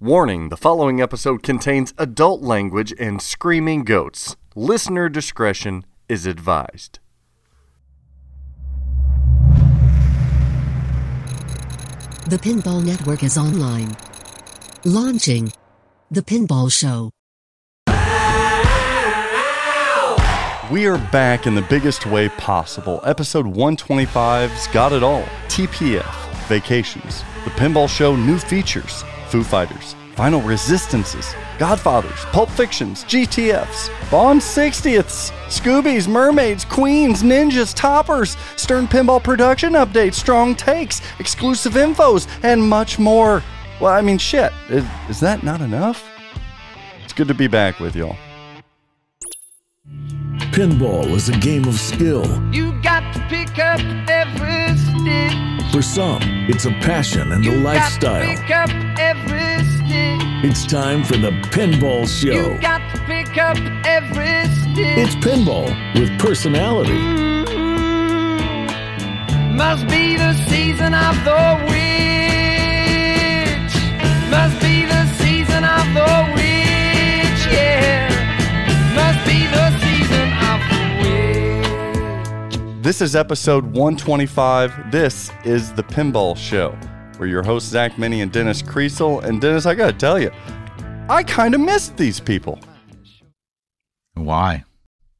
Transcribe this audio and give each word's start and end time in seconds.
Warning 0.00 0.48
the 0.48 0.56
following 0.56 1.00
episode 1.00 1.42
contains 1.42 1.92
adult 1.98 2.40
language 2.40 2.94
and 3.00 3.20
screaming 3.20 3.82
goats. 3.82 4.36
Listener 4.54 5.08
discretion 5.08 5.84
is 6.08 6.24
advised. 6.24 7.00
The 12.30 12.38
Pinball 12.40 12.84
Network 12.84 13.24
is 13.24 13.36
online. 13.36 13.96
Launching 14.84 15.52
The 16.12 16.22
Pinball 16.22 16.70
Show. 16.70 17.10
We 20.70 20.86
are 20.86 20.98
back 21.10 21.48
in 21.48 21.56
the 21.56 21.66
biggest 21.68 22.06
way 22.06 22.28
possible. 22.28 23.00
Episode 23.02 23.46
125's 23.46 24.68
got 24.68 24.92
it 24.92 25.02
all 25.02 25.22
TPF, 25.48 26.46
Vacations, 26.46 27.24
The 27.42 27.50
Pinball 27.50 27.88
Show, 27.88 28.14
new 28.14 28.38
features, 28.38 29.02
Foo 29.28 29.44
Fighters, 29.44 29.94
Final 30.14 30.40
Resistances, 30.40 31.34
Godfathers, 31.58 32.24
Pulp 32.32 32.50
Fictions, 32.50 33.04
GTFs, 33.04 33.90
Bond 34.10 34.40
60ths, 34.40 35.30
Scoobies, 35.48 36.08
Mermaids, 36.08 36.64
Queens, 36.64 37.22
Ninjas, 37.22 37.74
Toppers, 37.74 38.36
Stern 38.56 38.88
Pinball 38.88 39.22
Production 39.22 39.74
Updates, 39.74 40.14
Strong 40.14 40.56
Takes, 40.56 41.02
exclusive 41.18 41.74
infos, 41.74 42.26
and 42.42 42.62
much 42.62 42.98
more. 42.98 43.42
Well, 43.80 43.92
I 43.92 44.00
mean, 44.00 44.18
shit. 44.18 44.52
Is, 44.70 44.84
is 45.08 45.20
that 45.20 45.42
not 45.42 45.60
enough? 45.60 46.08
It's 47.04 47.12
good 47.12 47.28
to 47.28 47.34
be 47.34 47.46
back 47.46 47.78
with 47.78 47.94
y'all. 47.94 48.16
Pinball 50.52 51.06
is 51.10 51.28
a 51.28 51.36
game 51.38 51.66
of 51.68 51.74
skill. 51.74 52.24
You 52.52 52.80
got 52.82 53.12
to 53.14 53.20
pick 53.28 53.58
up 53.58 53.80
every 54.08 54.76
stick. 54.76 55.47
For 55.72 55.82
some, 55.82 56.20
it's 56.48 56.64
a 56.64 56.70
passion 56.80 57.30
and 57.32 57.44
a 57.46 57.52
lifestyle. 57.52 58.34
got 58.48 58.68
to 58.68 58.74
pick 58.78 58.90
up 58.90 58.98
every 58.98 59.64
stick. 59.64 60.18
It's 60.42 60.64
time 60.66 61.04
for 61.04 61.16
the 61.18 61.30
Pinball 61.52 62.06
Show. 62.08 62.52
You 62.54 62.58
got 62.60 62.80
to 62.94 63.00
pick 63.02 63.36
up 63.36 63.58
every 63.84 64.44
stick. 64.54 64.96
It's 64.98 65.14
pinball 65.16 65.68
with 65.94 66.18
personality. 66.18 66.92
Mm, 66.92 68.28
Must 69.56 69.86
be 69.88 70.16
the 70.16 70.32
season 70.48 70.94
of 70.94 71.14
the 71.24 71.58
witch. 71.68 71.78
Must 74.30 74.58
be 74.62 74.67
This 82.80 83.00
is 83.00 83.16
episode 83.16 83.64
125. 83.64 84.92
This 84.92 85.32
is 85.44 85.72
the 85.72 85.82
Pinball 85.82 86.36
Show. 86.36 86.78
We're 87.18 87.26
your 87.26 87.42
hosts, 87.42 87.68
Zach 87.68 87.98
Meny 87.98 88.20
and 88.20 88.30
Dennis 88.30 88.62
Kriesel. 88.62 89.24
And 89.24 89.40
Dennis, 89.40 89.66
I 89.66 89.74
gotta 89.74 89.92
tell 89.92 90.16
you, 90.16 90.30
I 91.08 91.24
kind 91.24 91.56
of 91.56 91.60
missed 91.60 91.96
these 91.96 92.20
people. 92.20 92.60
Why? 94.14 94.64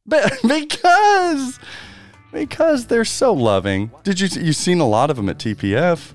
Be- 0.08 0.20
because 0.46 1.58
because 2.32 2.86
they're 2.86 3.04
so 3.04 3.32
loving. 3.32 3.90
Did 4.04 4.20
you 4.20 4.28
you 4.40 4.52
seen 4.52 4.78
a 4.78 4.88
lot 4.88 5.10
of 5.10 5.16
them 5.16 5.28
at 5.28 5.38
TPF? 5.38 6.12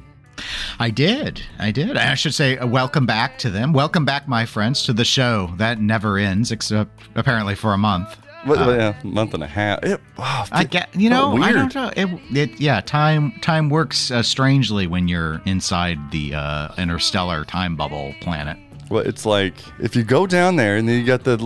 I 0.79 0.91
did. 0.91 1.43
I 1.59 1.71
did. 1.71 1.97
I 1.97 2.15
should 2.15 2.33
say, 2.33 2.57
uh, 2.57 2.65
welcome 2.67 3.05
back 3.05 3.37
to 3.39 3.49
them. 3.49 3.73
Welcome 3.73 4.05
back, 4.05 4.29
my 4.29 4.45
friends, 4.45 4.83
to 4.83 4.93
the 4.93 5.05
show 5.05 5.53
that 5.57 5.81
never 5.81 6.17
ends, 6.17 6.53
except 6.53 7.01
apparently 7.15 7.53
for 7.55 7.73
a 7.73 7.77
month. 7.77 8.17
What, 8.45 8.59
yeah, 8.59 8.99
month 9.03 9.33
and 9.33 9.43
a 9.43 9.47
half. 9.47 9.83
It, 9.83 10.01
wow, 10.17 10.45
I 10.51 10.65
get, 10.65 10.93
you 10.93 11.09
know, 11.09 11.37
I 11.37 11.53
don't 11.53 11.73
know. 11.73 11.91
It, 11.95 12.09
it 12.35 12.59
yeah, 12.59 12.81
time 12.81 13.31
time 13.41 13.69
works 13.69 14.11
uh, 14.11 14.21
strangely 14.21 14.85
when 14.85 15.07
you're 15.07 15.41
inside 15.45 15.97
the 16.11 16.33
uh, 16.35 16.73
interstellar 16.77 17.45
time 17.45 17.77
bubble 17.77 18.13
planet. 18.19 18.57
Well, 18.89 19.03
it's 19.03 19.25
like 19.25 19.55
if 19.79 19.95
you 19.95 20.03
go 20.03 20.27
down 20.27 20.57
there 20.57 20.75
and 20.75 20.87
then 20.87 20.99
you 20.99 21.05
got 21.05 21.23
the 21.23 21.37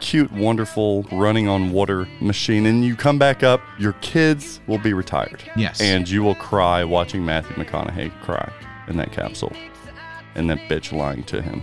cute, 0.00 0.30
wonderful 0.32 1.02
running 1.10 1.48
on 1.48 1.72
water 1.72 2.06
machine, 2.20 2.64
and 2.64 2.84
you 2.84 2.94
come 2.94 3.18
back 3.18 3.42
up, 3.42 3.60
your 3.78 3.94
kids 3.94 4.60
will 4.68 4.78
be 4.78 4.92
retired. 4.92 5.42
Yes. 5.56 5.80
And 5.80 6.08
you 6.08 6.22
will 6.22 6.36
cry 6.36 6.84
watching 6.84 7.24
Matthew 7.24 7.56
McConaughey 7.56 8.12
cry 8.22 8.52
in 8.86 8.96
that 8.98 9.10
capsule, 9.10 9.52
and 10.36 10.48
that 10.48 10.58
bitch 10.70 10.92
lying 10.92 11.24
to 11.24 11.42
him. 11.42 11.62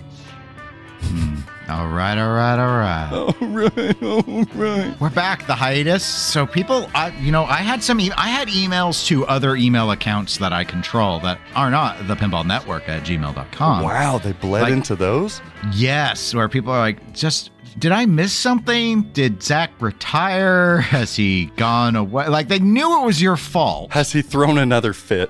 All 1.69 1.87
right, 1.87 2.17
all 2.17 2.33
right, 2.33 2.59
all 2.59 2.77
right. 2.77 3.09
All 3.13 3.47
right, 3.47 4.03
all 4.03 4.21
right. 4.53 4.99
We're 4.99 5.09
back. 5.09 5.47
The 5.47 5.55
hiatus. 5.55 6.03
So 6.03 6.45
people, 6.45 6.89
I, 6.93 7.09
you 7.19 7.31
know, 7.31 7.45
I 7.45 7.57
had 7.57 7.81
some. 7.81 8.01
E- 8.01 8.11
I 8.17 8.27
had 8.27 8.49
emails 8.49 9.05
to 9.07 9.25
other 9.27 9.55
email 9.55 9.89
accounts 9.91 10.37
that 10.39 10.51
I 10.51 10.65
control 10.65 11.21
that 11.21 11.39
are 11.55 11.71
not 11.71 12.05
the 12.07 12.15
Pinball 12.15 12.45
Network 12.45 12.89
at 12.89 13.03
gmail.com. 13.03 13.83
Wow, 13.83 14.17
they 14.17 14.33
bled 14.33 14.63
Like- 14.63 14.73
into 14.73 14.95
those. 14.97 15.41
Yes, 15.71 16.35
where 16.35 16.49
people 16.49 16.73
are 16.73 16.79
like, 16.79 17.13
just 17.13 17.51
did 17.79 17.91
I 17.91 18.05
miss 18.05 18.33
something? 18.33 19.03
Did 19.13 19.41
Zach 19.43 19.71
retire? 19.79 20.77
Has 20.81 21.15
he 21.15 21.45
gone 21.57 21.95
away? 21.95 22.27
Like 22.27 22.47
they 22.47 22.59
knew 22.59 23.01
it 23.01 23.05
was 23.05 23.21
your 23.21 23.37
fault. 23.37 23.91
Has 23.93 24.11
he 24.11 24.21
thrown 24.21 24.57
another 24.57 24.93
fit? 24.93 25.29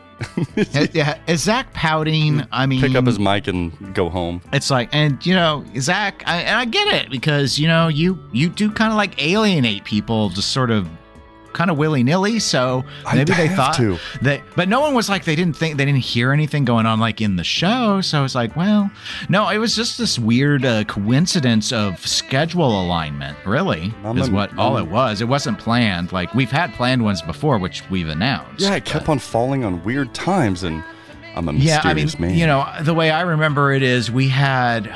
Is- 0.56 0.90
yeah, 0.94 1.18
Is 1.28 1.44
Zach 1.44 1.74
pouting? 1.74 2.44
I 2.52 2.66
mean, 2.66 2.82
Pick 2.82 2.96
up 2.96 3.06
his 3.06 3.20
mic 3.20 3.48
and 3.48 3.94
go 3.96 4.10
home. 4.10 4.42
it's 4.54 4.70
like, 4.72 4.90
and 4.94 5.24
you 5.26 5.36
know, 5.36 5.66
Zach, 5.80 6.24
I, 6.26 6.38
and 6.42 6.56
I 6.58 6.66
get 6.66 6.88
it 6.90 7.10
because 7.12 7.58
you 7.60 7.68
know 7.68 7.88
you 7.88 8.18
you 8.32 8.50
do 8.50 8.72
kind 8.72 8.92
of 8.92 8.98
like 8.98 9.22
alienate 9.22 9.84
people, 9.84 10.30
just 10.30 10.52
sort 10.52 10.72
of, 10.72 10.88
kind 11.54 11.70
of 11.72 11.78
willy 11.78 12.04
nilly. 12.04 12.40
So 12.40 12.84
maybe 13.14 13.34
they 13.34 13.48
thought 13.50 13.76
to. 13.76 13.98
that, 14.22 14.42
but 14.56 14.68
no 14.68 14.80
one 14.82 14.94
was 14.94 15.10
like 15.10 15.24
they 15.26 15.36
didn't 15.36 15.56
think 15.56 15.78
they 15.78 15.86
didn't 15.86 16.02
hear 16.04 16.32
anything 16.34 16.66
going 16.66 16.86
on 16.86 17.00
like 17.00 17.22
in 17.22 17.36
the 17.36 17.44
show. 17.44 18.02
So 18.02 18.24
it's 18.24 18.36
like, 18.36 18.56
well, 18.56 18.92
no, 19.30 19.50
it 19.50 19.58
was 19.60 19.76
just 19.76 19.98
this 19.98 20.18
weird 20.20 20.66
uh, 20.66 20.84
coincidence 20.86 21.72
of 21.72 22.06
schedule 22.06 22.82
alignment. 22.84 23.38
Really, 23.46 23.94
I'm 24.04 24.18
is 24.18 24.28
a- 24.28 24.32
what 24.32 24.58
all 24.58 24.78
it 24.78 24.88
was. 24.88 25.22
It 25.22 25.28
wasn't 25.28 25.60
planned. 25.60 26.12
Like 26.12 26.34
we've 26.34 26.52
had 26.52 26.74
planned 26.74 27.04
ones 27.04 27.22
before, 27.22 27.58
which 27.58 27.90
we've 27.90 28.08
announced. 28.10 28.62
Yeah, 28.62 28.76
it 28.76 28.86
kept 28.86 29.08
on 29.10 29.20
falling 29.20 29.64
on 29.64 29.84
weird 29.84 30.14
times, 30.14 30.64
and 30.64 30.84
I'm 31.36 31.48
a 31.50 31.54
Yeah, 31.54 31.82
I 31.84 31.94
mean, 31.94 32.06
mysterious 32.06 32.20
man. 32.20 32.36
you 32.36 32.46
know, 32.48 32.68
the 32.82 32.94
way 32.94 33.12
I 33.12 33.22
remember 33.22 33.74
it 33.74 33.84
is 33.84 34.12
we 34.12 34.28
had 34.28 34.94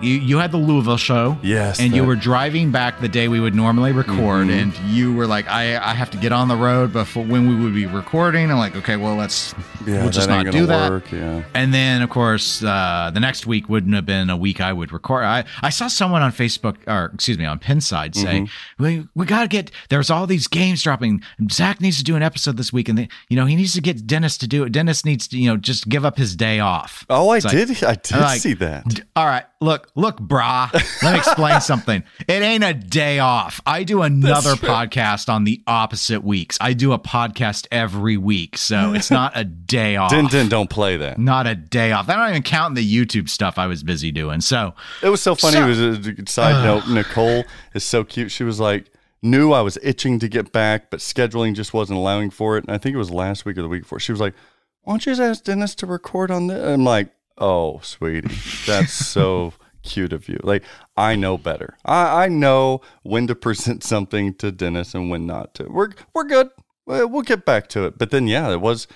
you 0.00 0.14
you 0.14 0.38
had 0.38 0.52
the 0.52 0.56
Louisville 0.58 0.96
show. 0.96 1.38
Yes, 1.42 1.80
And 1.80 1.94
you 1.94 2.04
were 2.04 2.16
driving 2.16 2.70
back 2.70 3.00
the 3.00 3.08
day 3.08 3.28
we 3.28 3.40
would 3.40 3.54
normally 3.54 3.92
record 3.92 4.48
Mhm. 4.48 4.62
and 4.62 4.78
you 4.90 5.14
were 5.14 5.26
like 5.26 5.48
I 5.48 5.76
I 5.76 5.94
have 5.94 6.10
to 6.12 6.16
get 6.18 6.32
on 6.32 6.48
the 6.48 6.56
road 6.56 6.92
before 6.92 7.24
when 7.24 7.48
we 7.48 7.54
would 7.62 7.74
be 7.74 7.86
recording. 7.86 8.50
I'm 8.50 8.58
like, 8.58 8.76
"Okay, 8.76 8.96
well, 8.96 9.14
let's 9.16 9.54
yeah, 9.86 10.02
we'll 10.02 10.10
just 10.10 10.28
that 10.28 10.34
ain't 10.36 10.46
not 10.46 10.52
gonna 10.52 10.62
do 10.64 10.66
that." 10.66 10.90
work. 10.90 11.12
Yeah. 11.12 11.42
And 11.54 11.72
then, 11.72 12.02
of 12.02 12.10
course, 12.10 12.62
uh, 12.64 13.10
the 13.12 13.20
next 13.20 13.46
week 13.46 13.68
wouldn't 13.68 13.94
have 13.94 14.06
been 14.06 14.30
a 14.30 14.36
week 14.36 14.60
I 14.60 14.72
would 14.72 14.92
record. 14.92 15.24
I, 15.24 15.44
I 15.62 15.70
saw 15.70 15.88
someone 15.88 16.22
on 16.22 16.32
Facebook, 16.32 16.76
or 16.86 17.10
excuse 17.14 17.38
me, 17.38 17.44
on 17.44 17.58
Pinside 17.58 18.14
say, 18.14 18.40
Mm-hmm. 18.40 18.82
we, 18.84 19.06
we 19.14 19.26
got 19.26 19.42
to 19.42 19.48
get, 19.48 19.70
there's 19.88 20.10
all 20.10 20.26
these 20.26 20.48
games 20.48 20.82
dropping. 20.82 21.22
Zach 21.50 21.80
needs 21.80 21.98
to 21.98 22.04
do 22.04 22.16
an 22.16 22.22
episode 22.22 22.56
this 22.56 22.72
week. 22.72 22.88
And, 22.88 22.98
they, 22.98 23.08
you 23.28 23.36
know, 23.36 23.46
he 23.46 23.56
needs 23.56 23.74
to 23.74 23.80
get 23.80 24.06
Dennis 24.06 24.36
to 24.38 24.46
do 24.48 24.64
it. 24.64 24.72
Dennis 24.72 25.04
needs 25.04 25.28
to, 25.28 25.38
you 25.38 25.48
know, 25.48 25.56
just 25.56 25.88
give 25.88 26.04
up 26.04 26.16
his 26.18 26.34
day 26.36 26.60
off. 26.60 27.04
Oh, 27.08 27.28
I 27.30 27.36
It's 27.36 27.44
like- 27.46 27.54
did. 27.54 27.84
I 27.84 27.94
did 27.94 28.16
like, 28.20 28.40
see 28.40 28.54
that. 28.54 28.88
D- 28.88 29.02
All 29.16 29.26
right, 29.26 29.44
look, 29.60 29.83
look, 29.94 30.18
brah. 30.18 30.72
Let 31.02 31.12
me 31.12 31.18
explain 31.18 31.60
something. 31.62 32.02
It 32.26 32.42
ain't 32.42 32.64
a 32.64 32.74
day 32.74 33.18
off. 33.18 33.60
I 33.66 33.84
do 33.84 34.02
another 34.02 34.54
podcast 34.54 35.28
on 35.28 35.44
the 35.44 35.62
opposite 35.66 36.22
weeks. 36.24 36.58
I 36.60 36.72
do 36.72 36.92
a 36.92 36.98
podcast 36.98 37.66
every 37.70 38.16
week, 38.16 38.56
so 38.58 38.92
it's 38.94 39.10
not 39.10 39.32
a 39.36 39.44
day 39.44 39.96
off. 39.96 40.10
Din 40.10 40.26
Din, 40.26 40.48
don't 40.48 40.70
play 40.70 40.96
that. 40.96 41.18
Not 41.18 41.46
a 41.46 41.54
day 41.54 41.92
off. 41.92 42.08
I 42.08 42.16
don't 42.16 42.30
even 42.30 42.42
count 42.42 42.74
the 42.74 42.84
YouTube 43.04 43.28
stuff 43.28 43.58
I 43.58 43.66
was 43.66 43.82
busy 43.82 44.10
doing. 44.12 44.40
So 44.40 44.74
It 45.02 45.08
was 45.08 45.20
so 45.22 45.34
funny. 45.34 45.56
So- 45.56 45.64
it 45.64 45.68
was 45.68 46.08
a 46.08 46.26
side 46.30 46.64
note. 46.64 46.88
Nicole 46.88 47.44
is 47.74 47.84
so 47.84 48.04
cute. 48.04 48.30
She 48.30 48.44
was 48.44 48.60
like, 48.60 48.90
knew 49.22 49.52
I 49.52 49.62
was 49.62 49.78
itching 49.82 50.18
to 50.18 50.28
get 50.28 50.52
back, 50.52 50.90
but 50.90 51.00
scheduling 51.00 51.54
just 51.54 51.72
wasn't 51.72 51.98
allowing 51.98 52.30
for 52.30 52.58
it. 52.58 52.64
And 52.64 52.74
I 52.74 52.78
think 52.78 52.94
it 52.94 52.98
was 52.98 53.10
last 53.10 53.44
week 53.46 53.56
or 53.56 53.62
the 53.62 53.68
week 53.68 53.82
before. 53.82 53.98
She 53.98 54.12
was 54.12 54.20
like, 54.20 54.34
"Why 54.82 54.92
don't 54.92 55.06
you 55.06 55.12
just 55.12 55.20
ask 55.22 55.44
Dennis 55.44 55.74
to 55.76 55.86
record 55.86 56.30
on 56.30 56.48
this?" 56.48 56.62
I'm 56.62 56.84
like, 56.84 57.08
"Oh, 57.38 57.80
sweetie, 57.82 58.28
that's 58.66 58.92
so." 59.12 59.54
Cute 59.84 60.12
of 60.12 60.28
you. 60.28 60.40
Like 60.42 60.64
I 60.96 61.14
know 61.14 61.38
better. 61.38 61.76
I, 61.84 62.24
I 62.24 62.28
know 62.28 62.80
when 63.02 63.26
to 63.28 63.34
present 63.46 63.84
something 63.84 64.34
to 64.34 64.50
Dennis 64.50 64.94
and 64.94 65.10
when 65.10 65.26
not 65.26 65.54
to. 65.54 65.64
We're 65.64 65.90
we're 66.14 66.24
good. 66.24 66.48
We'll 66.86 67.22
get 67.22 67.44
back 67.44 67.68
to 67.68 67.84
it. 67.86 67.96
But 67.96 68.10
then 68.10 68.26
yeah, 68.26 68.50
it 68.52 68.60
was 68.60 68.86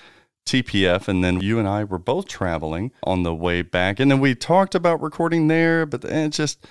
TPF, 0.49 1.07
and 1.07 1.23
then 1.23 1.41
you 1.41 1.59
and 1.59 1.67
I 1.67 1.83
were 1.83 1.99
both 1.99 2.27
traveling 2.27 2.91
on 3.03 3.21
the 3.21 3.35
way 3.35 3.61
back, 3.61 3.99
and 3.99 4.09
then 4.09 4.19
we 4.19 4.33
talked 4.33 4.73
about 4.73 4.99
recording 5.01 5.47
there, 5.47 5.85
but 5.85 6.01
then 6.01 6.27
it 6.27 6.29
just 6.29 6.65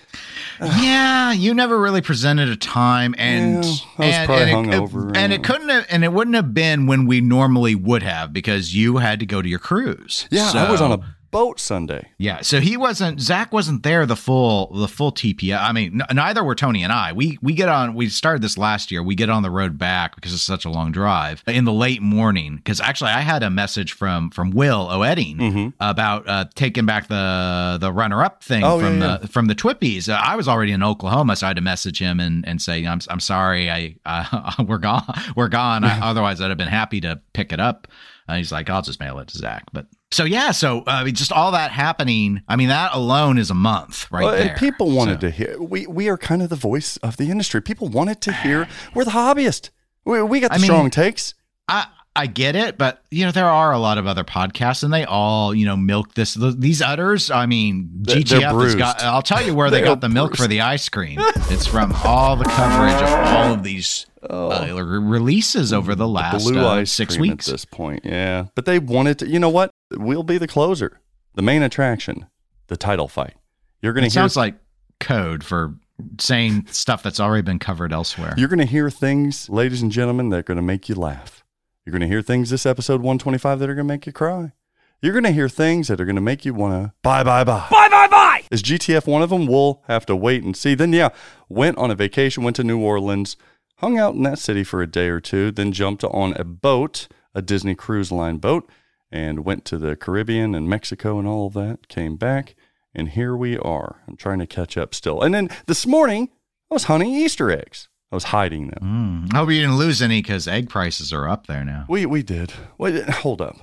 yeah, 0.61 1.33
you 1.33 1.55
never 1.55 1.79
really 1.79 2.01
presented 2.01 2.49
a 2.49 2.57
time, 2.57 3.15
and 3.19 3.65
Yeah, 3.65 3.71
I 3.99 4.07
was 4.07 4.15
and, 4.17 4.27
probably 4.27 4.53
and 4.53 4.75
it, 4.75 5.17
and 5.17 5.33
uh, 5.33 5.35
it 5.37 5.45
couldn't 5.45 5.69
have, 5.69 5.87
and 5.91 6.03
it 6.03 6.13
wouldn't 6.13 6.35
have 6.35 6.53
been 6.53 6.87
when 6.87 7.07
we 7.07 7.21
normally 7.21 7.77
would 7.77 8.03
have 8.03 8.33
because 8.33 8.75
you 8.75 8.97
had 8.97 9.21
to 9.21 9.27
go 9.27 9.41
to 9.43 9.49
your 9.49 9.61
cruise. 9.61 10.27
yeah, 10.31 10.51
I 10.55 10.69
was 10.71 10.81
on 10.81 10.93
a 10.93 11.17
boat 11.31 11.61
Sunday. 11.61 12.09
Yeah, 12.19 12.41
so 12.41 12.61
he 12.61 12.77
wasn't 12.77 13.21
Zach 13.21 13.53
wasn't 13.53 13.83
there 13.83 14.07
the 14.07 14.17
full 14.17 14.73
the 14.75 14.89
full 14.89 15.13
TPS. 15.13 15.61
I 15.61 15.73
mean, 15.73 16.01
n- 16.01 16.17
neither 16.17 16.43
were 16.43 16.55
Tony 16.55 16.83
and 16.83 16.93
I. 16.93 17.13
We 17.13 17.39
we 17.43 17.53
get 17.53 17.69
on 17.69 17.95
we 17.95 18.09
started 18.09 18.43
this 18.43 18.57
last 18.57 18.91
year. 18.91 19.03
We 19.03 19.15
get 19.15 19.29
on 19.31 19.43
the 19.43 19.51
road 19.51 19.79
back 19.79 20.15
because 20.15 20.33
it's 20.33 20.43
such 20.43 20.65
a 20.65 20.71
long 20.71 20.93
drive 20.93 21.43
in 21.47 21.65
the 21.65 21.73
late 21.73 22.03
morning. 22.03 22.57
Because 22.57 22.81
actually, 22.81 23.11
I 23.11 23.21
had 23.21 23.43
a 23.43 23.51
message 23.51 23.93
from 23.93 24.31
from 24.31 24.51
Will 24.51 24.89
O'Edding 24.91 25.37
Mm-hmm. 25.39 25.69
about 25.81 26.29
uh, 26.29 26.45
taking 26.55 26.87
back 26.87 27.09
the 27.09 27.79
the 27.81 27.93
runner 27.93 28.23
up 28.25 28.43
thing 28.43 28.65
Oh, 28.65 28.79
from 28.81 29.01
yeah, 29.01 29.19
the 29.19 29.29
from 29.29 29.47
the 29.47 29.55
Twippies. 29.55 30.09
Uh, 30.09 30.21
I 30.23 30.37
was 30.37 30.49
already 30.49 30.73
in 30.73 30.83
Oklahoma, 30.83 31.37
so 31.37 31.47
I 31.47 31.51
had 31.51 31.57
to 31.57 31.63
message 31.63 31.99
him 31.99 32.21
and 32.21 32.47
and 32.49 32.61
say 32.63 32.87
I'm 32.87 33.01
I'm 33.09 33.21
sorry. 33.21 33.71
I 33.71 33.97
uh, 34.07 34.53
we're 34.67 34.79
gone 34.79 35.05
we're 35.37 35.49
gone. 35.49 35.85
I, 35.85 36.01
otherwise, 36.03 36.41
I'd 36.41 36.49
have 36.49 36.59
been 36.59 36.69
happy 36.69 37.01
to 37.03 37.21
pick 37.33 37.53
it 37.53 37.61
up. 37.61 37.87
Uh, 38.29 38.37
he's 38.37 38.53
like, 38.53 38.69
I'll 38.69 38.83
just 38.83 39.01
mail 39.01 39.19
it 39.21 39.29
to 39.29 39.39
Zach. 39.39 39.65
But 39.73 39.87
so 40.11 40.25
yeah, 40.25 40.51
so 40.51 40.81
uh, 40.81 40.83
I 40.87 41.05
mean, 41.05 41.15
just 41.15 41.33
all 41.33 41.53
that 41.53 41.71
happening. 41.71 42.43
I 42.47 42.57
mean, 42.57 42.69
that 42.69 42.95
alone 42.95 43.39
is 43.39 43.51
a 43.51 43.55
month 43.55 44.07
right 44.11 44.23
Well, 44.25 44.33
there. 44.33 44.55
people 44.59 44.91
wanted 44.91 45.21
So- 45.21 45.29
to 45.29 45.31
hear. 45.31 45.57
We 45.61 45.87
we 45.87 46.09
are 46.09 46.19
kind 46.19 46.43
of 46.43 46.51
the 46.51 46.57
voice 46.57 46.97
of 46.99 47.17
the 47.17 47.31
industry. 47.31 47.63
People 47.63 47.89
wanted 47.89 48.21
to 48.23 48.33
hear. 48.33 48.69
We're 48.95 49.05
the 49.05 49.13
hobbyist. 49.13 49.71
We, 50.05 50.23
we 50.23 50.41
got 50.41 50.49
the 50.51 50.55
I 50.57 50.59
mean, 50.59 50.65
strong 50.67 50.91
takes. 50.91 51.35
I 51.69 51.87
I 52.17 52.27
get 52.27 52.57
it, 52.57 52.77
but 52.79 53.03
you 53.11 53.25
know 53.25 53.31
there 53.31 53.49
are 53.49 53.73
a 53.73 53.79
lot 53.79 53.97
of 53.97 54.07
other 54.09 54.25
podcasts, 54.25 54.83
and 54.83 54.93
they 54.93 55.05
all 55.05 55.55
you 55.55 55.67
know 55.67 55.77
milk 55.77 56.15
this. 56.15 56.35
These 56.35 56.83
udders, 56.83 57.31
I 57.31 57.47
mean, 57.47 57.91
GTF 58.03 58.63
has 58.65 58.75
got. 58.75 59.03
I'll 59.03 59.23
tell 59.23 59.43
you 59.45 59.55
where 59.55 59.71
they 59.73 59.83
got 59.83 60.01
the 60.01 60.09
milk 60.09 60.31
bruised. 60.31 60.43
for 60.43 60.49
the 60.49 60.61
ice 60.63 60.89
cream. 60.89 61.19
it's 61.51 61.67
from 61.67 61.93
all 62.05 62.35
the 62.37 62.45
coverage 62.45 63.01
of 63.03 63.09
all 63.27 63.55
of 63.55 63.63
these 63.63 64.07
Oh. 64.29 64.51
uh, 64.51 64.83
releases 64.83 65.73
over 65.73 65.95
the 65.95 66.09
last 66.09 66.43
Blue 66.43 66.59
uh, 66.61 66.81
ice 66.81 66.91
six 66.91 67.17
weeks. 67.17 67.47
at 67.47 67.53
this 67.53 67.65
point. 67.65 68.01
Yeah, 68.05 68.47
but 68.57 68.65
they 68.65 68.81
wanted 68.81 69.21
to. 69.21 69.29
You 69.29 69.39
know 69.39 69.49
what? 69.49 69.71
We'll 69.93 70.25
be 70.25 70.39
the 70.39 70.49
closer, 70.49 70.99
the 71.37 71.43
main 71.43 71.63
attraction, 71.63 72.27
the 72.67 72.77
title 72.77 73.07
fight. 73.07 73.35
You're 73.81 73.93
going 73.93 74.03
to 74.03 74.07
hear. 74.09 74.23
sounds 74.23 74.37
like 74.37 74.57
code 74.99 75.45
for 75.45 75.75
saying 76.19 76.67
stuff 76.71 77.05
that's 77.05 77.21
already 77.21 77.43
been 77.43 77.61
covered 77.61 77.93
elsewhere. 77.93 78.35
You're 78.37 78.49
going 78.49 78.59
to 78.59 78.65
hear 78.67 78.91
things, 78.91 79.49
ladies 79.49 79.83
and 79.83 79.93
gentlemen, 79.93 80.31
that 80.31 80.39
are 80.39 80.43
going 80.43 80.57
to 80.57 80.63
make 80.63 80.89
you 80.89 80.97
laugh. 80.97 81.45
You're 81.89 81.99
going 81.99 82.03
to 82.03 82.15
hear 82.15 82.21
things 82.21 82.51
this 82.51 82.67
episode 82.67 83.01
125 83.01 83.61
that 83.61 83.71
are 83.71 83.75
going 83.75 83.87
to 83.87 83.95
make 83.95 84.05
you 84.05 84.13
cry. 84.13 84.53
You're 85.01 85.15
going 85.15 85.25
to 85.25 85.33
hear 85.33 85.49
things 85.49 85.89
that 85.89 85.99
are 85.99 86.05
going 86.05 86.17
to 86.17 86.21
make 86.21 86.45
you 86.45 86.53
want 86.53 86.75
to 86.75 86.93
bye, 87.03 87.25
bye, 87.25 87.45
bye. 87.45 87.67
Bye, 87.71 87.89
bye, 87.89 88.09
buy. 88.09 88.43
Is 88.51 88.63
GTF 88.63 89.07
one 89.07 89.23
of 89.23 89.31
them? 89.31 89.47
We'll 89.47 89.83
have 89.87 90.05
to 90.05 90.15
wait 90.15 90.45
and 90.45 90.55
see. 90.55 90.75
Then, 90.75 90.93
yeah, 90.93 91.09
went 91.49 91.79
on 91.79 91.91
a 91.91 91.95
vacation, 91.95 92.43
went 92.45 92.57
to 92.57 92.63
New 92.63 92.79
Orleans, 92.79 93.39
hung 93.77 93.97
out 93.97 94.15
in 94.15 94.23
that 94.25 94.39
city 94.39 94.65
for 94.65 94.83
a 94.83 94.87
day 94.87 95.09
or 95.09 95.19
two, 95.19 95.51
then 95.51 95.73
jumped 95.73 96.05
on 96.05 96.35
a 96.35 96.45
boat, 96.45 97.09
a 97.35 97.41
Disney 97.41 97.75
Cruise 97.75 98.13
Line 98.13 98.37
boat, 98.37 98.69
and 99.11 99.47
went 99.47 99.65
to 99.65 99.79
the 99.79 99.97
Caribbean 99.97 100.55
and 100.55 100.69
Mexico 100.69 101.19
and 101.19 101.27
all 101.27 101.47
of 101.47 101.55
that. 101.55 101.89
Came 101.89 102.17
back, 102.17 102.55
and 102.95 103.09
here 103.09 103.35
we 103.35 103.57
are. 103.57 104.03
I'm 104.07 104.17
trying 104.17 104.41
to 104.41 104.47
catch 104.47 104.77
up 104.77 104.95
still. 104.95 105.23
And 105.23 105.35
then 105.35 105.49
this 105.65 105.87
morning, 105.87 106.29
I 106.71 106.75
was 106.75 106.85
hunting 106.85 107.15
Easter 107.15 107.51
eggs. 107.51 107.89
I 108.11 108.17
was 108.17 108.25
hiding 108.25 108.69
them. 108.69 109.27
Mm. 109.29 109.35
I 109.35 109.39
hope 109.39 109.51
you 109.51 109.61
didn't 109.61 109.77
lose 109.77 110.01
any 110.01 110.23
because 110.23 110.49
egg 110.49 110.71
prices 110.71 111.13
are 111.13 111.29
up 111.29 111.47
there 111.47 111.65
now. 111.65 111.85
We 111.89 112.07
we 112.07 112.23
did. 112.23 112.53
Wait, 112.79 113.09
hold 113.09 113.43
up. 113.43 113.57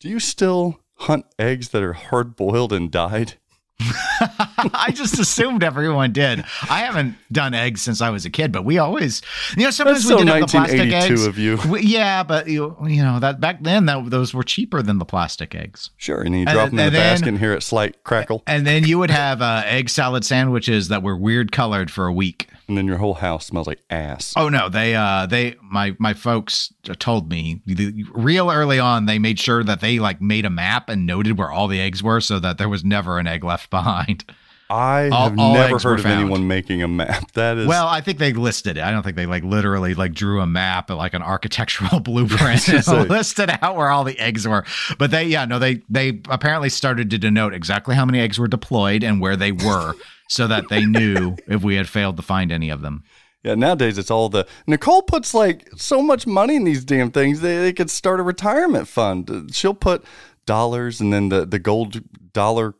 Do 0.00 0.08
you 0.08 0.18
still 0.18 0.80
hunt 0.94 1.26
eggs 1.38 1.68
that 1.70 1.82
are 1.82 1.92
hard 1.92 2.36
boiled 2.36 2.72
and 2.72 2.90
dyed? 2.90 3.34
I 4.74 4.90
just 4.92 5.18
assumed 5.18 5.62
everyone 5.64 6.12
did. 6.12 6.44
I 6.68 6.80
haven't 6.80 7.16
done 7.32 7.54
eggs 7.54 7.82
since 7.82 8.00
I 8.00 8.10
was 8.10 8.24
a 8.24 8.30
kid, 8.30 8.52
but 8.52 8.64
we 8.64 8.78
always, 8.78 9.22
you 9.56 9.64
know, 9.64 9.70
sometimes 9.70 10.04
That's 10.08 10.20
we 10.20 10.24
did 10.26 10.42
the 10.42 10.46
plastic 10.46 10.78
1982 10.78 11.12
eggs. 11.12 11.26
of 11.26 11.38
you. 11.38 11.58
We- 11.70 11.82
yeah, 11.82 12.22
but 12.22 12.48
you, 12.48 12.76
you 12.86 13.02
know 13.02 13.18
that 13.20 13.40
back 13.40 13.62
then 13.62 13.86
that 13.86 14.10
those 14.10 14.34
were 14.34 14.42
cheaper 14.42 14.82
than 14.82 14.98
the 14.98 15.04
plastic 15.04 15.54
eggs. 15.54 15.90
Sure. 15.96 16.20
And 16.22 16.34
you 16.34 16.40
And- 16.42 16.50
drop 16.50 16.70
them 16.70 16.78
in 16.78 16.86
and 16.86 16.94
the 16.94 16.98
then- 16.98 17.12
basket 17.14 17.28
and 17.28 17.38
hear 17.38 17.52
it 17.52 17.62
slight 17.62 18.02
crackle, 18.04 18.42
And 18.46 18.66
then 18.66 18.84
you 18.84 18.98
would 18.98 19.10
have 19.10 19.42
uh, 19.42 19.62
egg 19.66 19.88
salad 19.88 20.24
sandwiches 20.24 20.88
that 20.88 21.02
were 21.02 21.16
weird 21.16 21.52
colored 21.52 21.90
for 21.90 22.06
a 22.06 22.12
week. 22.12 22.48
and 22.68 22.76
then 22.78 22.86
your 22.86 22.98
whole 22.98 23.14
house 23.14 23.46
smells 23.46 23.66
like 23.66 23.80
ass. 23.90 24.32
Oh 24.36 24.48
no, 24.48 24.68
they 24.68 24.94
uh 24.94 25.26
they 25.26 25.56
my 25.60 25.96
my 25.98 26.14
folks 26.14 26.72
told 27.00 27.28
me 27.28 27.60
the, 27.66 28.04
real 28.14 28.48
early 28.50 28.78
on 28.78 29.06
they 29.06 29.18
made 29.18 29.40
sure 29.40 29.64
that 29.64 29.80
they 29.80 29.98
like 29.98 30.20
made 30.22 30.44
a 30.44 30.50
map 30.50 30.88
and 30.88 31.04
noted 31.04 31.36
where 31.36 31.50
all 31.50 31.66
the 31.66 31.80
eggs 31.80 32.00
were 32.02 32.20
so 32.20 32.38
that 32.38 32.58
there 32.58 32.68
was 32.68 32.84
never 32.84 33.18
an 33.18 33.26
egg 33.26 33.42
left 33.42 33.70
behind. 33.70 34.24
I 34.70 35.08
all- 35.10 35.28
have 35.30 35.38
all 35.38 35.54
never 35.54 35.78
heard 35.78 35.98
of 35.98 36.04
found. 36.04 36.20
anyone 36.20 36.46
making 36.46 36.82
a 36.82 36.88
map. 36.88 37.30
That 37.34 37.58
is 37.58 37.66
Well, 37.66 37.86
I 37.88 38.00
think 38.00 38.18
they 38.18 38.32
listed 38.32 38.76
it. 38.78 38.82
I 38.82 38.90
don't 38.92 39.02
think 39.02 39.16
they 39.16 39.26
like 39.26 39.42
literally 39.44 39.94
like 39.94 40.12
drew 40.14 40.40
a 40.40 40.46
map 40.46 40.88
like 40.90 41.12
an 41.14 41.22
architectural 41.22 42.00
blueprint 42.08 42.68
and 42.68 42.86
like- 42.86 43.08
listed 43.08 43.50
out 43.62 43.76
where 43.76 43.90
all 43.90 44.04
the 44.04 44.18
eggs 44.18 44.46
were. 44.46 44.64
But 44.98 45.10
they, 45.10 45.24
yeah, 45.24 45.44
no, 45.44 45.58
they 45.58 45.82
they 45.88 46.20
apparently 46.28 46.68
started 46.68 47.10
to 47.10 47.18
denote 47.18 47.52
exactly 47.52 47.94
how 47.96 48.04
many 48.04 48.20
eggs 48.20 48.38
were 48.38 48.48
deployed 48.48 49.02
and 49.02 49.20
where 49.20 49.36
they 49.36 49.52
were, 49.52 49.94
so 50.28 50.46
that 50.46 50.68
they 50.70 50.84
knew 50.86 51.36
if 51.48 51.62
we 51.64 51.74
had 51.74 51.88
failed 51.88 52.16
to 52.18 52.22
find 52.22 52.52
any 52.52 52.70
of 52.70 52.80
them. 52.82 53.02
yeah. 53.42 53.54
Nowadays, 53.56 53.98
it's 53.98 54.10
all 54.10 54.28
the 54.28 54.46
Nicole 54.68 55.02
puts 55.02 55.34
like 55.34 55.68
so 55.76 56.00
much 56.00 56.26
money 56.26 56.54
in 56.56 56.64
these 56.64 56.84
damn 56.84 57.10
things. 57.10 57.40
They, 57.40 57.56
they 57.58 57.72
could 57.72 57.90
start 57.90 58.20
a 58.20 58.22
retirement 58.22 58.86
fund. 58.86 59.50
She'll 59.52 59.74
put 59.74 60.04
dollars 60.46 61.00
and 61.00 61.12
then 61.12 61.28
the 61.28 61.44
the 61.46 61.58
gold 61.58 62.00
dollar 62.32 62.74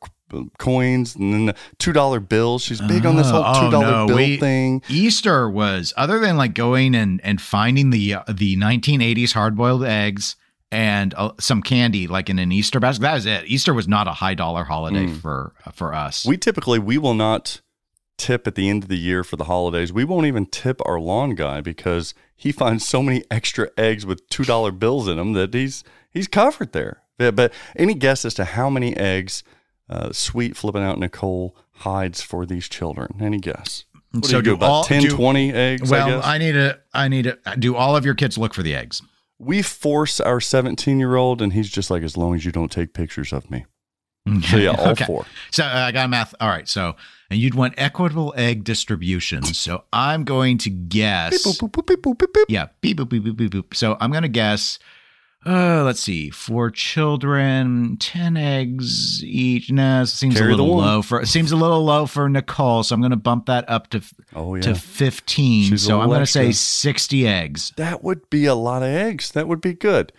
coins 0.59 1.15
and 1.17 1.33
then 1.33 1.47
the 1.47 1.57
two 1.79 1.93
dollar 1.93 2.21
bills. 2.21 2.63
She's 2.63 2.81
big 2.81 3.07
on 3.07 3.17
this 3.17 3.31
whole 3.31 3.43
two 3.55 3.71
dollar 3.71 3.91
no, 3.91 4.07
bill 4.07 4.17
we- 4.17 4.37
thing. 4.37 4.83
Easter 4.89 5.49
was 5.49 5.93
other 5.97 6.19
than 6.19 6.37
like 6.37 6.55
going 6.55 6.95
and 6.95 7.21
and 7.23 7.41
finding 7.41 7.91
the 7.91 8.15
uh, 8.15 8.23
the 8.29 8.57
1980s 8.57 9.33
hard 9.33 9.57
boiled 9.57 9.85
eggs 9.85 10.37
and 10.73 11.15
uh, 11.17 11.33
some 11.39 11.63
candy 11.63 12.07
like 12.07 12.31
in 12.31 12.39
an 12.39 12.53
Easter 12.53 12.81
basket. 12.81 13.03
That 13.03 13.15
was 13.15 13.27
it. 13.27 13.45
Easter 13.47 13.75
was 13.75 13.89
not 13.89 14.07
a 14.07 14.13
high 14.13 14.35
dollar 14.35 14.65
holiday 14.65 15.07
for 15.09 15.53
for 15.73 15.95
us. 15.95 16.25
Mm. 16.25 16.29
We 16.29 16.37
typically 16.37 16.79
we 16.79 16.99
will 16.99 17.15
not 17.15 17.61
tip 18.17 18.47
at 18.47 18.55
the 18.55 18.69
end 18.69 18.83
of 18.83 18.89
the 18.89 18.99
year 18.99 19.25
for 19.25 19.37
the 19.37 19.45
holidays. 19.45 19.93
We 19.93 20.05
won't 20.05 20.27
even 20.27 20.47
tip 20.47 20.81
our 20.85 21.01
lawn 21.01 21.35
guy 21.35 21.61
because 21.63 22.15
he 22.37 22.53
finds 22.53 22.87
so 22.87 23.03
many 23.03 23.25
extra 23.31 23.71
eggs 23.77 24.05
with 24.07 24.29
two 24.29 24.45
dollar 24.45 24.71
bills 24.71 25.09
in 25.09 25.17
them 25.17 25.33
that 25.33 25.55
he's 25.55 25.83
he's 26.11 26.29
covered 26.29 26.73
there. 26.73 27.03
Yeah, 27.19 27.33
but 27.33 27.53
any 27.77 27.95
guess 27.95 28.25
as 28.25 28.35
to 28.35 28.45
how 28.45 28.71
many 28.71 28.97
eggs 28.97 29.43
uh, 29.91 30.13
sweet 30.13 30.57
flipping 30.57 30.83
out 30.83 30.99
Nicole 30.99 31.55
hides 31.73 32.23
for 32.23 32.47
these 32.47 32.69
children? 32.69 33.17
Any 33.21 33.39
guess? 33.39 33.85
What 34.13 34.23
do 34.25 34.29
So 34.31 34.37
you 34.39 34.43
do 34.43 34.51
do 34.51 34.55
about 34.55 34.71
all- 34.71 34.85
10, 34.85 35.03
do- 35.03 35.17
20 35.17 35.53
eggs? 35.53 35.93
I 35.93 35.97
well, 36.07 36.19
guess? 36.21 36.27
I, 36.27 36.39
need 36.39 36.53
to 36.53 36.79
I 36.95 37.09
need 37.09 37.23
to 37.25 37.39
do 37.59 37.77
all 37.77 37.95
of 37.97 38.05
your 38.05 38.15
kids 38.15 38.39
look 38.39 38.55
for 38.55 38.63
the 38.63 38.75
eggs. 38.75 39.03
we 39.39 39.63
force 39.63 40.21
our 40.21 40.41
17 40.41 40.99
year 40.99 41.17
old, 41.17 41.41
and 41.43 41.53
he's 41.53 41.69
just 41.71 41.91
like, 41.91 42.03
as 42.03 42.17
long 42.17 42.35
as 42.35 42.45
you 42.45 42.53
don't 42.53 42.71
take 42.73 42.93
pictures 42.95 43.33
of 43.33 43.51
me. 43.51 43.67
So 44.49 44.57
yeah, 44.59 44.71
all 44.79 44.89
Okay. 44.89 45.05
four. 45.07 45.25
So 45.51 45.65
uh, 45.65 45.69
I 45.69 45.93
got 45.93 46.05
a 46.05 46.09
math. 46.09 46.35
All 46.41 46.49
right. 46.49 46.69
So 46.69 46.95
and 47.31 47.39
you'd 47.41 47.55
want 47.55 47.75
equitable 47.79 48.35
egg 48.37 48.65
distribution. 48.65 49.43
So 49.45 49.85
I'm 49.93 50.25
going 50.25 50.59
to 50.59 50.71
guess. 50.71 51.45
Beep, 51.45 51.57
boop, 51.71 51.71
boop, 51.87 52.17
boop. 52.17 52.45
Yeah. 52.49 52.67
Beep 52.83 52.99
boop 52.99 53.07
boop 53.09 53.35
boop. 53.49 53.75
So 53.75 53.97
I'm 54.01 54.13
gonna 54.13 54.29
guess. 54.29 54.79
Uh, 55.47 55.83
let's 55.85 56.01
see. 56.01 56.29
four 56.29 56.71
children, 56.71 57.97
ten 57.99 58.37
eggs 58.37 59.25
each. 59.25 59.71
Nah, 59.71 60.05
seems 60.05 60.37
Carry 60.37 60.53
a 60.53 60.57
little 60.57 60.77
low 60.77 61.01
for. 61.01 61.25
Seems 61.25 61.51
a 61.51 61.57
little 61.57 61.83
low 61.83 62.05
for 62.05 62.29
Nicole. 62.29 62.83
So 62.83 62.95
I'm 62.95 63.01
gonna 63.01 63.17
bump 63.17 63.47
that 63.47 63.69
up 63.69 63.89
to 63.91 64.03
Oh 64.35 64.55
yeah. 64.55 64.63
to 64.63 64.75
fifteen. 64.75 65.65
She's 65.71 65.83
so 65.83 66.01
I'm 66.01 66.11
gonna 66.11 66.27
say 66.27 66.53
sixty 66.53 67.27
eggs. 67.27 67.73
That 67.77 68.05
would 68.05 68.29
be 68.29 68.45
a 68.45 68.55
lot 68.55 68.83
of 68.83 68.89
eggs. 68.91 69.31
That 69.33 69.49
would 69.49 69.63
be 69.63 69.73
good. 69.73 70.13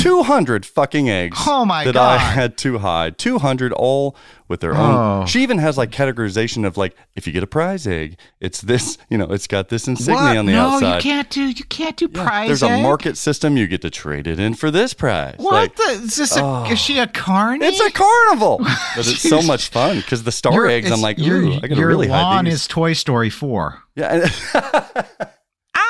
Mm-hmm. 0.00 0.08
200 0.08 0.66
fucking 0.66 1.08
eggs. 1.10 1.38
Oh 1.46 1.64
my 1.64 1.84
that 1.84 1.96
I 1.96 2.16
had 2.18 2.56
to 2.58 2.78
hide. 2.78 3.18
200 3.18 3.72
all 3.72 4.16
with 4.48 4.60
their 4.60 4.74
Oh. 4.74 5.20
own. 5.20 5.26
She 5.26 5.42
even 5.42 5.58
has 5.58 5.78
like 5.78 5.90
categorization 5.90 6.66
of 6.66 6.76
like, 6.76 6.96
if 7.14 7.26
you 7.26 7.32
get 7.32 7.42
a 7.42 7.46
prize 7.46 7.86
egg, 7.86 8.16
it's 8.40 8.60
this, 8.60 8.98
you 9.08 9.16
know, 9.18 9.26
it's 9.26 9.46
got 9.46 9.68
this 9.68 9.86
insignia 9.86 10.14
What? 10.24 10.36
on 10.38 10.46
the 10.46 10.52
no, 10.52 10.68
outside. 10.70 10.96
you 10.96 11.00
can't 11.02 11.30
do. 11.30 11.42
You 11.44 11.64
can't 11.64 11.96
do 11.96 12.08
Yeah, 12.12 12.24
prize. 12.24 12.46
There's 12.48 12.62
a 12.62 12.82
market 12.82 13.16
system. 13.16 13.56
You 13.56 13.66
get 13.66 13.82
to 13.82 13.90
trade 13.90 14.26
it 14.26 14.40
in 14.40 14.54
for 14.54 14.70
this 14.70 14.92
prize. 14.94 15.36
What 15.38 15.52
Like, 15.52 15.76
the? 15.76 15.82
Is 16.02 16.16
this 16.16 16.36
a? 16.36 16.42
Oh. 16.42 16.64
Is 16.70 16.78
she 16.78 16.98
a 16.98 17.06
carny? 17.06 17.64
it's 17.66 17.80
a 17.80 17.90
carnival. 17.92 18.58
but 18.96 19.06
it's 19.08 19.20
so 19.20 19.42
much 19.42 19.68
fun 19.68 19.96
because 19.96 20.24
the 20.24 20.32
star 20.32 20.52
Your- 20.52 20.66
eggs, 20.66 20.90
I'm 20.90 21.00
like, 21.00 21.18
your, 21.18 21.36
ooh, 21.38 21.60
I 21.62 21.66
your 21.66 21.86
really 21.86 22.08
hide 22.08 22.22
lawn 22.22 22.44
these. 22.46 22.54
is 22.54 22.66
Toy 22.66 22.92
Story 22.94 23.30
four. 23.30 23.82
yeah. 23.94 24.28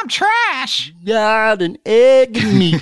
I'm 0.00 0.08
trash. 0.08 0.92
got 1.04 1.60
an 1.60 1.76
egg 1.84 2.34
me. 2.34 2.72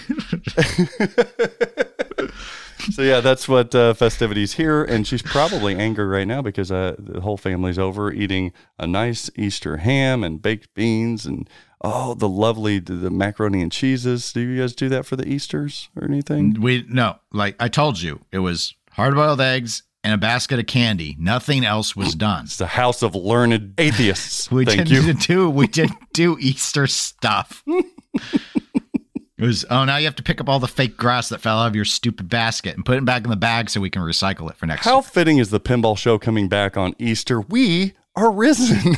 so 2.91 3.03
yeah, 3.03 3.21
that's 3.21 3.49
what 3.49 3.75
uh, 3.75 3.95
festivities 3.95 4.53
here, 4.53 4.85
and 4.85 5.05
she's 5.05 5.23
probably 5.23 5.75
angry 5.75 6.07
right 6.07 6.29
now 6.29 6.43
because 6.43 6.71
uh, 6.71 6.95
the 6.97 7.21
whole 7.21 7.37
family's 7.37 7.79
over 7.79 8.13
eating 8.13 8.53
a 8.79 8.87
nice 8.87 9.31
Easter 9.35 9.79
ham 9.79 10.23
and 10.23 10.41
baked 10.41 10.73
beans 10.75 11.27
and 11.27 11.51
oh, 11.81 12.15
the 12.15 12.29
lovely 12.29 12.79
the, 12.79 12.95
the 12.95 13.11
macaroni 13.11 13.63
and 13.63 13.73
cheeses. 13.73 14.33
Do 14.33 14.41
you 14.41 14.61
guys 14.61 14.75
do 14.75 14.89
that 14.89 15.05
for 15.05 15.17
the 15.17 15.27
Easter's 15.27 15.89
or 15.97 16.05
anything? 16.05 16.61
We 16.61 16.87
no, 16.89 17.17
like 17.33 17.57
I 17.59 17.67
told 17.67 18.01
you, 18.01 18.21
it 18.31 18.39
was 18.39 18.75
hard 18.93 19.15
boiled 19.15 19.41
eggs 19.41 19.83
and 20.09 20.15
a 20.15 20.19
basket 20.19 20.59
of 20.59 20.67
candy. 20.67 21.15
Nothing 21.19 21.67
else 21.67 21.95
was 21.95 22.15
done. 22.15 22.45
It's 22.47 22.57
the 22.57 22.67
house 22.67 23.03
of 23.03 23.15
learned 23.15 23.75
atheists. 23.77 24.51
We 24.51 24.65
Thank 24.65 24.89
didn't 24.89 25.29
you. 25.29 25.35
do 25.37 25.51
we 25.51 25.67
didn't 25.81 25.99
do 26.15 26.39
Easter 26.41 26.87
stuff. 26.87 27.63
It 27.67 29.45
was, 29.45 29.67
oh, 29.71 29.85
now 29.85 29.99
you 29.99 30.07
have 30.07 30.17
to 30.17 30.23
pick 30.23 30.41
up 30.41 30.49
all 30.49 30.59
the 30.61 30.67
fake 30.67 30.97
grass 30.97 31.29
that 31.29 31.43
fell 31.43 31.59
out 31.59 31.67
of 31.67 31.77
your 31.77 31.85
stupid 31.85 32.31
basket 32.31 32.75
and 32.75 32.87
put 32.87 32.97
it 32.97 33.05
back 33.05 33.25
in 33.25 33.31
the 33.31 33.37
bag 33.37 33.69
so 33.69 33.83
we 33.83 33.91
can 33.91 34.01
recycle 34.01 34.49
it 34.51 34.57
for 34.57 34.65
next 34.65 34.85
How 34.87 34.95
year. 34.97 35.03
fitting 35.03 35.37
is 35.37 35.51
the 35.51 35.61
pinball 35.61 35.99
show 35.99 36.19
coming 36.19 36.49
back 36.49 36.79
on 36.79 36.95
Easter? 36.99 37.43
We 37.43 37.93
are 38.17 38.31
risen. 38.33 38.95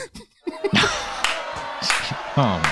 Oh, 2.36 2.62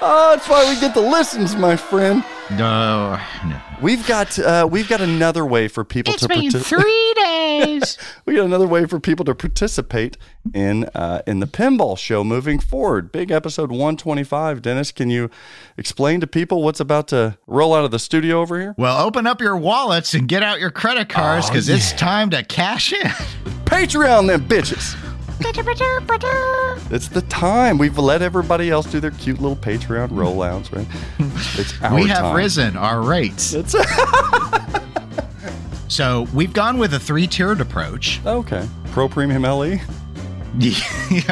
oh, 0.00 0.34
that's 0.34 0.48
why 0.48 0.66
we 0.72 0.80
get 0.80 0.94
the 0.94 1.02
listens, 1.02 1.54
my 1.54 1.76
friend. 1.76 2.24
no. 2.52 3.20
no. 3.44 3.60
We've 3.82 4.06
got 4.06 4.38
uh, 4.38 4.68
we've 4.70 4.88
got 4.88 5.00
another 5.00 5.44
way 5.44 5.66
for 5.66 5.84
people 5.84 6.12
to 6.14 6.28
partic- 6.28 6.64
three 6.64 7.14
days. 7.16 7.98
we 8.26 8.36
got 8.36 8.44
another 8.44 8.66
way 8.66 8.86
for 8.86 9.00
people 9.00 9.24
to 9.24 9.34
participate 9.34 10.16
in 10.54 10.84
uh, 10.94 11.22
in 11.26 11.40
the 11.40 11.46
pinball 11.46 11.98
show 11.98 12.22
moving 12.22 12.60
forward. 12.60 13.10
Big 13.10 13.32
episode 13.32 13.70
125. 13.70 14.62
Dennis, 14.62 14.92
can 14.92 15.10
you 15.10 15.30
explain 15.76 16.20
to 16.20 16.26
people 16.28 16.62
what's 16.62 16.80
about 16.80 17.08
to 17.08 17.36
roll 17.48 17.74
out 17.74 17.84
of 17.84 17.90
the 17.90 17.98
studio 17.98 18.40
over 18.40 18.60
here? 18.60 18.74
well, 18.78 19.04
open 19.04 19.26
up 19.26 19.40
your 19.40 19.56
wallets 19.56 20.14
and 20.14 20.28
get 20.28 20.42
out 20.44 20.60
your 20.60 20.70
credit 20.70 21.08
cards 21.08 21.48
because 21.48 21.68
it's 21.68 21.92
time 21.92 22.30
to 22.30 22.44
cash 22.44 22.92
in. 22.92 23.00
Patreon, 23.64 24.28
them 24.28 24.46
bitches. 24.46 24.94
It's 26.90 27.08
the 27.08 27.22
time. 27.22 27.78
We've 27.78 27.96
let 27.98 28.22
everybody 28.22 28.70
else 28.70 28.86
do 28.86 29.00
their 29.00 29.10
cute 29.12 29.40
little 29.40 29.56
Patreon 29.56 30.08
rollouts, 30.10 30.74
right? 30.74 30.86
It's 31.58 31.80
our 31.82 31.94
we 31.94 32.06
have 32.08 32.18
time. 32.18 32.36
risen 32.36 32.76
our 32.76 33.00
rates. 33.02 33.52
It's 33.54 33.74
So 35.88 36.26
we've 36.32 36.52
gone 36.54 36.78
with 36.78 36.94
a 36.94 36.98
three 36.98 37.26
tiered 37.26 37.60
approach. 37.60 38.20
okay. 38.24 38.66
Pro 38.92 39.08
Premium 39.08 39.44
E? 39.44 39.48
LE. 39.48 39.78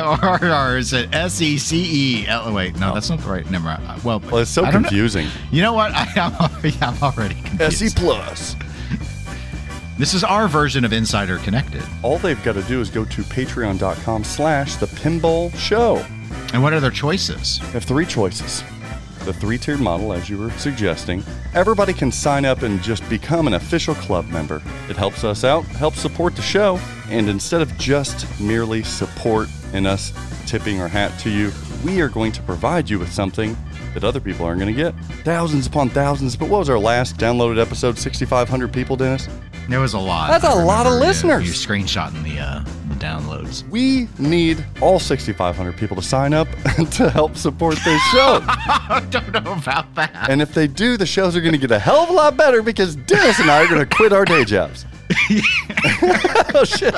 or, 0.03 0.45
or 0.45 0.77
is 0.79 0.93
it 0.93 1.15
S 1.15 1.41
E 1.41 1.57
C 1.59 2.23
E 2.23 2.27
L? 2.27 2.45
oh, 2.47 2.53
Wait, 2.55 2.79
no, 2.79 2.93
that's 2.95 3.09
not 3.11 3.21
the 3.21 3.29
right. 3.29 3.51
Never 3.51 3.65
mind. 3.65 3.83
Uh, 3.87 3.99
Well, 4.05 4.21
Well, 4.21 4.39
it's 4.39 4.51
so 4.51 4.65
I 4.65 4.71
don't 4.71 4.83
know. 4.83 4.89
confusing. 4.89 5.29
You 5.51 5.63
know 5.63 5.73
what? 5.73 5.93
I 5.95 6.07
am 6.17 6.35
already, 6.35 6.77
I'm 6.83 7.03
already 7.03 7.35
confused. 7.43 7.83
SE 7.83 7.91
Plus. 7.95 8.55
This 10.01 10.15
is 10.15 10.25
our 10.25 10.49
version 10.49 10.87
of 10.87 10.95
Insider 10.95 11.37
Connected. 11.37 11.83
All 12.03 12.17
they've 12.17 12.43
got 12.43 12.55
to 12.55 12.63
do 12.63 12.81
is 12.81 12.89
go 12.89 13.05
to 13.05 13.21
patreon.com 13.21 14.25
slash 14.25 14.77
the 14.77 14.87
pinball 14.87 15.55
show. 15.55 15.97
And 16.55 16.63
what 16.63 16.73
are 16.73 16.81
their 16.81 16.91
choices? 16.91 17.61
We 17.61 17.73
have 17.73 17.85
three 17.85 18.07
choices. 18.07 18.65
The 19.27 19.35
three 19.35 19.59
tiered 19.59 19.79
model, 19.79 20.15
as 20.15 20.31
you 20.31 20.39
were 20.39 20.53
suggesting. 20.53 21.23
Everybody 21.53 21.93
can 21.93 22.11
sign 22.11 22.47
up 22.47 22.63
and 22.63 22.83
just 22.83 23.07
become 23.11 23.47
an 23.47 23.53
official 23.53 23.95
club 23.95 24.27
member. 24.29 24.63
It 24.89 24.97
helps 24.97 25.23
us 25.23 25.45
out, 25.45 25.67
helps 25.67 26.01
support 26.01 26.35
the 26.35 26.41
show, 26.41 26.81
and 27.11 27.29
instead 27.29 27.61
of 27.61 27.77
just 27.77 28.41
merely 28.41 28.83
support 28.83 29.51
and 29.75 29.87
us 29.87 30.15
tipping 30.47 30.81
our 30.81 30.89
hat 30.89 31.13
to 31.21 31.31
you, 31.31 31.53
we 31.85 32.01
are 32.01 32.09
going 32.09 32.33
to 32.33 32.43
provide 32.45 32.89
you 32.89 32.99
with 32.99 33.13
something 33.13 33.55
that 33.93 34.03
other 34.03 34.21
people 34.21 34.47
aren't 34.47 34.61
going 34.61 34.75
to 34.75 34.83
get. 34.83 34.95
Thousands 35.25 35.67
upon 35.67 35.91
thousands. 35.91 36.37
But 36.37 36.49
what 36.49 36.61
was 36.61 36.71
our 36.71 36.79
last 36.79 37.19
downloaded 37.19 37.61
episode? 37.61 37.99
6,500 37.99 38.73
people, 38.73 38.97
Dennis? 38.97 39.29
There 39.71 39.79
was 39.79 39.95
a 39.95 40.01
lot. 40.01 40.31
That's 40.31 40.43
a 40.43 40.59
a 40.59 40.65
lot 40.65 40.87
of 40.87 40.95
listeners. 40.95 41.45
You're 41.47 41.55
screenshotting 41.55 42.25
the 42.25 42.41
uh, 42.41 42.65
the 42.89 42.97
downloads. 42.97 43.69
We 43.69 44.09
need 44.19 44.65
all 44.81 44.99
6,500 44.99 45.77
people 45.77 45.95
to 45.95 46.03
sign 46.03 46.35
up 46.35 46.49
to 46.95 47.09
help 47.09 47.37
support 47.37 47.77
this 47.85 48.03
show. 48.11 48.41
I 48.45 49.07
don't 49.11 49.33
know 49.33 49.53
about 49.53 49.95
that. 49.95 50.29
And 50.29 50.43
if 50.43 50.55
they 50.55 50.67
do, 50.67 50.97
the 50.97 51.07
shows 51.07 51.37
are 51.37 51.41
going 51.41 51.53
to 51.53 51.59
get 51.59 51.71
a 51.71 51.79
hell 51.79 52.01
of 52.01 52.11
a 52.11 52.13
lot 52.13 52.37
better 52.37 52.63
because 52.63 52.97
Dennis 52.97 53.39
and 53.39 53.49
I 53.49 53.63
are 53.63 53.69
going 53.69 53.79
to 53.79 53.87
quit 53.87 54.13
our 54.13 54.25
day 54.25 54.45
jobs. 54.45 54.87
oh 56.53 56.65
shit! 56.65 56.95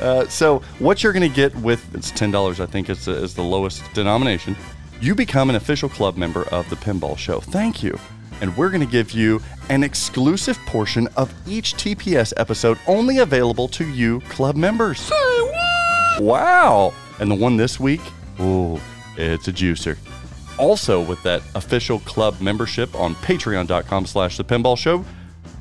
Uh, 0.00 0.26
so 0.26 0.58
what 0.80 1.04
you're 1.04 1.12
going 1.12 1.28
to 1.28 1.34
get 1.34 1.54
with 1.54 1.94
it's 1.94 2.10
ten 2.10 2.32
dollars, 2.32 2.58
I 2.58 2.66
think 2.66 2.90
is, 2.90 3.06
is 3.06 3.34
the 3.34 3.42
lowest 3.42 3.84
denomination. 3.94 4.56
You 5.00 5.14
become 5.14 5.48
an 5.48 5.54
official 5.54 5.88
club 5.88 6.16
member 6.16 6.42
of 6.48 6.68
the 6.70 6.76
Pinball 6.76 7.16
Show. 7.16 7.38
Thank 7.38 7.84
you. 7.84 8.00
And 8.40 8.56
we're 8.56 8.70
going 8.70 8.84
to 8.84 8.90
give 8.90 9.12
you 9.12 9.40
an 9.68 9.82
exclusive 9.82 10.58
portion 10.66 11.08
of 11.16 11.32
each 11.46 11.74
TPS 11.74 12.32
episode 12.36 12.78
only 12.86 13.18
available 13.18 13.68
to 13.68 13.88
you 13.88 14.20
club 14.22 14.56
members. 14.56 15.10
Wow. 16.20 16.92
And 17.20 17.30
the 17.30 17.34
one 17.34 17.56
this 17.56 17.78
week, 17.78 18.00
ooh, 18.40 18.80
it's 19.16 19.48
a 19.48 19.52
juicer. 19.52 19.96
Also, 20.58 21.00
with 21.00 21.22
that 21.22 21.42
official 21.54 22.00
club 22.00 22.40
membership 22.40 22.94
on 22.94 23.14
patreon.com 23.16 24.06
slash 24.06 24.36
the 24.36 24.44
pinball 24.44 24.76
show, 24.76 25.04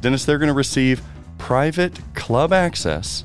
Dennis, 0.01 0.25
they're 0.25 0.37
going 0.37 0.47
to 0.47 0.53
receive 0.53 1.01
private 1.37 1.99
club 2.13 2.53
access 2.53 3.23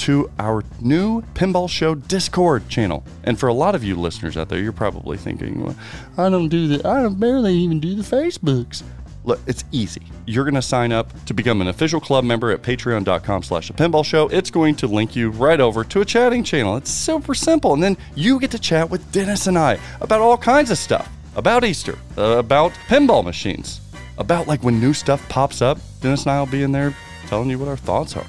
to 0.00 0.30
our 0.38 0.64
new 0.80 1.22
Pinball 1.34 1.68
Show 1.68 1.94
Discord 1.94 2.68
channel. 2.68 3.04
And 3.24 3.38
for 3.38 3.48
a 3.48 3.52
lot 3.52 3.74
of 3.74 3.84
you 3.84 3.96
listeners 3.96 4.36
out 4.36 4.48
there, 4.48 4.60
you're 4.60 4.72
probably 4.72 5.16
thinking, 5.16 5.62
well, 5.62 5.76
I 6.16 6.30
don't 6.30 6.48
do 6.48 6.68
the, 6.68 6.88
I 6.88 7.02
don't 7.02 7.20
barely 7.20 7.54
even 7.54 7.80
do 7.80 7.94
the 7.94 8.02
Facebooks. 8.02 8.82
Look, 9.24 9.40
it's 9.46 9.64
easy. 9.70 10.00
You're 10.24 10.44
going 10.44 10.54
to 10.54 10.62
sign 10.62 10.92
up 10.92 11.12
to 11.26 11.34
become 11.34 11.60
an 11.60 11.68
official 11.68 12.00
club 12.00 12.24
member 12.24 12.50
at 12.50 12.62
patreon.com 12.62 13.42
slash 13.42 13.68
the 13.68 13.74
pinball 13.74 14.04
show. 14.04 14.28
It's 14.28 14.50
going 14.50 14.76
to 14.76 14.86
link 14.86 15.14
you 15.14 15.28
right 15.30 15.60
over 15.60 15.84
to 15.84 16.00
a 16.00 16.04
chatting 16.06 16.42
channel. 16.42 16.76
It's 16.76 16.90
super 16.90 17.34
simple. 17.34 17.74
And 17.74 17.82
then 17.82 17.98
you 18.14 18.40
get 18.40 18.50
to 18.52 18.58
chat 18.58 18.88
with 18.88 19.12
Dennis 19.12 19.46
and 19.46 19.58
I 19.58 19.78
about 20.00 20.22
all 20.22 20.38
kinds 20.38 20.70
of 20.70 20.78
stuff, 20.78 21.10
about 21.36 21.64
Easter, 21.64 21.98
uh, 22.16 22.38
about 22.38 22.72
pinball 22.88 23.22
machines, 23.22 23.82
about 24.16 24.46
like 24.46 24.62
when 24.62 24.80
new 24.80 24.94
stuff 24.94 25.26
pops 25.28 25.60
up. 25.60 25.78
Dennis 26.00 26.22
and 26.22 26.32
I 26.32 26.38
will 26.38 26.46
be 26.46 26.62
in 26.62 26.72
there 26.72 26.96
telling 27.26 27.50
you 27.50 27.58
what 27.58 27.68
our 27.68 27.76
thoughts 27.76 28.16
are. 28.16 28.26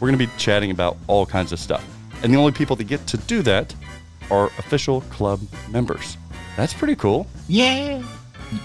We're 0.00 0.08
going 0.08 0.18
to 0.18 0.26
be 0.26 0.32
chatting 0.38 0.70
about 0.70 0.96
all 1.06 1.26
kinds 1.26 1.52
of 1.52 1.58
stuff. 1.58 1.84
And 2.22 2.32
the 2.32 2.38
only 2.38 2.52
people 2.52 2.76
that 2.76 2.84
get 2.84 3.06
to 3.08 3.16
do 3.16 3.42
that 3.42 3.74
are 4.30 4.46
official 4.58 5.02
club 5.02 5.40
members. 5.70 6.16
That's 6.56 6.74
pretty 6.74 6.96
cool. 6.96 7.26
Yeah. 7.48 8.02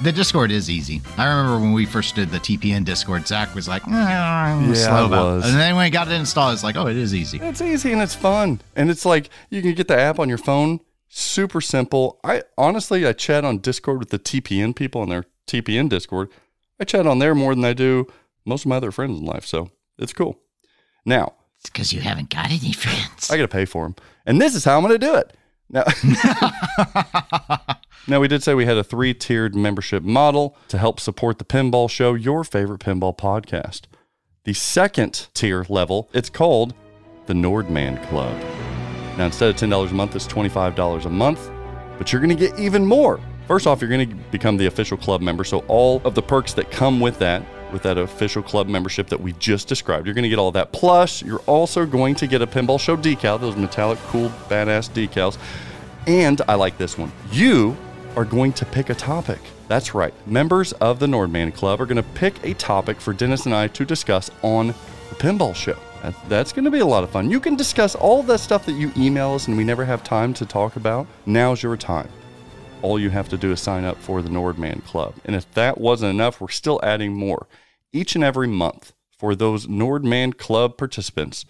The 0.04 0.12
Discord 0.12 0.52
is 0.52 0.70
easy. 0.70 1.02
I 1.18 1.28
remember 1.28 1.60
when 1.60 1.74
we 1.74 1.86
first 1.86 2.16
did 2.16 2.30
the 2.30 2.38
TPN 2.38 2.86
Discord, 2.86 3.28
Zach 3.28 3.56
was 3.56 3.68
like, 3.68 3.82
yeah, 3.88 4.74
slow 4.74 5.08
about 5.08 5.38
was. 5.38 5.50
And 5.50 5.60
then 5.60 5.76
when 5.76 5.86
he 5.86 5.92
got 5.92 6.08
it 6.08 6.14
installed, 6.14 6.54
it's 6.54 6.64
like, 6.64 6.76
oh, 6.76 6.86
it 6.88 6.98
is 6.98 7.16
easy. 7.16 7.40
It's 7.42 7.62
easy 7.62 7.92
and 7.92 8.02
it's 8.02 8.14
fun. 8.14 8.62
And 8.76 8.92
it's 8.92 9.06
like 9.06 9.30
you 9.50 9.62
can 9.62 9.74
get 9.74 9.88
the 9.88 9.98
app 9.98 10.20
on 10.20 10.30
your 10.30 10.38
phone. 10.38 10.82
Super 11.08 11.62
simple. 11.62 12.20
I 12.24 12.44
honestly 12.58 13.08
I 13.08 13.14
chat 13.14 13.44
on 13.44 13.58
Discord 13.58 14.00
with 14.00 14.10
the 14.10 14.20
TPN 14.20 14.76
people 14.76 15.02
in 15.02 15.10
their 15.10 15.26
TPN 15.48 15.90
Discord. 15.90 16.30
I 16.80 16.84
chat 16.84 17.08
on 17.08 17.20
there 17.20 17.34
more 17.34 17.56
than 17.56 17.66
I 17.66 17.74
do 17.74 18.06
most 18.46 18.66
of 18.66 18.70
my 18.70 18.78
other 18.78 18.92
friends 18.92 19.20
in 19.20 19.26
life. 19.26 19.46
So 19.46 19.72
it's 19.98 20.14
cool. 20.14 20.40
Now, 21.06 21.34
It's 21.60 21.70
because 21.70 21.92
you 21.94 22.02
haven't 22.02 22.30
got 22.30 22.52
any 22.52 22.72
friends. 22.74 23.30
I 23.30 23.38
got 23.38 23.44
to 23.44 23.48
pay 23.48 23.66
for 23.66 23.86
them. 23.86 23.96
And 24.26 24.42
this 24.42 24.56
is 24.56 24.64
how 24.66 24.78
I'm 24.78 24.84
going 24.84 25.00
to 25.00 25.06
do 25.06 25.16
it. 25.16 25.36
Now, 25.70 25.86
now, 28.08 28.20
we 28.20 28.28
did 28.28 28.44
say 28.44 28.54
we 28.54 28.66
had 28.66 28.78
a 28.78 28.84
three 28.84 29.14
tiered 29.14 29.56
membership 29.56 30.04
model 30.04 30.58
to 30.68 30.78
help 30.78 31.00
support 31.00 31.38
the 31.40 31.46
pinball 31.46 31.90
show, 31.90 32.14
your 32.14 32.44
favorite 32.44 32.82
pinball 32.82 33.18
podcast. 33.18 33.84
The 34.44 34.54
second 34.54 35.28
tier 35.34 35.66
level, 35.70 36.10
it's 36.14 36.30
called 36.30 36.74
the 37.28 37.34
Nordman 37.34 38.06
Club. 38.10 38.38
Now, 39.18 39.26
instead 39.28 39.50
of 39.50 39.56
$10 39.56 39.92
a 39.92 39.94
month, 39.94 40.16
it's 40.16 40.28
$25 40.28 41.06
a 41.06 41.10
month, 41.10 41.50
but 41.98 42.12
you're 42.12 42.22
going 42.22 42.36
to 42.36 42.48
get 42.48 42.60
even 42.60 42.86
more. 42.86 43.20
First 43.48 43.68
off, 43.68 43.82
you're 43.82 43.90
going 43.90 44.10
to 44.10 44.16
become 44.32 44.58
the 44.58 44.66
official 44.66 44.98
club 44.98 45.22
member. 45.22 45.44
So, 45.44 45.60
all 45.68 46.02
of 46.04 46.16
the 46.16 46.22
perks 46.22 46.54
that 46.54 46.72
come 46.72 47.00
with 47.00 47.18
that, 47.20 47.44
with 47.72 47.84
that 47.84 47.98
official 47.98 48.42
club 48.42 48.68
membership 48.68 49.08
that 49.08 49.20
we 49.20 49.34
just 49.34 49.68
described, 49.68 50.06
you're 50.06 50.14
going 50.14 50.24
to 50.24 50.30
get 50.30 50.40
all 50.40 50.52
that. 50.52 50.72
Plus, 50.72 51.22
you're 51.22 51.40
also 51.42 51.86
going 51.86 52.16
to 52.16 52.28
get 52.28 52.42
a 52.42 52.48
Pinball 52.48 52.80
Show 52.80 52.98
decal, 52.98 53.40
those 53.40 53.56
metallic, 53.56 54.00
cool, 54.08 54.30
badass 54.50 54.90
decals. 54.90 55.38
And 56.08 56.42
I 56.48 56.56
like 56.56 56.78
this 56.78 56.98
one. 56.98 57.12
You 57.32 57.78
are 58.16 58.26
going 58.26 58.54
to 58.54 58.66
pick 58.66 58.90
a 58.90 58.96
topic. 58.96 59.40
That's 59.68 59.94
right. 59.94 60.14
Members 60.28 60.74
of 60.74 61.00
the 61.00 61.08
Nordman 61.08 61.54
Club 61.54 61.80
are 61.80 61.86
going 61.86 61.96
to 61.96 62.04
pick 62.04 62.44
a 62.44 62.54
topic 62.56 63.00
for 63.00 63.14
Dennis 63.14 63.46
and 63.46 63.56
I 63.56 63.68
to 63.68 63.86
discuss 63.86 64.30
on 64.42 64.68
the 64.68 65.16
Pinball 65.16 65.56
Show. 65.56 65.78
That's 66.28 66.52
going 66.52 66.66
to 66.66 66.72
be 66.72 66.80
a 66.80 66.86
lot 66.86 67.04
of 67.04 67.12
fun. 67.12 67.30
You 67.30 67.40
can 67.40 67.56
discuss 67.56 67.96
all 67.96 68.24
the 68.24 68.38
stuff 68.38 68.66
that 68.66 68.74
you 68.74 68.92
email 68.98 69.34
us 69.34 69.48
and 69.48 69.56
we 69.56 69.64
never 69.64 69.86
have 69.86 70.04
time 70.04 70.34
to 70.34 70.46
talk 70.46 70.76
about. 70.76 71.08
Now's 71.26 71.62
your 71.62 71.78
time. 71.78 72.10
All 72.82 73.00
you 73.00 73.10
have 73.12 73.30
to 73.30 73.38
do 73.38 73.52
is 73.52 73.62
sign 73.62 73.86
up 73.86 73.98
for 73.98 74.22
the 74.22 74.30
Nordman 74.30 74.84
Club. 74.84 75.16
And 75.26 75.36
if 75.36 75.52
that 75.54 75.80
wasn't 75.80 76.12
enough, 76.12 76.42
we're 76.42 76.50
still 76.50 76.80
adding 76.84 77.14
more. 77.14 77.48
Each 77.94 78.16
and 78.16 78.24
every 78.24 78.48
month 78.48 78.94
for 79.18 79.36
those 79.36 79.68
Nordman 79.68 80.38
Club 80.38 80.78
participants, 80.78 81.46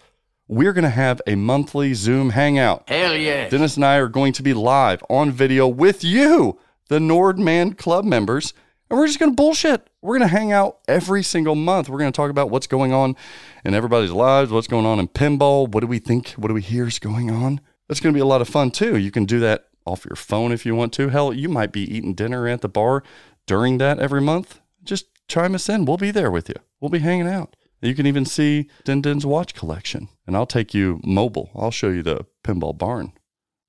we're 0.48 0.72
going 0.72 0.84
to 0.84 0.90
have 0.90 1.22
a 1.26 1.34
monthly 1.34 1.94
Zoom 1.94 2.30
hangout. 2.30 2.88
Hell 2.88 3.16
yeah. 3.16 3.48
Dennis 3.48 3.76
and 3.76 3.84
I 3.84 3.96
are 3.96 4.08
going 4.08 4.34
to 4.34 4.42
be 4.42 4.52
live 4.52 5.02
on 5.08 5.30
video 5.30 5.66
with 5.66 6.04
you, 6.04 6.58
the 6.88 6.98
Nordman 6.98 7.78
Club 7.78 8.04
members, 8.04 8.52
and 8.90 8.98
we're 8.98 9.06
just 9.06 9.18
going 9.18 9.32
to 9.32 9.36
bullshit. 9.36 9.88
We're 10.02 10.18
going 10.18 10.28
to 10.28 10.36
hang 10.36 10.52
out 10.52 10.80
every 10.86 11.22
single 11.22 11.54
month. 11.54 11.88
We're 11.88 11.98
going 11.98 12.12
to 12.12 12.16
talk 12.16 12.28
about 12.28 12.50
what's 12.50 12.66
going 12.66 12.92
on 12.92 13.16
in 13.64 13.72
everybody's 13.72 14.10
lives, 14.10 14.50
what's 14.50 14.66
going 14.66 14.84
on 14.84 14.98
in 14.98 15.08
pinball, 15.08 15.68
what 15.68 15.80
do 15.80 15.86
we 15.86 15.98
think, 15.98 16.32
what 16.32 16.48
do 16.48 16.54
we 16.54 16.60
hear 16.60 16.86
is 16.86 16.98
going 16.98 17.30
on. 17.30 17.62
That's 17.88 18.00
going 18.00 18.12
to 18.12 18.16
be 18.16 18.20
a 18.20 18.26
lot 18.26 18.42
of 18.42 18.48
fun 18.48 18.70
too. 18.70 18.98
You 18.98 19.10
can 19.10 19.24
do 19.24 19.40
that 19.40 19.68
off 19.84 20.04
your 20.04 20.16
phone 20.16 20.52
if 20.52 20.64
you 20.66 20.74
want 20.74 20.92
to. 20.94 21.08
Hell, 21.08 21.32
you 21.32 21.48
might 21.48 21.72
be 21.72 21.82
eating 21.82 22.14
dinner 22.14 22.48
at 22.48 22.60
the 22.60 22.68
bar 22.68 23.02
during 23.46 23.78
that 23.78 23.98
every 23.98 24.20
month. 24.20 24.60
Just 24.84 25.06
chime 25.28 25.54
us 25.54 25.68
in. 25.68 25.84
We'll 25.84 25.96
be 25.96 26.10
there 26.10 26.30
with 26.30 26.48
you. 26.48 26.56
We'll 26.80 26.90
be 26.90 27.00
hanging 27.00 27.28
out. 27.28 27.56
You 27.80 27.94
can 27.94 28.06
even 28.06 28.24
see 28.24 28.68
Din 28.84 29.02
Din's 29.02 29.26
watch 29.26 29.54
collection, 29.54 30.08
and 30.26 30.36
I'll 30.36 30.46
take 30.46 30.72
you 30.72 31.00
mobile. 31.04 31.50
I'll 31.54 31.72
show 31.72 31.88
you 31.88 32.02
the 32.02 32.26
pinball 32.44 32.78
barn, 32.78 33.12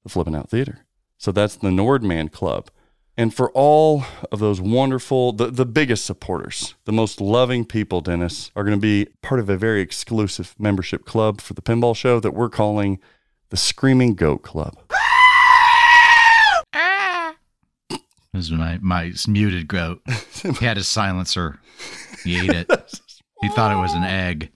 the 0.03 0.09
flipping 0.09 0.35
out 0.35 0.49
theater. 0.49 0.85
So 1.17 1.31
that's 1.31 1.55
the 1.55 1.69
Nordman 1.69 2.31
Club. 2.31 2.69
And 3.15 3.33
for 3.33 3.51
all 3.51 4.03
of 4.31 4.39
those 4.39 4.59
wonderful, 4.59 5.33
the, 5.33 5.47
the 5.47 5.65
biggest 5.65 6.05
supporters, 6.05 6.73
the 6.85 6.91
most 6.91 7.21
loving 7.21 7.63
people, 7.63 8.01
Dennis, 8.01 8.51
are 8.55 8.63
going 8.63 8.77
to 8.77 8.81
be 8.81 9.07
part 9.21 9.39
of 9.39 9.49
a 9.49 9.57
very 9.57 9.81
exclusive 9.81 10.55
membership 10.57 11.05
club 11.05 11.39
for 11.39 11.53
the 11.53 11.61
pinball 11.61 11.95
show 11.95 12.19
that 12.19 12.33
we're 12.33 12.49
calling 12.49 12.99
the 13.49 13.57
Screaming 13.57 14.15
Goat 14.15 14.41
Club. 14.41 14.77
This 18.33 18.45
is 18.45 18.51
my 18.51 18.79
my 18.81 19.13
muted 19.27 19.67
goat. 19.67 20.01
He 20.59 20.65
had 20.65 20.75
his 20.75 20.87
silencer. 20.89 21.59
He 22.23 22.37
ate 22.37 22.49
it. 22.49 22.69
He 23.41 23.47
thought 23.49 23.71
it 23.71 23.79
was 23.79 23.93
an 23.93 24.03
egg. 24.03 24.51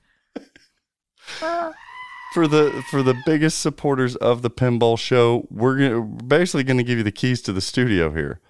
For 2.33 2.47
the 2.47 2.83
for 2.89 3.01
the 3.03 3.15
biggest 3.25 3.59
supporters 3.59 4.15
of 4.17 4.41
the 4.41 4.49
pinball 4.49 4.99
show, 4.99 5.47
we're 5.49 5.77
gonna, 5.77 6.01
basically 6.01 6.63
going 6.63 6.77
to 6.77 6.83
give 6.83 6.97
you 6.97 7.03
the 7.03 7.11
keys 7.11 7.41
to 7.43 7.53
the 7.53 7.61
studio 7.61 8.11
here. 8.11 8.41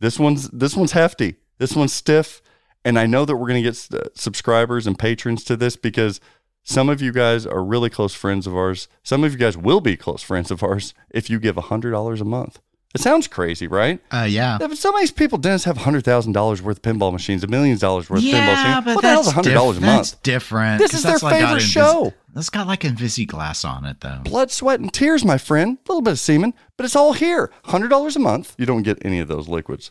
This 0.00 0.18
one's 0.18 0.50
this 0.50 0.76
one's 0.76 0.92
hefty. 0.92 1.36
This 1.58 1.74
one's 1.74 1.92
stiff, 1.92 2.42
and 2.84 2.98
I 2.98 3.06
know 3.06 3.24
that 3.24 3.36
we're 3.36 3.48
going 3.48 3.62
to 3.62 3.70
get 3.70 3.88
uh, 3.94 4.08
subscribers 4.14 4.86
and 4.86 4.98
patrons 4.98 5.44
to 5.44 5.56
this 5.56 5.76
because 5.76 6.20
some 6.62 6.88
of 6.88 7.00
you 7.00 7.12
guys 7.12 7.46
are 7.46 7.64
really 7.64 7.90
close 7.90 8.14
friends 8.14 8.46
of 8.46 8.54
ours. 8.54 8.88
Some 9.02 9.24
of 9.24 9.32
you 9.32 9.38
guys 9.38 9.56
will 9.56 9.80
be 9.80 9.96
close 9.96 10.22
friends 10.22 10.50
of 10.50 10.62
ours 10.62 10.92
if 11.10 11.30
you 11.30 11.38
give 11.38 11.56
hundred 11.56 11.92
dollars 11.92 12.20
a 12.20 12.24
month. 12.24 12.60
It 12.94 13.00
sounds 13.00 13.26
crazy, 13.26 13.66
right? 13.66 14.00
Uh, 14.12 14.26
yeah. 14.28 14.58
Yeah, 14.60 14.66
but 14.68 14.76
some 14.76 14.94
of 14.94 15.00
these 15.00 15.10
people, 15.10 15.38
Dennis, 15.38 15.64
have 15.64 15.78
hundred 15.78 16.04
thousand 16.04 16.32
dollars 16.32 16.60
worth 16.60 16.76
of 16.78 16.82
pinball 16.82 17.10
machines, 17.12 17.42
a 17.42 17.46
million 17.46 17.78
dollars 17.78 18.10
worth 18.10 18.18
of 18.20 18.24
pinball 18.24 18.32
Yeah, 18.32 18.54
machines. 18.80 18.84
but 18.84 18.94
what 18.96 19.00
the 19.02 19.08
hell's 19.08 19.26
that's 19.26 19.34
hundred 19.34 19.54
dollars 19.54 19.78
a 19.78 19.80
month? 19.80 19.96
That's 20.10 20.10
different. 20.22 20.78
This 20.78 20.92
is 20.94 21.02
their 21.02 21.16
like 21.18 21.40
favorite 21.40 21.62
Invis- 21.62 21.72
show. 21.72 22.12
That's 22.34 22.50
got 22.50 22.66
like 22.66 22.80
Invisiglass 22.80 23.64
on 23.68 23.84
it, 23.86 24.00
though. 24.00 24.20
blood, 24.24 24.50
sweat, 24.50 24.80
and 24.80 24.92
tears, 24.92 25.24
my 25.24 25.38
friend. 25.38 25.78
A 25.78 25.90
little 25.92 26.02
bit 26.02 26.12
of 26.12 26.18
semen, 26.18 26.52
but 26.76 26.84
it's 26.84 26.96
all 26.96 27.14
here. 27.14 27.50
Hundred 27.64 27.88
dollars 27.88 28.16
a 28.16 28.18
month. 28.20 28.54
You 28.58 28.66
don't 28.66 28.82
get 28.82 28.98
any 29.04 29.20
of 29.20 29.28
those 29.28 29.48
liquids, 29.48 29.90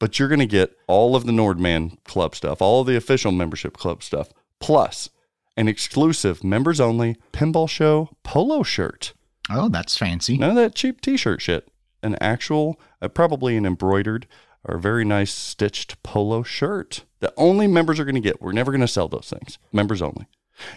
but 0.00 0.18
you're 0.18 0.28
going 0.28 0.40
to 0.40 0.46
get 0.46 0.76
all 0.88 1.14
of 1.14 1.26
the 1.26 1.32
Nordman 1.32 2.02
Club 2.04 2.34
stuff, 2.34 2.60
all 2.60 2.80
of 2.80 2.86
the 2.88 2.96
official 2.96 3.30
membership 3.32 3.76
club 3.76 4.02
stuff, 4.02 4.28
plus 4.58 5.08
an 5.56 5.68
exclusive 5.68 6.42
members 6.42 6.80
only 6.80 7.16
pinball 7.32 7.68
show 7.68 8.10
polo 8.24 8.62
shirt. 8.64 9.12
Oh, 9.48 9.68
that's 9.68 9.96
fancy. 9.96 10.38
None 10.38 10.50
of 10.50 10.56
that 10.56 10.74
cheap 10.74 11.00
T-shirt 11.00 11.42
shit. 11.42 11.68
An 12.02 12.16
actual, 12.20 12.80
uh, 13.02 13.08
probably 13.08 13.56
an 13.56 13.66
embroidered 13.66 14.26
or 14.64 14.78
very 14.78 15.04
nice 15.04 15.32
stitched 15.32 16.02
polo 16.02 16.42
shirt 16.42 17.04
that 17.20 17.32
only 17.36 17.66
members 17.66 17.98
are 17.98 18.04
going 18.04 18.14
to 18.14 18.20
get. 18.20 18.40
We're 18.40 18.52
never 18.52 18.70
going 18.70 18.80
to 18.80 18.88
sell 18.88 19.08
those 19.08 19.30
things. 19.30 19.58
Members 19.72 20.02
only. 20.02 20.26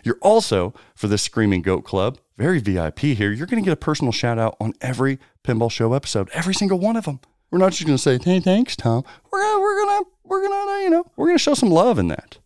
You're 0.04 0.20
also, 0.22 0.74
for 0.96 1.08
this 1.08 1.22
Screaming 1.22 1.62
Goat 1.62 1.84
Club, 1.84 2.18
very 2.38 2.60
VIP 2.60 3.00
here, 3.00 3.32
you're 3.32 3.48
going 3.48 3.62
to 3.62 3.68
get 3.68 3.74
a 3.74 3.78
personal 3.78 4.12
shout 4.12 4.40
out 4.40 4.56
on 4.60 4.74
every 4.82 5.20
Pinball 5.44 5.72
Show 5.72 5.94
episode, 5.94 6.30
every 6.34 6.54
single 6.54 6.80
one 6.80 6.96
of 6.96 7.06
them. 7.06 7.20
We're 7.52 7.60
not 7.60 7.74
just 7.74 7.86
going 7.86 7.98
to 7.98 8.02
say, 8.02 8.18
hey, 8.18 8.40
thanks, 8.40 8.76
Tom. 8.76 9.04
We're 9.32 9.42
gonna, 9.42 9.60
we're 9.62 9.86
going 9.86 10.04
to, 10.04 10.10
we're 10.24 10.48
going 10.48 10.68
to, 10.68 10.84
you 10.84 10.90
know, 10.90 11.06
we're 11.16 11.28
going 11.28 11.38
to 11.38 11.44
show 11.44 11.54
some 11.54 11.70
love 11.70 12.00
in 12.00 12.08
that. 12.08 12.38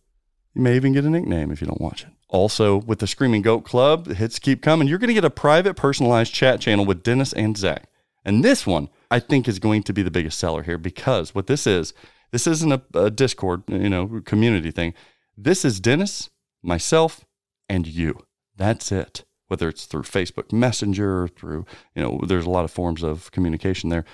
You 0.54 0.62
may 0.62 0.76
even 0.76 0.92
get 0.92 1.04
a 1.04 1.10
nickname 1.10 1.50
if 1.50 1.60
you 1.60 1.66
don't 1.66 1.80
watch 1.80 2.02
it. 2.02 2.08
Also, 2.28 2.76
with 2.76 2.98
the 2.98 3.06
Screaming 3.06 3.40
Goat 3.40 3.64
Club, 3.64 4.04
the 4.04 4.14
hits 4.14 4.38
keep 4.38 4.60
coming. 4.60 4.86
You're 4.86 4.98
going 4.98 5.08
to 5.08 5.14
get 5.14 5.24
a 5.24 5.30
private, 5.30 5.74
personalized 5.74 6.34
chat 6.34 6.60
channel 6.60 6.84
with 6.84 7.02
Dennis 7.02 7.32
and 7.32 7.56
Zach. 7.56 7.88
And 8.24 8.44
this 8.44 8.66
one, 8.66 8.88
I 9.10 9.20
think, 9.20 9.48
is 9.48 9.58
going 9.58 9.82
to 9.84 9.92
be 9.92 10.02
the 10.02 10.10
biggest 10.10 10.38
seller 10.38 10.62
here 10.62 10.78
because 10.78 11.34
what 11.34 11.46
this 11.46 11.66
is, 11.66 11.94
this 12.30 12.46
isn't 12.46 12.72
a, 12.72 12.82
a 12.94 13.10
Discord, 13.10 13.62
you 13.68 13.88
know, 13.88 14.20
community 14.24 14.70
thing. 14.70 14.94
This 15.36 15.64
is 15.64 15.80
Dennis, 15.80 16.30
myself, 16.62 17.24
and 17.68 17.86
you. 17.86 18.20
That's 18.56 18.92
it. 18.92 19.24
Whether 19.46 19.68
it's 19.68 19.86
through 19.86 20.02
Facebook 20.02 20.52
Messenger 20.52 21.22
or 21.22 21.28
through, 21.28 21.64
you 21.94 22.02
know, 22.02 22.20
there's 22.26 22.44
a 22.44 22.50
lot 22.50 22.64
of 22.64 22.70
forms 22.70 23.02
of 23.02 23.30
communication 23.30 23.88
there, 23.88 24.04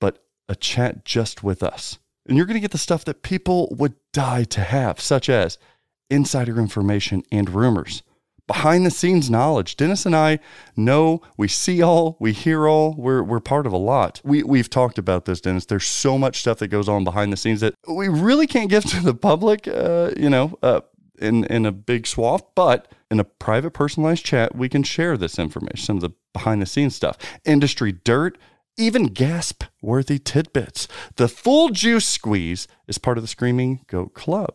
but 0.00 0.22
a 0.48 0.54
chat 0.54 1.04
just 1.04 1.42
with 1.42 1.62
us. 1.62 1.98
And 2.26 2.36
you're 2.36 2.46
going 2.46 2.56
to 2.56 2.60
get 2.60 2.72
the 2.72 2.78
stuff 2.78 3.04
that 3.06 3.22
people 3.22 3.74
would 3.78 3.94
die 4.12 4.44
to 4.44 4.60
have, 4.60 5.00
such 5.00 5.28
as 5.28 5.56
insider 6.10 6.58
information 6.58 7.22
and 7.32 7.48
rumors, 7.48 8.02
behind 8.46 8.84
the 8.84 8.90
scenes 8.90 9.30
knowledge. 9.30 9.76
Dennis 9.76 10.04
and 10.04 10.16
I 10.16 10.38
know 10.76 11.22
we 11.36 11.48
see 11.48 11.80
all, 11.80 12.16
we 12.20 12.32
hear 12.32 12.66
all, 12.66 12.94
we're, 12.94 13.22
we're 13.22 13.40
part 13.40 13.66
of 13.66 13.72
a 13.72 13.78
lot. 13.78 14.20
We, 14.24 14.42
we've 14.42 14.68
talked 14.68 14.98
about 14.98 15.24
this, 15.24 15.40
Dennis. 15.40 15.66
There's 15.66 15.86
so 15.86 16.18
much 16.18 16.40
stuff 16.40 16.58
that 16.58 16.68
goes 16.68 16.88
on 16.88 17.04
behind 17.04 17.32
the 17.32 17.36
scenes 17.36 17.60
that 17.60 17.74
we 17.88 18.08
really 18.08 18.46
can't 18.46 18.70
give 18.70 18.84
to 18.90 19.00
the 19.00 19.14
public, 19.14 19.68
uh, 19.68 20.10
you 20.16 20.28
know, 20.28 20.58
uh, 20.62 20.80
in, 21.18 21.44
in 21.44 21.66
a 21.66 21.72
big 21.72 22.06
swath, 22.06 22.42
but 22.54 22.90
in 23.10 23.20
a 23.20 23.24
private, 23.24 23.70
personalized 23.70 24.24
chat, 24.24 24.56
we 24.56 24.68
can 24.68 24.82
share 24.82 25.16
this 25.16 25.38
information, 25.38 25.84
some 25.84 25.96
of 25.96 26.02
the 26.02 26.10
behind 26.32 26.60
the 26.60 26.66
scenes 26.66 26.96
stuff, 26.96 27.16
industry 27.44 27.92
dirt, 27.92 28.38
even 28.76 29.06
gasp 29.06 29.64
worthy 29.80 30.18
tidbits. 30.18 30.88
The 31.16 31.28
full 31.28 31.68
juice 31.68 32.06
squeeze 32.06 32.66
is 32.88 32.98
part 32.98 33.18
of 33.18 33.22
the 33.22 33.28
Screaming 33.28 33.84
Goat 33.86 34.14
Club. 34.14 34.54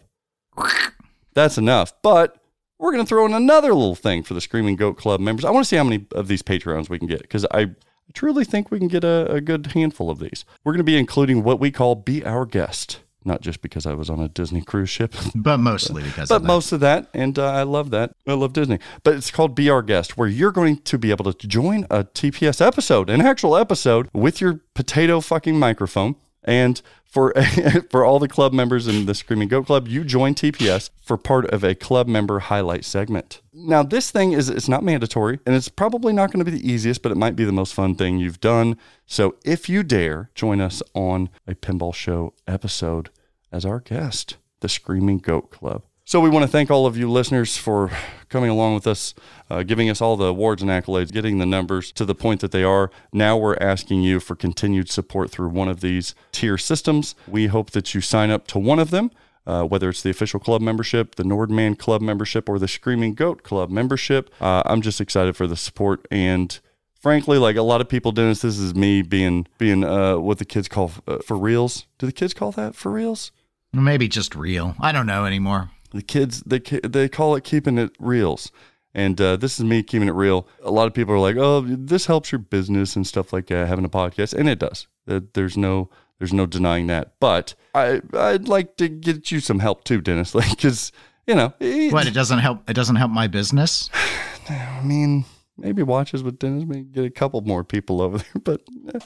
That's 1.33 1.57
enough, 1.57 1.93
but 2.01 2.37
we're 2.79 2.91
going 2.91 3.03
to 3.03 3.07
throw 3.07 3.25
in 3.25 3.33
another 3.33 3.73
little 3.73 3.95
thing 3.95 4.23
for 4.23 4.33
the 4.33 4.41
Screaming 4.41 4.75
Goat 4.75 4.97
Club 4.97 5.19
members. 5.19 5.45
I 5.45 5.51
want 5.51 5.63
to 5.65 5.67
see 5.67 5.75
how 5.77 5.83
many 5.83 6.05
of 6.13 6.27
these 6.27 6.43
Patreons 6.43 6.89
we 6.89 6.99
can 6.99 7.07
get 7.07 7.21
because 7.21 7.45
I 7.51 7.71
truly 8.13 8.45
think 8.45 8.71
we 8.71 8.79
can 8.79 8.87
get 8.87 9.03
a, 9.03 9.31
a 9.31 9.41
good 9.41 9.67
handful 9.67 10.09
of 10.09 10.19
these. 10.19 10.45
We're 10.63 10.73
going 10.73 10.79
to 10.79 10.83
be 10.83 10.97
including 10.97 11.43
what 11.43 11.59
we 11.59 11.71
call 11.71 11.95
Be 11.95 12.23
Our 12.25 12.45
Guest. 12.45 13.01
Not 13.25 13.41
just 13.41 13.61
because 13.61 13.85
I 13.85 13.93
was 13.93 14.09
on 14.09 14.21
a 14.21 14.29
Disney 14.29 14.61
cruise 14.61 14.89
ship, 14.89 15.13
But 15.35 15.57
mostly 15.57 16.01
because 16.01 16.29
but 16.29 16.35
of 16.37 16.41
that. 16.43 16.47
most 16.47 16.71
of 16.71 16.79
that, 16.79 17.09
and 17.13 17.37
uh, 17.37 17.45
I 17.51 17.63
love 17.63 17.89
that. 17.89 18.13
I 18.25 18.31
love 18.33 18.53
Disney. 18.53 18.79
But 19.03 19.15
it's 19.15 19.31
called 19.31 19.53
Be 19.53 19.69
Our 19.69 19.81
Guest, 19.81 20.15
where 20.17 20.29
you're 20.29 20.53
going 20.53 20.77
to 20.77 20.97
be 20.97 21.11
able 21.11 21.33
to 21.33 21.47
join 21.47 21.83
a 21.91 22.05
TPS 22.05 22.65
episode, 22.65 23.09
an 23.09 23.19
actual 23.19 23.57
episode, 23.57 24.07
with 24.13 24.39
your 24.39 24.61
potato 24.75 25.19
fucking 25.19 25.59
microphone. 25.59 26.15
And 26.47 26.81
for 27.03 27.33
for 27.91 28.05
all 28.05 28.19
the 28.19 28.27
club 28.27 28.53
members 28.53 28.87
in 28.87 29.05
the 29.05 29.13
Screaming 29.13 29.49
Goat 29.49 29.67
Club, 29.67 29.87
you 29.87 30.03
join 30.03 30.33
TPS 30.33 30.89
for 31.01 31.17
part 31.17 31.45
of 31.49 31.63
a 31.63 31.75
club 31.75 32.07
member 32.07 32.39
highlight 32.39 32.85
segment. 32.85 33.41
Now, 33.53 33.83
this 33.83 34.09
thing 34.09 34.31
is 34.31 34.49
it's 34.49 34.69
not 34.69 34.83
mandatory, 34.83 35.39
and 35.45 35.53
it's 35.53 35.69
probably 35.69 36.13
not 36.13 36.31
going 36.31 36.43
to 36.43 36.49
be 36.49 36.57
the 36.57 36.67
easiest, 36.67 37.01
but 37.01 37.11
it 37.11 37.17
might 37.17 37.35
be 37.35 37.43
the 37.43 37.51
most 37.51 37.73
fun 37.73 37.95
thing 37.95 38.17
you've 38.17 38.39
done. 38.39 38.77
So, 39.05 39.35
if 39.43 39.67
you 39.67 39.83
dare 39.83 40.29
join 40.33 40.61
us 40.61 40.81
on 40.95 41.29
a 41.45 41.53
pinball 41.53 41.93
show 41.93 42.33
episode 42.47 43.09
as 43.51 43.65
our 43.65 43.81
guest, 43.81 44.37
the 44.61 44.69
Screaming 44.69 45.17
Goat 45.19 45.51
Club. 45.51 45.83
So, 46.09 46.21
we 46.21 46.29
want 46.29 46.43
to 46.43 46.47
thank 46.47 46.71
all 46.71 46.85
of 46.85 46.95
you 46.95 47.11
listeners 47.11 47.57
for 47.57 47.91
coming 48.29 48.49
along 48.49 48.75
with 48.75 48.87
us, 48.87 49.13
uh, 49.49 49.63
giving 49.63 49.89
us 49.89 49.99
all 49.99 50.15
the 50.15 50.27
awards 50.27 50.61
and 50.61 50.71
accolades, 50.71 51.11
getting 51.11 51.37
the 51.37 51.45
numbers 51.45 51.91
to 51.91 52.05
the 52.05 52.15
point 52.15 52.39
that 52.39 52.51
they 52.53 52.63
are. 52.63 52.89
Now, 53.11 53.35
we're 53.35 53.57
asking 53.57 54.03
you 54.03 54.21
for 54.21 54.33
continued 54.33 54.89
support 54.89 55.31
through 55.31 55.49
one 55.49 55.67
of 55.67 55.81
these 55.81 56.15
tier 56.31 56.57
systems. 56.57 57.13
We 57.27 57.47
hope 57.47 57.71
that 57.71 57.93
you 57.93 57.99
sign 57.99 58.31
up 58.31 58.47
to 58.47 58.57
one 58.57 58.79
of 58.79 58.89
them. 58.89 59.11
Uh, 59.45 59.63
whether 59.63 59.89
it's 59.89 60.01
the 60.01 60.09
official 60.09 60.39
club 60.39 60.61
membership, 60.61 61.15
the 61.15 61.23
Nordman 61.23 61.77
Club 61.77 62.01
membership, 62.01 62.47
or 62.47 62.57
the 62.57 62.69
Screaming 62.69 63.13
Goat 63.13 63.43
Club 63.43 63.69
membership, 63.69 64.33
uh, 64.39 64.63
I'm 64.65 64.81
just 64.81 65.01
excited 65.01 65.35
for 65.35 65.45
the 65.45 65.57
support 65.57 66.07
and 66.09 66.57
frankly, 67.01 67.37
like 67.37 67.57
a 67.57 67.61
lot 67.61 67.81
of 67.81 67.89
people, 67.89 68.13
Dennis, 68.13 68.43
this 68.43 68.57
is 68.57 68.73
me 68.73 69.01
being 69.01 69.45
being 69.57 69.83
uh, 69.83 70.19
what 70.19 70.37
the 70.37 70.45
kids 70.45 70.69
call 70.69 70.93
uh, 71.05 71.17
for 71.17 71.37
reals. 71.37 71.85
Do 71.97 72.05
the 72.05 72.13
kids 72.13 72.33
call 72.33 72.53
that 72.53 72.75
for 72.75 72.93
reals? 72.93 73.33
Maybe 73.73 74.07
just 74.07 74.35
real. 74.35 74.75
I 74.79 74.93
don't 74.93 75.05
know 75.05 75.25
anymore. 75.25 75.71
The 75.91 76.01
kids 76.01 76.41
they 76.45 76.59
they 76.59 77.07
call 77.09 77.35
it 77.35 77.43
keeping 77.43 77.77
it 77.77 77.91
reals. 77.99 78.51
And 78.93 79.19
uh, 79.21 79.35
this 79.37 79.59
is 79.59 79.65
me 79.65 79.83
keeping 79.83 80.07
it 80.07 80.13
real. 80.15 80.47
A 80.63 80.71
lot 80.71 80.87
of 80.87 80.93
people 80.93 81.13
are 81.13 81.19
like, 81.19 81.35
"Oh, 81.37 81.61
this 81.61 82.07
helps 82.07 82.31
your 82.31 82.39
business 82.39 82.95
and 82.95 83.05
stuff 83.05 83.31
like 83.31 83.47
that, 83.47 83.67
having 83.67 83.85
a 83.85 83.89
podcast," 83.89 84.33
and 84.33 84.49
it 84.49 84.57
does. 84.59 84.87
Uh, 85.07 85.19
There's 85.33 85.55
no 85.55 85.89
there's 86.19 86.33
no 86.33 86.45
denying 86.47 86.87
that. 86.87 87.13
But 87.19 87.53
I 87.75 88.01
I'd 88.13 88.47
like 88.47 88.75
to 88.77 88.87
get 88.89 89.31
you 89.31 89.39
some 89.39 89.59
help 89.59 89.83
too, 89.83 90.01
Dennis, 90.01 90.33
like 90.39 90.49
because 90.49 90.91
you 91.27 91.35
know, 91.35 91.53
it- 91.59 91.93
What? 91.93 92.07
It 92.07 92.13
doesn't 92.13 92.39
help. 92.39 92.67
It 92.69 92.73
doesn't 92.73 92.95
help 92.95 93.11
my 93.11 93.27
business. 93.27 93.89
I 94.49 94.81
mean, 94.83 95.25
maybe 95.57 95.83
watches 95.83 96.23
with 96.23 96.39
Dennis, 96.39 96.63
maybe 96.65 96.83
get 96.85 97.05
a 97.05 97.09
couple 97.11 97.41
more 97.41 97.63
people 97.63 98.01
over 98.01 98.17
there. 98.17 98.27
But 98.43 98.61
eh. 98.95 98.99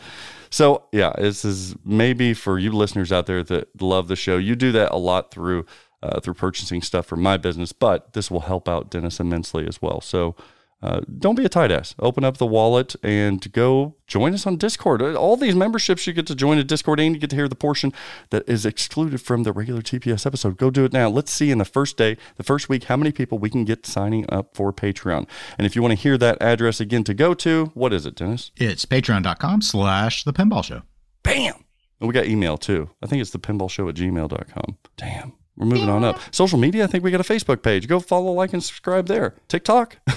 so 0.51 0.83
yeah, 0.93 1.11
this 1.17 1.43
is 1.43 1.75
maybe 1.83 2.33
for 2.33 2.57
you 2.59 2.71
listeners 2.71 3.11
out 3.11 3.25
there 3.25 3.43
that 3.43 3.81
love 3.81 4.07
the 4.07 4.15
show. 4.15 4.37
You 4.37 4.55
do 4.55 4.71
that 4.71 4.91
a 4.91 4.97
lot 4.97 5.31
through 5.31 5.65
uh, 6.03 6.19
through 6.19 6.35
purchasing 6.35 6.81
stuff 6.81 7.05
for 7.05 7.15
my 7.15 7.37
business, 7.37 7.71
but 7.71 8.13
this 8.13 8.29
will 8.31 8.41
help 8.41 8.67
out 8.67 8.89
Dennis 8.89 9.19
immensely 9.19 9.67
as 9.67 9.81
well. 9.81 10.01
So. 10.01 10.35
Uh, 10.83 11.01
don't 11.19 11.35
be 11.35 11.45
a 11.45 11.49
tight 11.49 11.71
ass. 11.71 11.93
Open 11.99 12.23
up 12.23 12.37
the 12.37 12.45
wallet 12.45 12.95
and 13.03 13.51
go 13.51 13.95
join 14.07 14.33
us 14.33 14.47
on 14.47 14.57
Discord. 14.57 15.01
All 15.01 15.37
these 15.37 15.53
memberships, 15.55 16.07
you 16.07 16.13
get 16.13 16.25
to 16.27 16.35
join 16.35 16.57
a 16.57 16.63
Discord 16.63 16.99
and 16.99 17.13
you 17.13 17.21
get 17.21 17.29
to 17.29 17.35
hear 17.35 17.47
the 17.47 17.55
portion 17.55 17.93
that 18.31 18.47
is 18.49 18.65
excluded 18.65 19.21
from 19.21 19.43
the 19.43 19.53
regular 19.53 19.81
TPS 19.81 20.25
episode. 20.25 20.57
Go 20.57 20.71
do 20.71 20.83
it 20.83 20.91
now. 20.91 21.07
Let's 21.07 21.31
see 21.31 21.51
in 21.51 21.59
the 21.59 21.65
first 21.65 21.97
day, 21.97 22.17
the 22.37 22.43
first 22.43 22.67
week, 22.67 22.85
how 22.85 22.97
many 22.97 23.11
people 23.11 23.37
we 23.37 23.49
can 23.49 23.63
get 23.63 23.85
signing 23.85 24.25
up 24.29 24.55
for 24.55 24.73
Patreon. 24.73 25.27
And 25.57 25.67
if 25.67 25.75
you 25.75 25.83
want 25.83 25.91
to 25.91 26.01
hear 26.01 26.17
that 26.17 26.41
address 26.41 26.79
again 26.79 27.03
to 27.03 27.13
go 27.13 27.35
to, 27.35 27.65
what 27.75 27.93
is 27.93 28.07
it, 28.07 28.15
Dennis? 28.15 28.49
It's 28.57 28.85
patreon.com 28.85 29.61
slash 29.61 30.23
the 30.23 30.33
pinball 30.33 30.63
show. 30.63 30.81
Bam! 31.21 31.63
And 31.99 32.07
we 32.07 32.13
got 32.13 32.25
email 32.25 32.57
too. 32.57 32.89
I 33.03 33.05
think 33.05 33.21
it's 33.21 33.29
the 33.29 33.39
pinball 33.39 33.69
show 33.69 33.87
at 33.87 33.93
gmail.com. 33.93 34.77
Damn. 34.97 35.33
We're 35.57 35.67
moving 35.67 35.89
on 35.89 36.03
up. 36.03 36.19
Social 36.33 36.57
media, 36.57 36.83
I 36.83 36.87
think 36.87 37.03
we 37.03 37.11
got 37.11 37.19
a 37.19 37.23
Facebook 37.23 37.61
page. 37.61 37.87
Go 37.87 37.99
follow, 37.99 38.31
like, 38.31 38.53
and 38.53 38.63
subscribe 38.63 39.07
there. 39.07 39.35
TikTok. 39.47 39.97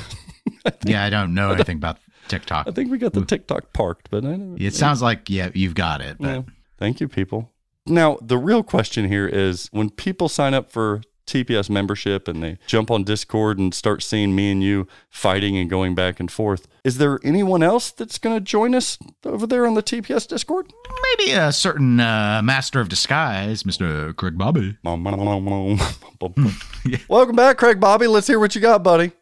Yeah, 0.85 1.05
I 1.05 1.11
don't 1.11 1.35
know 1.35 1.53
anything 1.53 1.77
about 1.77 1.99
TikTok. 2.29 2.67
I 2.69 2.71
think 2.71 2.91
we 2.91 2.99
got 2.99 3.13
the 3.13 3.25
TikTok 3.25 3.73
parked, 3.73 4.11
but 4.11 4.25
I 4.25 4.31
don't 4.31 4.61
It 4.61 4.75
sounds 4.75 5.03
like 5.03 5.29
yeah, 5.29 5.51
you've 5.55 5.75
got 5.75 6.01
it. 6.01 6.17
But 6.19 6.27
Yeah. 6.29 6.43
Thank 6.79 7.01
you, 7.01 7.09
people. 7.09 7.53
Now, 7.87 8.19
the 8.23 8.39
real 8.39 8.63
question 8.63 9.09
here 9.09 9.27
is 9.27 9.69
when 9.73 9.91
people 9.91 10.29
sign 10.29 10.55
up 10.55 10.71
for 10.71 11.03
TPS 11.27 11.71
membership 11.71 12.29
and 12.29 12.43
they 12.43 12.59
jump 12.67 12.91
on 12.91 13.05
Discord 13.05 13.59
and 13.59 13.75
start 13.75 14.03
seeing 14.03 14.35
me 14.35 14.51
and 14.51 14.63
you 14.63 14.87
fighting 15.09 15.57
and 15.57 15.69
going 15.71 15.95
back 15.95 16.21
and 16.21 16.31
forth, 16.31 16.67
is 16.85 16.99
there 16.99 17.19
anyone 17.25 17.63
else 17.63 17.91
that's 17.91 18.19
going 18.19 18.37
to 18.37 18.41
join 18.41 18.75
us 18.75 18.99
over 19.25 19.47
there 19.47 19.67
on 19.67 19.75
the 19.75 19.83
TPS 19.83 20.29
Discord? 20.29 20.73
Maybe 21.19 21.33
a 21.33 21.53
certain 21.53 22.01
uh, 22.01 22.43
master 22.43 22.81
of 22.81 22.89
disguise, 22.89 23.63
Mr. 23.63 24.15
Craig 24.17 24.37
Bobby. 24.37 24.77
Welcome 27.09 27.37
back, 27.37 27.59
Craig 27.59 27.81
Bobby. 27.81 28.07
Let's 28.07 28.27
hear 28.27 28.39
what 28.39 28.55
you 28.55 28.61
got, 28.61 28.83
buddy. 28.83 29.13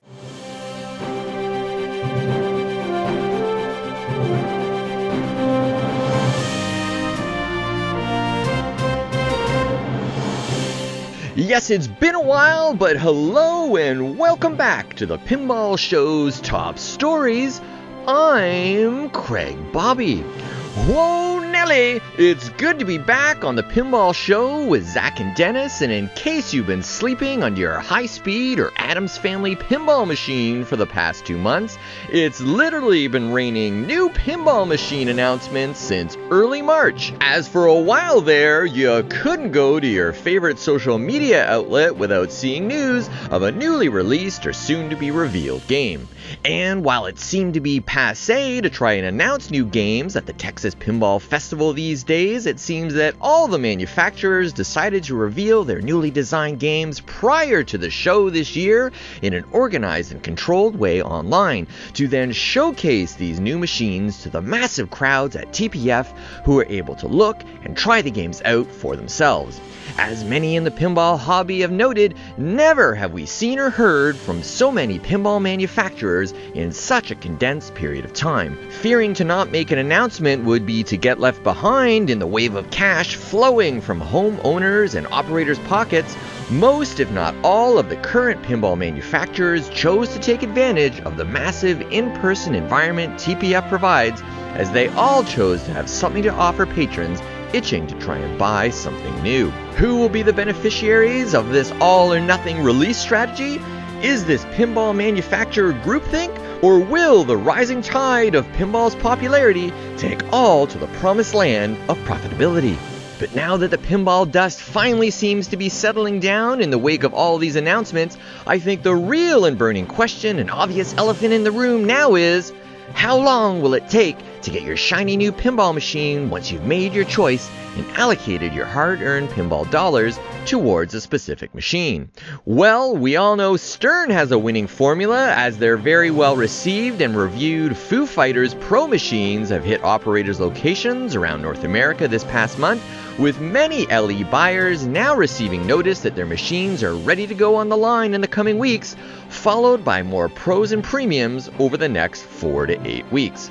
Yes, 11.34 11.70
it's 11.70 11.86
been 11.86 12.14
a 12.14 12.20
while, 12.20 12.74
but 12.74 12.98
hello 12.98 13.74
and 13.76 14.18
welcome 14.18 14.54
back 14.54 14.92
to 14.96 15.06
the 15.06 15.16
Pinball 15.16 15.78
Show's 15.78 16.38
top 16.42 16.78
stories. 16.78 17.58
I'm 18.06 19.08
Craig 19.08 19.56
Bobby. 19.72 20.20
Whoa, 20.20 21.31
It's 21.64 22.48
good 22.50 22.80
to 22.80 22.84
be 22.84 22.98
back 22.98 23.44
on 23.44 23.54
the 23.54 23.62
Pinball 23.62 24.12
Show 24.12 24.66
with 24.66 24.84
Zach 24.84 25.20
and 25.20 25.34
Dennis, 25.36 25.80
and 25.80 25.92
in 25.92 26.08
case 26.08 26.52
you've 26.52 26.66
been 26.66 26.82
sleeping 26.82 27.44
on 27.44 27.56
your 27.56 27.78
high 27.78 28.06
speed 28.06 28.58
or 28.58 28.72
Addams 28.76 29.16
Family 29.16 29.54
pinball 29.54 30.04
machine 30.04 30.64
for 30.64 30.74
the 30.74 30.86
past 30.86 31.24
two 31.24 31.38
months, 31.38 31.78
it's 32.10 32.40
literally 32.40 33.06
been 33.06 33.32
raining 33.32 33.86
new 33.86 34.10
pinball 34.10 34.66
machine 34.66 35.08
announcements 35.08 35.78
since 35.78 36.16
early 36.32 36.62
March. 36.62 37.12
As 37.20 37.46
for 37.46 37.66
a 37.66 37.74
while 37.74 38.20
there, 38.20 38.64
you 38.64 39.06
couldn't 39.08 39.52
go 39.52 39.78
to 39.78 39.86
your 39.86 40.12
favorite 40.12 40.58
social 40.58 40.98
media 40.98 41.48
outlet 41.48 41.94
without 41.94 42.32
seeing 42.32 42.66
news 42.66 43.08
of 43.30 43.42
a 43.42 43.52
newly 43.52 43.88
released 43.88 44.46
or 44.46 44.52
soon 44.52 44.90
to 44.90 44.96
be 44.96 45.12
revealed 45.12 45.64
game. 45.68 46.08
And 46.44 46.84
while 46.84 47.06
it 47.06 47.18
seemed 47.18 47.54
to 47.54 47.60
be 47.60 47.80
passe 47.80 48.60
to 48.60 48.70
try 48.70 48.94
and 48.94 49.06
announce 49.06 49.50
new 49.50 49.64
games 49.64 50.16
at 50.16 50.26
the 50.26 50.32
Texas 50.32 50.74
Pinball 50.74 51.20
Festival 51.20 51.51
these 51.52 52.02
days, 52.02 52.46
it 52.46 52.58
seems 52.58 52.94
that 52.94 53.14
all 53.20 53.46
the 53.46 53.58
manufacturers 53.58 54.52
decided 54.52 55.04
to 55.04 55.14
reveal 55.14 55.64
their 55.64 55.80
newly 55.80 56.10
designed 56.10 56.58
games 56.58 57.00
prior 57.00 57.62
to 57.64 57.78
the 57.78 57.90
show 57.90 58.30
this 58.30 58.56
year 58.56 58.90
in 59.20 59.34
an 59.34 59.44
organized 59.52 60.12
and 60.12 60.22
controlled 60.22 60.76
way 60.76 61.02
online, 61.02 61.66
to 61.94 62.08
then 62.08 62.32
showcase 62.32 63.14
these 63.14 63.38
new 63.38 63.58
machines 63.58 64.22
to 64.22 64.30
the 64.30 64.40
massive 64.42 64.90
crowds 64.90 65.36
at 65.36 65.52
TPF 65.52 66.06
who 66.44 66.58
are 66.58 66.66
able 66.66 66.94
to 66.96 67.06
look 67.06 67.42
and 67.64 67.76
try 67.76 68.02
the 68.02 68.10
games 68.10 68.40
out 68.44 68.66
for 68.66 68.96
themselves. 68.96 69.60
As 69.98 70.24
many 70.24 70.56
in 70.56 70.64
the 70.64 70.70
pinball 70.70 71.18
hobby 71.18 71.60
have 71.60 71.70
noted, 71.70 72.14
never 72.36 72.94
have 72.94 73.12
we 73.12 73.26
seen 73.26 73.58
or 73.58 73.70
heard 73.70 74.16
from 74.16 74.42
so 74.42 74.72
many 74.72 74.98
pinball 74.98 75.40
manufacturers 75.40 76.32
in 76.54 76.72
such 76.72 77.10
a 77.10 77.14
condensed 77.14 77.74
period 77.74 78.04
of 78.04 78.12
time. 78.12 78.56
Fearing 78.70 79.14
to 79.14 79.24
not 79.24 79.50
make 79.50 79.70
an 79.70 79.78
announcement 79.78 80.44
would 80.44 80.66
be 80.66 80.82
to 80.84 80.96
get 80.96 81.20
left 81.20 81.42
behind 81.42 82.10
in 82.10 82.18
the 82.18 82.26
wave 82.26 82.54
of 82.54 82.70
cash 82.70 83.16
flowing 83.16 83.80
from 83.80 84.00
homeowners 84.00 84.94
and 84.94 85.06
operators' 85.08 85.58
pockets, 85.60 86.16
most, 86.50 87.00
if 87.00 87.10
not 87.10 87.34
all, 87.42 87.78
of 87.78 87.88
the 87.88 87.96
current 87.96 88.42
pinball 88.42 88.76
manufacturers 88.76 89.68
chose 89.70 90.08
to 90.10 90.18
take 90.18 90.42
advantage 90.42 91.00
of 91.00 91.16
the 91.16 91.24
massive 91.24 91.80
in 91.92 92.10
person 92.20 92.54
environment 92.54 93.14
TPF 93.14 93.68
provides, 93.68 94.22
as 94.54 94.70
they 94.72 94.88
all 94.88 95.24
chose 95.24 95.62
to 95.64 95.72
have 95.72 95.88
something 95.88 96.22
to 96.22 96.28
offer 96.30 96.66
patrons 96.66 97.20
itching 97.54 97.86
to 97.86 97.98
try 97.98 98.16
and 98.16 98.38
buy 98.38 98.70
something 98.70 99.22
new. 99.22 99.50
Who 99.76 99.96
will 99.96 100.08
be 100.08 100.22
the 100.22 100.32
beneficiaries 100.32 101.34
of 101.34 101.50
this 101.50 101.72
all 101.80 102.12
or 102.12 102.20
nothing 102.20 102.62
release 102.62 102.98
strategy? 102.98 103.60
Is 104.02 104.24
this 104.24 104.44
pinball 104.46 104.94
manufacturer 104.94 105.72
groupthink? 105.72 106.38
Or 106.62 106.78
will 106.78 107.24
the 107.24 107.36
rising 107.36 107.82
tide 107.82 108.34
of 108.34 108.46
pinball's 108.52 108.94
popularity 108.94 109.72
take 109.96 110.22
all 110.32 110.66
to 110.66 110.78
the 110.78 110.86
promised 110.98 111.34
land 111.34 111.76
of 111.88 111.98
profitability? 111.98 112.76
But 113.18 113.34
now 113.36 113.56
that 113.56 113.70
the 113.70 113.78
pinball 113.78 114.28
dust 114.28 114.60
finally 114.60 115.10
seems 115.10 115.48
to 115.48 115.56
be 115.56 115.68
settling 115.68 116.18
down 116.18 116.60
in 116.60 116.70
the 116.70 116.78
wake 116.78 117.04
of 117.04 117.14
all 117.14 117.38
these 117.38 117.54
announcements, 117.54 118.18
I 118.46 118.58
think 118.58 118.82
the 118.82 118.96
real 118.96 119.44
and 119.44 119.56
burning 119.56 119.86
question 119.86 120.40
and 120.40 120.50
obvious 120.50 120.94
elephant 120.96 121.32
in 121.32 121.44
the 121.44 121.52
room 121.52 121.84
now 121.84 122.16
is 122.16 122.52
how 122.94 123.18
long 123.18 123.62
will 123.62 123.74
it 123.74 123.88
take 123.88 124.16
to 124.42 124.50
get 124.50 124.62
your 124.62 124.76
shiny 124.76 125.16
new 125.16 125.32
pinball 125.32 125.72
machine 125.72 126.28
once 126.28 126.50
you've 126.50 126.64
made 126.64 126.92
your 126.92 127.04
choice 127.04 127.50
and 127.76 127.86
allocated 127.96 128.52
your 128.52 128.66
hard 128.66 129.00
earned 129.00 129.28
pinball 129.30 129.68
dollars 129.70 130.18
towards 130.46 130.94
a 130.94 131.00
specific 131.00 131.54
machine? 131.54 132.10
Well, 132.44 132.96
we 132.96 133.16
all 133.16 133.36
know 133.36 133.56
Stern 133.56 134.10
has 134.10 134.30
a 134.32 134.38
winning 134.38 134.66
formula 134.66 135.32
as 135.32 135.58
their 135.58 135.76
very 135.76 136.10
well 136.10 136.36
received 136.36 137.00
and 137.00 137.16
reviewed 137.16 137.76
Foo 137.76 138.06
Fighters 138.06 138.54
Pro 138.54 138.86
machines 138.86 139.48
have 139.48 139.64
hit 139.64 139.84
operators' 139.84 140.40
locations 140.40 141.14
around 141.14 141.42
North 141.42 141.64
America 141.64 142.08
this 142.08 142.24
past 142.24 142.58
month, 142.58 142.82
with 143.18 143.40
many 143.40 143.86
LE 143.86 144.24
buyers 144.24 144.86
now 144.86 145.14
receiving 145.14 145.66
notice 145.66 146.00
that 146.00 146.16
their 146.16 146.26
machines 146.26 146.82
are 146.82 146.94
ready 146.94 147.26
to 147.26 147.34
go 147.34 147.54
on 147.54 147.68
the 147.68 147.76
line 147.76 148.14
in 148.14 148.20
the 148.20 148.28
coming 148.28 148.58
weeks, 148.58 148.96
followed 149.28 149.84
by 149.84 150.02
more 150.02 150.28
pros 150.28 150.72
and 150.72 150.82
premiums 150.82 151.50
over 151.58 151.76
the 151.76 151.88
next 151.88 152.22
four 152.22 152.66
to 152.66 152.86
eight 152.86 153.10
weeks. 153.12 153.50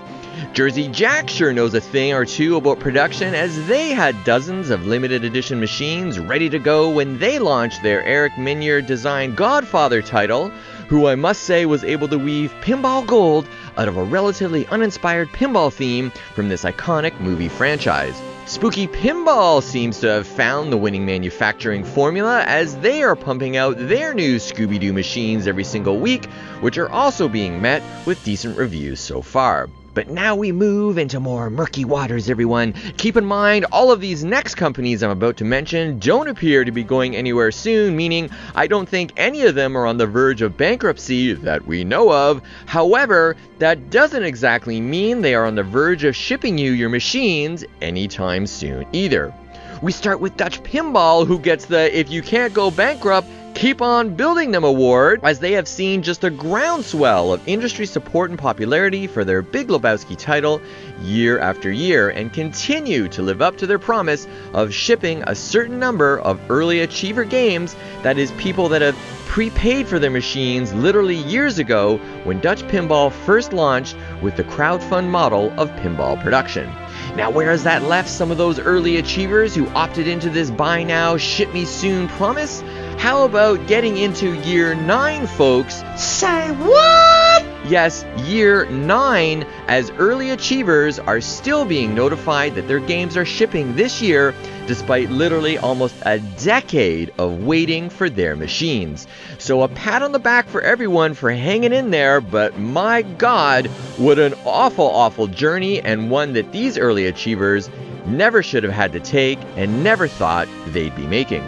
Jersey 0.54 0.88
Jack 0.88 1.30
sure 1.30 1.54
knows 1.54 1.74
a 1.74 1.82
thing 1.82 2.14
or 2.14 2.26
two 2.26 2.58
about 2.58 2.80
production 2.80 3.34
as 3.34 3.68
they 3.68 3.90
had 3.90 4.24
dozens 4.24 4.70
of 4.70 4.86
limited 4.86 5.24
edition 5.24 5.60
machines 5.60 6.20
ready 6.20 6.50
to 6.50 6.60
go 6.60 6.90
when 6.90 7.18
they 7.20 7.40
launched 7.40 7.82
their 7.84 8.04
Eric 8.04 8.38
Meunier 8.38 8.82
designed 8.82 9.36
Godfather 9.36 10.02
title, 10.02 10.50
who 10.90 11.08
I 11.08 11.16
must 11.16 11.44
say 11.44 11.66
was 11.66 11.84
able 11.84 12.08
to 12.10 12.18
weave 12.18 12.54
pinball 12.62 13.06
gold 13.06 13.48
out 13.78 13.88
of 13.88 13.98
a 13.98 14.04
relatively 14.04 14.68
uninspired 14.68 15.30
pinball 15.30 15.72
theme 15.72 16.12
from 16.36 16.50
this 16.50 16.64
iconic 16.64 17.20
movie 17.20 17.50
franchise. 17.50 18.22
Spooky 18.46 18.88
Pinball 18.88 19.64
seems 19.64 20.02
to 20.02 20.08
have 20.08 20.28
found 20.28 20.74
the 20.74 20.78
winning 20.78 21.06
manufacturing 21.06 21.86
formula 21.86 22.44
as 22.46 22.76
they 22.80 23.04
are 23.04 23.16
pumping 23.16 23.56
out 23.56 23.78
their 23.78 24.14
new 24.14 24.36
Scooby 24.36 24.78
Doo 24.78 24.92
machines 24.92 25.48
every 25.48 25.64
single 25.64 26.00
week, 26.00 26.26
which 26.60 26.78
are 26.78 26.90
also 26.90 27.30
being 27.30 27.62
met 27.62 27.82
with 28.06 28.22
decent 28.26 28.58
reviews 28.58 29.00
so 29.00 29.22
far. 29.22 29.70
But 29.94 30.10
now 30.10 30.38
we 30.38 30.54
move 30.54 30.98
into 30.98 31.20
more 31.20 31.50
murky 31.50 31.84
waters, 31.84 32.30
everyone. 32.30 32.74
Keep 32.96 33.18
in 33.18 33.26
mind, 33.26 33.66
all 33.74 33.92
of 33.92 34.00
these 34.00 34.24
next 34.24 34.56
companies 34.56 35.04
I'm 35.04 35.10
about 35.10 35.36
to 35.38 35.46
mention 35.46 36.00
don't 36.00 36.30
appear 36.30 36.64
to 36.64 36.72
be 36.72 36.84
going 36.84 37.14
anywhere 37.14 37.52
soon, 37.52 37.98
meaning 37.98 38.30
I 38.56 38.68
don't 38.68 38.88
think 38.88 39.12
any 39.18 39.42
of 39.42 39.56
them 39.56 39.78
are 39.78 39.86
on 39.86 39.98
the 39.98 40.08
verge 40.08 40.42
of 40.42 40.56
bankruptcy 40.56 41.34
that 41.34 41.68
we 41.68 41.84
know 41.84 42.10
of. 42.10 42.42
However, 42.68 43.36
that 43.60 43.90
doesn't 43.90 44.24
exactly 44.24 44.80
mean 44.80 45.22
they 45.22 45.36
are 45.36 45.46
on 45.46 45.56
the 45.56 45.64
verge 45.64 46.06
of 46.06 46.16
shipping 46.16 46.58
you 46.58 46.72
your 46.72 46.90
machines 46.90 47.66
anytime 47.82 48.48
soon 48.48 48.86
either. 48.94 49.34
We 49.82 49.92
start 49.92 50.22
with 50.22 50.38
Dutch 50.38 50.64
Pinball, 50.64 51.28
who 51.28 51.38
gets 51.38 51.66
the 51.66 51.98
if 51.98 52.10
you 52.10 52.22
can't 52.22 52.54
go 52.54 52.72
bankrupt, 52.72 53.28
Keep 53.54 53.82
on 53.82 54.16
Building 54.16 54.52
Them 54.52 54.64
award, 54.64 55.20
as 55.24 55.40
they 55.40 55.52
have 55.52 55.68
seen 55.68 56.02
just 56.02 56.24
a 56.24 56.30
groundswell 56.30 57.32
of 57.32 57.48
industry 57.48 57.86
support 57.86 58.32
and 58.32 58.40
popularity 58.40 59.06
for 59.06 59.24
their 59.24 59.42
Big 59.42 59.68
Lebowski 59.68 60.18
title 60.18 60.62
year 61.02 61.38
after 61.38 61.72
year 61.72 62.10
and 62.10 62.34
continue 62.34 63.08
to 63.10 63.22
live 63.22 63.42
up 63.42 63.58
to 63.58 63.68
their 63.68 63.78
promise 63.78 64.28
of 64.54 64.74
shipping 64.74 65.24
a 65.28 65.36
certain 65.36 65.78
number 65.78 66.20
of 66.20 66.40
early 66.50 66.80
achiever 66.80 67.24
games 67.24 67.76
that 68.02 68.18
is, 68.18 68.32
people 68.34 68.70
that 68.70 68.82
have 68.82 68.98
prepaid 69.28 69.88
for 69.88 70.00
their 70.00 70.12
machines 70.12 70.74
literally 70.74 71.16
years 71.16 71.60
ago 71.60 71.98
when 72.24 72.40
Dutch 72.40 72.64
Pinball 72.64 73.12
first 73.12 73.54
launched 73.54 73.96
with 74.22 74.36
the 74.36 74.44
crowdfund 74.44 75.08
model 75.10 75.52
of 75.60 75.70
pinball 75.72 76.22
production. 76.22 76.70
Now, 77.16 77.30
where 77.30 77.50
has 77.50 77.64
that 77.64 77.84
left 77.84 78.10
some 78.10 78.32
of 78.32 78.38
those 78.38 78.60
early 78.60 78.98
achievers 78.98 79.54
who 79.54 79.68
opted 79.70 80.08
into 80.08 80.30
this 80.30 80.50
buy 80.50 80.84
now, 80.84 81.18
ship 81.18 81.54
me 81.54 81.66
soon 81.66 82.08
promise? 82.10 82.64
How 83.02 83.26
about 83.26 83.66
getting 83.66 83.98
into 83.98 84.40
year 84.42 84.76
9, 84.76 85.26
folks? 85.26 85.84
Say 85.98 86.52
what? 86.52 87.44
Yes, 87.68 88.06
year 88.28 88.68
9, 88.68 89.44
as 89.68 89.90
early 89.98 90.30
achievers 90.30 91.00
are 91.00 91.20
still 91.20 91.66
being 91.66 91.96
notified 91.96 92.54
that 92.54 92.68
their 92.68 92.80
games 92.80 93.18
are 93.18 93.26
shipping 93.26 93.76
this 93.76 94.04
year, 94.04 94.36
despite 94.68 95.10
literally 95.10 95.58
almost 95.58 95.96
a 96.04 96.20
decade 96.20 97.12
of 97.18 97.44
waiting 97.44 97.90
for 97.90 98.08
their 98.08 98.36
machines. 98.36 99.08
So, 99.40 99.64
a 99.64 99.68
pat 99.68 100.04
on 100.04 100.12
the 100.12 100.20
back 100.20 100.48
for 100.48 100.62
everyone 100.62 101.16
for 101.16 101.32
hanging 101.32 101.74
in 101.74 101.90
there, 101.90 102.22
but 102.22 102.60
my 102.60 103.02
god, 103.02 103.66
what 103.98 104.20
an 104.20 104.36
awful, 104.46 104.86
awful 104.86 105.26
journey, 105.26 105.82
and 105.82 106.12
one 106.12 106.34
that 106.34 106.52
these 106.52 106.78
early 106.78 107.08
achievers 107.08 107.68
never 108.06 108.44
should 108.44 108.64
have 108.64 108.74
had 108.74 108.94
to 108.94 109.00
take 109.00 109.40
and 109.56 109.84
never 109.84 110.08
thought 110.08 110.48
they'd 110.68 110.96
be 110.96 111.08
making. 111.08 111.44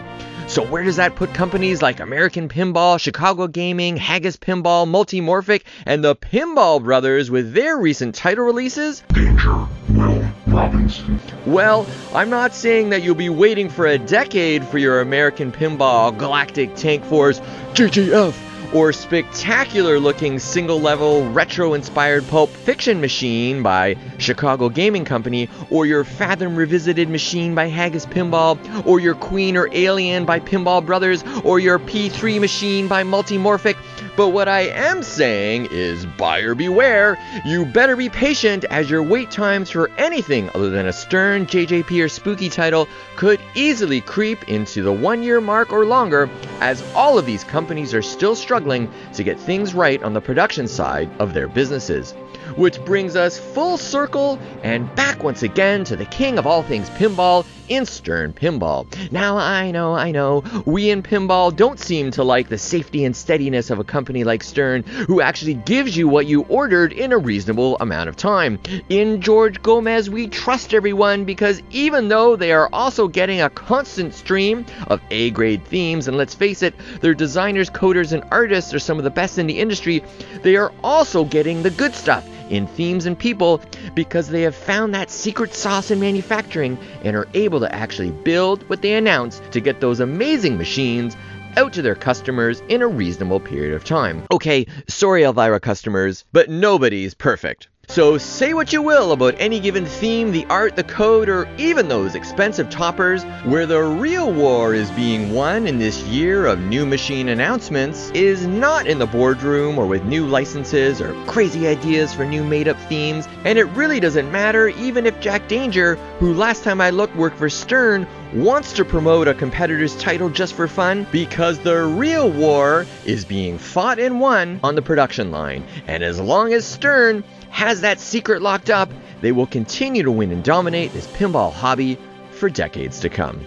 So 0.54 0.64
where 0.64 0.84
does 0.84 0.98
that 0.98 1.16
put 1.16 1.34
companies 1.34 1.82
like 1.82 2.00
American 2.00 2.48
Pinball, 2.48 3.00
Chicago 3.00 3.48
Gaming, 3.48 3.98
Haggis 3.98 4.38
Pinball, 4.38 4.86
Multimorphic, 4.88 5.64
and 5.84 6.04
the 6.04 6.16
Pinball 6.16 6.84
Brothers 6.84 7.32
with 7.32 7.54
their 7.56 7.76
recent 7.76 8.14
title 8.14 8.46
releases? 8.46 9.00
Danger 9.14 9.68
will 9.90 10.24
Robinson. 10.46 11.20
Well, 11.48 11.88
I'm 12.14 12.30
not 12.30 12.54
saying 12.54 12.92
that 12.92 13.02
you'll 13.02 13.16
be 13.16 13.30
waiting 13.30 13.68
for 13.68 13.88
a 13.88 13.98
decade 13.98 14.64
for 14.64 14.78
your 14.78 15.02
American 15.02 15.52
Pinball 15.52 16.16
Galactic 16.16 16.76
Tank 16.76 17.04
Force 17.04 17.40
GTF 17.74 18.53
or 18.74 18.92
spectacular 18.92 20.00
looking 20.00 20.40
single 20.40 20.82
level 20.82 21.30
retro 21.30 21.74
inspired 21.74 22.28
pulp 22.28 22.50
fiction 22.50 23.00
machine 23.00 23.62
by 23.62 23.96
Chicago 24.18 24.68
Gaming 24.70 25.06
Company 25.06 25.48
or 25.70 25.86
your 25.86 26.04
Fathom 26.04 26.56
Revisited 26.56 27.08
machine 27.10 27.54
by 27.54 27.68
Haggis 27.68 28.06
Pinball 28.06 28.58
or 28.88 29.00
your 29.00 29.16
Queen 29.16 29.56
or 29.56 29.70
Alien 29.72 30.26
by 30.26 30.40
Pinball 30.40 30.84
Brothers 30.86 31.24
or 31.44 31.60
your 31.60 31.78
P3 31.78 32.40
machine 32.40 32.88
by 32.88 33.04
Multimorphic. 33.04 33.76
But 34.16 34.30
what 34.30 34.48
I 34.48 34.62
am 34.62 35.02
saying 35.02 35.70
is 35.72 36.06
buyer 36.06 36.54
beware. 36.54 37.18
You 37.46 37.66
better 37.66 37.96
be 37.96 38.10
patient 38.10 38.64
as 38.66 38.90
your 38.90 39.02
wait 39.02 39.32
times 39.32 39.72
for 39.72 39.90
anything 39.98 40.52
other 40.54 40.70
than 40.70 40.86
a 40.86 40.94
Stern, 40.94 41.48
JJP, 41.48 42.04
or 42.04 42.10
Spooky 42.10 42.50
title 42.50 42.88
could 43.16 43.40
easily 43.56 44.02
creep 44.02 44.48
into 44.48 44.84
the 44.84 44.94
one 44.94 45.24
year 45.24 45.42
mark 45.42 45.74
or 45.74 45.86
longer, 45.86 46.30
as 46.60 46.84
all 46.94 47.18
of 47.18 47.26
these 47.26 47.44
companies 47.44 47.94
are 47.96 48.04
still 48.04 48.36
struggling 48.36 48.92
to 49.14 49.24
get 49.24 49.40
things 49.40 49.74
right 49.74 50.02
on 50.04 50.14
the 50.14 50.22
production 50.22 50.68
side 50.68 51.10
of 51.20 51.34
their 51.34 51.48
businesses. 51.48 52.14
Which 52.56 52.84
brings 52.86 53.16
us 53.16 53.40
full 53.40 53.78
circle 53.78 54.40
and 54.64 54.94
back 54.96 55.24
once 55.24 55.44
again 55.44 55.84
to 55.86 55.96
the 55.96 56.06
king 56.06 56.38
of 56.38 56.46
all 56.46 56.64
things 56.64 56.90
pinball 56.92 57.46
in 57.70 57.86
Stern 57.86 58.34
Pinball. 58.34 58.86
Now, 59.12 59.38
I 59.38 59.72
know, 59.72 59.94
I 59.94 60.12
know, 60.12 60.44
we 60.66 60.90
in 60.90 61.02
Pinball 61.02 61.56
don't 61.56 61.80
seem 61.80 62.12
to 62.12 62.24
like 62.24 62.50
the 62.50 62.58
safety 62.58 63.06
and 63.06 63.16
steadiness 63.16 63.70
of 63.70 63.80
a 63.80 63.84
company 63.84 64.24
like 64.24 64.44
Stern, 64.44 64.84
who 64.84 65.22
actually 65.22 65.56
gives 65.56 65.96
you 65.96 66.08
what 66.08 66.28
you 66.28 66.42
ordered 66.44 66.94
in 66.94 67.12
a 67.12 67.18
reasonable 67.18 67.78
amount 67.80 68.10
of 68.10 68.16
time. 68.16 68.60
In 68.90 69.22
George 69.22 69.62
Gomez, 69.62 70.10
we 70.10 70.28
trust 70.28 70.74
everyone 70.74 71.26
because 71.26 71.62
even 71.72 72.10
though 72.10 72.36
they 72.36 72.52
are 72.52 72.70
also 72.74 73.08
getting 73.08 73.42
a 73.42 73.50
constant 73.50 74.14
stream 74.14 74.66
of 74.88 75.02
A 75.10 75.32
grade 75.32 75.64
themes, 75.66 76.08
and 76.08 76.18
let's 76.18 76.36
face 76.36 76.62
it, 76.62 76.76
their 77.02 77.14
designers, 77.14 77.70
coders, 77.70 78.12
and 78.12 78.24
artists 78.32 78.74
are 78.74 78.80
some 78.80 78.98
of 78.98 79.04
the 79.04 79.10
best 79.10 79.38
in 79.38 79.48
the 79.48 79.60
industry, 79.60 80.04
they 80.42 80.58
are 80.58 80.72
also 80.84 81.24
getting 81.24 81.64
the 81.64 81.70
good 81.72 81.96
stuff 81.96 82.28
in 82.54 82.68
themes 82.68 83.06
and 83.06 83.18
people 83.18 83.62
because 83.96 84.30
they 84.30 84.44
have 84.44 84.56
found 84.56 84.94
that 84.94 85.10
secret 85.10 85.54
sauce 85.54 85.92
in 85.92 86.00
manufacturing 86.00 86.78
and 87.04 87.16
are 87.16 87.28
able 87.34 87.60
to 87.60 87.76
actually 87.76 88.12
build 88.12 88.68
what 88.70 88.82
they 88.82 88.94
announce 88.94 89.42
to 89.52 89.60
get 89.60 89.82
those 89.82 90.00
amazing 90.00 90.58
machines 90.58 91.18
out 91.58 91.74
to 91.74 91.82
their 91.82 91.96
customers 91.96 92.62
in 92.70 92.82
a 92.82 92.88
reasonable 92.88 93.40
period 93.40 93.74
of 93.74 93.84
time. 93.84 94.24
Okay, 94.32 94.66
sorry 94.88 95.24
Elvira 95.24 95.60
customers, 95.60 96.26
but 96.32 96.50
nobody's 96.50 97.14
perfect. 97.14 97.68
So 97.90 98.18
say 98.18 98.56
what 98.56 98.74
you 98.74 98.82
will 98.82 99.12
about 99.12 99.36
any 99.38 99.60
given 99.60 99.86
theme, 99.86 100.32
the 100.32 100.48
art, 100.50 100.76
the 100.76 100.84
code, 100.84 101.30
or 101.30 101.48
even 101.60 101.90
those 101.90 102.16
expensive 102.16 102.70
toppers, 102.72 103.24
where 103.44 103.68
the 103.68 103.84
real 103.84 104.34
war 104.34 104.74
is 104.74 104.90
being 104.92 105.32
won 105.32 105.68
in 105.68 105.78
this 105.78 106.02
year 106.06 106.48
of 106.48 106.60
new 106.60 106.88
machine 106.88 107.30
announcements 107.30 108.10
is 108.12 108.48
not 108.48 108.88
in 108.88 108.98
the 108.98 109.06
boardroom 109.06 109.78
or 109.78 109.86
with 109.86 110.06
new 110.06 110.26
licenses 110.26 111.02
or 111.02 111.14
crazy 111.26 111.68
ideas 111.68 112.14
for 112.14 112.26
new 112.26 112.44
made 112.44 112.68
up 112.68 112.80
themes, 112.90 113.28
and 113.46 113.60
it 113.60 113.66
really 113.66 114.00
doesn't 114.00 114.32
matter 114.32 114.70
even 114.70 115.06
if 115.06 115.20
Jack 115.20 115.48
Danger, 115.48 115.96
who 116.18 116.34
last 116.34 116.64
time 116.64 116.82
I 116.82 116.90
looked 116.90 117.16
worked 117.16 117.38
for 117.38 117.50
Stern, 117.50 118.08
wants 118.34 118.74
to 118.74 118.86
promote 118.86 119.28
a 119.28 119.36
competitor's 119.36 119.96
title 119.98 120.30
just 120.30 120.56
for 120.56 120.68
fun 120.68 121.06
because 121.12 121.60
the 121.60 121.84
real 121.84 122.32
war 122.32 122.88
is 123.06 123.24
being 123.24 123.60
fought 123.60 124.00
and 124.00 124.20
won 124.20 124.60
on 124.64 124.74
the 124.74 124.82
production 124.82 125.30
line. 125.30 125.64
And 125.86 126.02
as 126.02 126.20
long 126.20 126.54
as 126.54 126.66
Stern 126.66 127.24
has 127.54 127.82
that 127.82 128.00
secret 128.00 128.42
locked 128.42 128.72
up, 128.72 128.90
they 129.22 129.32
will 129.32 129.46
continue 129.46 130.02
to 130.02 130.12
win 130.12 130.32
and 130.32 130.44
dominate 130.44 130.92
this 130.92 131.06
pinball 131.08 131.54
hobby 131.54 132.00
for 132.32 132.50
decades 132.50 133.00
to 133.00 133.10
come. 133.10 133.40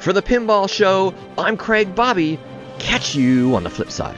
For 0.00 0.14
the 0.14 0.22
Pinball 0.22 0.68
Show, 0.70 1.14
I'm 1.36 1.58
Craig 1.58 1.94
Bobby. 1.94 2.40
Catch 2.78 3.14
you 3.14 3.54
on 3.54 3.62
the 3.62 3.68
flip 3.70 3.90
side. 3.90 4.16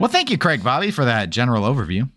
Well, 0.00 0.10
thank 0.10 0.28
you, 0.30 0.38
Craig 0.38 0.64
Bobby, 0.64 0.90
for 0.90 1.04
that 1.04 1.30
general 1.30 1.62
overview. 1.62 2.10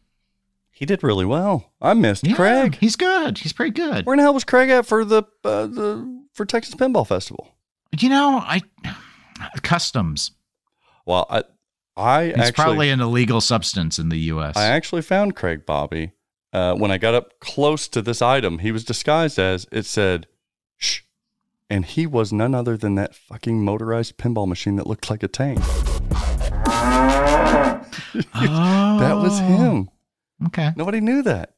He 0.72 0.88
did 0.88 1.04
really 1.04 1.26
well. 1.26 1.72
I 1.80 1.94
missed 1.94 2.26
Yeah, 2.26 2.36
Craig. 2.36 2.78
He's 2.80 2.96
good. 2.96 3.38
He's 3.38 3.54
pretty 3.54 3.72
good. 3.72 4.06
Where 4.06 4.16
in 4.16 4.18
the 4.18 4.24
hell 4.24 4.34
was 4.34 4.44
Craig 4.44 4.72
at 4.72 4.88
for 4.88 5.06
the 5.06 5.24
uh, 5.44 5.68
the 5.68 6.24
for 6.34 6.46
Texas 6.46 6.74
Pinball 6.74 7.08
Festival? 7.08 7.54
You 8.00 8.10
know, 8.10 8.38
I 8.44 8.62
customs. 9.62 10.32
Well, 11.06 11.28
I 11.30 11.44
I 11.96 12.24
It's 12.24 12.40
actually 12.40 12.64
probably 12.64 12.90
an 12.90 13.02
illegal 13.02 13.40
substance 13.42 14.00
in 14.00 14.10
the 14.10 14.18
U.S. 14.20 14.58
I 14.58 14.66
actually 14.66 15.04
found 15.04 15.36
Craig 15.36 15.66
Bobby 15.66 16.14
uh, 16.52 16.74
when 16.76 16.92
I 16.92 16.98
got 16.98 17.14
up 17.14 17.40
close 17.40 17.88
to 17.90 18.02
this 18.02 18.22
item. 18.22 18.60
He 18.60 18.72
was 18.72 18.84
disguised 18.84 19.38
as 19.38 19.68
it 19.72 19.86
said 19.86 20.28
"shh," 20.78 21.02
and 21.70 21.86
he 21.86 22.08
was 22.08 22.34
none 22.34 22.56
other 22.56 22.78
than 22.78 22.96
that 22.96 23.14
fucking 23.16 23.64
motorized 23.64 24.18
pinball 24.18 24.48
machine 24.48 24.76
that 24.78 24.88
looked 24.88 25.10
like 25.10 25.24
a 25.24 25.28
tank. 25.28 25.60
That 28.34 29.16
was 29.18 29.40
Oh, 29.40 29.44
him. 29.46 29.90
Okay. 30.48 30.72
Nobody 30.76 31.02
knew 31.02 31.24
that. 31.24 31.53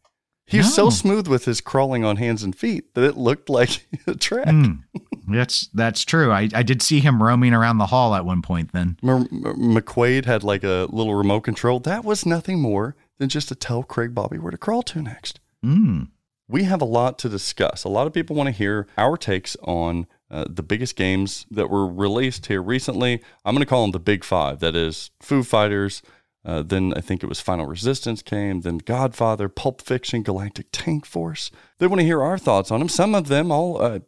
He 0.47 0.57
was 0.57 0.73
so 0.75 0.89
smooth 0.91 1.27
with 1.27 1.45
his 1.45 1.59
crawling 1.59 2.03
on 2.05 2.17
hands 2.17 2.43
and 2.43 2.55
feet 2.55 2.93
that 2.93 3.03
it 3.03 3.17
looked 3.17 3.49
like 3.49 3.87
a 4.07 4.13
track. 4.15 4.45
Mm, 4.47 4.83
that's 5.27 5.67
that's 5.73 6.05
true. 6.05 6.31
I, 6.31 6.49
I 6.53 6.61
did 6.61 6.81
see 6.83 6.99
him 6.99 7.21
roaming 7.23 7.53
around 7.53 7.79
the 7.79 7.87
hall 7.87 8.13
at 8.13 8.25
one 8.25 8.41
point. 8.43 8.71
Then 8.71 8.97
M- 9.03 9.27
M- 9.31 9.43
McQuaid 9.75 10.25
had 10.25 10.43
like 10.43 10.63
a 10.63 10.87
little 10.91 11.15
remote 11.15 11.41
control. 11.41 11.79
That 11.79 12.05
was 12.05 12.25
nothing 12.25 12.61
more 12.61 12.95
than 13.17 13.29
just 13.29 13.47
to 13.49 13.55
tell 13.55 13.81
Craig 13.81 14.13
Bobby 14.13 14.37
where 14.37 14.51
to 14.51 14.57
crawl 14.57 14.83
to 14.83 15.01
next. 15.01 15.39
mm. 15.65 16.09
We 16.47 16.65
have 16.65 16.79
a 16.79 16.85
lot 16.85 17.17
to 17.19 17.29
discuss. 17.29 17.83
A 17.83 17.89
lot 17.89 18.05
of 18.05 18.13
people 18.13 18.35
want 18.35 18.45
to 18.45 18.51
hear 18.51 18.85
our 18.99 19.17
takes 19.17 19.57
on 19.63 20.05
uh, 20.29 20.45
the 20.47 20.61
biggest 20.61 20.95
games 20.95 21.47
that 21.49 21.71
were 21.71 21.87
released 21.87 22.45
here 22.45 22.61
recently. 22.61 23.19
I'm 23.43 23.55
going 23.55 23.63
to 23.65 23.69
call 23.69 23.81
them 23.81 23.89
the 23.93 23.99
Big 23.99 24.23
Five. 24.23 24.59
That 24.59 24.75
is 24.75 25.09
Foo 25.23 25.41
Fighters. 25.41 26.03
Uh, 26.45 26.61
then 26.61 26.93
I 26.95 27.01
think 27.01 27.23
it 27.23 27.27
was 27.27 27.41
Final 27.41 27.65
Resistance 27.65 28.21
came. 28.21 28.61
Then 28.61 28.77
Godfather, 28.77 29.49
Pulp 29.49 29.81
Fiction, 29.81 30.21
Galactic 30.21 30.67
Tank 30.71 31.05
Force. 31.05 31.49
They 31.79 31.87
want 31.87 31.99
to 32.01 32.05
hear 32.05 32.21
our 32.21 32.37
thoughts 32.37 32.69
on 32.71 32.79
them. 32.79 32.89
Some 32.89 33.15
of 33.15 33.27
them, 33.27 33.51
all. 33.51 33.81
Uh, 33.81 33.99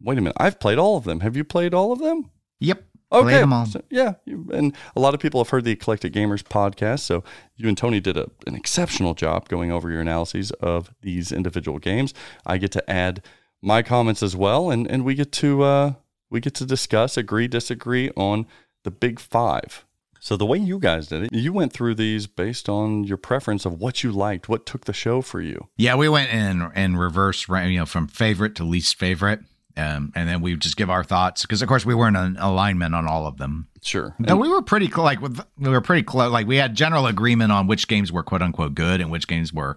wait 0.00 0.18
a 0.18 0.20
minute. 0.20 0.36
I've 0.38 0.58
played 0.58 0.78
all 0.78 0.96
of 0.96 1.04
them. 1.04 1.20
Have 1.20 1.36
you 1.36 1.44
played 1.44 1.74
all 1.74 1.92
of 1.92 2.00
them? 2.00 2.30
Yep. 2.60 2.82
Okay. 3.12 3.22
Played 3.22 3.42
'em 3.42 3.52
all. 3.52 3.66
So, 3.66 3.82
yeah. 3.88 4.14
And 4.26 4.74
a 4.96 5.00
lot 5.00 5.14
of 5.14 5.20
people 5.20 5.40
have 5.40 5.50
heard 5.50 5.64
the 5.64 5.70
Eclectic 5.70 6.12
Gamers 6.12 6.42
podcast. 6.42 7.00
So 7.00 7.22
you 7.54 7.68
and 7.68 7.78
Tony 7.78 8.00
did 8.00 8.16
a, 8.16 8.28
an 8.48 8.56
exceptional 8.56 9.14
job 9.14 9.48
going 9.48 9.70
over 9.70 9.88
your 9.90 10.00
analyses 10.00 10.50
of 10.52 10.92
these 11.02 11.30
individual 11.30 11.78
games. 11.78 12.12
I 12.44 12.58
get 12.58 12.72
to 12.72 12.90
add 12.90 13.22
my 13.62 13.82
comments 13.82 14.24
as 14.24 14.34
well. 14.34 14.70
And, 14.70 14.90
and 14.90 15.04
we 15.04 15.14
get 15.14 15.30
to 15.32 15.62
uh, 15.62 15.92
we 16.30 16.40
get 16.40 16.54
to 16.54 16.66
discuss, 16.66 17.16
agree, 17.16 17.46
disagree 17.46 18.10
on 18.16 18.46
the 18.82 18.90
big 18.90 19.20
five. 19.20 19.85
So 20.26 20.36
the 20.36 20.44
way 20.44 20.58
you 20.58 20.80
guys 20.80 21.06
did 21.06 21.22
it, 21.22 21.32
you 21.32 21.52
went 21.52 21.72
through 21.72 21.94
these 21.94 22.26
based 22.26 22.68
on 22.68 23.04
your 23.04 23.16
preference 23.16 23.64
of 23.64 23.78
what 23.78 24.02
you 24.02 24.10
liked, 24.10 24.48
what 24.48 24.66
took 24.66 24.84
the 24.84 24.92
show 24.92 25.22
for 25.22 25.40
you. 25.40 25.68
Yeah, 25.76 25.94
we 25.94 26.08
went 26.08 26.32
in 26.32 26.68
in 26.74 26.96
reverse, 26.96 27.46
you 27.48 27.78
know, 27.78 27.86
from 27.86 28.08
favorite 28.08 28.56
to 28.56 28.64
least 28.64 28.98
favorite, 28.98 29.38
um, 29.76 30.10
and 30.16 30.28
then 30.28 30.40
we 30.40 30.56
just 30.56 30.76
give 30.76 30.90
our 30.90 31.04
thoughts 31.04 31.42
because, 31.42 31.62
of 31.62 31.68
course, 31.68 31.86
we 31.86 31.94
weren't 31.94 32.16
in 32.16 32.36
alignment 32.38 32.92
on 32.92 33.06
all 33.06 33.28
of 33.28 33.36
them. 33.36 33.68
Sure. 33.84 34.16
No, 34.18 34.34
we 34.34 34.48
were 34.48 34.62
pretty 34.62 34.88
cl- 34.88 35.04
like 35.04 35.20
we 35.20 35.68
were 35.68 35.80
pretty 35.80 36.02
close. 36.02 36.32
Like 36.32 36.48
we 36.48 36.56
had 36.56 36.74
general 36.74 37.06
agreement 37.06 37.52
on 37.52 37.68
which 37.68 37.86
games 37.86 38.10
were 38.10 38.24
quote 38.24 38.42
unquote 38.42 38.74
good 38.74 39.00
and 39.00 39.12
which 39.12 39.28
games 39.28 39.52
were 39.52 39.76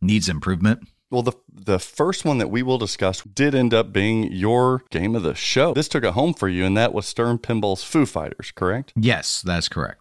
needs 0.00 0.28
improvement. 0.28 0.88
Well, 1.10 1.22
the 1.22 1.32
the 1.52 1.78
first 1.78 2.24
one 2.24 2.38
that 2.38 2.50
we 2.50 2.62
will 2.62 2.78
discuss 2.78 3.22
did 3.22 3.54
end 3.54 3.72
up 3.72 3.92
being 3.92 4.32
your 4.32 4.82
game 4.90 5.14
of 5.14 5.22
the 5.22 5.34
show. 5.34 5.72
This 5.74 5.88
took 5.88 6.04
it 6.04 6.12
home 6.14 6.34
for 6.34 6.48
you, 6.48 6.64
and 6.64 6.76
that 6.76 6.92
was 6.92 7.06
Stern 7.06 7.38
Pinball's 7.38 7.84
Foo 7.84 8.06
Fighters, 8.06 8.50
correct? 8.54 8.92
Yes, 8.96 9.42
that's 9.42 9.68
correct. 9.68 10.00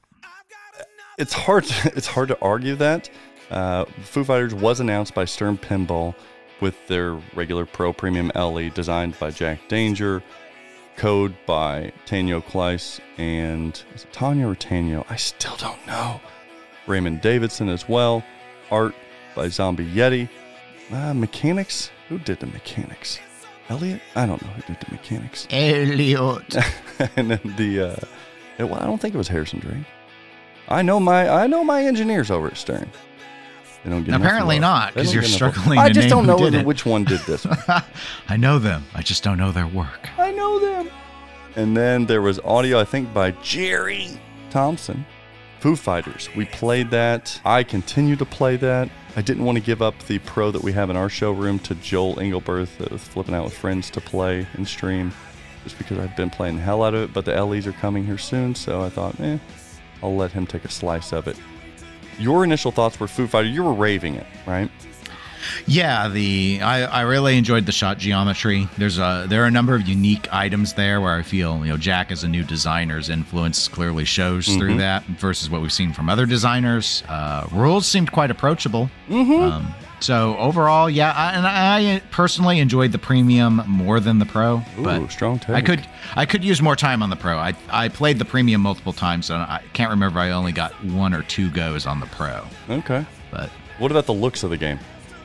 It's 1.18 1.34
hard. 1.34 1.66
it's 1.86 2.08
hard 2.08 2.30
to 2.30 2.40
argue 2.42 2.76
that. 2.76 3.10
Uh, 3.52 3.86
Foo 4.04 4.24
Fighters 4.24 4.56
was 4.56 4.80
announced 4.80 5.14
by 5.14 5.26
Stern 5.26 5.58
Pinball 5.58 6.16
with 6.60 6.88
their 6.88 7.14
regular 7.36 7.66
Pro 7.66 7.94
Premium 7.94 8.32
LE, 8.36 8.70
designed 8.70 9.20
by 9.20 9.30
Jack 9.30 9.68
Danger, 9.68 10.24
code 10.98 11.36
by 11.46 11.92
Tanio 12.06 12.42
Klyce, 12.44 13.00
and 13.18 13.84
is 13.94 14.06
it 14.06 14.14
Tanya 14.14 14.48
or 14.48 14.56
Tanyo? 14.56 15.06
I 15.10 15.18
still 15.18 15.56
don't 15.58 15.86
know. 15.86 16.20
Raymond 16.88 17.22
Davidson 17.22 17.70
as 17.70 17.88
well. 17.88 18.24
Art 18.72 18.96
by 19.36 19.50
Zombie 19.50 19.86
Yeti. 19.86 20.30
Uh, 20.92 21.14
mechanics? 21.14 21.92
Who 22.10 22.20
did 22.20 22.40
the 22.40 22.48
mechanics? 22.48 23.20
Elliot? 23.70 24.02
I 24.16 24.26
don't 24.26 24.42
know 24.42 24.50
who 24.50 24.62
did 24.74 24.78
the 24.86 24.92
mechanics. 24.92 25.48
Elliot. 25.52 26.56
and 27.16 27.32
then 27.32 27.40
the, 27.58 27.82
uh, 27.82 27.96
it- 28.58 28.64
well, 28.66 28.80
I 28.80 28.86
don't 28.86 29.00
think 29.02 29.14
it 29.16 29.18
was 29.18 29.28
Harrison 29.28 29.60
Drake. 29.60 29.78
I 30.70 30.82
know 30.82 31.00
my, 31.00 31.28
I 31.30 31.48
know 31.48 31.64
my 31.64 31.84
engineers 31.86 32.30
over 32.32 32.48
at 32.48 32.58
Stern. 32.58 32.90
They 33.84 33.90
don't 33.90 34.04
get 34.06 34.16
Apparently 34.16 34.60
not, 34.60 34.94
because 34.94 35.14
you're 35.14 35.24
struggling 35.24 35.78
I 35.78 35.90
just 35.90 36.08
don't 36.08 36.26
know 36.26 36.38
which 36.64 36.86
one 36.86 37.04
did 37.04 37.20
this 37.22 37.46
one. 37.68 37.84
I 38.30 38.38
know 38.38 38.58
them. 38.60 38.86
I 38.96 39.02
just 39.02 39.24
don't 39.24 39.38
know 39.38 39.52
their 39.52 39.68
work. 39.68 40.08
I 40.18 40.32
know 40.32 40.58
them. 40.60 40.90
And 41.58 41.76
then 41.76 42.06
there 42.06 42.22
was 42.22 42.40
audio, 42.40 42.80
I 42.80 42.86
think, 42.86 43.14
by 43.14 43.32
Jerry 43.44 44.08
Thompson. 44.52 45.06
Foo 45.64 45.78
Fighters. 45.78 46.28
We 46.36 46.44
played 46.44 46.92
that. 46.92 47.40
I 47.46 47.64
continue 47.64 48.18
to 48.18 48.26
play 48.26 48.58
that. 48.58 48.90
I 49.16 49.22
didn't 49.22 49.46
want 49.46 49.58
to 49.58 49.64
give 49.64 49.82
up 49.82 49.98
the 50.08 50.20
pro 50.20 50.52
that 50.52 50.62
we 50.62 50.74
have 50.74 50.90
in 50.90 50.98
our 50.98 51.08
showroom 51.08 51.58
to 51.60 51.76
Joel 51.76 52.16
Engelberth 52.16 52.76
that 52.80 52.92
was 52.92 53.02
flipping 53.02 53.34
out 53.34 53.46
with 53.46 53.54
friends 53.56 53.90
to 53.92 54.02
play 54.02 54.46
and 54.56 54.68
stream 54.68 55.14
just 55.64 55.78
because 55.78 56.00
I've 56.00 56.18
been 56.18 56.30
playing 56.30 56.58
the 56.58 56.64
hell 56.64 56.84
out 56.84 56.94
of 56.94 57.04
it. 57.04 57.14
But 57.14 57.24
the 57.24 57.42
LEs 57.42 57.66
are 57.66 57.72
coming 57.72 58.06
here 58.06 58.18
soon, 58.18 58.56
so 58.56 58.82
I 58.82 58.90
thought, 58.90 59.18
eh, 59.22 59.38
I'll 60.02 60.18
let 60.18 60.34
him 60.34 60.46
take 60.46 60.66
a 60.66 60.70
slice 60.70 61.14
of 61.14 61.30
it. 61.30 61.38
Your 62.20 62.44
initial 62.44 62.74
thoughts 62.74 63.00
were 63.00 63.08
Foo 63.08 63.26
Fighter. 63.26 63.48
You 63.48 63.64
were 63.64 63.72
raving 63.74 64.16
it, 64.16 64.28
right? 64.46 64.70
Yeah, 65.68 66.08
the 66.10 66.60
I, 66.64 66.84
I 66.84 67.02
really 67.02 67.38
enjoyed 67.38 67.66
the 67.66 67.72
shot 67.72 67.98
geometry. 67.98 68.68
There's 68.78 68.98
a 68.98 69.26
there 69.28 69.44
are 69.44 69.48
a 69.48 69.52
number 69.52 69.76
of 69.76 69.88
unique 69.88 70.32
items 70.34 70.74
there 70.74 71.02
where 71.02 71.14
I 71.14 71.22
feel 71.24 71.58
you 71.66 71.72
know 71.72 71.78
Jack 71.78 72.12
as 72.12 72.24
a 72.24 72.28
new 72.28 72.44
designer's 72.44 73.10
influence 73.10 73.68
clearly 73.68 74.06
shows 74.06 74.48
through 74.48 74.78
that 74.78 75.04
versus 75.06 75.50
what 75.50 75.62
we've 75.62 75.74
seen 75.74 75.94
from 75.94 76.10
other 76.10 76.26
designers. 76.26 77.04
Uh, 77.08 77.48
rules 77.52 77.86
seemed 77.86 78.12
quite 78.12 78.32
approachable. 78.32 78.90
Um, 79.10 79.74
so 80.00 80.36
overall, 80.38 80.90
yeah, 80.90 81.14
I, 81.16 81.32
and 81.32 81.48
I 81.48 82.02
personally 82.12 82.60
enjoyed 82.60 82.92
the 82.92 82.98
premium 82.98 83.62
more 83.68 84.02
than 84.02 84.20
the 84.20 84.26
pro. 84.26 84.58
Ooh, 84.78 84.84
but 84.84 85.08
strong 85.10 85.40
take. 85.40 85.52
I 85.56 85.62
could 85.62 85.88
I 86.16 86.26
could 86.26 86.44
use 86.44 86.62
more 86.62 86.76
time 86.76 87.02
on 87.02 87.10
the 87.10 87.16
pro. 87.16 87.38
I 87.38 87.54
I 87.70 87.88
played 87.88 88.20
the 88.20 88.26
premium 88.26 88.60
multiple 88.62 88.92
times, 88.94 89.30
and 89.30 89.42
I 89.42 89.62
can't 89.74 89.92
remember 89.92 90.20
I 90.20 90.32
only 90.32 90.52
got 90.52 90.74
one 90.84 91.14
or 91.14 91.24
two 91.24 91.50
goes 91.52 91.86
on 91.86 92.00
the 92.02 92.06
pro. 92.08 92.46
Okay. 92.70 93.06
But 93.32 93.50
What 93.80 93.92
about 93.92 94.06
the 94.06 94.14
looks 94.14 94.44
of 94.44 94.50
the 94.50 94.58
game? 94.58 94.78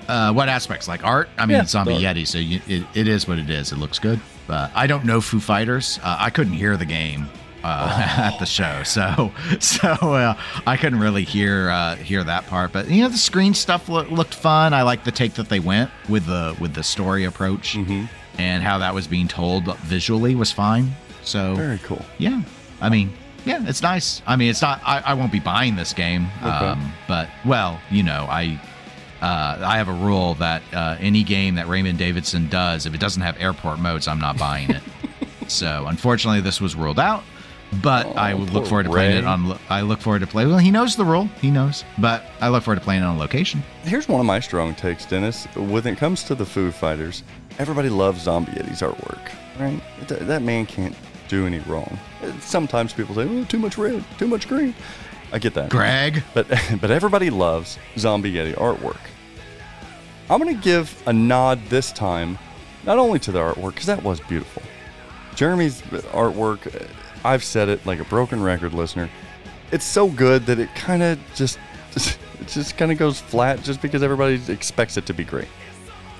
Uh, 0.08 0.32
what 0.32 0.48
aspects? 0.48 0.88
Like 0.88 1.04
art? 1.04 1.28
I 1.38 1.46
mean, 1.46 1.58
Yeah, 1.58 1.64
Zombie 1.64 1.92
art. 1.94 2.16
Yeti, 2.16 2.26
so 2.26 2.38
you, 2.38 2.60
it, 2.66 2.84
it 2.94 3.08
is 3.08 3.28
what 3.28 3.38
it 3.38 3.50
is. 3.50 3.72
It 3.72 3.76
looks 3.76 3.98
good. 3.98 4.20
But 4.46 4.70
I 4.74 4.86
don't 4.86 5.04
know 5.04 5.20
Foo 5.20 5.40
Fighters. 5.40 5.98
Uh, 6.02 6.16
I 6.18 6.30
couldn't 6.30 6.54
hear 6.54 6.76
the 6.78 6.86
game 6.86 7.28
uh, 7.62 8.04
at 8.16 8.38
the 8.38 8.46
show, 8.46 8.82
so 8.82 9.30
so 9.60 9.88
uh, 9.88 10.34
I 10.66 10.76
couldn't 10.78 11.00
really 11.00 11.24
hear 11.24 11.68
uh, 11.70 11.96
hear 11.96 12.24
that 12.24 12.46
part. 12.46 12.72
But 12.72 12.88
you 12.90 13.02
know, 13.02 13.08
the 13.10 13.18
screen 13.18 13.52
stuff 13.52 13.88
loo- 13.88 14.02
looked 14.08 14.34
fun. 14.34 14.72
I 14.72 14.82
like 14.82 15.04
the 15.04 15.12
take 15.12 15.34
that 15.34 15.48
they 15.50 15.60
went 15.60 15.90
with 16.08 16.24
the 16.26 16.56
with 16.60 16.72
the 16.74 16.82
story 16.82 17.24
approach 17.24 17.74
Mm-hmm. 17.74 18.06
and 18.40 18.62
how 18.62 18.78
that 18.78 18.94
was 18.94 19.06
being 19.06 19.28
told 19.28 19.76
visually 19.80 20.34
was 20.34 20.50
fine. 20.52 20.92
So 21.22 21.54
Very 21.56 21.78
cool. 21.78 22.02
yeah, 22.16 22.40
I 22.80 22.88
mean, 22.88 23.12
yeah, 23.44 23.62
it's 23.68 23.82
nice. 23.82 24.22
I 24.26 24.36
mean, 24.36 24.48
it's 24.48 24.62
not. 24.62 24.80
I, 24.86 25.00
I 25.00 25.12
won't 25.14 25.30
be 25.32 25.40
buying 25.40 25.76
this 25.76 25.92
game, 25.92 26.28
um, 26.42 26.90
but 27.06 27.28
well, 27.44 27.78
you 27.90 28.02
know, 28.02 28.26
I 28.30 28.58
uh, 29.20 29.58
I 29.60 29.76
have 29.78 29.88
a 29.88 29.92
rule 29.92 30.34
that 30.34 30.62
uh, 30.72 30.96
any 31.00 31.22
game 31.24 31.56
that 31.56 31.66
Raymond 31.68 31.98
Davidson 31.98 32.48
does, 32.48 32.86
if 32.86 32.94
it 32.94 33.00
doesn't 33.00 33.22
have 33.22 33.40
airport 33.40 33.78
modes, 33.78 34.06
I'm 34.08 34.20
not 34.20 34.38
buying 34.38 34.70
it. 34.70 34.82
so 35.48 35.86
unfortunately, 35.86 36.40
this 36.40 36.60
was 36.60 36.74
ruled 36.74 36.98
out. 37.00 37.24
But 37.82 38.16
I 38.16 38.32
would 38.32 38.50
look 38.50 38.66
forward 38.66 38.84
to 38.84 38.88
playing 38.88 39.12
Ray. 39.12 39.18
it 39.18 39.24
on. 39.26 39.58
I 39.68 39.82
look 39.82 40.00
forward 40.00 40.20
to 40.20 40.26
play. 40.26 40.46
Well, 40.46 40.56
he 40.56 40.70
knows 40.70 40.96
the 40.96 41.04
rule. 41.04 41.26
He 41.40 41.50
knows. 41.50 41.84
But 41.98 42.24
I 42.40 42.48
look 42.48 42.62
forward 42.62 42.78
to 42.78 42.80
playing 42.84 43.02
it 43.02 43.04
on 43.04 43.18
location. 43.18 43.62
Here's 43.82 44.08
one 44.08 44.20
of 44.20 44.26
my 44.26 44.40
strong 44.40 44.74
takes, 44.74 45.04
Dennis. 45.04 45.44
When 45.54 45.86
it 45.86 45.98
comes 45.98 46.22
to 46.24 46.34
the 46.34 46.46
Foo 46.46 46.70
Fighters, 46.70 47.24
everybody 47.58 47.90
loves 47.90 48.22
Zombie 48.22 48.52
Yeti's 48.52 48.80
artwork, 48.80 49.20
right? 49.60 49.82
Th- 50.08 50.20
that 50.22 50.40
man 50.40 50.64
can't 50.64 50.96
do 51.28 51.46
any 51.46 51.58
wrong. 51.60 51.98
Sometimes 52.40 52.94
people 52.94 53.14
say, 53.14 53.28
"Oh, 53.28 53.44
too 53.44 53.58
much 53.58 53.76
red, 53.76 54.02
too 54.18 54.28
much 54.28 54.48
green." 54.48 54.74
I 55.32 55.38
get 55.38 55.54
that. 55.54 55.70
Greg, 55.70 56.22
But 56.34 56.48
but 56.80 56.90
everybody 56.90 57.30
loves 57.30 57.78
Zombie 57.96 58.32
Yeti 58.32 58.54
artwork. 58.54 58.98
I'm 60.30 60.38
gonna 60.38 60.54
give 60.54 61.02
a 61.06 61.12
nod 61.12 61.64
this 61.66 61.92
time, 61.92 62.38
not 62.84 62.98
only 62.98 63.18
to 63.20 63.32
the 63.32 63.38
artwork 63.38 63.74
because 63.74 63.86
that 63.86 64.02
was 64.02 64.20
beautiful. 64.20 64.62
Jeremy's 65.34 65.82
artwork, 65.82 66.74
uh, 66.74 66.86
I've 67.24 67.44
said 67.44 67.68
it 67.68 67.84
like 67.86 68.00
a 68.00 68.04
broken 68.04 68.42
record 68.42 68.74
listener. 68.74 69.08
It's 69.70 69.84
so 69.84 70.08
good 70.08 70.46
that 70.46 70.58
it 70.58 70.74
kind 70.74 71.02
of 71.02 71.18
just 71.34 71.58
it 71.94 72.48
just 72.48 72.76
kind 72.76 72.92
of 72.92 72.98
goes 72.98 73.20
flat 73.20 73.62
just 73.62 73.80
because 73.82 74.02
everybody 74.02 74.40
expects 74.48 74.96
it 74.96 75.06
to 75.06 75.14
be 75.14 75.24
great. 75.24 75.48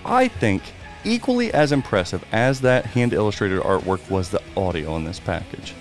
I 0.04 0.28
think 0.28 0.62
equally 1.04 1.52
as 1.52 1.72
impressive 1.72 2.24
as 2.32 2.60
that 2.62 2.86
hand 2.86 3.12
illustrated 3.12 3.60
artwork 3.60 4.08
was 4.10 4.30
the 4.30 4.42
audio 4.56 4.96
in 4.96 5.04
this 5.04 5.20
package. 5.20 5.74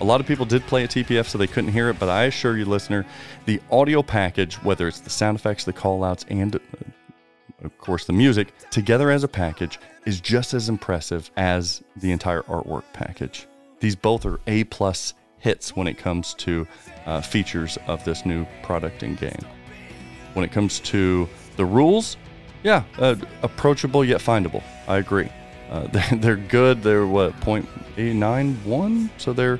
A 0.00 0.04
lot 0.04 0.20
of 0.20 0.26
people 0.26 0.44
did 0.44 0.62
play 0.66 0.84
at 0.84 0.90
TPF 0.90 1.26
so 1.26 1.38
they 1.38 1.46
couldn't 1.46 1.72
hear 1.72 1.88
it, 1.88 1.98
but 1.98 2.08
I 2.10 2.24
assure 2.24 2.56
you, 2.56 2.66
listener, 2.66 3.06
the 3.46 3.60
audio 3.70 4.02
package, 4.02 4.56
whether 4.56 4.86
it's 4.88 5.00
the 5.00 5.10
sound 5.10 5.38
effects, 5.38 5.64
the 5.64 5.72
call 5.72 6.04
outs, 6.04 6.26
and 6.28 6.56
uh, 6.56 6.58
of 7.64 7.78
course 7.78 8.04
the 8.04 8.12
music, 8.12 8.52
together 8.70 9.10
as 9.10 9.24
a 9.24 9.28
package 9.28 9.78
is 10.04 10.20
just 10.20 10.52
as 10.52 10.68
impressive 10.68 11.30
as 11.36 11.82
the 11.96 12.12
entire 12.12 12.42
artwork 12.42 12.84
package. 12.92 13.46
These 13.80 13.96
both 13.96 14.26
are 14.26 14.38
A 14.46 14.64
plus 14.64 15.14
hits 15.38 15.74
when 15.74 15.86
it 15.86 15.96
comes 15.96 16.34
to 16.34 16.66
uh, 17.06 17.20
features 17.20 17.78
of 17.86 18.04
this 18.04 18.26
new 18.26 18.46
product 18.62 19.02
and 19.02 19.18
game. 19.18 19.46
When 20.34 20.44
it 20.44 20.52
comes 20.52 20.80
to 20.80 21.28
the 21.56 21.64
rules, 21.64 22.18
yeah, 22.62 22.84
uh, 22.98 23.16
approachable 23.42 24.04
yet 24.04 24.20
findable. 24.20 24.62
I 24.86 24.98
agree. 24.98 25.30
Uh, 25.70 25.86
they're, 26.16 26.36
good. 26.36 26.82
They're 26.82 27.06
what 27.06 27.38
point 27.40 27.68
eight 27.96 28.14
nine 28.14 28.54
one, 28.64 29.10
so 29.18 29.32
they're 29.32 29.58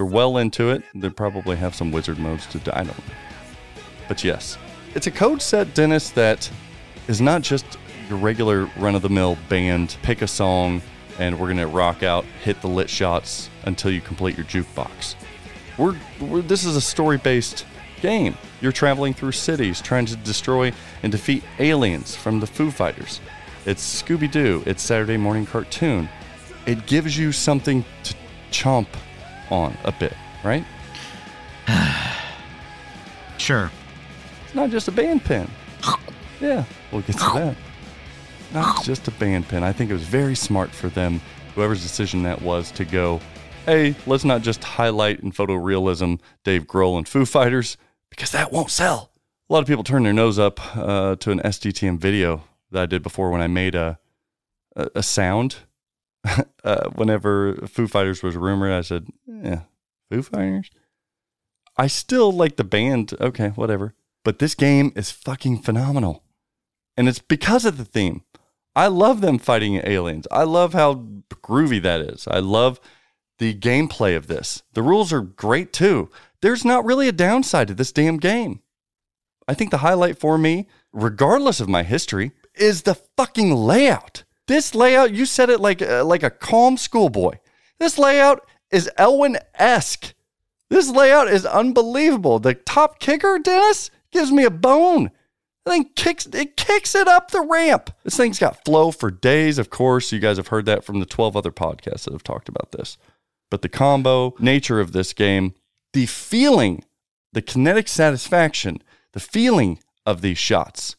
they're 0.00 0.06
well 0.06 0.38
into 0.38 0.70
it. 0.70 0.82
They 0.94 1.10
probably 1.10 1.56
have 1.56 1.74
some 1.74 1.92
wizard 1.92 2.18
modes 2.18 2.46
to. 2.46 2.58
do- 2.58 2.70
I 2.72 2.84
don't 2.84 2.96
know, 3.06 3.14
but 4.08 4.24
yes, 4.24 4.56
it's 4.94 5.06
a 5.06 5.10
code 5.10 5.42
set, 5.42 5.74
Dennis, 5.74 6.08
that 6.12 6.50
is 7.06 7.20
not 7.20 7.42
just 7.42 7.66
your 8.08 8.16
regular 8.16 8.64
run 8.78 8.94
of 8.94 9.02
the 9.02 9.10
mill 9.10 9.36
band. 9.50 9.98
Pick 10.00 10.22
a 10.22 10.26
song, 10.26 10.80
and 11.18 11.38
we're 11.38 11.48
gonna 11.48 11.66
rock 11.66 12.02
out, 12.02 12.24
hit 12.42 12.62
the 12.62 12.66
lit 12.66 12.88
shots 12.88 13.50
until 13.64 13.90
you 13.90 14.00
complete 14.00 14.38
your 14.38 14.46
jukebox. 14.46 15.16
We're, 15.76 15.98
we're 16.18 16.40
this 16.40 16.64
is 16.64 16.76
a 16.76 16.80
story 16.80 17.18
based 17.18 17.66
game. 18.00 18.38
You're 18.62 18.72
traveling 18.72 19.12
through 19.12 19.32
cities 19.32 19.82
trying 19.82 20.06
to 20.06 20.16
destroy 20.16 20.72
and 21.02 21.12
defeat 21.12 21.44
aliens 21.58 22.16
from 22.16 22.40
the 22.40 22.46
Foo 22.46 22.70
Fighters. 22.70 23.20
It's 23.66 24.02
Scooby 24.02 24.30
Doo. 24.30 24.62
It's 24.64 24.82
Saturday 24.82 25.18
morning 25.18 25.44
cartoon. 25.44 26.08
It 26.64 26.86
gives 26.86 27.18
you 27.18 27.32
something 27.32 27.84
to 28.04 28.14
chomp 28.50 28.86
on 29.50 29.76
a 29.84 29.92
bit, 29.92 30.14
right? 30.44 30.64
sure. 33.38 33.70
It's 34.44 34.54
not 34.54 34.70
just 34.70 34.88
a 34.88 34.92
band 34.92 35.24
pin. 35.24 35.48
Yeah, 36.40 36.64
we'll 36.90 37.02
get 37.02 37.18
to 37.18 37.30
that. 37.34 37.56
Not 38.52 38.82
just 38.82 39.06
a 39.08 39.12
band 39.12 39.48
pin. 39.48 39.62
I 39.62 39.72
think 39.72 39.90
it 39.90 39.92
was 39.92 40.02
very 40.02 40.34
smart 40.34 40.70
for 40.70 40.88
them, 40.88 41.20
whoever's 41.54 41.82
decision 41.82 42.22
that 42.24 42.40
was, 42.42 42.70
to 42.72 42.84
go, 42.84 43.20
hey, 43.66 43.94
let's 44.06 44.24
not 44.24 44.42
just 44.42 44.64
highlight 44.64 45.20
in 45.20 45.32
photorealism 45.32 46.18
Dave 46.44 46.66
Grohl 46.66 46.96
and 46.96 47.06
Foo 47.06 47.24
Fighters, 47.24 47.76
because 48.08 48.32
that 48.32 48.50
won't 48.50 48.70
sell. 48.70 49.10
A 49.48 49.52
lot 49.52 49.60
of 49.60 49.68
people 49.68 49.84
turn 49.84 50.02
their 50.02 50.12
nose 50.12 50.38
up 50.38 50.76
uh, 50.76 51.16
to 51.16 51.30
an 51.30 51.40
SDTM 51.40 51.98
video 51.98 52.44
that 52.70 52.82
I 52.82 52.86
did 52.86 53.02
before 53.02 53.30
when 53.30 53.40
I 53.40 53.46
made 53.46 53.74
a, 53.74 53.98
a, 54.74 54.88
a 54.96 55.02
sound. 55.02 55.56
uh, 56.64 56.90
whenever 56.94 57.54
Foo 57.66 57.86
Fighters 57.86 58.22
was 58.22 58.36
rumored, 58.36 58.72
I 58.72 58.82
said, 58.82 59.08
yeah, 59.26 59.62
Foo 60.10 60.22
Fighters? 60.22 60.70
I 61.76 61.86
still 61.86 62.30
like 62.32 62.56
the 62.56 62.64
band. 62.64 63.14
Okay, 63.20 63.48
whatever. 63.50 63.94
But 64.24 64.38
this 64.38 64.54
game 64.54 64.92
is 64.94 65.10
fucking 65.10 65.62
phenomenal. 65.62 66.22
And 66.96 67.08
it's 67.08 67.20
because 67.20 67.64
of 67.64 67.78
the 67.78 67.84
theme. 67.84 68.22
I 68.76 68.86
love 68.86 69.20
them 69.20 69.38
fighting 69.38 69.80
aliens. 69.84 70.26
I 70.30 70.44
love 70.44 70.74
how 70.74 71.06
groovy 71.30 71.82
that 71.82 72.00
is. 72.00 72.28
I 72.28 72.38
love 72.38 72.80
the 73.38 73.54
gameplay 73.54 74.16
of 74.16 74.26
this. 74.26 74.62
The 74.74 74.82
rules 74.82 75.12
are 75.12 75.22
great 75.22 75.72
too. 75.72 76.10
There's 76.42 76.64
not 76.64 76.84
really 76.84 77.08
a 77.08 77.12
downside 77.12 77.68
to 77.68 77.74
this 77.74 77.92
damn 77.92 78.18
game. 78.18 78.60
I 79.48 79.54
think 79.54 79.70
the 79.70 79.78
highlight 79.78 80.18
for 80.18 80.38
me, 80.38 80.68
regardless 80.92 81.60
of 81.60 81.68
my 81.68 81.82
history, 81.82 82.32
is 82.54 82.82
the 82.82 82.94
fucking 82.94 83.52
layout. 83.54 84.24
This 84.50 84.74
layout, 84.74 85.14
you 85.14 85.26
said 85.26 85.48
it 85.48 85.60
like 85.60 85.80
uh, 85.80 86.04
like 86.04 86.24
a 86.24 86.28
calm 86.28 86.76
schoolboy. 86.76 87.34
This 87.78 87.98
layout 87.98 88.44
is 88.72 88.90
Elwin 88.98 89.38
esque. 89.54 90.12
This 90.68 90.90
layout 90.90 91.28
is 91.28 91.46
unbelievable. 91.46 92.40
The 92.40 92.54
top 92.54 92.98
kicker, 92.98 93.38
Dennis, 93.38 93.92
gives 94.10 94.32
me 94.32 94.42
a 94.42 94.50
bone. 94.50 95.12
The 95.64 95.70
thing 95.70 95.90
kicks 95.94 96.26
it 96.26 96.56
kicks 96.56 96.96
it 96.96 97.06
up 97.06 97.30
the 97.30 97.42
ramp. 97.42 97.94
This 98.02 98.16
thing's 98.16 98.40
got 98.40 98.64
flow 98.64 98.90
for 98.90 99.12
days. 99.12 99.56
Of 99.56 99.70
course, 99.70 100.10
you 100.10 100.18
guys 100.18 100.36
have 100.36 100.48
heard 100.48 100.66
that 100.66 100.82
from 100.82 100.98
the 100.98 101.06
12 101.06 101.36
other 101.36 101.52
podcasts 101.52 102.06
that 102.06 102.12
have 102.12 102.24
talked 102.24 102.48
about 102.48 102.72
this. 102.72 102.98
But 103.52 103.62
the 103.62 103.68
combo 103.68 104.34
nature 104.40 104.80
of 104.80 104.90
this 104.90 105.12
game, 105.12 105.54
the 105.92 106.06
feeling, 106.06 106.82
the 107.32 107.40
kinetic 107.40 107.86
satisfaction, 107.86 108.82
the 109.12 109.20
feeling 109.20 109.78
of 110.04 110.22
these 110.22 110.38
shots 110.38 110.96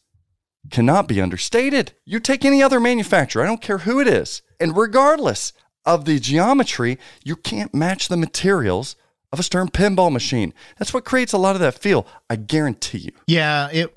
cannot 0.70 1.08
be 1.08 1.20
understated. 1.20 1.92
You 2.04 2.20
take 2.20 2.44
any 2.44 2.62
other 2.62 2.80
manufacturer, 2.80 3.42
I 3.42 3.46
don't 3.46 3.62
care 3.62 3.78
who 3.78 4.00
it 4.00 4.08
is, 4.08 4.42
and 4.60 4.76
regardless 4.76 5.52
of 5.84 6.04
the 6.04 6.18
geometry, 6.18 6.98
you 7.24 7.36
can't 7.36 7.74
match 7.74 8.08
the 8.08 8.16
materials 8.16 8.96
of 9.32 9.40
a 9.40 9.42
Stern 9.42 9.68
pinball 9.68 10.12
machine. 10.12 10.54
That's 10.78 10.94
what 10.94 11.04
creates 11.04 11.32
a 11.32 11.38
lot 11.38 11.56
of 11.56 11.60
that 11.60 11.78
feel. 11.78 12.06
I 12.28 12.36
guarantee 12.36 12.98
you. 12.98 13.12
Yeah, 13.26 13.68
it 13.72 13.92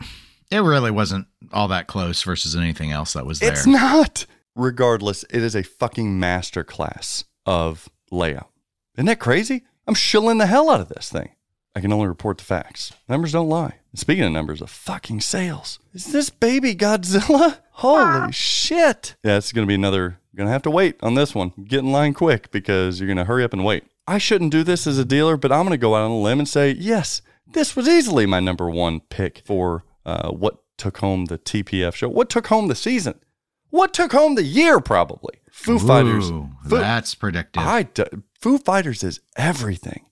it 0.52 0.60
really 0.60 0.92
wasn't 0.92 1.28
all 1.52 1.68
that 1.68 1.88
close 1.88 2.24
versus 2.24 2.56
anything 2.56 2.92
else 2.92 3.14
that 3.14 3.26
was 3.26 3.40
there. 3.40 3.52
It's 3.52 3.68
not. 3.68 4.26
Regardless, 4.56 5.24
it 5.30 5.44
is 5.44 5.54
a 5.56 5.64
fucking 5.64 6.20
masterclass 6.20 7.26
of 7.46 7.90
layout. 8.10 8.52
Isn't 8.96 9.08
that 9.08 9.20
crazy? 9.20 9.66
I'm 9.86 9.96
shilling 9.96 10.38
the 10.38 10.46
hell 10.46 10.70
out 10.70 10.80
of 10.80 10.88
this 10.88 11.10
thing. 11.10 11.35
I 11.76 11.82
can 11.82 11.92
only 11.92 12.08
report 12.08 12.38
the 12.38 12.44
facts. 12.46 12.94
Numbers 13.10 13.34
don't 13.34 13.50
lie. 13.50 13.76
And 13.92 14.00
speaking 14.00 14.24
of 14.24 14.32
numbers 14.32 14.62
of 14.62 14.70
fucking 14.70 15.22
sales, 15.22 15.80
is 15.94 16.12
this 16.14 16.30
baby 16.30 16.74
Godzilla? 16.76 17.60
Holy 17.72 18.32
shit. 18.32 19.16
Yeah, 19.24 19.36
it's 19.38 19.52
going 19.52 19.66
to 19.66 19.70
be 19.70 19.76
another, 19.76 20.20
you're 20.32 20.38
going 20.38 20.48
to 20.48 20.54
have 20.54 20.62
to 20.64 20.72
wait 20.72 20.96
on 21.04 21.16
this 21.16 21.36
one. 21.36 21.52
Get 21.68 21.80
in 21.80 21.92
line 21.92 22.14
quick 22.14 22.50
because 22.52 23.00
you're 23.00 23.08
going 23.08 23.18
to 23.18 23.26
hurry 23.26 23.44
up 23.44 23.52
and 23.54 23.66
wait. 23.66 23.84
I 24.08 24.18
shouldn't 24.18 24.52
do 24.52 24.64
this 24.64 24.88
as 24.88 24.98
a 24.98 25.04
dealer, 25.06 25.36
but 25.36 25.52
I'm 25.52 25.62
going 25.66 25.72
to 25.72 25.78
go 25.78 25.96
out 25.96 26.06
on 26.06 26.12
a 26.12 26.20
limb 26.20 26.40
and 26.40 26.48
say, 26.48 26.72
yes, 26.72 27.22
this 27.46 27.76
was 27.76 27.90
easily 27.90 28.26
my 28.26 28.40
number 28.40 28.70
one 28.70 29.02
pick 29.02 29.42
for 29.46 29.84
uh, 30.06 30.30
what 30.32 30.60
took 30.78 31.00
home 31.00 31.26
the 31.26 31.38
TPF 31.38 31.96
show. 31.96 32.08
What 32.08 32.30
took 32.30 32.48
home 32.48 32.68
the 32.70 32.76
season? 32.76 33.20
What 33.70 33.94
took 33.94 34.14
home 34.14 34.36
the 34.36 34.44
year, 34.44 34.80
probably? 34.80 35.42
Foo 35.52 35.80
Fighters. 35.80 36.30
Foo- 36.30 36.48
that's 36.70 37.16
predictive. 37.16 37.64
I 37.64 37.84
d- 37.84 38.04
Foo 38.40 38.58
Fighters 38.58 39.04
is 39.04 39.20
everything. 39.36 40.06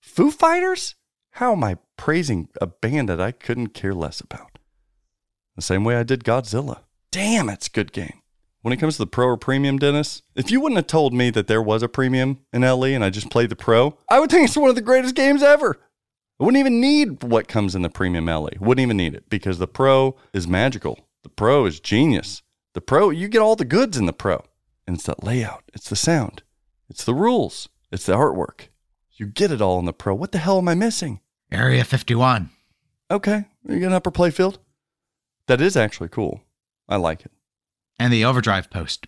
Foo 0.00 0.30
Fighters? 0.30 0.94
How 1.38 1.52
am 1.52 1.62
I 1.62 1.76
praising 1.96 2.48
a 2.60 2.66
band 2.66 3.08
that 3.08 3.20
I 3.20 3.30
couldn't 3.30 3.68
care 3.68 3.94
less 3.94 4.20
about? 4.20 4.58
The 5.54 5.62
same 5.62 5.84
way 5.84 5.94
I 5.94 6.02
did 6.02 6.24
Godzilla. 6.24 6.80
Damn, 7.12 7.48
it's 7.48 7.68
a 7.68 7.70
good 7.70 7.92
game. 7.92 8.22
When 8.62 8.72
it 8.72 8.78
comes 8.78 8.96
to 8.96 9.04
the 9.04 9.06
pro 9.06 9.26
or 9.26 9.36
premium, 9.36 9.78
Dennis, 9.78 10.22
if 10.34 10.50
you 10.50 10.60
wouldn't 10.60 10.78
have 10.78 10.88
told 10.88 11.14
me 11.14 11.30
that 11.30 11.46
there 11.46 11.62
was 11.62 11.84
a 11.84 11.88
premium 11.88 12.40
in 12.52 12.62
LE 12.62 12.86
and 12.86 13.04
I 13.04 13.10
just 13.10 13.30
played 13.30 13.50
the 13.50 13.54
pro, 13.54 13.96
I 14.10 14.18
would 14.18 14.32
think 14.32 14.48
it's 14.48 14.56
one 14.56 14.68
of 14.68 14.74
the 14.74 14.82
greatest 14.82 15.14
games 15.14 15.40
ever. 15.40 15.78
I 16.40 16.44
wouldn't 16.44 16.58
even 16.58 16.80
need 16.80 17.22
what 17.22 17.46
comes 17.46 17.76
in 17.76 17.82
the 17.82 17.88
premium 17.88 18.26
LE. 18.26 18.50
Wouldn't 18.58 18.82
even 18.82 18.96
need 18.96 19.14
it 19.14 19.30
because 19.30 19.58
the 19.58 19.68
pro 19.68 20.16
is 20.32 20.48
magical. 20.48 21.06
The 21.22 21.28
pro 21.28 21.66
is 21.66 21.78
genius. 21.78 22.42
The 22.74 22.80
pro, 22.80 23.10
you 23.10 23.28
get 23.28 23.42
all 23.42 23.54
the 23.54 23.64
goods 23.64 23.96
in 23.96 24.06
the 24.06 24.12
pro. 24.12 24.44
And 24.88 24.96
it's 24.96 25.06
that 25.06 25.22
layout, 25.22 25.62
it's 25.72 25.88
the 25.88 25.94
sound, 25.94 26.42
it's 26.90 27.04
the 27.04 27.14
rules, 27.14 27.68
it's 27.92 28.06
the 28.06 28.14
artwork. 28.14 28.70
You 29.12 29.26
get 29.26 29.52
it 29.52 29.62
all 29.62 29.78
in 29.78 29.84
the 29.84 29.92
pro. 29.92 30.16
What 30.16 30.32
the 30.32 30.38
hell 30.38 30.58
am 30.58 30.66
I 30.66 30.74
missing? 30.74 31.20
Area 31.50 31.84
51. 31.84 32.50
Okay, 33.10 33.44
you 33.66 33.80
got 33.80 33.86
an 33.86 33.92
upper 33.94 34.10
playfield. 34.10 34.58
That 35.46 35.60
is 35.60 35.76
actually 35.76 36.10
cool. 36.10 36.42
I 36.88 36.96
like 36.96 37.24
it. 37.24 37.32
And 37.98 38.12
the 38.12 38.24
overdrive 38.24 38.70
post. 38.70 39.06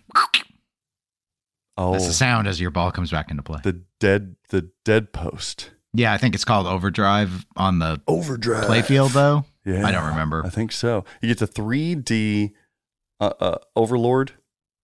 Oh, 1.77 1.93
That's 1.93 2.07
the 2.07 2.13
sound 2.13 2.47
as 2.47 2.59
your 2.59 2.71
ball 2.71 2.91
comes 2.91 3.11
back 3.11 3.29
into 3.31 3.43
play. 3.43 3.59
the 3.63 3.81
dead, 3.99 4.35
the 4.49 4.69
dead 4.83 5.13
post. 5.13 5.71
Yeah, 5.93 6.13
I 6.13 6.17
think 6.17 6.35
it's 6.35 6.45
called 6.45 6.67
overdrive 6.67 7.45
on 7.55 7.79
the 7.79 8.01
Overdrive 8.07 8.65
playfield, 8.65 9.13
though. 9.13 9.45
Yeah, 9.65 9.85
I 9.85 9.91
don't 9.91 10.07
remember. 10.07 10.43
I 10.45 10.49
think 10.49 10.71
so. 10.71 11.05
You 11.21 11.27
get 11.27 11.37
the 11.39 11.47
3D 11.47 12.51
uh, 13.19 13.33
uh, 13.39 13.57
Overlord. 13.75 14.31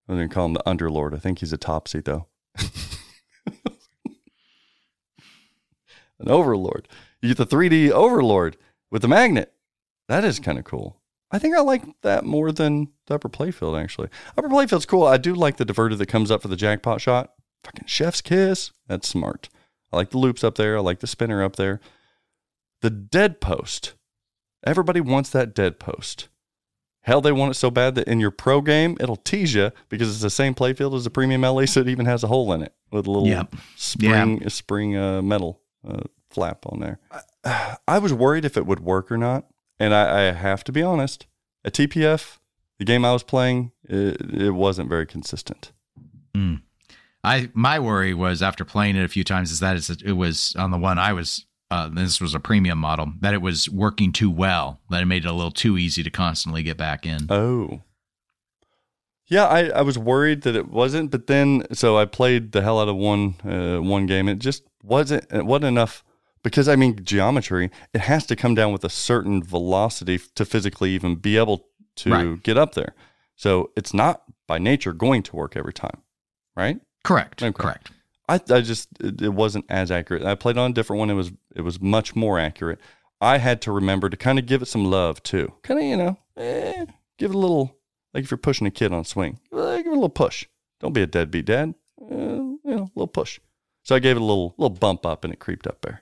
I'm 0.08 0.16
going 0.16 0.30
to 0.30 0.34
call 0.34 0.46
him 0.46 0.54
the 0.54 0.64
Underlord. 0.66 1.14
I 1.14 1.18
think 1.18 1.40
he's 1.40 1.54
a 1.54 1.58
topsy, 1.58 2.02
though. 2.02 2.28
An 6.20 6.30
Overlord. 6.30 6.88
You 7.22 7.34
get 7.34 7.38
the 7.38 7.56
3D 7.56 7.90
Overlord 7.92 8.58
with 8.92 9.02
the 9.02 9.08
magnet. 9.08 9.54
That 10.08 10.24
is 10.24 10.40
kind 10.40 10.58
of 10.58 10.64
cool. 10.66 11.02
I 11.32 11.40
think 11.40 11.56
I 11.56 11.62
like 11.62 11.84
that 12.04 12.24
more 12.24 12.52
than 12.52 12.90
the 13.08 13.16
upper 13.16 13.28
playfield, 13.30 13.82
actually. 13.82 14.08
Upper 14.38 14.48
playfield's 14.50 14.86
cool. 14.86 15.04
I 15.04 15.18
do 15.18 15.34
like 15.34 15.58
the 15.58 15.66
diverter 15.66 15.98
that 15.98 16.06
comes 16.06 16.32
up 16.32 16.42
for 16.42 16.48
the 16.48 16.56
jackpot 16.56 17.02
shot. 17.02 17.34
Fucking 17.66 17.86
chef's 17.88 18.22
kiss. 18.22 18.72
That's 18.88 19.08
smart. 19.10 19.50
I 19.92 19.98
like 19.98 20.12
the 20.12 20.18
loops 20.20 20.44
up 20.44 20.56
there. 20.56 20.78
I 20.78 20.80
like 20.82 21.00
the 21.00 21.08
spinner 21.08 21.44
up 21.44 21.58
there. 21.58 21.82
The 22.82 22.90
dead 22.90 23.42
post. 23.42 23.96
Everybody 24.66 25.02
wants 25.02 25.30
that 25.32 25.54
dead 25.54 25.80
post. 25.80 26.30
Hell, 27.02 27.22
they 27.22 27.32
want 27.32 27.52
it 27.52 27.54
so 27.56 27.72
bad 27.72 27.96
that 27.96 28.08
in 28.08 28.20
your 28.20 28.32
pro 28.32 28.62
game, 28.62 28.98
it'll 29.00 29.16
tease 29.16 29.54
you 29.54 29.72
because 29.90 30.10
it's 30.10 30.22
the 30.22 30.30
same 30.30 30.54
playfield 30.54 30.94
as 30.96 31.06
the 31.06 31.10
premium 31.10 31.42
LA, 31.42 31.66
so 31.66 31.80
it 31.82 31.88
even 31.88 32.06
has 32.06 32.24
a 32.24 32.28
hole 32.28 32.52
in 32.54 32.62
it 32.62 32.74
with 32.92 33.08
a 33.08 33.12
little 33.12 33.28
Yep. 33.28 33.56
spring 33.78 34.50
spring 34.50 34.98
uh, 34.98 35.22
metal 35.22 35.62
uh, 35.88 36.02
flap 36.30 36.66
on 36.66 36.80
there. 36.80 37.00
I, 37.44 37.78
I 37.88 38.00
was 38.00 38.14
worried 38.14 38.46
if 38.46 38.58
it 38.58 38.66
would 38.66 38.80
work 38.80 39.12
or 39.12 39.18
not, 39.18 39.46
and 39.80 39.94
I, 39.94 40.30
I 40.30 40.32
have 40.32 40.64
to 40.66 40.72
be 40.72 40.82
honest. 40.82 41.26
At 41.66 41.74
TPF, 41.74 42.38
the 42.80 42.86
game 42.86 43.04
I 43.04 43.14
was 43.14 43.24
playing, 43.24 43.72
it, 43.84 44.22
it 44.22 44.52
wasn't 44.52 44.90
very 44.90 45.06
consistent. 45.06 45.72
Mm. 46.36 46.62
I 47.24 47.50
my 47.54 47.80
worry 47.80 48.14
was 48.14 48.42
after 48.42 48.64
playing 48.64 48.96
it 48.96 49.04
a 49.04 49.10
few 49.10 49.24
times 49.24 49.52
is 49.52 49.60
that 49.60 49.76
it's, 49.76 49.90
it 49.90 50.14
was 50.14 50.56
on 50.58 50.72
the 50.72 50.78
one 50.78 50.98
I 50.98 51.14
was. 51.14 51.46
Uh, 51.70 51.90
this 51.90 52.22
was 52.22 52.34
a 52.34 52.40
premium 52.40 52.80
model 52.80 53.12
that 53.20 53.34
it 53.34 53.42
was 53.42 53.70
working 53.70 54.14
too 54.14 54.32
well 54.32 54.80
that 54.90 55.02
it 55.02 55.06
made 55.06 55.26
it 55.26 55.28
a 55.28 55.34
little 55.34 55.52
too 55.52 55.78
easy 55.78 56.02
to 56.02 56.10
constantly 56.10 56.64
get 56.64 56.78
back 56.78 57.06
in. 57.06 57.28
Oh. 57.30 57.82
Yeah, 59.28 59.46
I, 59.48 59.66
I 59.72 59.82
was 59.82 59.98
worried 59.98 60.44
that 60.44 60.56
it 60.56 60.70
wasn't, 60.70 61.12
but 61.12 61.28
then 61.28 61.64
so 61.74 61.98
I 61.98 62.06
played 62.06 62.54
the 62.54 62.62
hell 62.62 62.80
out 62.80 62.88
of 62.88 62.96
one 62.96 63.36
uh, 63.44 63.82
one 63.82 64.06
game. 64.06 64.30
It 64.30 64.40
just 64.40 64.64
wasn't 64.82 65.26
it 65.30 65.46
wasn't 65.46 65.66
enough 65.66 66.06
because 66.44 66.68
I 66.68 66.76
mean 66.76 67.00
geometry. 67.04 67.70
It 67.94 68.02
has 68.02 68.26
to 68.28 68.36
come 68.36 68.56
down 68.56 68.72
with 68.72 68.84
a 68.84 68.90
certain 68.90 69.44
velocity 69.44 70.20
to 70.36 70.46
physically 70.46 70.92
even 70.92 71.16
be 71.16 71.38
able 71.38 71.68
to 71.98 72.12
Right. 72.12 72.44
get 72.44 72.58
up 72.58 72.74
there. 72.74 72.94
So 73.36 73.72
it's 73.76 73.94
not 73.94 74.24
by 74.48 74.58
nature 74.60 74.94
going 74.94 75.24
to 75.24 75.36
work 75.36 75.56
every 75.58 75.74
time, 75.74 76.02
right? 76.56 76.80
correct. 77.04 77.42
Okay. 77.42 77.52
Correct. 77.64 77.92
I, 78.28 78.36
I 78.50 78.60
just 78.62 78.90
it, 79.00 79.34
wasn't 79.34 79.64
as 79.70 79.90
accurate. 79.92 80.24
I 80.24 80.36
played 80.36 80.58
on 80.58 80.72
a 80.72 80.74
different 80.74 81.00
one. 81.00 81.10
It 81.10 81.14
was 81.14 81.32
it 81.56 81.62
was 81.62 81.80
much 81.82 82.16
more 82.16 82.38
accurate. 82.40 82.80
I 83.22 83.38
had 83.38 83.62
to 83.62 83.72
remember 83.72 84.10
to 84.10 84.18
kind 84.18 84.38
of 84.38 84.46
give 84.46 84.62
it 84.62 84.66
some 84.68 84.86
love 84.86 85.24
too. 85.24 85.54
Kind 85.64 85.80
of 85.80 85.86
you 85.86 85.96
know, 85.98 86.18
eh, 86.36 86.86
give 87.18 87.32
it 87.32 87.36
a 87.36 87.38
little 87.40 87.78
like 88.14 88.24
if 88.26 88.32
you're 88.32 88.38
pushing 88.38 88.68
a 88.68 88.72
kid 88.72 88.92
on 88.92 89.00
a 89.00 89.06
swing, 89.06 89.40
eh, 89.54 89.78
give 89.78 89.88
it 89.88 89.92
a 89.92 89.92
little 89.92 90.10
push. 90.10 90.46
Don't 90.82 90.94
be 90.94 91.02
a 91.02 91.08
deadbeat 91.08 91.46
dad. 91.46 91.74
Uh, 92.02 92.16
you 92.16 92.60
know, 92.66 92.84
a 92.84 92.92
little 92.96 93.08
push. 93.08 93.40
So 93.84 93.96
I 93.96 94.00
gave 94.00 94.18
it 94.18 94.22
a 94.22 94.26
little 94.26 94.54
little 94.58 94.76
bump 94.78 95.06
up 95.06 95.24
and 95.24 95.32
it 95.34 95.40
creeped 95.40 95.66
up 95.66 95.82
there. 95.82 96.02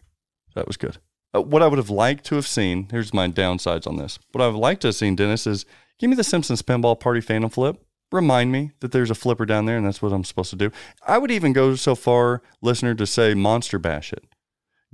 That 0.56 0.68
was 0.68 0.78
good. 0.78 0.98
Uh, 1.36 1.42
what 1.42 1.62
I 1.62 1.68
would 1.68 1.78
have 1.78 1.90
liked 1.90 2.26
to 2.26 2.36
have 2.36 2.48
seen. 2.48 2.88
Here's 2.90 3.14
my 3.14 3.28
downsides 3.28 3.86
on 3.86 3.98
this. 3.98 4.18
What 4.32 4.44
I 4.44 4.48
would 4.48 4.58
like 4.58 4.80
to 4.82 4.88
have 4.88 4.96
seen, 4.96 5.16
Dennis, 5.16 5.46
is 5.46 5.66
give 6.00 6.10
me 6.10 6.16
the 6.16 6.24
Simpsons 6.24 6.62
Pinball 6.62 7.00
Party 7.00 7.22
Phantom 7.22 7.50
Flip. 7.50 7.82
Remind 8.12 8.52
me 8.52 8.72
that 8.80 8.92
there's 8.92 9.12
a 9.12 9.16
flipper 9.16 9.46
down 9.46 9.66
there, 9.66 9.78
and 9.78 9.86
that's 9.86 10.02
what 10.02 10.14
I'm 10.14 10.24
supposed 10.24 10.52
to 10.52 10.56
do. 10.56 10.72
I 11.06 11.18
would 11.18 11.32
even 11.32 11.54
go 11.54 11.76
so 11.76 11.96
far, 11.96 12.42
listener, 12.62 12.96
to 12.96 13.06
say 13.06 13.34
monster 13.34 13.80
bash 13.80 14.14
it. 14.14 14.24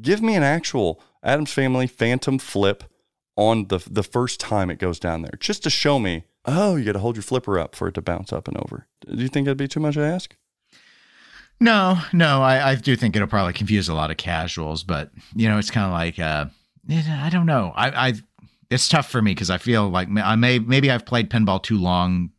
Give 0.02 0.22
me 0.22 0.36
an 0.36 0.44
actual 0.44 1.02
Addams 1.24 1.54
Family 1.54 1.88
Phantom 1.88 2.40
flip 2.40 2.86
on 3.36 3.68
the 3.68 3.80
the 3.90 4.04
first 4.04 4.40
time 4.40 4.70
it 4.70 4.80
goes 4.80 5.00
down 5.00 5.22
there, 5.22 5.38
just 5.40 5.64
to 5.64 5.70
show 5.70 6.00
me. 6.00 6.24
Oh, 6.46 6.76
you 6.76 6.86
got 6.86 6.94
to 6.94 7.00
hold 7.00 7.16
your 7.16 7.24
flipper 7.24 7.60
up 7.60 7.76
for 7.76 7.88
it 7.88 7.94
to 7.94 8.02
bounce 8.02 8.34
up 8.34 8.48
and 8.48 8.58
over. 8.58 8.88
Do 9.08 9.22
you 9.22 9.28
think 9.28 9.46
that'd 9.46 9.58
be 9.58 9.68
too 9.68 9.80
much 9.80 9.94
to 9.94 10.02
ask? 10.02 10.36
No, 11.62 12.00
no, 12.12 12.42
I, 12.42 12.72
I 12.72 12.76
do 12.76 12.96
think 12.96 13.16
it'll 13.16 13.28
probably 13.28 13.54
confuse 13.54 13.88
a 13.88 13.94
lot 13.94 14.10
of 14.12 14.18
casuals, 14.18 14.84
but 14.84 15.12
you 15.36 15.48
know, 15.48 15.58
it's 15.60 15.70
kind 15.72 15.86
of 15.86 15.92
like 15.94 16.18
uh, 16.20 16.46
I 16.90 17.30
don't 17.32 17.46
know. 17.46 17.72
I, 17.76 18.08
I 18.10 18.14
it's 18.72 18.90
tough 18.90 19.10
for 19.10 19.22
me 19.22 19.32
because 19.32 19.50
I 19.52 19.58
feel 19.60 19.88
like 19.90 20.10
I 20.18 20.36
may 20.36 20.58
maybe 20.60 20.90
I've 20.90 21.06
played 21.06 21.30
pinball 21.30 21.62
too 21.62 21.78
long 21.78 22.32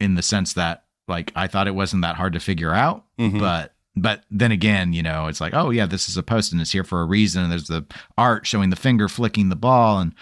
in 0.00 0.14
the 0.14 0.22
sense 0.22 0.54
that 0.54 0.84
like 1.08 1.30
I 1.36 1.46
thought 1.46 1.68
it 1.68 1.74
wasn't 1.74 2.02
that 2.02 2.16
hard 2.16 2.32
to 2.32 2.40
figure 2.40 2.72
out, 2.72 3.04
Mhm. 3.18 3.38
but 3.38 3.74
but 3.96 4.24
then 4.30 4.50
again, 4.50 4.94
you 4.94 5.02
know, 5.02 5.26
it's 5.26 5.42
like 5.42 5.52
oh 5.54 5.68
yeah, 5.70 5.84
this 5.84 6.08
is 6.08 6.16
a 6.16 6.22
post 6.22 6.50
and 6.52 6.60
it's 6.60 6.72
here 6.72 6.84
for 6.84 7.02
a 7.02 7.06
reason. 7.06 7.42
And 7.42 7.52
there's 7.52 7.66
the 7.68 7.84
art 8.16 8.46
showing 8.46 8.70
the 8.70 8.76
finger 8.76 9.08
flicking 9.08 9.50
the 9.50 9.56
ball 9.56 10.00
and. 10.00 10.14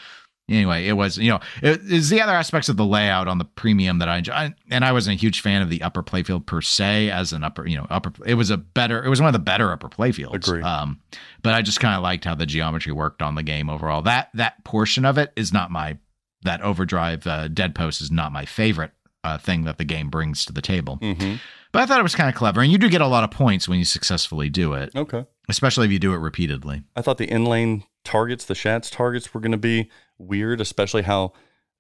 Anyway, 0.49 0.87
it 0.87 0.95
was 0.95 1.19
you 1.19 1.31
know 1.31 1.41
it 1.63 1.83
is 1.83 2.09
the 2.09 2.21
other 2.23 2.33
aspects 2.33 2.69
of 2.71 2.77
the 2.77 2.85
layout 2.85 3.29
on 3.29 3.37
the 3.39 3.45
premium 3.45 3.99
that 3.99 4.09
I 4.09 4.19
enjoy, 4.19 4.33
I- 4.33 4.55
and 4.71 4.85
I 4.85 4.93
wasn't 4.93 5.17
a 5.17 5.21
huge 5.21 5.41
fan 5.43 5.61
of 5.63 5.69
the 5.71 5.83
upper 5.83 6.03
playfield 6.03 6.47
per 6.47 6.61
se 6.63 7.11
as 7.11 7.33
an 7.33 7.45
upper 7.45 7.67
you 7.67 7.77
know 7.77 7.87
upper. 7.91 8.13
It 8.25 8.35
was 8.35 8.51
a 8.51 8.57
better, 8.57 9.05
it 9.05 9.09
was 9.09 9.21
one 9.21 9.29
of 9.29 9.35
the 9.35 9.39
better 9.39 9.71
upper 9.73 9.89
playfields. 9.89 10.35
Agree. 10.49 10.63
Um, 10.63 11.01
but 11.43 11.53
I 11.55 11.61
just 11.63 11.81
kind 11.81 11.95
of 11.97 12.03
liked 12.03 12.25
how 12.25 12.35
the 12.35 12.47
geometry 12.47 12.93
worked 12.93 13.21
on 13.21 13.35
the 13.35 13.43
game 13.43 13.69
overall. 13.69 14.01
That 14.03 14.31
that 14.35 14.65
portion 14.65 15.05
of 15.05 15.19
it 15.19 15.33
is 15.37 15.53
not 15.53 15.71
my 15.71 15.99
that 16.43 16.63
overdrive 16.63 17.27
uh, 17.27 17.49
dead 17.49 17.75
post 17.75 18.01
is 18.01 18.11
not 18.11 18.33
my 18.33 18.45
favorite 18.45 18.93
uh, 19.25 19.37
thing 19.37 19.65
that 19.65 19.77
the 19.77 19.85
game 19.85 20.09
brings 20.09 20.45
to 20.47 20.53
the 20.53 20.63
table. 20.63 20.99
Mm-hmm. 21.03 21.35
But 21.73 21.83
I 21.83 21.87
thought 21.87 22.01
it 22.01 22.05
was 22.05 22.15
kind 22.15 22.31
of 22.31 22.35
clever, 22.35 22.63
and 22.63 22.73
you 22.73 22.79
do 22.79 22.89
get 22.89 23.03
a 23.03 23.07
lot 23.07 23.25
of 23.25 23.31
points 23.31 23.69
when 23.69 23.79
you 23.79 23.85
successfully 23.85 24.49
do 24.49 24.73
it, 24.73 24.91
Okay. 24.97 25.27
especially 25.51 25.85
if 25.85 25.93
you 25.93 25.99
do 25.99 26.15
it 26.15 26.19
repeatedly. 26.19 26.83
I 26.97 27.03
thought 27.03 27.19
the 27.19 27.27
inlane 27.31 27.85
targets, 28.05 28.47
the 28.47 28.55
Shatz 28.55 28.91
targets, 28.91 29.35
were 29.35 29.41
going 29.41 29.53
to 29.53 29.59
be 29.59 29.91
weird, 30.19 30.61
especially 30.61 31.03
how 31.03 31.33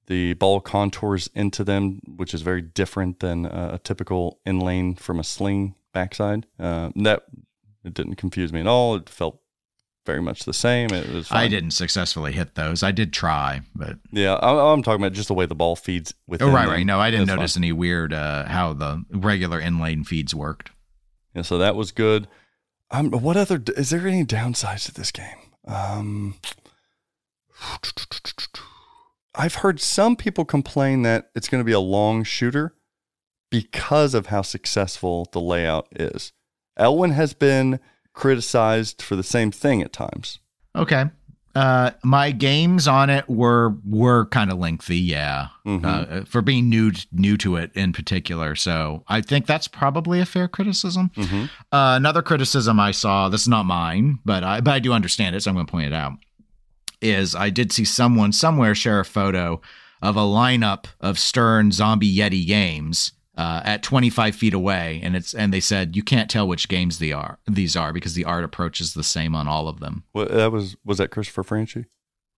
the 0.06 0.34
ball 0.34 0.60
contours 0.60 1.28
into 1.34 1.64
them, 1.64 2.00
which 2.06 2.32
is 2.32 2.42
very 2.42 2.62
different 2.62 3.20
than 3.20 3.46
uh, 3.46 3.70
a 3.74 3.78
typical 3.78 4.40
inlane 4.46 4.94
from 4.94 5.20
a 5.20 5.24
sling 5.24 5.74
backside. 5.92 6.46
Uh, 6.58 6.90
that 6.96 7.24
it 7.84 7.94
didn't 7.94 8.16
confuse 8.16 8.52
me 8.52 8.60
at 8.60 8.66
all. 8.66 8.94
It 8.96 9.08
felt 9.08 9.40
very 10.06 10.22
much 10.22 10.44
the 10.44 10.54
same. 10.54 10.90
It 10.90 11.12
was. 11.12 11.30
I 11.30 11.48
didn't 11.48 11.72
successfully 11.72 12.32
hit 12.32 12.54
those. 12.54 12.82
I 12.82 12.92
did 12.92 13.12
try, 13.12 13.60
but 13.74 13.98
Yeah, 14.10 14.34
I, 14.34 14.72
I'm 14.72 14.82
talking 14.82 15.02
about 15.02 15.12
just 15.12 15.28
the 15.28 15.34
way 15.34 15.44
the 15.44 15.54
ball 15.54 15.76
feeds 15.76 16.14
with. 16.26 16.40
oh 16.40 16.50
right, 16.50 16.66
right. 16.66 16.86
No, 16.86 16.98
I 16.98 17.10
didn't 17.10 17.26
notice 17.26 17.56
any 17.58 17.72
weird 17.72 18.14
uh, 18.14 18.46
how 18.46 18.72
the 18.72 19.04
regular 19.10 19.60
inlane 19.60 20.04
feeds 20.04 20.34
worked. 20.34 20.70
Yeah, 21.34 21.42
so 21.42 21.58
that 21.58 21.76
was 21.76 21.92
good. 21.92 22.26
Um, 22.90 23.10
what 23.10 23.36
other 23.36 23.62
is 23.76 23.90
there 23.90 24.06
any 24.08 24.24
downsides 24.24 24.86
to 24.86 24.94
this 24.94 25.12
game? 25.12 25.36
Um, 25.66 26.36
I've 29.34 29.56
heard 29.56 29.80
some 29.80 30.16
people 30.16 30.44
complain 30.44 31.02
that 31.02 31.30
it's 31.34 31.48
going 31.48 31.60
to 31.60 31.64
be 31.66 31.72
a 31.72 31.80
long 31.80 32.24
shooter 32.24 32.74
because 33.50 34.14
of 34.14 34.26
how 34.26 34.42
successful 34.42 35.28
the 35.32 35.40
layout 35.40 35.88
is. 35.94 36.32
Elwin 36.76 37.12
has 37.12 37.34
been 37.34 37.80
criticized 38.12 39.00
for 39.02 39.16
the 39.16 39.22
same 39.22 39.50
thing 39.50 39.80
at 39.82 39.92
times. 39.92 40.40
Okay. 40.74 41.04
Uh, 41.54 41.90
my 42.04 42.30
games 42.30 42.86
on 42.86 43.10
it 43.10 43.28
were 43.28 43.74
were 43.84 44.26
kind 44.26 44.52
of 44.52 44.58
lengthy, 44.58 44.98
yeah, 44.98 45.48
Mhm. 45.66 45.84
uh, 45.84 46.24
for 46.24 46.40
being 46.42 46.68
new 46.68 46.92
new 47.10 47.36
to 47.38 47.56
it 47.56 47.72
in 47.74 47.92
particular. 47.92 48.54
So 48.54 49.02
I 49.08 49.22
think 49.22 49.46
that's 49.46 49.66
probably 49.66 50.20
a 50.20 50.26
fair 50.26 50.46
criticism. 50.46 51.10
Mhm. 51.16 51.44
Uh, 51.72 51.94
another 51.96 52.22
criticism 52.22 52.78
I 52.78 52.92
saw, 52.92 53.28
this 53.28 53.42
is 53.42 53.48
not 53.48 53.64
mine, 53.66 54.18
but 54.24 54.44
I 54.44 54.60
but 54.60 54.72
I 54.74 54.78
do 54.78 54.92
understand 54.92 55.34
it, 55.34 55.42
so 55.42 55.50
I'm 55.50 55.54
going 55.56 55.66
to 55.66 55.70
point 55.70 55.86
it 55.86 55.92
out. 55.94 56.12
Is 57.00 57.34
I 57.34 57.50
did 57.50 57.72
see 57.72 57.84
someone 57.84 58.32
somewhere 58.32 58.74
share 58.74 59.00
a 59.00 59.04
photo 59.04 59.60
of 60.02 60.16
a 60.16 60.20
lineup 60.20 60.86
of 61.00 61.18
Stern 61.18 61.72
Zombie 61.72 62.14
Yeti 62.14 62.46
games 62.46 63.12
uh, 63.36 63.62
at 63.64 63.84
25 63.84 64.34
feet 64.34 64.52
away, 64.52 65.00
and 65.02 65.14
it's 65.14 65.32
and 65.32 65.52
they 65.52 65.60
said 65.60 65.94
you 65.94 66.02
can't 66.02 66.28
tell 66.28 66.48
which 66.48 66.68
games 66.68 66.98
they 66.98 67.12
are 67.12 67.38
these 67.46 67.76
are 67.76 67.92
because 67.92 68.14
the 68.14 68.24
art 68.24 68.44
approach 68.44 68.80
is 68.80 68.94
the 68.94 69.04
same 69.04 69.34
on 69.34 69.46
all 69.46 69.68
of 69.68 69.78
them. 69.78 70.02
Well, 70.12 70.26
that 70.26 70.50
was 70.50 70.76
was 70.84 70.98
that 70.98 71.10
Christopher 71.10 71.44
Franchi? 71.44 71.86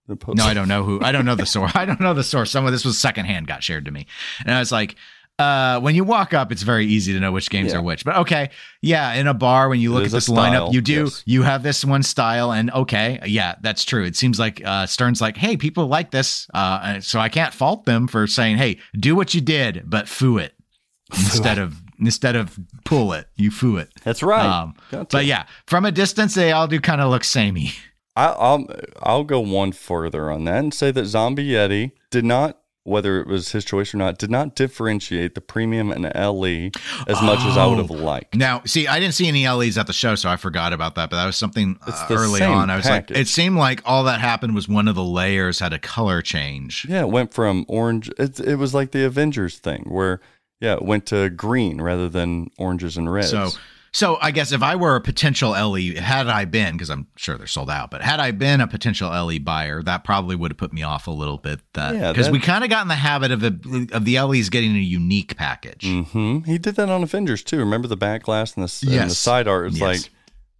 No, 0.07 0.43
I 0.43 0.53
don't 0.53 0.67
know 0.67 0.83
who. 0.83 0.99
I 1.01 1.11
don't 1.11 1.25
know 1.25 1.35
the 1.35 1.45
source. 1.45 1.71
I 1.75 1.85
don't 1.85 2.01
know 2.01 2.13
the 2.13 2.23
source. 2.23 2.51
Some 2.51 2.65
of 2.65 2.71
this 2.71 2.85
was 2.85 2.99
secondhand 2.99 3.47
got 3.47 3.63
shared 3.63 3.85
to 3.85 3.91
me, 3.91 4.05
and 4.45 4.53
I 4.53 4.59
was 4.59 4.71
like, 4.71 4.95
uh, 5.39 5.79
when 5.79 5.95
you 5.95 6.03
walk 6.03 6.33
up, 6.33 6.51
it's 6.51 6.61
very 6.61 6.85
easy 6.85 7.13
to 7.13 7.19
know 7.19 7.31
which 7.31 7.49
games 7.49 7.71
Yeah. 7.71 7.79
are 7.79 7.81
which. 7.81 8.05
But 8.05 8.17
okay, 8.17 8.49
yeah, 8.81 9.13
in 9.13 9.27
a 9.27 9.33
bar 9.33 9.69
when 9.69 9.79
you 9.79 9.91
look 9.91 10.05
at 10.05 10.11
this 10.11 10.25
style, 10.25 10.69
lineup, 10.69 10.73
you 10.73 10.81
do 10.81 11.05
yes. 11.05 11.23
you 11.25 11.41
have 11.43 11.63
this 11.63 11.83
one 11.83 12.03
style, 12.03 12.51
and 12.51 12.69
okay, 12.71 13.19
yeah, 13.25 13.55
that's 13.61 13.83
true. 13.83 14.03
It 14.03 14.15
seems 14.15 14.39
like 14.39 14.61
uh, 14.63 14.85
Stern's 14.85 15.21
like, 15.21 15.37
hey, 15.37 15.57
people 15.57 15.87
like 15.87 16.11
this, 16.11 16.47
uh, 16.53 16.99
so 16.99 17.19
I 17.19 17.29
can't 17.29 17.53
fault 17.53 17.85
them 17.85 18.07
for 18.07 18.27
saying, 18.27 18.57
hey, 18.57 18.79
do 18.95 19.15
what 19.15 19.33
you 19.33 19.41
did, 19.41 19.83
but 19.85 20.07
foo 20.07 20.37
it 20.37 20.53
instead 21.11 21.57
of 21.57 21.81
instead 21.99 22.35
of 22.35 22.59
pull 22.85 23.13
it, 23.13 23.27
you 23.35 23.51
foo 23.51 23.77
it. 23.77 23.89
That's 24.03 24.21
right. 24.23 24.45
Um, 24.45 24.75
Gotcha. 24.91 25.07
but 25.11 25.25
yeah, 25.25 25.45
from 25.67 25.85
a 25.85 25.91
distance, 25.91 26.35
they 26.35 26.51
all 26.51 26.67
do 26.67 26.79
kind 26.79 27.01
of 27.01 27.09
look 27.09 27.23
samey. 27.23 27.71
I, 28.15 28.27
I'll 28.27 28.67
I'll 29.01 29.23
go 29.23 29.39
one 29.39 29.71
further 29.71 30.29
on 30.29 30.43
that 30.45 30.57
and 30.57 30.73
say 30.73 30.91
that 30.91 31.05
Zombie 31.05 31.47
Yeti 31.49 31.91
did 32.09 32.25
not, 32.25 32.59
whether 32.83 33.21
it 33.21 33.27
was 33.27 33.51
his 33.51 33.63
choice 33.63 33.93
or 33.93 33.97
not, 33.97 34.17
did 34.17 34.31
not 34.31 34.55
differentiate 34.55 35.35
the 35.35 35.41
premium 35.41 35.91
and 35.91 36.03
LE 36.03 36.71
as 37.07 37.21
much 37.21 37.39
as 37.45 37.57
I 37.57 37.67
would 37.67 37.77
have 37.77 37.91
liked. 37.91 38.35
Now, 38.35 38.63
see, 38.65 38.87
I 38.87 38.99
didn't 38.99 39.13
see 39.13 39.27
any 39.27 39.47
LEs 39.47 39.77
at 39.77 39.87
the 39.87 39.93
show, 39.93 40.15
so 40.15 40.29
I 40.29 40.35
forgot 40.37 40.73
about 40.73 40.95
that. 40.95 41.09
But 41.09 41.17
that 41.17 41.25
was 41.25 41.37
something 41.37 41.77
uh, 41.85 42.07
early 42.09 42.41
on. 42.41 42.69
I 42.69 42.77
was 42.77 42.85
package. 42.85 43.15
like, 43.15 43.21
it 43.21 43.27
seemed 43.27 43.57
like 43.57 43.81
all 43.85 44.05
that 44.05 44.19
happened 44.19 44.55
was 44.55 44.67
one 44.67 44.87
of 44.87 44.95
the 44.95 45.03
layers 45.03 45.59
had 45.59 45.73
a 45.73 45.79
color 45.79 46.21
change. 46.21 46.85
Yeah, 46.89 47.01
it 47.01 47.09
went 47.09 47.33
from 47.33 47.65
orange. 47.67 48.09
It, 48.17 48.39
it 48.39 48.55
was 48.55 48.73
like 48.73 48.91
the 48.91 49.05
Avengers 49.05 49.59
thing 49.59 49.83
where, 49.87 50.19
yeah, 50.59 50.73
it 50.73 50.81
went 50.81 51.05
to 51.07 51.29
green 51.29 51.81
rather 51.81 52.09
than 52.09 52.49
oranges 52.57 52.97
and 52.97 53.11
reds. 53.11 53.29
So, 53.29 53.49
so 53.93 54.17
I 54.21 54.31
guess 54.31 54.51
if 54.51 54.63
I 54.63 54.75
were 54.77 54.95
a 54.95 55.01
potential 55.01 55.51
LE, 55.51 55.95
had 56.01 56.27
I 56.27 56.45
been, 56.45 56.73
because 56.73 56.89
I'm 56.89 57.07
sure 57.17 57.37
they're 57.37 57.47
sold 57.47 57.69
out, 57.69 57.91
but 57.91 58.01
had 58.01 58.19
I 58.19 58.31
been 58.31 58.61
a 58.61 58.67
potential 58.67 59.09
LE 59.09 59.39
buyer, 59.39 59.83
that 59.83 60.03
probably 60.03 60.35
would 60.35 60.51
have 60.51 60.57
put 60.57 60.71
me 60.71 60.81
off 60.83 61.07
a 61.07 61.11
little 61.11 61.37
bit. 61.37 61.59
That 61.73 61.95
Yeah, 61.95 62.11
because 62.11 62.27
that- 62.27 62.31
we 62.33 62.39
kind 62.39 62.63
of 62.63 62.69
got 62.69 62.83
in 62.83 62.87
the 62.87 62.95
habit 62.95 63.31
of 63.31 63.41
the 63.41 63.89
of 63.93 64.05
the 64.05 64.17
LEs 64.19 64.49
getting 64.49 64.75
a 64.75 64.79
unique 64.79 65.35
package. 65.37 65.85
hmm 65.85 66.39
he 66.45 66.57
did 66.57 66.75
that 66.75 66.89
on 66.89 67.03
Avengers 67.03 67.43
too. 67.43 67.57
Remember 67.59 67.87
the 67.87 67.97
back 67.97 68.23
glass 68.23 68.55
and 68.55 68.63
the, 68.63 68.65
s- 68.67 68.83
and 68.83 69.09
the 69.11 69.15
side 69.15 69.47
art? 69.47 69.67
It's 69.67 69.79
Yes. 69.79 70.09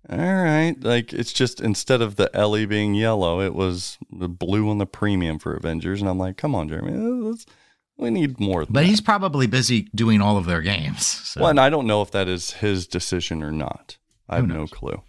like, 0.09 0.19
all 0.19 0.25
right, 0.43 0.75
like 0.81 1.13
it's 1.13 1.31
just 1.31 1.61
instead 1.61 2.01
of 2.01 2.17
the 2.17 2.29
LE 2.33 2.65
being 2.65 2.95
yellow, 2.95 3.39
it 3.39 3.53
was 3.53 3.97
the 4.11 4.27
blue 4.27 4.69
on 4.69 4.77
the 4.77 4.85
premium 4.85 5.39
for 5.39 5.53
Avengers, 5.55 6.01
and 6.01 6.09
I'm 6.09 6.17
like, 6.17 6.35
come 6.37 6.53
on, 6.53 6.67
Jeremy, 6.67 6.91
let's, 6.93 7.45
we 8.01 8.09
need 8.09 8.39
more. 8.39 8.65
Than 8.65 8.73
But 8.73 8.81
that. 8.81 8.87
he's 8.87 8.99
probably 9.01 9.47
busy 9.47 9.83
doing 9.95 10.21
all 10.21 10.37
of 10.37 10.45
their 10.45 10.61
games. 10.61 11.05
So. 11.05 11.41
Well, 11.41 11.49
and 11.51 11.59
I 11.59 11.69
don't 11.69 11.87
know 11.87 12.01
if 12.01 12.11
that 12.11 12.27
is 12.27 12.51
his 12.51 12.87
decision 12.87 13.43
or 13.43 13.51
not. 13.51 13.97
I 14.27 14.37
have 14.37 14.47
no 14.47 14.67
clue. 14.67 15.01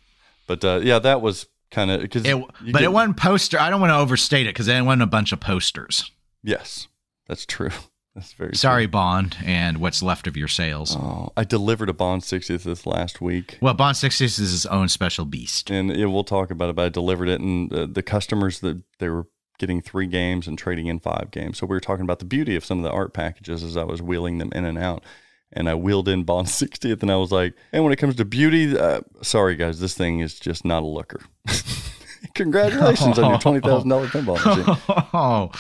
But 0.47 0.65
uh, 0.65 0.81
yeah, 0.83 0.99
that 0.99 1.21
was 1.23 1.47
kind 1.71 1.91
of 1.91 2.03
because. 2.03 2.25
It, 2.25 2.37
but 2.73 2.83
it 2.83 2.93
wasn't 2.93 3.17
poster. 3.17 3.59
I 3.59 3.71
don't 3.71 3.81
want 3.81 3.91
to 3.91 3.97
overstate 3.97 4.47
it 4.47 4.51
because 4.51 4.69
it 4.69 4.81
wasn't 4.83 5.03
a 5.03 5.07
bunch 5.07 5.33
of 5.33 5.41
posters. 5.41 6.11
Yes, 6.43 6.89
that's 7.27 7.47
true. 7.47 7.71
That's 8.15 8.35
very 8.35 8.55
Sorry, 8.55 8.85
True. 8.85 8.91
Bond, 8.91 9.39
and 9.43 9.79
what's 9.79 10.03
left 10.03 10.27
of 10.27 10.37
your 10.37 10.47
sales. 10.47 10.95
Oh, 10.95 11.33
I 11.35 11.45
delivered 11.45 11.89
a 11.89 11.95
Bond 11.95 12.21
60th 12.21 12.63
this 12.65 12.85
last 12.85 13.23
week. 13.23 13.57
Well, 13.63 13.73
Bond 13.73 13.97
60 13.97 14.23
is 14.27 14.37
his 14.37 14.67
own 14.67 14.91
special 14.91 15.25
beast. 15.25 15.71
and 15.71 15.97
yeah, 15.97 16.05
we'll 16.05 16.23
talk 16.23 16.51
about 16.51 16.69
it. 16.69 16.77
But 16.77 16.85
I 16.85 16.89
delivered 16.91 17.31
it, 17.31 17.41
and 17.41 17.73
uh, 17.73 17.87
the 17.91 18.03
customers 18.03 18.61
that 18.61 18.83
they 18.99 19.09
were 19.09 19.29
getting 19.63 19.81
three 19.81 20.09
games 20.09 20.49
and 20.49 20.59
trading 20.59 20.89
in 20.89 20.99
five 20.99 21.31
games. 21.31 21.57
So 21.57 21.67
we 21.67 21.77
were 21.77 21.81
talking 21.81 22.03
about 22.05 22.19
the 22.19 22.25
beauty 22.25 22.57
of 22.57 22.65
some 22.65 22.79
of 22.79 22.83
the 22.85 22.91
art 22.91 23.15
packages 23.15 23.63
as 23.63 23.77
I 23.77 23.85
was 23.85 24.03
wheeling 24.03 24.39
them 24.39 24.51
in 24.53 24.65
and 24.65 24.77
out. 24.77 25.05
And 25.53 25.69
I 25.69 25.77
wheeled 25.77 26.09
in 26.09 26.25
Bond 26.25 26.47
60th, 26.49 27.01
and 27.03 27.13
I 27.13 27.17
was 27.17 27.31
like, 27.31 27.55
"And 27.73 27.85
when 27.85 27.93
it 27.93 27.97
comes 27.97 28.17
to 28.17 28.25
beauty, 28.25 28.77
uh, 28.77 29.03
sorry 29.23 29.55
guys, 29.55 29.79
this 29.79 29.95
thing 29.95 30.19
is 30.19 30.41
just 30.41 30.65
not 30.65 30.83
a 30.83 30.87
looker." 30.87 31.21
Congratulations 32.35 33.19
on 33.19 33.31
your 33.31 33.39
twenty 33.47 33.61
thousand 33.61 33.89
dollar 33.89 34.07
pinball 34.09 34.45
machine. 34.45 34.77
Oh, 35.15 35.51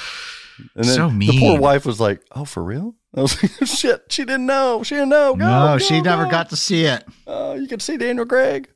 And 0.75 0.85
then 0.85 0.95
So 0.97 1.09
the 1.11 1.39
poor 1.39 1.61
wife 1.61 1.87
was 1.87 2.01
like, 2.01 2.23
"Oh, 2.33 2.45
for 2.45 2.63
real?" 2.65 2.95
I 3.15 3.21
was 3.23 3.41
like, 3.43 3.69
"Shit, 3.69 4.05
she 4.09 4.25
didn't 4.25 4.47
know. 4.47 4.83
She 4.83 4.95
didn't 4.95 5.11
know. 5.11 5.35
Go, 5.37 5.45
no, 5.47 5.75
go, 5.75 5.79
she 5.79 6.01
never 6.01 6.25
go." 6.25 6.31
got 6.31 6.49
to 6.51 6.57
see 6.57 6.85
it. 6.87 7.05
Oh, 7.27 7.55
you 7.55 7.69
can 7.69 7.79
see 7.81 7.97
Daniel 7.97 8.27
Craig. 8.27 8.69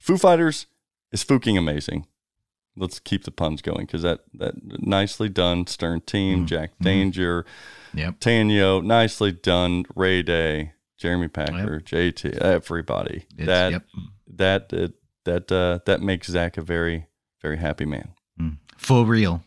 Foo 0.00 0.16
Fighters 0.18 0.66
is 1.12 1.22
fucking 1.22 1.56
amazing. 1.56 2.06
Let's 2.76 2.98
keep 2.98 3.24
the 3.24 3.30
puns 3.30 3.62
going 3.62 3.86
because 3.86 4.02
that 4.02 4.20
that 4.34 4.54
nicely 4.80 5.28
done 5.28 5.66
Stern 5.66 6.00
team, 6.02 6.38
Mm-hmm. 6.38 6.46
Jack 6.46 6.72
Danger, 6.80 7.44
Yep. 7.94 8.20
Tanio, 8.20 8.84
nicely 8.84 9.32
done 9.32 9.84
Ray 9.94 10.22
Day, 10.22 10.72
Jeremy 10.98 11.28
Packer, 11.28 11.80
JT, 11.80 12.36
everybody. 12.38 13.24
It's, 13.36 13.46
that 13.46 13.72
yep. 13.72 13.82
that 14.34 14.72
uh, 14.72 14.88
that 15.24 15.50
uh, 15.52 15.78
that 15.86 16.00
makes 16.02 16.28
Zach 16.28 16.56
a 16.56 16.62
very 16.62 17.06
very 17.40 17.56
happy 17.56 17.84
man. 17.86 18.12
Mm. 18.40 18.58
Full 18.76 19.06
real. 19.06 19.42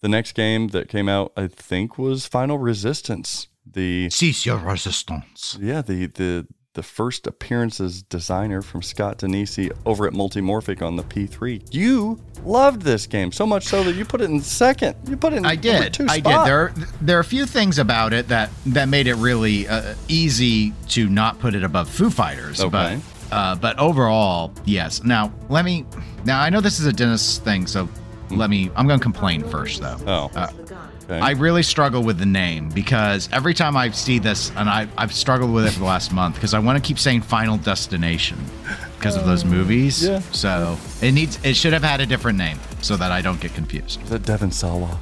The 0.00 0.08
next 0.08 0.32
game 0.32 0.68
that 0.68 0.88
came 0.88 1.08
out, 1.08 1.32
I 1.36 1.46
think, 1.48 1.98
was 1.98 2.26
Final 2.26 2.58
Resistance. 2.58 3.48
The 3.64 4.10
Cease 4.10 4.46
your 4.46 4.58
resistance. 4.58 5.56
Yeah, 5.60 5.82
the 5.82 6.06
the 6.06 6.46
the 6.76 6.82
first 6.82 7.26
appearances 7.26 8.02
designer 8.02 8.60
from 8.60 8.82
Scott 8.82 9.18
Danesi 9.18 9.72
over 9.86 10.06
at 10.06 10.12
Multimorphic 10.12 10.82
on 10.82 10.96
the 10.96 11.02
P3. 11.02 11.74
You 11.74 12.20
loved 12.44 12.82
this 12.82 13.06
game 13.06 13.32
so 13.32 13.46
much 13.46 13.64
so 13.64 13.82
that 13.82 13.94
you 13.96 14.04
put 14.04 14.20
it 14.20 14.24
in 14.30 14.42
second. 14.42 14.94
You 15.08 15.16
put 15.16 15.32
it 15.32 15.36
in 15.36 15.46
I 15.46 15.56
did. 15.56 15.98
I 16.08 16.18
spot. 16.18 16.44
did. 16.44 16.50
There, 16.52 16.74
there 17.00 17.16
are 17.16 17.20
a 17.20 17.24
few 17.24 17.46
things 17.46 17.78
about 17.78 18.12
it 18.12 18.28
that 18.28 18.50
that 18.66 18.90
made 18.90 19.06
it 19.06 19.14
really 19.14 19.66
uh, 19.66 19.94
easy 20.08 20.74
to 20.88 21.08
not 21.08 21.38
put 21.40 21.54
it 21.54 21.64
above 21.64 21.88
Foo 21.88 22.10
Fighters. 22.10 22.60
Okay. 22.60 23.00
But 23.30 23.34
uh, 23.34 23.54
but 23.54 23.78
overall, 23.78 24.52
yes. 24.66 25.02
Now 25.02 25.32
let 25.48 25.64
me. 25.64 25.86
Now 26.26 26.40
I 26.42 26.50
know 26.50 26.60
this 26.60 26.78
is 26.78 26.84
a 26.84 26.92
Dennis 26.92 27.38
thing, 27.38 27.66
so 27.66 27.88
let 28.30 28.50
me. 28.50 28.70
I'm 28.76 28.86
going 28.86 29.00
to 29.00 29.02
complain 29.02 29.42
first, 29.44 29.80
though. 29.80 29.96
Oh, 30.06 30.30
Uh, 30.34 30.48
okay. 31.06 31.18
I 31.18 31.32
really 31.32 31.62
struggle 31.62 32.02
with 32.02 32.18
the 32.18 32.26
name 32.26 32.68
because 32.70 33.28
every 33.32 33.54
time 33.54 33.76
I 33.76 33.90
see 33.90 34.18
this, 34.18 34.50
and 34.56 34.68
I, 34.68 34.88
I've 34.96 35.12
struggled 35.12 35.52
with 35.52 35.66
it 35.66 35.72
for 35.72 35.80
the 35.80 35.84
last 35.84 36.12
month 36.12 36.34
because 36.34 36.54
I 36.54 36.58
want 36.58 36.82
to 36.82 36.86
keep 36.86 36.98
saying 36.98 37.22
Final 37.22 37.56
Destination 37.56 38.38
because 38.98 39.16
of 39.16 39.26
those 39.26 39.44
uh, 39.44 39.48
movies. 39.48 40.04
yeah. 40.06 40.20
So 40.32 40.78
it 41.02 41.12
needs, 41.12 41.38
it 41.44 41.56
should 41.56 41.72
have 41.72 41.84
had 41.84 42.00
a 42.00 42.06
different 42.06 42.38
name 42.38 42.58
so 42.82 42.96
that 42.96 43.12
I 43.12 43.20
don't 43.22 43.40
get 43.40 43.54
confused. 43.54 44.02
Is 44.02 44.10
that 44.10 44.22
Devon 44.24 44.50
Sawa? 44.50 44.98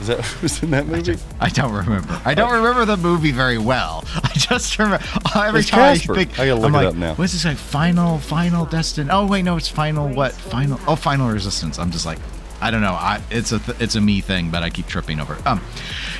Is 0.00 0.08
that 0.08 0.20
who's 0.40 0.62
in 0.62 0.70
that 0.70 0.86
movie? 0.86 1.16
I 1.40 1.48
don't 1.48 1.72
remember. 1.72 2.20
I 2.24 2.34
don't 2.34 2.52
remember 2.52 2.84
the 2.84 2.96
movie 2.96 3.30
very 3.30 3.58
well. 3.58 4.04
I 4.14 4.30
just 4.34 4.78
remember 4.78 5.04
every 5.36 5.60
It's 5.60 5.70
time 5.70 5.96
Casper. 5.96 6.12
I 6.12 6.16
think. 6.16 6.38
I 6.38 6.46
gotta 6.46 6.60
look 6.60 6.64
I'm 6.66 6.74
it 6.74 6.78
like, 6.78 6.86
up 6.88 6.94
now. 6.96 7.14
What's 7.14 7.32
this 7.32 7.44
like? 7.44 7.56
Final, 7.56 8.18
final 8.18 8.66
destin. 8.66 9.10
Oh 9.10 9.26
wait, 9.26 9.42
no, 9.42 9.56
it's 9.56 9.68
final. 9.68 10.08
What? 10.08 10.32
Final. 10.32 10.80
Oh, 10.88 10.96
final 10.96 11.30
resistance. 11.30 11.78
I'm 11.78 11.90
just 11.90 12.06
like, 12.06 12.18
I 12.64 12.70
don't 12.70 12.80
know. 12.80 12.92
I 12.92 13.20
it's 13.30 13.52
a 13.52 13.58
th- 13.58 13.78
it's 13.78 13.94
a 13.94 14.00
me 14.00 14.22
thing, 14.22 14.50
but 14.50 14.62
I 14.62 14.70
keep 14.70 14.86
tripping 14.86 15.20
over. 15.20 15.34
it. 15.34 15.46
Um, 15.46 15.60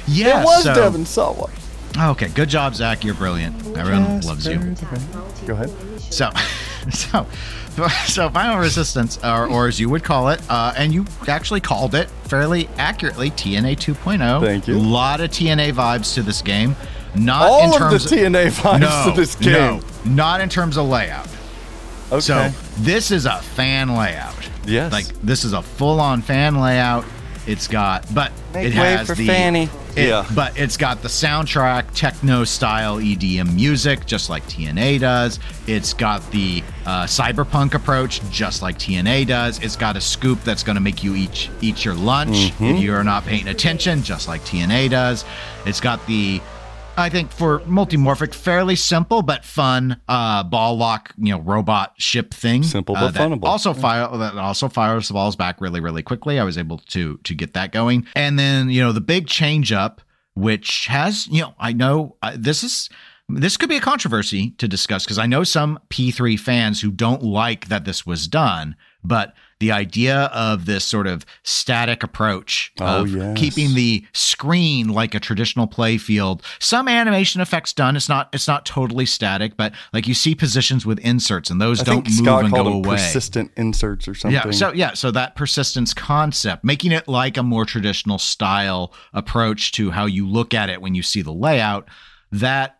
yeah. 0.06 0.42
it 0.42 0.44
was 0.44 0.64
so, 0.64 0.74
Devon 0.74 1.06
Sawa. 1.06 1.50
Okay, 1.98 2.28
good 2.28 2.50
job, 2.50 2.74
Zach. 2.74 3.02
You're 3.02 3.14
brilliant. 3.14 3.54
Everyone 3.78 4.20
loves 4.20 4.46
you. 4.46 4.58
Go 5.46 5.54
ahead. 5.54 5.70
So, 6.00 6.28
so, 6.90 7.26
so, 8.06 8.28
final 8.28 8.58
resistance, 8.58 9.18
or, 9.24 9.46
or 9.46 9.68
as 9.68 9.80
you 9.80 9.88
would 9.88 10.04
call 10.04 10.28
it, 10.28 10.42
uh, 10.50 10.74
and 10.76 10.92
you 10.92 11.06
actually 11.28 11.60
called 11.60 11.94
it 11.94 12.10
fairly 12.24 12.68
accurately, 12.76 13.30
TNA 13.30 13.76
2.0. 13.76 14.40
Thank 14.42 14.68
you. 14.68 14.76
A 14.76 14.78
lot 14.78 15.22
of 15.22 15.30
TNA 15.30 15.72
vibes 15.72 16.12
to 16.14 16.22
this 16.22 16.42
game. 16.42 16.76
Not 17.14 17.48
All 17.48 17.64
in 17.64 17.70
of 17.70 17.78
terms 17.78 18.10
the 18.10 18.16
TNA 18.16 18.60
vibes 18.60 18.80
no, 18.80 19.10
to 19.10 19.16
this 19.18 19.34
game. 19.34 19.52
No, 19.52 19.80
not 20.04 20.42
in 20.42 20.50
terms 20.50 20.76
of 20.76 20.88
layout. 20.88 21.28
Okay. 22.12 22.20
So 22.20 22.48
this 22.78 23.10
is 23.10 23.24
a 23.24 23.40
fan 23.40 23.94
layout. 23.96 24.33
Yes. 24.66 24.92
Like 24.92 25.06
this 25.22 25.44
is 25.44 25.52
a 25.52 25.62
full-on 25.62 26.22
fan 26.22 26.60
layout. 26.60 27.04
It's 27.46 27.68
got, 27.68 28.06
but 28.14 28.32
Make 28.54 28.68
it 28.68 28.78
way 28.78 28.92
has 28.96 29.06
for 29.06 29.14
the 29.14 29.26
Fanny. 29.26 29.64
it- 29.96 30.08
Yeah. 30.08 30.26
But 30.34 30.58
it's 30.58 30.78
got 30.78 31.02
the 31.02 31.08
soundtrack, 31.08 31.84
techno 31.94 32.44
style 32.44 32.96
EDM 33.00 33.54
music, 33.54 34.06
just 34.06 34.30
like 34.30 34.46
TNA 34.48 35.00
does. 35.00 35.38
It's 35.66 35.92
got 35.92 36.28
the 36.30 36.62
uh, 36.86 37.04
cyberpunk 37.04 37.74
approach, 37.74 38.22
just 38.30 38.62
like 38.62 38.78
TNA 38.78 39.26
does. 39.26 39.58
It's 39.62 39.76
got 39.76 39.94
a 39.98 40.00
scoop 40.00 40.42
that's 40.42 40.62
going 40.62 40.76
to 40.76 40.80
make 40.80 41.04
you 41.04 41.14
eat 41.16 41.50
eat 41.60 41.84
your 41.84 41.94
lunch 41.94 42.34
Mm-hmm. 42.52 42.64
if 42.64 42.82
you 42.82 42.94
are 42.94 43.04
not 43.04 43.26
paying 43.26 43.48
attention, 43.48 44.02
just 44.02 44.26
like 44.26 44.40
TNA 44.46 44.88
does. 44.88 45.26
It's 45.66 45.80
got 45.82 46.04
the 46.06 46.40
I 46.96 47.08
think 47.08 47.32
for 47.32 47.60
multimorphic, 47.60 48.34
fairly 48.34 48.76
simple 48.76 49.22
but 49.22 49.44
fun 49.44 50.00
uh, 50.08 50.44
ball 50.44 50.76
lock, 50.76 51.12
you 51.18 51.32
know, 51.32 51.40
robot 51.40 51.94
ship 51.98 52.32
thing. 52.32 52.62
Simple 52.62 52.96
uh, 52.96 53.10
but 53.10 53.14
funnable. 53.14 53.44
Also 53.44 53.74
fire 53.74 54.08
that 54.16 54.36
also 54.36 54.68
fires 54.68 55.08
the 55.08 55.14
balls 55.14 55.34
back 55.34 55.60
really, 55.60 55.80
really 55.80 56.02
quickly. 56.02 56.38
I 56.38 56.44
was 56.44 56.56
able 56.56 56.78
to 56.78 57.18
to 57.18 57.34
get 57.34 57.54
that 57.54 57.72
going, 57.72 58.06
and 58.14 58.38
then 58.38 58.70
you 58.70 58.80
know 58.80 58.92
the 58.92 59.00
big 59.00 59.26
change 59.26 59.72
up, 59.72 60.02
which 60.34 60.86
has 60.86 61.26
you 61.26 61.42
know 61.42 61.54
I 61.58 61.72
know 61.72 62.16
uh, 62.22 62.36
this 62.36 62.62
is. 62.62 62.88
This 63.26 63.56
could 63.56 63.70
be 63.70 63.76
a 63.76 63.80
controversy 63.80 64.50
to 64.58 64.68
discuss 64.68 65.04
because 65.04 65.18
I 65.18 65.24
know 65.24 65.44
some 65.44 65.80
P3 65.88 66.38
fans 66.38 66.82
who 66.82 66.90
don't 66.90 67.22
like 67.22 67.68
that 67.68 67.86
this 67.86 68.04
was 68.04 68.28
done, 68.28 68.76
but 69.02 69.32
the 69.60 69.70
idea 69.72 70.24
of 70.32 70.66
this 70.66 70.84
sort 70.84 71.06
of 71.06 71.24
static 71.42 72.02
approach 72.02 72.72
Oh, 72.80 73.02
of 73.02 73.10
yes. 73.14 73.36
keeping 73.38 73.74
the 73.74 74.04
screen 74.12 74.88
like 74.88 75.14
a 75.14 75.20
traditional 75.20 75.66
play 75.66 75.96
field. 75.98 76.42
Some 76.58 76.88
animation 76.88 77.40
effects 77.40 77.72
done. 77.72 77.96
It's 77.96 78.08
not 78.08 78.28
it's 78.32 78.48
not 78.48 78.66
totally 78.66 79.06
static, 79.06 79.56
but 79.56 79.72
like 79.92 80.06
you 80.08 80.14
see 80.14 80.34
positions 80.34 80.84
with 80.84 80.98
inserts 81.00 81.50
and 81.50 81.60
those 81.60 81.80
I 81.80 81.84
don't 81.84 82.06
move 82.08 82.14
Scott 82.14 82.44
and 82.44 82.52
go 82.52 82.66
away. 82.66 82.96
persistent 82.96 83.50
inserts 83.56 84.08
or 84.08 84.14
something. 84.14 84.34
Yeah, 84.44 84.50
so 84.50 84.72
yeah, 84.72 84.94
so 84.94 85.10
that 85.12 85.36
persistence 85.36 85.94
concept, 85.94 86.64
making 86.64 86.92
it 86.92 87.06
like 87.08 87.36
a 87.36 87.42
more 87.42 87.64
traditional 87.64 88.18
style 88.18 88.92
approach 89.12 89.72
to 89.72 89.90
how 89.90 90.06
you 90.06 90.28
look 90.28 90.54
at 90.54 90.68
it 90.68 90.80
when 90.82 90.94
you 90.94 91.02
see 91.02 91.22
the 91.22 91.32
layout, 91.32 91.88
that 92.32 92.78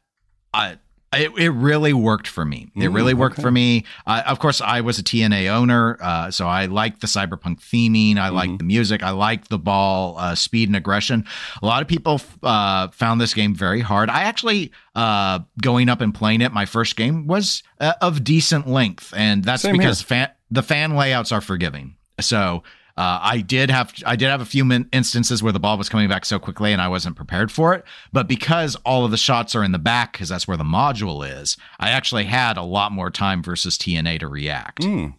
uh, 0.53 0.75
it, 1.17 1.33
it 1.39 1.51
really 1.51 1.93
worked 1.93 2.27
for 2.29 2.45
me. 2.45 2.71
It 2.75 2.81
Mm, 2.91 2.95
really 2.95 3.15
worked 3.15 3.35
okay. 3.37 3.43
for 3.43 3.51
me. 3.51 3.85
Uh, 4.07 4.23
of 4.27 4.39
course, 4.39 4.61
I 4.61 4.81
was 4.81 4.99
a 4.99 5.03
TNA 5.03 5.49
owner, 5.49 5.97
uh, 6.01 6.31
so 6.31 6.47
I 6.47 6.67
liked 6.67 7.01
the 7.01 7.07
cyberpunk 7.07 7.61
theming. 7.61 8.17
I 8.17 8.27
Mm-hmm. 8.29 8.37
liked 8.37 8.59
the 8.59 8.65
music. 8.65 9.03
I 9.03 9.11
liked 9.11 9.49
the 9.51 9.59
ball 9.59 10.17
uh, 10.19 10.35
speed 10.35 10.69
and 10.69 10.77
aggression. 10.77 11.25
A 11.63 11.67
lot 11.67 11.83
of 11.83 11.89
people 11.89 12.21
uh, 12.43 12.89
found 12.89 13.21
this 13.21 13.35
game 13.35 13.55
very 13.55 13.81
hard. 13.81 14.11
I 14.11 14.23
actually, 14.23 14.73
uh, 14.95 15.41
going 15.61 15.89
up 15.89 16.01
and 16.01 16.15
playing 16.15 16.41
it, 16.41 16.53
my 16.53 16.67
first 16.67 16.97
game 16.97 17.27
was 17.27 17.63
uh, 17.81 17.95
of 18.01 18.25
decent 18.25 18.69
length, 18.69 19.13
and 19.17 19.43
that's 19.45 19.63
Same 19.63 19.77
because 19.77 20.03
fan, 20.03 20.29
the 20.51 20.63
fan 20.63 20.95
layouts 20.95 21.33
are 21.33 21.41
forgiving. 21.41 21.97
So 22.21 22.63
uh, 22.97 23.19
I 23.23 23.41
did 23.41 23.71
have 23.71 23.93
I 24.07 24.15
did 24.15 24.29
have 24.29 24.41
a 24.41 24.45
few 24.45 24.65
min- 24.65 24.89
instances 24.93 25.43
where 25.43 25.53
the 25.53 25.59
ball 25.59 25.77
was 25.77 25.89
coming 25.89 26.09
back 26.09 26.25
so 26.25 26.39
quickly 26.39 26.73
and 26.73 26.81
I 26.81 26.89
wasn't 26.89 27.17
prepared 27.17 27.51
for 27.51 27.75
it. 27.75 27.85
But 28.13 28.29
because 28.29 28.77
all 28.85 29.05
of 29.05 29.11
the 29.11 29.17
shots 29.17 29.55
are 29.57 29.65
in 29.65 29.73
the 29.73 29.79
back, 29.81 30.13
because 30.13 30.29
that's 30.29 30.47
where 30.47 30.57
the 30.57 30.65
module 30.65 31.29
is, 31.29 31.57
I 31.81 31.91
actually 31.91 32.25
had 32.25 32.57
a 32.57 32.63
lot 32.63 32.93
more 32.93 33.11
time 33.11 33.43
versus 33.43 33.77
TNA 33.77 34.21
to 34.21 34.29
react. 34.29 34.83
Mm. 34.83 35.15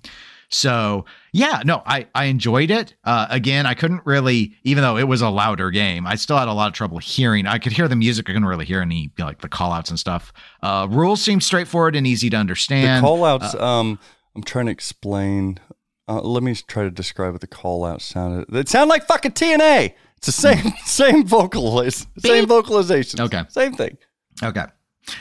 So 0.47 1.03
yeah, 1.33 1.63
no, 1.65 1.83
I 1.85 2.07
I 2.15 2.25
enjoyed 2.25 2.71
it. 2.71 2.95
Uh, 3.03 3.27
again, 3.29 3.65
I 3.65 3.73
couldn't 3.73 4.03
really, 4.05 4.55
even 4.63 4.81
though 4.81 4.95
it 4.95 5.07
was 5.09 5.21
a 5.21 5.29
louder 5.29 5.69
game, 5.69 6.07
I 6.07 6.15
still 6.15 6.37
had 6.37 6.47
a 6.47 6.53
lot 6.53 6.67
of 6.67 6.73
trouble 6.73 6.99
hearing. 6.99 7.45
I 7.45 7.57
could 7.57 7.73
hear 7.73 7.89
the 7.89 7.95
music, 7.97 8.29
I 8.29 8.31
couldn't 8.31 8.47
really 8.47 8.65
hear 8.65 8.79
any 8.79 9.01
you 9.01 9.11
know, 9.19 9.25
like 9.25 9.41
the 9.41 9.49
call 9.49 9.73
outs 9.73 9.89
and 9.89 9.99
stuff. 9.99 10.31
Uh, 10.63 10.87
rules 10.89 11.21
seem 11.21 11.41
straightforward 11.41 11.95
and 11.97 12.07
easy 12.07 12.29
to 12.29 12.37
understand. 12.37 12.85
The 12.85 12.89
understand. 12.89 13.05
call 13.05 13.25
outs, 13.25 13.55
um, 13.55 13.99
I'm 14.33 14.43
trying 14.43 14.67
to 14.67 14.71
explain. 14.71 15.59
Uh, 16.07 16.21
let 16.21 16.43
me 16.43 16.53
try 16.55 16.83
to 16.83 16.91
describe 16.91 17.31
what 17.33 17.41
the 17.41 17.47
call 17.47 17.83
outs 17.83 18.05
sounded. 18.05 18.53
It 18.55 18.69
sounded 18.69 18.89
like 18.89 19.07
fucking 19.07 19.31
TNA. 19.31 19.93
It's 20.17 20.27
the 20.27 20.31
same 20.31 20.71
same 20.85 21.25
vocaliz- 21.27 22.05
same 22.19 22.45
vocalization. 22.47 23.21
Okay. 23.21 23.43
Same 23.49 23.73
thing. 23.73 23.97
okay. 24.43 24.65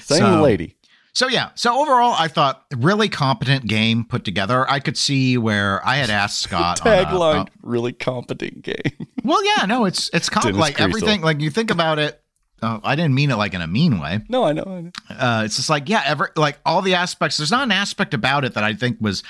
Same 0.00 0.18
So- 0.18 0.42
lady. 0.42 0.76
So 1.16 1.28
yeah, 1.28 1.50
so 1.54 1.80
overall, 1.80 2.16
I 2.18 2.26
thought 2.26 2.64
really 2.76 3.08
competent 3.08 3.66
game 3.68 4.04
put 4.04 4.24
together. 4.24 4.68
I 4.68 4.80
could 4.80 4.96
see 4.98 5.38
where 5.38 5.80
I 5.86 5.94
had 5.98 6.10
asked 6.10 6.40
Scott. 6.42 6.80
Tagline, 6.80 7.42
uh, 7.42 7.50
really 7.62 7.92
competent 7.92 8.62
game. 8.62 8.74
well, 9.24 9.40
yeah, 9.44 9.64
no, 9.66 9.84
it's 9.84 10.10
it's 10.12 10.28
com- 10.28 10.42
Dennis 10.42 10.58
like 10.58 10.80
everything. 10.80 11.20
Like 11.22 11.40
you 11.40 11.50
think 11.50 11.70
about 11.70 12.00
it. 12.00 12.20
Uh, 12.60 12.80
I 12.82 12.96
didn't 12.96 13.14
mean 13.14 13.30
it 13.30 13.36
like 13.36 13.54
in 13.54 13.60
a 13.60 13.66
mean 13.68 14.00
way. 14.00 14.22
no, 14.28 14.42
I 14.42 14.54
know. 14.54 14.64
I 14.66 14.80
know. 14.80 14.90
Uh, 15.08 15.42
it's 15.44 15.54
just 15.54 15.70
like 15.70 15.88
yeah, 15.88 16.02
ever 16.04 16.32
like 16.34 16.58
all 16.66 16.82
the 16.82 16.94
aspects. 16.96 17.36
There's 17.36 17.52
not 17.52 17.62
an 17.62 17.70
aspect 17.72 18.12
about 18.12 18.44
it 18.44 18.54
that 18.54 18.64
I 18.64 18.74
think 18.74 18.96
was. 19.00 19.22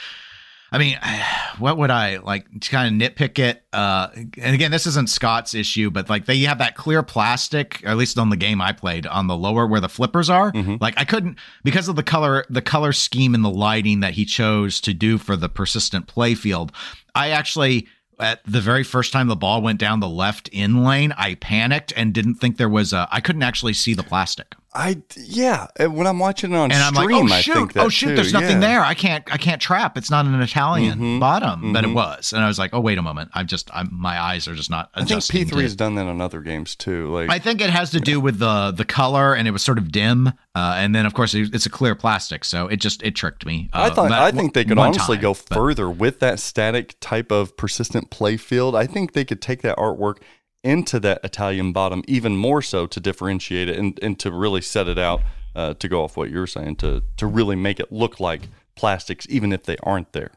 I 0.75 0.79
mean, 0.79 0.99
what 1.59 1.79
would 1.79 1.91
I 1.91 2.19
like 2.19 2.47
to 2.61 2.71
kind 2.71 3.01
of 3.01 3.15
nitpick 3.15 3.39
it? 3.39 3.63
Uh, 3.73 4.09
and 4.15 4.55
again, 4.55 4.71
this 4.71 4.87
isn't 4.87 5.09
Scott's 5.09 5.55
issue, 5.55 5.91
but 5.91 6.11
like 6.11 6.27
they 6.27 6.41
have 6.41 6.59
that 6.59 6.75
clear 6.75 7.03
plastic, 7.03 7.81
or 7.85 7.91
at 7.91 7.97
least 7.97 8.19
on 8.19 8.29
the 8.31 8.37
game 8.37 8.61
I 8.61 8.73
played, 8.73 9.07
on 9.07 9.29
the 9.29 9.37
lower 9.37 9.67
where 9.67 9.81
the 9.81 9.89
flippers 9.89 10.29
are. 10.29 10.51
Like 10.81 10.95
I 10.97 11.05
couldn't 11.05 11.39
because 11.63 11.89
of 11.89 11.97
the 11.97 12.03
color, 12.03 12.45
the 12.51 12.63
color 12.63 12.93
scheme 12.93 13.35
and 13.35 13.45
the 13.45 13.51
lighting 13.51 14.01
that 14.01 14.15
he 14.15 14.25
chose 14.25 14.81
to 14.83 14.93
do 14.93 15.17
for 15.17 15.37
the 15.37 15.49
persistent 15.49 16.09
play 16.09 16.35
field. 16.35 16.73
I 17.15 17.31
actually. 17.31 17.87
At 18.21 18.45
the 18.45 18.61
very 18.61 18.85
first 18.85 19.13
time 19.13 19.27
the 19.27 19.35
ball 19.35 19.61
went 19.61 19.81
down 19.81 19.99
the 19.99 20.09
left 20.09 20.47
in 20.53 20.85
lane, 20.85 21.13
I 21.19 21.35
panicked 21.35 21.93
and 21.97 22.15
didn't 22.15 22.37
think 22.37 22.59
there 22.59 22.69
was 22.69 22.93
a. 22.93 23.09
I 23.11 23.21
couldn't 23.21 23.43
actually 23.43 23.73
see 23.73 23.93
the 23.93 24.05
plastic. 24.05 24.55
I 24.75 25.01
yeah. 25.17 25.69
When 25.87 26.07
I'm 26.07 26.19
watching 26.19 26.53
it 26.53 26.57
on 26.57 26.73
and 26.73 26.83
I'm 26.83 26.95
stream, 26.95 27.27
like, 27.27 27.33
oh 27.33 27.37
I 27.37 27.41
shoot, 27.41 27.77
oh 27.77 27.89
shoot, 27.89 28.09
too. 28.09 28.15
there's 28.17 28.33
nothing 28.33 28.61
yeah. 28.61 28.69
there. 28.69 28.81
I 28.81 28.95
can't, 28.95 29.23
I 29.33 29.37
can't 29.37 29.63
trap. 29.63 29.97
It's 29.97 30.11
not 30.11 30.27
an 30.27 30.41
Italian 30.41 30.99
Mhm, 30.99 31.21
bottom, 31.21 31.73
but 31.73 31.85
it 31.85 31.89
was. 31.95 32.33
And 32.33 32.43
I 32.43 32.49
was 32.49 32.59
like, 32.59 32.71
oh 32.75 32.81
wait 32.81 32.99
a 32.99 33.03
moment, 33.03 33.31
I'm 33.35 33.47
just, 33.47 33.71
I'm, 33.73 33.89
my 33.93 34.21
eyes 34.21 34.49
are 34.49 34.55
just 34.55 34.71
not 34.71 34.91
I 34.95 35.05
think. 35.05 35.21
P3 35.23 35.51
to- 35.51 35.59
has 35.61 35.77
done 35.77 35.95
that 35.95 36.07
on 36.07 36.21
other 36.21 36.41
games 36.41 36.75
too. 36.75 37.13
Like 37.15 37.31
I 37.31 37.39
think 37.39 37.61
it 37.61 37.71
has 37.71 37.91
to 37.93 38.01
do 38.01 38.19
with 38.21 38.39
the 38.39 38.73
the 38.73 38.85
color, 38.85 39.35
and 39.35 39.47
it 39.47 39.53
was 39.53 39.63
sort 39.63 39.79
of 39.79 39.93
dim. 39.93 40.29
Uh, 40.57 40.75
and 40.77 40.95
then 40.95 41.07
of 41.07 41.15
course 41.15 41.35
it- 41.35 41.55
it's 41.55 41.67
a 41.67 41.71
clear 41.71 41.95
plastic, 41.95 42.45
so 42.45 42.67
it 42.67 42.77
just 42.81 43.03
it 43.05 43.15
tricked 43.15 43.47
me. 43.47 43.71
I 43.73 43.89
Uh, 43.89 43.95
thought 43.95 44.13
I 44.13 44.33
think 44.33 44.55
they 44.55 44.65
could 44.65 44.79
honestly 44.79 45.17
time, 45.17 45.23
go 45.23 45.35
but- 45.35 45.55
further 45.55 45.89
with 45.89 46.19
that 46.21 46.41
static 46.41 46.97
type 47.01 47.31
of 47.31 47.57
persistent 47.57 48.11
play 48.11 48.37
field. 48.37 48.75
I 48.75 48.87
think 48.87 49.13
they 49.13 49.25
could 49.25 49.41
take 49.41 49.63
that 49.63 49.77
artwork 49.77 50.19
into 50.65 50.99
that 51.01 51.21
Italian 51.23 51.73
bottom 51.73 52.03
even 52.09 52.37
more 52.37 52.63
so 52.63 52.87
to 52.87 52.99
differentiate 52.99 53.69
it 53.69 53.79
and, 53.79 53.99
and 54.03 54.19
to 54.19 54.33
really 54.33 54.61
set 54.63 54.89
it 54.89 54.99
out 54.99 55.21
uh, 55.55 55.75
to 55.75 55.89
go 55.89 56.03
off 56.03 56.17
what 56.17 56.31
you're 56.31 56.47
saying 56.47 56.77
to 56.77 57.03
to 57.19 57.27
really 57.27 57.55
make 57.55 57.79
it 57.79 57.93
look 57.93 58.19
like 58.19 58.49
plastics 58.75 59.27
even 59.31 59.53
if 59.53 59.63
they 59.65 59.77
aren't 59.85 60.13
there. 60.13 60.33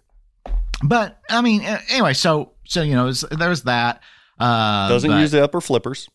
But 0.83 1.19
I 1.29 1.41
mean, 1.41 1.61
anyway, 1.89 2.13
so 2.13 2.51
so 2.65 2.81
you 2.83 2.93
know, 2.93 3.03
it 3.05 3.07
was- 3.07 3.25
there 3.31 3.49
was 3.49 3.63
that. 3.63 4.01
Uh, 4.39 4.87
Doesn't 4.89 5.09
but- 5.09 5.19
use 5.19 5.31
the 5.31 5.43
upper 5.43 5.61
flippers 5.61 6.07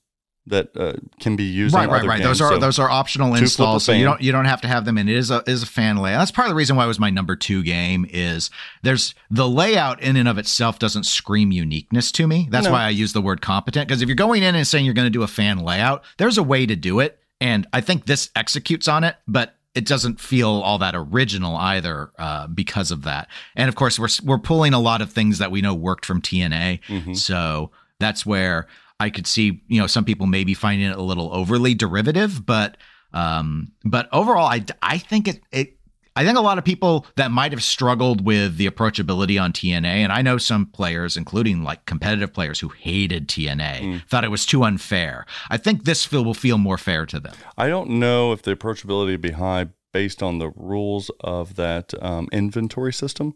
that 0.47 0.76
uh, 0.76 0.95
can 1.20 1.36
be 1.36 1.45
used 1.45 1.74
right, 1.74 1.84
in 1.84 1.90
right, 1.90 1.99
other 2.01 2.09
right. 2.09 2.18
games. 2.18 2.38
Those 2.38 2.40
are 2.40 2.55
so- 2.55 2.59
those 2.59 2.78
are 2.78 2.90
optional 2.90 3.34
installs, 3.34 3.84
so 3.84 3.93
you 3.93 4.05
don't 4.05 4.20
you 4.20 4.32
don't 4.32 4.45
have 4.45 4.61
to 4.62 4.68
have 4.68 4.84
them. 4.84 4.99
And 4.99 5.09
it 5.09 5.16
is 5.16 5.30
a 5.30 5.43
is 5.47 5.62
a 5.62 5.66
fan 5.66 5.99
layout. 5.99 6.18
That's 6.20 6.30
part 6.32 6.47
of 6.47 6.51
the 6.51 6.57
reason 6.57 6.74
why 6.76 6.84
it 6.84 6.88
was 6.88 6.99
my 6.99 7.11
number 7.11 7.36
two 7.36 7.62
game. 7.62 8.07
Is 8.11 8.51
there's 8.82 9.14
the 9.30 9.49
layout 9.49 10.03
in 10.03 10.16
and 10.16 10.28
of 10.28 10.38
itself 10.38 10.78
doesn't 10.78 11.05
scream 11.05 11.53
uniqueness 11.53 12.11
to 12.12 12.26
me. 12.26 12.49
That's 12.51 12.66
No. 12.66 12.72
why 12.72 12.84
I 12.84 12.88
use 12.90 13.12
the 13.12 13.22
word 13.22 13.40
competent. 13.40 13.86
Because 13.88 14.03
if 14.03 14.09
you're 14.09 14.16
going 14.16 14.43
in 14.43 14.55
and 14.55 14.66
saying 14.66 14.84
you're 14.84 14.95
going 14.95 15.07
to 15.07 15.11
do 15.11 15.22
a 15.22 15.28
fan 15.28 15.59
layout, 15.59 16.03
there's 16.18 16.38
a 16.38 16.43
way 16.43 16.66
to 16.66 16.74
do 16.76 16.99
it, 17.01 17.20
and 17.40 17.66
I 17.72 17.80
think 17.80 18.07
this 18.07 18.30
executes 18.36 18.88
on 18.88 19.05
it, 19.05 19.16
but. 19.26 19.55
It 19.74 19.86
doesn't 19.86 20.20
feel 20.20 20.51
all 20.51 20.76
that 20.80 20.95
original 20.95 21.57
either 21.57 22.11
uh, 22.18 22.47
because 22.47 22.90
of 22.90 23.05
that, 23.05 23.28
and 23.57 23.70
of 23.70 23.74
course 23.74 23.99
we're 23.99 24.09
we're 24.22 24.36
pulling 24.36 24.74
a 24.74 24.78
lot 24.78 25.01
of 25.01 25.11
things 25.11 25.38
that 25.38 25.51
we 25.51 25.62
know 25.62 25.72
worked 25.72 26.05
from 26.05 26.20
TNA. 26.20 26.80
Mhm. 26.88 27.16
So 27.16 27.70
that's 27.99 28.26
where 28.26 28.66
I 29.03 29.11
could 29.11 29.26
see, 29.26 29.62
you 29.66 29.80
know, 29.80 29.88
some 29.88 30.05
people 30.05 30.26
maybe 30.26 30.55
finding 30.55 30.88
it 30.88 30.96
a 30.96 31.03
little 31.03 31.34
overly 31.34 31.74
derivative, 31.74 32.46
but 32.46 32.76
um, 33.12 33.72
but 33.84 34.09
overall, 34.12 34.46
I 34.46 34.64
I 34.80 34.98
think 34.98 35.28
it 35.28 35.40
it. 35.50 35.76
I 36.14 36.24
think 36.26 36.36
a 36.36 36.42
lot 36.42 36.59
of 36.59 36.64
people 36.64 37.07
that 37.16 37.30
might 37.30 37.53
have 37.53 37.62
struggled 37.62 38.22
with 38.24 38.59
the 38.59 38.68
approachability 38.68 39.42
on 39.42 39.53
TNA, 39.53 39.86
and 39.86 40.12
I 40.12 40.20
know 40.20 40.36
some 40.36 40.66
players, 40.66 41.16
including 41.16 41.62
like 41.64 41.86
competitive 41.86 42.34
players 42.34 42.61
who 42.61 42.68
hated 42.68 43.28
TNA, 43.28 44.03
thought 44.09 44.22
it 44.22 44.30
was 44.30 44.44
too 44.44 44.62
unfair. 44.62 45.24
I 45.48 45.57
think 45.57 45.84
this 45.84 46.05
feel 46.05 46.22
will 46.22 46.34
feel 46.34 46.59
more 46.59 46.76
fair 46.76 47.07
to 47.07 47.18
them. 47.18 47.34
I 47.57 47.68
don't 47.68 47.90
know 47.90 48.32
if 48.32 48.42
the 48.42 48.55
approachability 48.55 49.12
would 49.12 49.22
be 49.22 49.30
high 49.30 49.68
based 49.92 50.22
on 50.22 50.38
the 50.38 50.50
rules 50.55 51.11
of 51.20 51.57
that 51.57 51.94
um, 52.03 52.28
inventory 52.30 52.92
system. 52.92 53.34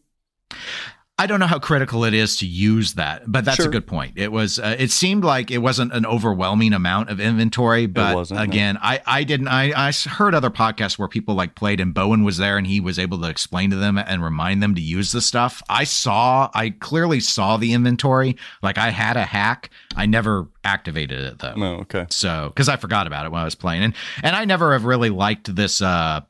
I 1.19 1.27
don't 1.27 1.41
know 1.41 1.47
how 1.47 1.59
critical 1.59 2.05
it 2.05 2.13
is 2.13 2.37
to 2.39 2.47
use 2.47 2.93
that, 2.95 3.23
but 3.27 3.47
that's 3.47 3.65
a 3.65 3.69
good 3.69 3.87
point. 3.87 4.15
It 4.17 4.31
was. 4.33 4.59
Uh, 4.59 4.77
it 4.79 4.91
seemed 4.91 5.25
like 5.25 5.51
it 5.51 5.59
wasn't 5.59 5.95
an 5.95 6.05
overwhelming 6.05 6.75
amount 6.75 7.09
of 7.09 7.21
inventory, 7.21 7.87
but 7.87 8.15
wasn't, 8.15 8.39
no. 8.39 8.45
again, 8.45 8.79
I 8.83 9.01
I 9.07 9.25
didn't. 9.25 9.49
I 9.49 9.73
I 9.75 9.93
heard 9.93 10.35
other 10.35 10.51
podcasts 10.51 10.99
where 10.99 11.09
people 11.09 11.35
like 11.35 11.55
played 11.55 11.81
and 11.81 11.95
Bowen 11.95 12.23
was 12.23 12.37
there 12.37 12.59
and 12.59 12.67
he 12.67 12.81
was 12.81 12.99
able 12.99 13.19
to 13.23 13.31
explain 13.31 13.71
to 13.71 13.77
them 13.77 13.97
and 13.97 14.23
remind 14.23 14.63
them 14.63 14.75
to 14.75 14.81
use 14.83 15.13
the 15.13 15.23
stuff. 15.23 15.63
I 15.71 15.85
saw. 15.85 16.51
I 16.53 16.69
clearly 16.69 17.21
saw 17.21 17.57
the 17.57 17.73
inventory. 17.73 18.37
Like 18.63 18.77
I 18.77 18.91
had 18.91 19.17
a 19.17 19.25
hack. 19.25 19.71
I 19.97 20.05
never 20.05 20.49
activated 20.65 21.21
it 21.21 21.39
though. 21.39 21.55
No, 21.55 21.75
okay. 21.77 22.05
So, 22.11 22.51
because 22.51 22.69
I 22.69 22.77
forgot 22.77 23.07
about 23.07 23.25
it 23.25 23.33
when 23.33 23.41
I 23.41 23.45
was 23.45 23.55
playing, 23.55 23.85
and 23.85 23.95
and 24.23 24.37
I 24.37 24.45
never 24.45 24.75
have 24.75 24.85
really 24.85 25.11
liked 25.11 25.55
this. 25.57 25.81
uh 25.81 26.21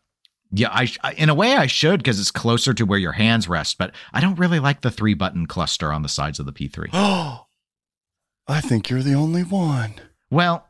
yeah, 0.52 0.68
I, 0.70 0.88
I 1.02 1.12
in 1.12 1.28
a 1.28 1.34
way 1.34 1.54
I 1.54 1.66
should 1.66 1.98
because 2.00 2.20
it's 2.20 2.30
closer 2.30 2.72
to 2.74 2.84
where 2.84 2.98
your 2.98 3.12
hands 3.12 3.48
rest, 3.48 3.78
but 3.78 3.92
I 4.12 4.20
don't 4.20 4.38
really 4.38 4.60
like 4.60 4.82
the 4.82 4.90
three 4.90 5.14
button 5.14 5.46
cluster 5.46 5.92
on 5.92 6.02
the 6.02 6.08
sides 6.08 6.38
of 6.38 6.46
the 6.46 6.52
P3. 6.52 6.88
Oh, 6.92 7.46
I 8.48 8.60
think 8.60 8.88
you're 8.90 9.02
the 9.02 9.14
only 9.14 9.42
one. 9.42 9.94
Well, 10.30 10.66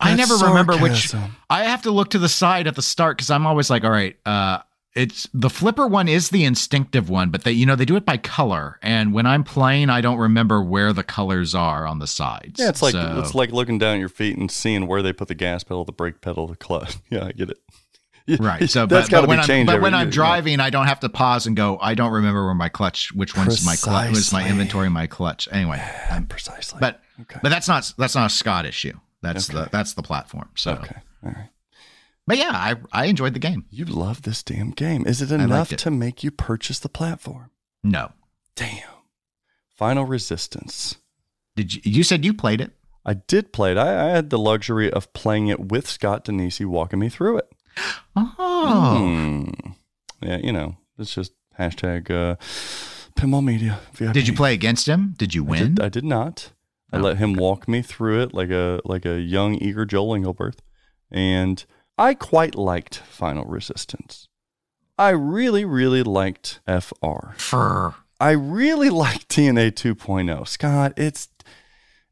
I 0.00 0.14
That's 0.14 0.28
never 0.30 0.46
remember 0.48 0.76
which. 0.76 1.14
I 1.48 1.64
have 1.64 1.82
to 1.82 1.90
look 1.90 2.10
to 2.10 2.18
the 2.18 2.28
side 2.28 2.66
at 2.66 2.74
the 2.74 2.82
start 2.82 3.16
because 3.16 3.30
I'm 3.30 3.46
always 3.46 3.70
like, 3.70 3.84
all 3.84 3.90
right, 3.90 4.16
uh, 4.26 4.58
it's 4.94 5.28
the 5.32 5.50
flipper 5.50 5.86
one 5.86 6.08
is 6.08 6.30
the 6.30 6.44
instinctive 6.44 7.08
one, 7.10 7.30
but 7.30 7.42
they 7.44 7.52
you 7.52 7.66
know 7.66 7.74
they 7.76 7.84
do 7.84 7.96
it 7.96 8.04
by 8.04 8.16
color, 8.16 8.78
and 8.82 9.12
when 9.12 9.26
I'm 9.26 9.42
playing, 9.44 9.90
I 9.90 10.00
don't 10.00 10.18
remember 10.18 10.62
where 10.62 10.92
the 10.92 11.02
colors 11.02 11.54
are 11.54 11.86
on 11.86 11.98
the 11.98 12.06
sides. 12.06 12.60
Yeah, 12.60 12.68
it's 12.68 12.82
like 12.82 12.92
So- 12.92 13.18
it's 13.18 13.34
like 13.34 13.50
looking 13.52 13.78
down 13.78 13.94
at 13.94 14.00
your 14.00 14.08
feet 14.08 14.36
and 14.36 14.50
seeing 14.50 14.86
where 14.86 15.02
they 15.02 15.12
put 15.12 15.28
the 15.28 15.34
gas 15.34 15.64
pedal, 15.64 15.84
the 15.84 15.92
brake 15.92 16.20
pedal, 16.20 16.46
the 16.46 16.56
clutch. 16.56 16.96
Yeah, 17.10 17.24
I 17.26 17.32
get 17.32 17.50
it. 17.50 17.58
Right. 18.26 18.68
So, 18.70 18.86
that's 18.86 19.10
but, 19.10 19.20
but 19.22 19.28
when 19.28 19.40
I'm, 19.40 19.66
but 19.66 19.80
when 19.82 19.94
I'm 19.94 20.06
year, 20.06 20.08
yeah. 20.08 20.12
driving, 20.12 20.60
I 20.60 20.70
don't 20.70 20.86
have 20.86 21.00
to 21.00 21.08
pause 21.08 21.46
and 21.46 21.54
go. 21.54 21.78
I 21.80 21.94
don't 21.94 22.12
remember 22.12 22.44
where 22.46 22.54
my 22.54 22.68
clutch, 22.70 23.12
which 23.12 23.36
one's 23.36 23.64
my 23.66 23.76
clutch, 23.76 24.10
was 24.10 24.32
my 24.32 24.48
inventory, 24.48 24.88
my 24.88 25.06
clutch. 25.06 25.48
Anyway, 25.52 25.82
um, 26.10 26.26
precisely. 26.26 26.78
but 26.80 27.00
Okay. 27.20 27.38
but 27.42 27.48
that's 27.48 27.68
not 27.68 27.92
that's 27.96 28.14
not 28.14 28.26
a 28.26 28.34
Scott 28.34 28.66
issue. 28.66 28.98
That's 29.22 29.48
the 29.48 29.68
that's 29.70 29.94
the 29.94 30.02
platform. 30.02 30.50
So, 30.54 30.72
okay, 30.72 30.96
all 31.24 31.30
right. 31.30 31.48
but 32.26 32.38
yeah, 32.38 32.50
I 32.52 32.74
I 32.92 33.06
enjoyed 33.06 33.34
the 33.34 33.38
game. 33.40 33.66
You 33.70 33.84
love 33.84 34.22
this 34.22 34.42
damn 34.42 34.70
game. 34.70 35.06
Is 35.06 35.22
it 35.22 35.30
enough 35.30 35.72
it. 35.72 35.78
to 35.80 35.90
make 35.90 36.24
you 36.24 36.30
purchase 36.30 36.78
the 36.78 36.88
platform? 36.88 37.50
No, 37.82 38.12
Damn. 38.56 38.88
Final 39.74 40.04
Resistance. 40.04 40.96
did 41.56 41.74
you? 41.74 41.82
You 41.84 42.02
said 42.02 42.24
you 42.24 42.34
played 42.34 42.60
it. 42.60 42.72
I 43.04 43.14
did 43.14 43.52
play 43.52 43.72
it. 43.72 43.78
I, 43.78 44.06
I 44.06 44.10
had 44.10 44.30
the 44.30 44.38
luxury 44.38 44.90
of 44.90 45.12
playing 45.12 45.48
it 45.48 45.60
with 45.60 45.88
Scott 45.88 46.24
Danesi 46.24 46.64
walking 46.64 46.98
me 46.98 47.08
through 47.08 47.38
it. 47.38 47.52
Oh, 48.16 48.98
Hmm. 48.98 49.72
Yeah, 50.22 50.38
you 50.38 50.52
know, 50.52 50.76
it's 50.98 51.14
just 51.14 51.32
hashtag 51.58 52.10
uh, 52.10 52.36
Pinball 53.20 53.44
Media. 53.44 53.78
VIP. 53.92 54.12
did 54.14 54.28
you 54.28 54.34
play 54.34 54.54
against 54.54 54.86
him? 54.88 55.14
Did 55.18 55.34
you 55.34 55.44
I 55.44 55.48
win? 55.50 55.74
did, 55.74 55.84
I 55.84 55.88
did 55.88 56.04
not. 56.04 56.52
I 56.92 56.96
Oh, 56.98 57.00
let 57.00 57.16
him 57.18 57.34
walk 57.34 57.66
me 57.68 57.82
through 57.82 58.22
it 58.22 58.32
like 58.34 58.50
a 58.50 58.80
like 58.84 59.04
a 59.04 59.18
young 59.20 59.54
eager 59.56 59.84
Joel 59.84 60.16
Engelberth, 60.18 60.58
and 61.10 61.64
I 61.98 62.14
quite 62.14 62.54
liked 62.54 62.96
Final 62.98 63.44
Resistance. 63.44 64.28
I 64.96 65.10
really 65.10 65.64
really 65.64 66.02
liked 66.04 66.60
FR. 66.66 67.34
Fur. 67.36 67.94
I 68.20 68.30
really 68.30 68.90
like 68.90 69.26
TNA 69.28 69.72
2.0. 69.72 70.40
oh. 70.40 70.44
Scott, 70.44 70.92
it's 70.96 71.28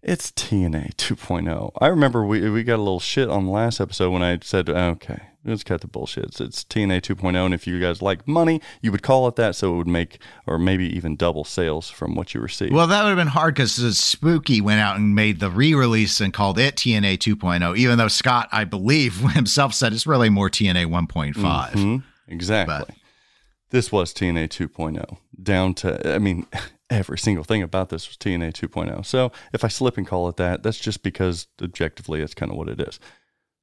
it's 0.02 0.32
TNA 0.32 0.94
2.0. 0.96 1.48
oh. 1.48 1.70
I 1.80 1.86
remember 1.86 2.24
we 2.26 2.50
we 2.50 2.64
got 2.64 2.76
a 2.76 2.82
little 2.82 2.98
shit 3.00 3.30
on 3.30 3.46
the 3.46 3.52
last 3.52 3.80
episode 3.80 4.10
when 4.10 4.22
I 4.22 4.38
said, 4.42 4.68
okay, 4.68 5.22
let's 5.44 5.64
cut 5.64 5.80
the 5.80 5.86
bullshit. 5.86 6.24
It's, 6.24 6.40
it's 6.40 6.64
TNA 6.64 7.02
2.0, 7.02 7.36
oh, 7.36 7.44
and 7.44 7.54
if 7.54 7.66
you 7.66 7.80
guys 7.80 8.00
like 8.02 8.26
money, 8.28 8.60
you 8.80 8.92
would 8.92 9.02
call 9.02 9.26
it 9.28 9.36
that, 9.36 9.54
so 9.56 9.74
it 9.74 9.76
would 9.76 9.86
make 9.88 10.18
or 10.46 10.58
maybe 10.58 10.86
even 10.94 11.16
double 11.16 11.44
sales 11.44 11.90
from 11.90 12.14
what 12.14 12.34
you 12.34 12.40
receive. 12.40 12.72
Well, 12.72 12.86
that 12.86 13.02
would 13.02 13.08
have 13.10 13.16
been 13.16 13.26
hard 13.28 13.54
because 13.54 13.98
Spooky 13.98 14.60
went 14.60 14.80
out 14.80 14.96
and 14.96 15.14
made 15.14 15.40
the 15.40 15.50
re-release 15.50 16.20
and 16.20 16.32
called 16.32 16.58
it 16.58 16.76
TNA 16.76 17.18
2.0, 17.18 17.62
oh, 17.66 17.76
even 17.76 17.98
though 17.98 18.08
Scott, 18.08 18.48
I 18.52 18.64
believe, 18.64 19.16
himself 19.32 19.74
said 19.74 19.92
it's 19.92 20.06
really 20.06 20.30
more 20.30 20.48
TNA 20.48 20.86
1.5. 20.86 21.34
Mhm, 21.34 22.02
exactly. 22.28 22.84
But- 22.88 22.96
this 23.70 23.90
was 23.90 24.12
TNA 24.12 24.48
2.0 24.48 25.02
oh, 25.10 25.18
down 25.42 25.72
to 25.74 26.14
I 26.14 26.18
mean 26.18 26.46
every 26.90 27.18
single 27.18 27.42
thing 27.42 27.62
about 27.62 27.88
this 27.88 28.06
was 28.06 28.18
TNA 28.18 28.52
2.0. 28.52 28.98
oh. 28.98 29.02
So 29.02 29.32
if 29.54 29.64
I 29.64 29.68
slip 29.68 29.96
and 29.96 30.06
call 30.06 30.28
it 30.28 30.36
that, 30.36 30.62
that's 30.62 30.78
just 30.78 31.02
because 31.02 31.46
objectively 31.60 32.20
that's 32.20 32.34
kind 32.34 32.52
of 32.52 32.58
what 32.58 32.68
it 32.68 32.78
is. 32.80 33.00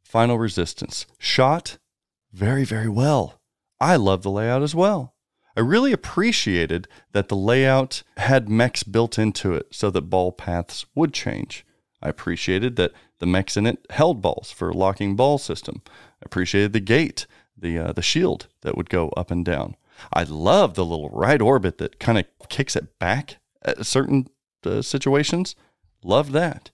Final 0.10 0.39
Resistance 0.39 1.05
shot 1.20 1.78
very 2.34 2.64
very 2.64 2.89
well. 2.89 3.39
I 3.80 3.95
love 3.95 4.24
the 4.24 4.32
layout 4.32 4.64
as 4.64 4.74
well. 4.74 5.14
I 5.55 5.60
really 5.60 5.91
appreciated 5.91 6.88
that 7.12 7.28
the 7.28 7.36
layout 7.36 8.01
had 8.18 8.49
mechs 8.49 8.82
built 8.82 9.20
into 9.20 9.53
it 9.53 9.68
so 9.70 9.91
that 9.91 10.10
ball 10.10 10.32
paths 10.32 10.88
would 10.95 11.14
change. 11.14 11.64
I 12.01 12.10
appreciated 12.10 12.76
that 12.78 12.91
the 13.20 13.28
mechs 13.28 13.55
in 13.55 13.68
it 13.68 13.86
held 13.91 14.20
balls 14.20 14.49
for 14.49 14.74
locking 14.74 15.16
ball 15.16 15.38
system. 15.38 15.84
I 15.86 16.24
appreciated 16.24 16.74
the 16.74 16.80
gate, 16.80 17.28
the 17.55 17.78
uh, 17.78 17.91
the 17.91 18.01
shield 18.01 18.47
that 18.62 18.76
would 18.76 18.89
go 18.89 19.10
up 19.10 19.30
and 19.30 19.45
down. 19.45 19.76
I 20.12 20.24
love 20.24 20.74
the 20.74 20.86
little 20.86 21.12
right 21.12 21.39
orbit 21.39 21.78
that 21.78 21.99
kind 21.99 22.18
of 22.18 22.26
kicks 22.49 22.76
it 22.76 22.97
back 22.97 23.38
at 23.62 23.86
certain 23.86 24.28
uh, 24.66 24.82
situations. 24.82 25.55
Love 26.03 26.32
that. 26.32 26.72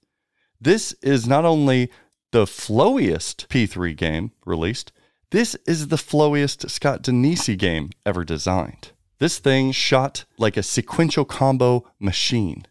This 0.61 0.93
is 1.01 1.27
not 1.27 1.43
only 1.43 1.91
the 2.31 2.45
flowiest 2.45 3.47
P3 3.49 3.95
game 3.95 4.31
released, 4.45 4.91
this 5.31 5.55
is 5.65 5.87
the 5.87 5.97
flowiest 5.97 6.69
Scott 6.69 7.03
Danesi 7.03 7.57
game 7.57 7.89
ever 8.05 8.23
designed. 8.23 8.91
This 9.19 9.39
thing 9.39 9.71
shot 9.71 10.25
like 10.37 10.57
a 10.57 10.63
sequential 10.63 11.25
combo 11.25 11.85
machine. 11.99 12.65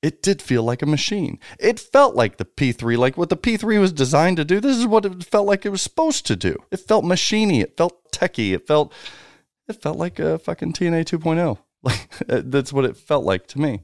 It 0.00 0.22
did 0.22 0.40
feel 0.40 0.62
like 0.62 0.82
a 0.82 0.86
machine. 0.86 1.40
It 1.58 1.80
felt 1.80 2.14
like 2.14 2.36
the 2.36 2.44
P3, 2.44 2.96
like 2.96 3.16
what 3.16 3.30
the 3.30 3.36
P3 3.36 3.80
was 3.80 3.92
designed 3.92 4.36
to 4.36 4.44
do. 4.44 4.60
This 4.60 4.76
is 4.76 4.86
what 4.86 5.04
it 5.04 5.24
felt 5.24 5.46
like 5.46 5.66
it 5.66 5.70
was 5.70 5.82
supposed 5.82 6.24
to 6.26 6.36
do. 6.36 6.56
It 6.70 6.78
felt 6.78 7.04
machiney. 7.04 7.62
It 7.62 7.76
felt 7.76 8.12
techy. 8.12 8.54
It 8.54 8.66
felt, 8.66 8.92
it 9.66 9.82
felt 9.82 9.98
like 9.98 10.18
a 10.18 10.38
fucking 10.38 10.72
TNA 10.72 11.04
2.0. 11.04 11.58
Like 11.80 12.08
that's 12.26 12.72
what 12.72 12.84
it 12.84 12.96
felt 12.96 13.24
like 13.24 13.46
to 13.48 13.60
me. 13.60 13.82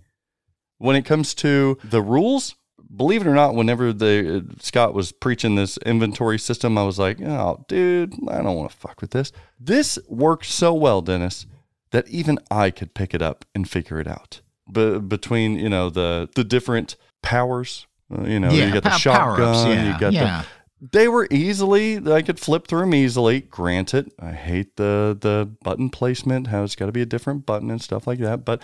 When 0.78 0.96
it 0.96 1.04
comes 1.04 1.32
to 1.34 1.78
the 1.84 2.02
rules, 2.02 2.56
believe 2.94 3.22
it 3.22 3.26
or 3.26 3.34
not, 3.34 3.54
whenever 3.54 3.92
the 3.92 4.44
uh, 4.48 4.54
Scott 4.60 4.94
was 4.94 5.12
preaching 5.12 5.54
this 5.54 5.76
inventory 5.78 6.38
system, 6.38 6.76
I 6.78 6.84
was 6.84 6.98
like, 6.98 7.20
"Oh, 7.20 7.64
dude, 7.68 8.14
I 8.28 8.42
don't 8.42 8.56
want 8.56 8.70
to 8.70 8.76
fuck 8.76 9.00
with 9.00 9.10
this." 9.10 9.32
This 9.58 9.98
worked 10.08 10.46
so 10.46 10.72
well, 10.74 11.02
Dennis, 11.02 11.46
that 11.90 12.08
even 12.08 12.38
I 12.50 12.70
could 12.70 12.94
pick 12.94 13.14
it 13.14 13.22
up 13.22 13.44
and 13.54 13.68
figure 13.68 14.00
it 14.00 14.06
out. 14.08 14.40
Be- 14.70 14.98
between 14.98 15.58
you 15.58 15.68
know 15.68 15.90
the 15.90 16.28
the 16.34 16.44
different 16.44 16.96
powers, 17.22 17.86
uh, 18.16 18.22
you 18.24 18.40
know, 18.40 18.50
Yeah, 18.50 18.66
you 18.66 18.72
got 18.72 18.82
the 18.84 18.90
pow- 18.90 18.96
shotgun, 18.98 19.70
yeah, 19.70 19.92
you 19.94 20.00
got 20.00 20.12
yeah. 20.12 20.42
the 20.42 20.46
they 20.92 21.08
were 21.08 21.26
easily 21.30 21.96
I 22.12 22.20
could 22.20 22.38
flip 22.38 22.66
through 22.66 22.80
them 22.80 22.94
easily. 22.94 23.40
Granted, 23.42 24.12
I 24.18 24.32
hate 24.32 24.76
the 24.76 25.16
the 25.18 25.50
button 25.62 25.88
placement, 25.90 26.48
how 26.48 26.62
it's 26.64 26.76
got 26.76 26.86
to 26.86 26.92
be 26.92 27.02
a 27.02 27.06
different 27.06 27.46
button 27.46 27.70
and 27.70 27.80
stuff 27.80 28.06
like 28.06 28.18
that, 28.18 28.44
but 28.44 28.60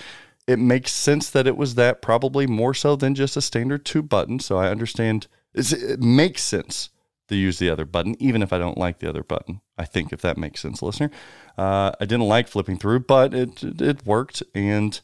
it 0.51 0.59
makes 0.59 0.93
sense 0.93 1.31
that 1.31 1.47
it 1.47 1.57
was 1.57 1.77
that 1.77 2.03
probably 2.03 2.47
more 2.47 2.75
so 2.75 2.97
than 2.97 3.15
just 3.15 3.37
a 3.37 3.41
standard 3.41 3.85
two 3.85 4.03
button. 4.03 4.41
So 4.41 4.59
I 4.59 4.69
understand 4.69 5.29
it 5.55 6.01
makes 6.01 6.43
sense 6.43 6.91
to 7.29 7.37
use 7.37 7.61
the 7.61 7.71
other 7.71 7.85
button, 7.85 8.17
even 8.19 8.43
if 8.43 8.53
I 8.53 8.59
don't 8.59 8.77
like 8.77 8.99
the 8.99 9.09
other 9.09 9.23
button. 9.23 9.61
I 9.79 9.85
think 9.85 10.13
if 10.13 10.21
that 10.23 10.37
makes 10.37 10.61
sense, 10.61 10.83
listener. 10.83 11.13
Uh, 11.57 11.93
I 12.01 12.05
didn't 12.05 12.27
like 12.27 12.49
flipping 12.49 12.79
through, 12.79 13.01
but 13.01 13.33
it 13.33 13.63
it 13.63 14.05
worked, 14.05 14.43
and 14.53 15.01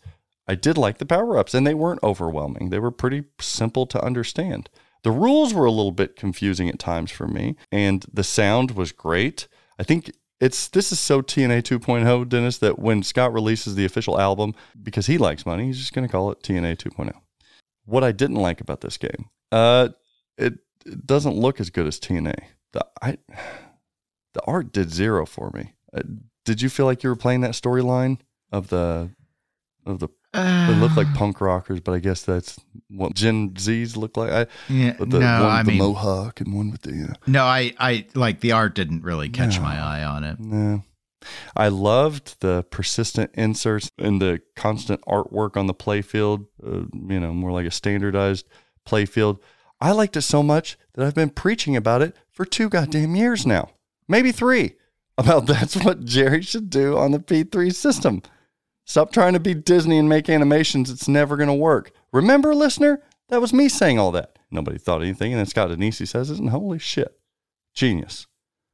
I 0.48 0.56
did 0.56 0.76
like 0.76 0.98
the 0.98 1.06
power 1.06 1.38
ups, 1.38 1.54
and 1.54 1.64
they 1.64 1.74
weren't 1.74 2.02
overwhelming. 2.02 2.70
They 2.70 2.80
were 2.80 2.90
pretty 2.90 3.24
simple 3.40 3.86
to 3.86 4.04
understand. 4.04 4.68
The 5.04 5.12
rules 5.12 5.54
were 5.54 5.66
a 5.66 5.70
little 5.70 5.92
bit 5.92 6.16
confusing 6.16 6.68
at 6.68 6.80
times 6.80 7.12
for 7.12 7.28
me, 7.28 7.54
and 7.70 8.04
the 8.12 8.24
sound 8.24 8.72
was 8.72 8.90
great. 8.90 9.46
I 9.78 9.84
think 9.84 10.10
it's 10.40 10.68
this 10.68 10.92
is 10.92 11.00
so 11.00 11.22
TNA 11.22 11.62
2.0, 11.62 12.28
Dennis, 12.28 12.58
that 12.58 12.78
when 12.78 13.02
Scott 13.02 13.32
releases 13.32 13.74
the 13.74 13.84
official 13.84 14.20
album, 14.20 14.54
because 14.82 15.06
he 15.06 15.18
likes 15.18 15.46
money, 15.46 15.66
he's 15.66 15.78
just 15.78 15.92
going 15.92 16.06
to 16.06 16.12
call 16.12 16.30
it 16.30 16.42
TNA 16.42 16.76
2.0. 16.76 17.12
What 17.84 18.04
I 18.04 18.12
didn't 18.12 18.36
like 18.36 18.60
about 18.60 18.80
this 18.80 18.96
game, 18.96 19.30
uh, 19.52 19.88
it, 20.36 20.54
it 20.84 21.06
doesn't 21.06 21.36
look 21.36 21.60
as 21.60 21.70
good 21.70 21.86
as 21.86 21.98
TNA. 21.98 22.36
The 22.72 22.86
I, 23.00 23.18
the 24.34 24.42
art 24.46 24.72
did 24.72 24.92
zero 24.92 25.24
for 25.24 25.50
me. 25.54 25.74
Uh, 25.94 26.02
did 26.44 26.60
you 26.60 26.68
feel 26.68 26.86
like 26.86 27.02
you 27.02 27.08
were 27.08 27.16
playing 27.16 27.40
that 27.40 27.52
storyline 27.52 28.18
of 28.52 28.68
the 28.68 29.10
of 29.84 30.00
the? 30.00 30.08
They 30.36 30.74
look 30.80 30.96
like 30.96 31.12
punk 31.14 31.40
rockers, 31.40 31.80
but 31.80 31.92
I 31.92 31.98
guess 31.98 32.22
that's 32.22 32.58
what 32.88 33.14
Gen 33.14 33.54
Z's 33.58 33.96
look 33.96 34.16
like. 34.16 34.30
I, 34.30 34.46
Yeah, 34.72 34.92
the 34.98 35.06
no, 35.06 35.18
one 35.18 35.20
with 35.20 35.20
I 35.52 35.62
the 35.62 35.70
mean, 35.70 35.78
mohawk 35.78 36.40
and 36.40 36.54
one 36.54 36.70
with 36.70 36.82
the. 36.82 37.08
Uh, 37.10 37.14
no, 37.26 37.44
I, 37.44 37.72
I 37.78 38.06
like 38.14 38.40
the 38.40 38.52
art 38.52 38.74
didn't 38.74 39.02
really 39.02 39.28
catch 39.28 39.56
No. 39.56 39.62
my 39.62 39.78
eye 39.80 40.04
on 40.04 40.24
it. 40.24 40.38
No. 40.40 40.84
I 41.56 41.68
loved 41.68 42.40
the 42.40 42.64
persistent 42.70 43.32
inserts 43.34 43.90
and 43.98 44.22
the 44.22 44.40
constant 44.54 45.00
artwork 45.02 45.56
on 45.56 45.66
the 45.66 45.74
playfield, 45.74 46.46
uh, 46.64 46.82
you 46.92 47.18
know, 47.18 47.32
more 47.32 47.50
like 47.52 47.66
a 47.66 47.70
standardized 47.72 48.46
playfield. 48.86 49.38
I 49.80 49.90
liked 49.92 50.16
it 50.16 50.22
so 50.22 50.42
much 50.42 50.78
that 50.94 51.04
I've 51.04 51.14
been 51.14 51.30
preaching 51.30 51.74
about 51.76 52.00
it 52.02 52.14
for 52.30 52.44
two 52.44 52.68
goddamn 52.68 53.16
years 53.16 53.44
now, 53.44 53.70
maybe 54.06 54.30
three, 54.32 54.76
about 55.18 55.46
that's 55.48 55.76
what 55.76 56.04
Gerry 56.04 56.42
should 56.42 56.70
do 56.70 56.96
on 56.96 57.10
the 57.10 57.18
P3 57.18 57.74
system. 57.74 58.22
Stop 58.86 59.12
trying 59.12 59.32
to 59.32 59.40
be 59.40 59.52
Disney 59.52 59.98
and 59.98 60.08
make 60.08 60.30
animations. 60.30 60.90
It's 60.90 61.08
never 61.08 61.36
going 61.36 61.48
to 61.48 61.54
work. 61.54 61.90
Remember, 62.12 62.54
listener? 62.54 63.02
That 63.28 63.40
was 63.40 63.52
me 63.52 63.68
saying 63.68 63.98
all 63.98 64.12
that. 64.12 64.38
Nobody 64.50 64.78
thought 64.78 65.02
anything. 65.02 65.32
And 65.32 65.40
then 65.40 65.46
Scott 65.46 65.70
Danesi 65.70 66.06
says 66.06 66.30
it, 66.30 66.38
and 66.38 66.50
holy 66.50 66.78
shit, 66.78 67.18
genius. 67.74 68.28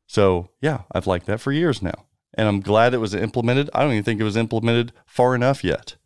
So, 0.07 0.51
yeah, 0.61 0.83
I've 0.93 1.07
liked 1.07 1.25
that 1.27 1.41
for 1.41 1.51
years 1.51 1.81
now. 1.81 2.07
And 2.35 2.47
I'm 2.47 2.61
glad 2.61 2.93
it 2.93 2.99
was 2.99 3.15
implemented. 3.15 3.71
I 3.73 3.81
don't 3.81 3.93
even 3.93 4.05
think 4.05 4.21
it 4.21 4.25
was 4.25 4.37
implemented 4.37 4.93
far 5.07 5.35
enough 5.35 5.65
yet. 5.65 5.97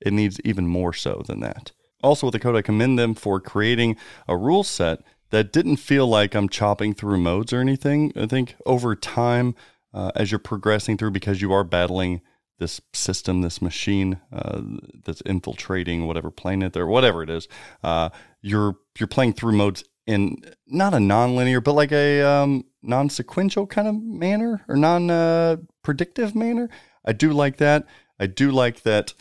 It 0.00 0.12
needs 0.12 0.40
even 0.44 0.68
more 0.68 0.92
so 0.92 1.24
than 1.26 1.40
that. 1.40 1.72
Also, 2.00 2.28
with 2.28 2.34
the 2.34 2.38
code, 2.38 2.54
I 2.54 2.62
commend 2.62 2.96
them 2.96 3.14
for 3.14 3.40
creating 3.40 3.96
a 4.28 4.36
rule 4.36 4.62
set 4.62 5.02
that 5.30 5.52
didn't 5.52 5.76
feel 5.78 6.06
like 6.06 6.36
I'm 6.36 6.48
chopping 6.48 6.94
through 6.94 7.18
modes 7.18 7.52
or 7.52 7.60
anything. 7.60 8.12
I 8.14 8.26
think 8.26 8.54
over 8.64 8.94
time, 8.94 9.56
uh, 9.92 10.12
as 10.14 10.30
you're 10.30 10.38
progressing 10.38 10.96
through, 10.96 11.10
because 11.10 11.42
you 11.42 11.52
are 11.52 11.64
battling 11.64 12.20
this 12.58 12.80
system, 12.92 13.40
this 13.40 13.62
machine 13.62 14.20
uh, 14.32 14.60
that's 15.04 15.20
infiltrating 15.22 16.06
whatever 16.06 16.30
planet 16.30 16.76
or 16.76 16.86
whatever 16.86 17.22
it 17.22 17.30
is, 17.30 17.48
uh, 17.82 18.10
you're 18.40 18.76
you're 18.98 19.06
playing 19.06 19.32
through 19.32 19.52
modes 19.52 19.84
in 20.06 20.42
not 20.66 20.94
a 20.94 21.00
non-linear, 21.00 21.60
but 21.60 21.74
like 21.74 21.92
a 21.92 22.22
um, 22.22 22.64
non-sequential 22.82 23.66
kind 23.66 23.86
of 23.86 24.02
manner 24.02 24.64
or 24.66 24.76
non-predictive 24.76 26.34
manner. 26.34 26.68
I 27.04 27.12
do 27.12 27.32
like 27.32 27.58
that. 27.58 27.86
I 28.18 28.26
do 28.26 28.50
like 28.50 28.82
that 28.82 29.14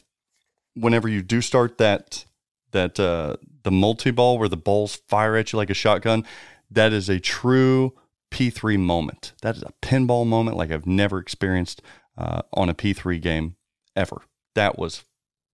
whenever 0.73 1.07
you 1.07 1.21
do 1.21 1.41
start 1.41 1.77
that 1.77 2.25
that 2.71 2.99
uh, 2.99 3.37
the 3.63 3.71
multi-ball 3.71 4.37
where 4.37 4.49
the 4.49 4.57
balls 4.57 4.95
fire 5.07 5.35
at 5.35 5.51
you 5.51 5.57
like 5.57 5.69
a 5.69 5.75
shotgun, 5.75 6.25
that 6.69 6.93
is 6.93 7.09
a 7.09 7.19
true 7.19 7.93
P3 8.31 8.79
moment. 8.79 9.33
That 9.41 9.55
is 9.55 9.63
a 9.63 9.73
pinball 9.81 10.27
moment 10.27 10.57
like 10.57 10.71
I've 10.71 10.85
never 10.85 11.19
experienced 11.19 11.81
uh, 12.17 12.41
on 12.53 12.69
a 12.69 12.73
P3 12.73 13.21
game 13.21 13.55
ever. 13.95 14.21
That 14.55 14.77
was 14.77 15.03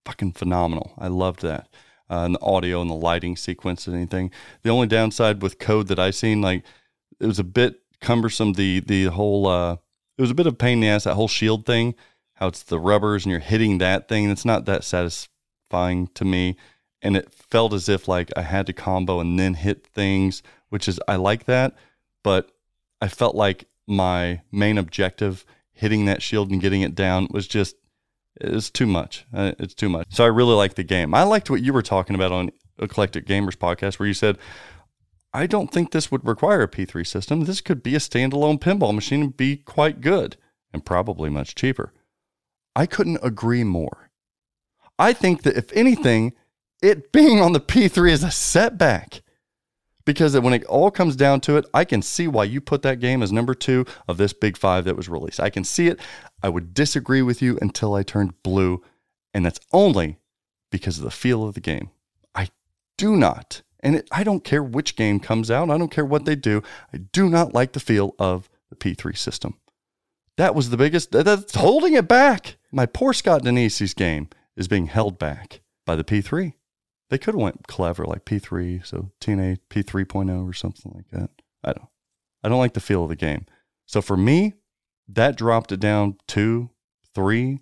fucking 0.05 0.33
phenomenal. 0.33 0.93
I 0.97 1.07
loved 1.07 1.41
that. 1.41 1.67
Uh, 2.09 2.25
and 2.25 2.35
the 2.35 2.41
audio 2.41 2.81
and 2.81 2.89
the 2.89 2.95
lighting 2.95 3.35
sequence 3.35 3.87
and 3.87 3.95
anything. 3.95 4.31
The 4.61 4.69
only 4.69 4.87
downside 4.87 5.41
with 5.41 5.59
code 5.59 5.87
that 5.87 5.99
I 5.99 6.11
seen, 6.11 6.41
like 6.41 6.63
it 7.19 7.25
was 7.25 7.39
a 7.39 7.43
bit 7.43 7.81
cumbersome. 8.01 8.53
The 8.53 8.81
the 8.81 9.05
whole 9.05 9.47
uh, 9.47 9.77
it 10.17 10.21
was 10.21 10.31
a 10.31 10.35
bit 10.35 10.47
of 10.47 10.57
pain 10.57 10.73
in 10.73 10.79
the 10.81 10.89
ass. 10.89 11.05
That 11.05 11.15
whole 11.15 11.27
shield 11.27 11.65
thing, 11.65 11.95
how 12.35 12.47
it's 12.47 12.63
the 12.63 12.79
rubbers 12.79 13.25
and 13.25 13.31
you're 13.31 13.39
hitting 13.39 13.77
that 13.79 14.07
thing. 14.07 14.29
It's 14.29 14.45
not 14.45 14.65
that 14.65 14.83
satisfying 14.83 16.07
to 16.13 16.25
me, 16.25 16.57
and 17.01 17.15
it 17.15 17.33
felt 17.33 17.73
as 17.73 17.87
if 17.89 18.07
like 18.07 18.31
I 18.35 18.41
had 18.41 18.67
to 18.67 18.73
combo 18.73 19.19
and 19.19 19.39
then 19.39 19.55
hit 19.55 19.87
things, 19.87 20.43
which 20.69 20.87
is 20.87 20.99
I 21.07 21.15
like 21.15 21.45
that, 21.45 21.75
but 22.23 22.51
I 23.01 23.07
felt 23.07 23.35
like 23.35 23.65
my 23.87 24.41
main 24.51 24.77
objective, 24.77 25.45
hitting 25.73 26.05
that 26.05 26.21
shield 26.21 26.51
and 26.51 26.61
getting 26.61 26.81
it 26.81 26.95
down, 26.95 27.27
was 27.31 27.47
just 27.47 27.75
it's 28.41 28.69
too 28.69 28.87
much. 28.87 29.25
Uh, 29.33 29.53
It's 29.59 29.73
too 29.73 29.89
much. 29.89 30.07
So 30.09 30.23
I 30.23 30.27
really 30.27 30.55
like 30.55 30.75
the 30.75 30.83
game. 30.83 31.13
I 31.13 31.23
liked 31.23 31.49
what 31.49 31.61
you 31.61 31.73
were 31.73 31.81
talking 31.81 32.15
about 32.15 32.31
on 32.31 32.51
Eclectic 32.79 33.25
Gamers 33.25 33.55
podcast, 33.57 33.99
where 33.99 34.07
you 34.07 34.13
said, 34.13 34.37
I 35.33 35.47
don't 35.47 35.71
think 35.71 35.91
this 35.91 36.11
would 36.11 36.25
require 36.27 36.61
a 36.61 36.67
P3 36.67 37.05
system. 37.05 37.45
This 37.45 37.61
could 37.61 37.81
be 37.81 37.95
a 37.95 37.99
standalone 37.99 38.59
pinball 38.59 38.93
machine 38.93 39.21
and 39.21 39.37
be 39.37 39.57
quite 39.57 40.01
good 40.01 40.37
and 40.71 40.85
probably 40.85 41.29
much 41.29 41.55
cheaper. 41.55 41.91
I 42.75 42.85
couldn't 42.85 43.19
agree 43.23 43.63
more. 43.63 44.09
I 44.99 45.13
think 45.13 45.41
that 45.43 45.57
if 45.57 45.71
anything, 45.73 46.33
it 46.81 47.11
being 47.11 47.41
on 47.41 47.53
the 47.53 47.59
P3 47.59 48.11
is 48.11 48.23
a 48.23 48.31
setback 48.31 49.21
because 50.05 50.37
when 50.39 50.53
it 50.53 50.63
all 50.65 50.91
comes 50.91 51.15
down 51.15 51.41
to 51.41 51.57
it, 51.57 51.65
I 51.73 51.85
can 51.85 52.01
see 52.01 52.27
why 52.27 52.43
you 52.43 52.61
put 52.61 52.81
that 52.81 52.99
game 52.99 53.23
as 53.23 53.31
number 53.31 53.53
two 53.53 53.85
of 54.07 54.17
this 54.17 54.33
big 54.33 54.57
five 54.57 54.85
that 54.85 54.97
was 54.97 55.09
released. 55.09 55.39
I 55.39 55.49
can 55.49 55.63
see 55.63 55.87
it. 55.87 55.99
I 56.41 56.49
would 56.49 56.73
disagree 56.73 57.21
with 57.21 57.41
you 57.41 57.57
until 57.61 57.93
I 57.93 58.03
turned 58.03 58.41
blue, 58.43 58.83
and 59.33 59.45
that's 59.45 59.59
only 59.71 60.17
because 60.71 60.97
of 60.97 61.03
the 61.03 61.11
feel 61.11 61.43
of 61.43 61.53
the 61.53 61.61
game. 61.61 61.89
I 62.35 62.49
do 62.97 63.15
not, 63.15 63.61
and 63.79 63.95
it, 63.97 64.07
I 64.11 64.23
don't 64.23 64.43
care 64.43 64.63
which 64.63 64.95
game 64.95 65.19
comes 65.19 65.49
out, 65.49 65.69
I 65.69 65.77
don't 65.77 65.91
care 65.91 66.05
what 66.05 66.25
they 66.25 66.35
do, 66.35 66.61
I 66.93 66.97
do 66.97 67.29
not 67.29 67.53
like 67.53 67.73
the 67.73 67.79
feel 67.79 68.15
of 68.19 68.49
the 68.69 68.75
P3 68.75 69.17
system. 69.17 69.59
That 70.35 70.55
was 70.55 70.71
the 70.71 70.77
biggest, 70.77 71.11
that's 71.11 71.55
holding 71.55 71.93
it 71.93 72.07
back. 72.07 72.57
My 72.71 72.87
poor 72.87 73.13
Scott 73.13 73.43
Danesi's 73.43 73.93
game 73.93 74.29
is 74.57 74.67
being 74.67 74.87
held 74.87 75.19
back 75.19 75.61
by 75.85 75.95
the 75.95 76.03
P3 76.03 76.53
they 77.13 77.19
could 77.19 77.35
have 77.35 77.41
went 77.41 77.67
clever 77.67 78.05
like 78.05 78.25
P3, 78.25 78.83
so 78.83 79.11
TNA 79.21 79.59
P3.0 79.69 80.49
or 80.49 80.51
something 80.51 80.91
like 80.95 81.11
that. 81.11 81.29
I 81.63 81.73
don't. 81.73 81.87
I 82.43 82.49
don't 82.49 82.57
like 82.57 82.73
the 82.73 82.79
feel 82.79 83.03
of 83.03 83.09
the 83.09 83.15
game. 83.15 83.45
So 83.85 84.01
for 84.01 84.17
me, 84.17 84.53
that 85.07 85.37
dropped 85.37 85.71
it 85.71 85.79
down 85.79 86.17
two, 86.27 86.71
three, 87.13 87.59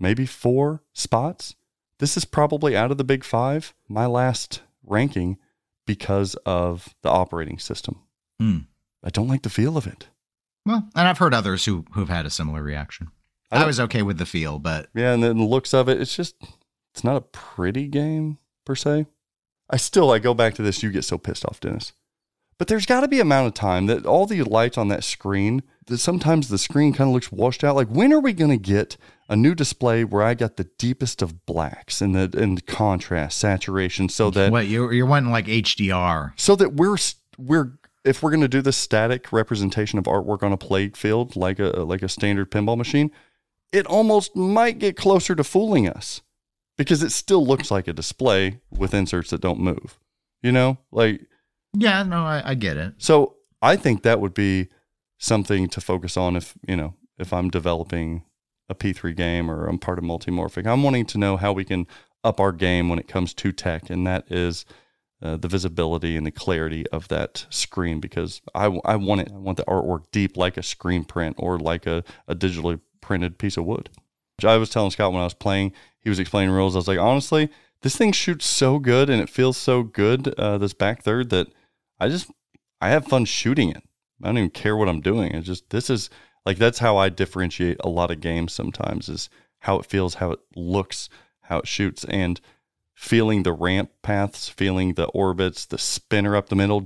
maybe 0.00 0.26
four 0.26 0.82
spots. 0.92 1.54
This 2.00 2.16
is 2.16 2.24
probably 2.24 2.76
out 2.76 2.90
of 2.90 2.98
the 2.98 3.04
big 3.04 3.22
five, 3.22 3.74
my 3.88 4.06
last 4.06 4.62
ranking 4.82 5.38
because 5.86 6.34
of 6.44 6.96
the 7.02 7.10
operating 7.10 7.60
system. 7.60 8.00
Hmm. 8.40 8.58
I 9.04 9.10
don't 9.10 9.28
like 9.28 9.42
the 9.42 9.50
feel 9.50 9.76
of 9.76 9.86
it. 9.86 10.08
Well, 10.66 10.88
and 10.96 11.06
I've 11.06 11.18
heard 11.18 11.32
others 11.32 11.64
who 11.64 11.84
who've 11.92 12.08
had 12.08 12.26
a 12.26 12.30
similar 12.30 12.60
reaction. 12.60 13.12
I 13.52 13.62
I, 13.62 13.66
was 13.66 13.78
okay 13.78 14.02
with 14.02 14.18
the 14.18 14.26
feel, 14.26 14.58
but 14.58 14.88
Yeah, 14.96 15.12
and 15.12 15.22
then 15.22 15.38
the 15.38 15.44
looks 15.44 15.72
of 15.72 15.88
it, 15.88 16.00
it's 16.00 16.16
just 16.16 16.34
it's 16.92 17.04
not 17.04 17.16
a 17.16 17.20
pretty 17.20 17.86
game 17.86 18.38
per 18.64 18.74
se. 18.74 19.06
I 19.70 19.76
still 19.76 20.10
I 20.10 20.18
go 20.18 20.34
back 20.34 20.54
to 20.54 20.62
this, 20.62 20.82
you 20.82 20.90
get 20.90 21.04
so 21.04 21.18
pissed 21.18 21.44
off, 21.44 21.60
Dennis. 21.60 21.92
But 22.58 22.68
there's 22.68 22.86
got 22.86 23.00
to 23.00 23.08
be 23.08 23.20
amount 23.20 23.48
of 23.48 23.54
time 23.54 23.86
that 23.86 24.06
all 24.06 24.26
the 24.26 24.42
lights 24.42 24.78
on 24.78 24.88
that 24.88 25.02
screen, 25.02 25.62
that 25.86 25.98
sometimes 25.98 26.48
the 26.48 26.58
screen 26.58 26.92
kind 26.92 27.08
of 27.10 27.14
looks 27.14 27.32
washed 27.32 27.64
out. 27.64 27.74
Like 27.74 27.88
when 27.88 28.12
are 28.12 28.20
we 28.20 28.32
going 28.32 28.50
to 28.50 28.56
get 28.56 28.96
a 29.28 29.36
new 29.36 29.54
display 29.54 30.04
where 30.04 30.22
I 30.22 30.34
got 30.34 30.56
the 30.56 30.68
deepest 30.78 31.22
of 31.22 31.46
blacks 31.46 32.00
and 32.00 32.14
the 32.14 32.38
and 32.40 32.64
contrast, 32.66 33.38
saturation, 33.38 34.08
so 34.08 34.30
that 34.30 34.52
what 34.52 34.66
you're 34.66 34.92
you're 34.92 35.06
wanting 35.06 35.32
like 35.32 35.46
HDR. 35.46 36.32
so 36.36 36.54
that 36.56 36.74
we're 36.74 36.98
we're 37.38 37.72
if 38.04 38.22
we're 38.22 38.30
going 38.30 38.42
to 38.42 38.48
do 38.48 38.62
the 38.62 38.72
static 38.72 39.32
representation 39.32 39.98
of 39.98 40.04
artwork 40.04 40.42
on 40.42 40.52
a 40.52 40.58
played 40.58 40.96
field 40.96 41.36
like 41.36 41.58
a 41.58 41.64
like 41.64 42.02
a 42.02 42.08
standard 42.08 42.50
pinball 42.50 42.76
machine, 42.76 43.10
it 43.72 43.86
almost 43.86 44.36
might 44.36 44.78
get 44.78 44.96
closer 44.96 45.34
to 45.34 45.42
fooling 45.42 45.88
us 45.88 46.20
because 46.76 47.02
it 47.02 47.10
still 47.10 47.46
looks 47.46 47.70
like 47.70 47.88
a 47.88 47.92
display 47.92 48.60
with 48.70 48.94
inserts 48.94 49.30
that 49.30 49.40
don't 49.40 49.60
move. 49.60 49.98
You 50.42 50.52
know, 50.52 50.78
like 50.92 51.22
Yeah, 51.72 52.02
no, 52.02 52.24
I, 52.24 52.50
I 52.50 52.54
get 52.54 52.76
it. 52.76 52.94
so. 52.98 53.36
I 53.62 53.76
think 53.76 54.02
that 54.02 54.20
would 54.20 54.34
be 54.34 54.68
something 55.16 55.68
to 55.68 55.80
focus 55.80 56.18
on 56.18 56.36
if 56.36 56.54
you 56.68 56.76
know 56.76 56.92
if 57.18 57.32
I'm 57.32 57.48
developing 57.48 58.24
a 58.68 58.74
P3 58.74 59.16
game 59.16 59.50
or 59.50 59.66
I'm 59.66 59.78
part 59.78 59.98
of 59.98 60.04
multimorphic. 60.04 60.66
I'm 60.66 60.82
wanting 60.82 61.06
to 61.06 61.18
know 61.18 61.38
how 61.38 61.52
we 61.54 61.64
can 61.64 61.86
up 62.22 62.40
our 62.40 62.52
game 62.52 62.88
when 62.90 62.98
it 62.98 63.08
comes 63.08 63.32
to 63.34 63.52
tech, 63.52 63.88
and 63.88 64.06
that 64.06 64.30
is 64.30 64.66
uh, 65.22 65.36
the 65.36 65.48
visibility 65.48 66.16
and 66.16 66.26
the 66.26 66.30
clarity 66.30 66.86
of 66.88 67.08
that 67.08 67.46
screen 67.48 68.00
because 68.00 68.42
I, 68.54 68.66
I 68.84 68.96
want 68.96 69.22
it. 69.22 69.30
I 69.32 69.38
want 69.38 69.56
the 69.56 69.64
artwork 69.64 70.04
deep 70.12 70.36
like 70.36 70.58
a 70.58 70.62
screen 70.62 71.04
print 71.04 71.36
or 71.38 71.58
like 71.58 71.86
a, 71.86 72.04
a 72.28 72.34
digitally 72.34 72.80
printed 73.00 73.38
piece 73.38 73.56
of 73.56 73.64
wood. 73.64 73.88
I 74.44 74.56
was 74.56 74.68
telling 74.68 74.90
Scott 74.90 75.12
when 75.12 75.20
I 75.20 75.24
was 75.24 75.34
playing, 75.34 75.72
he 76.04 76.10
was 76.10 76.20
explaining 76.20 76.54
rules. 76.54 76.76
I 76.76 76.78
was 76.78 76.86
like, 76.86 77.00
honestly, 77.00 77.50
this 77.82 77.96
thing 77.96 78.12
shoots 78.12 78.46
so 78.46 78.78
good 78.78 79.10
and 79.10 79.20
it 79.20 79.28
feels 79.28 79.56
so 79.56 79.82
good, 79.82 80.28
uh, 80.38 80.58
this 80.58 80.74
back 80.74 81.02
third, 81.02 81.30
that 81.30 81.48
I 81.98 82.08
just, 82.08 82.30
I 82.80 82.90
have 82.90 83.06
fun 83.06 83.24
shooting 83.24 83.70
it. 83.70 83.82
I 84.22 84.28
don't 84.28 84.38
even 84.38 84.50
care 84.50 84.76
what 84.76 84.88
I'm 84.88 85.00
doing. 85.00 85.32
It's 85.32 85.46
just, 85.46 85.70
this 85.70 85.90
is 85.90 86.08
like, 86.46 86.58
that's 86.58 86.78
how 86.78 86.96
I 86.96 87.08
differentiate 87.08 87.78
a 87.80 87.88
lot 87.88 88.12
of 88.12 88.20
games 88.20 88.52
sometimes 88.52 89.08
is 89.08 89.28
how 89.60 89.80
it 89.80 89.86
feels, 89.86 90.14
how 90.14 90.30
it 90.30 90.40
looks, 90.54 91.08
how 91.40 91.58
it 91.58 91.66
shoots. 91.66 92.04
And, 92.04 92.40
feeling 92.94 93.42
the 93.42 93.52
ramp 93.52 93.90
paths, 94.02 94.48
feeling 94.48 94.94
the 94.94 95.06
orbits, 95.06 95.66
the 95.66 95.78
spinner 95.78 96.36
up 96.36 96.48
the 96.48 96.56
middle, 96.56 96.78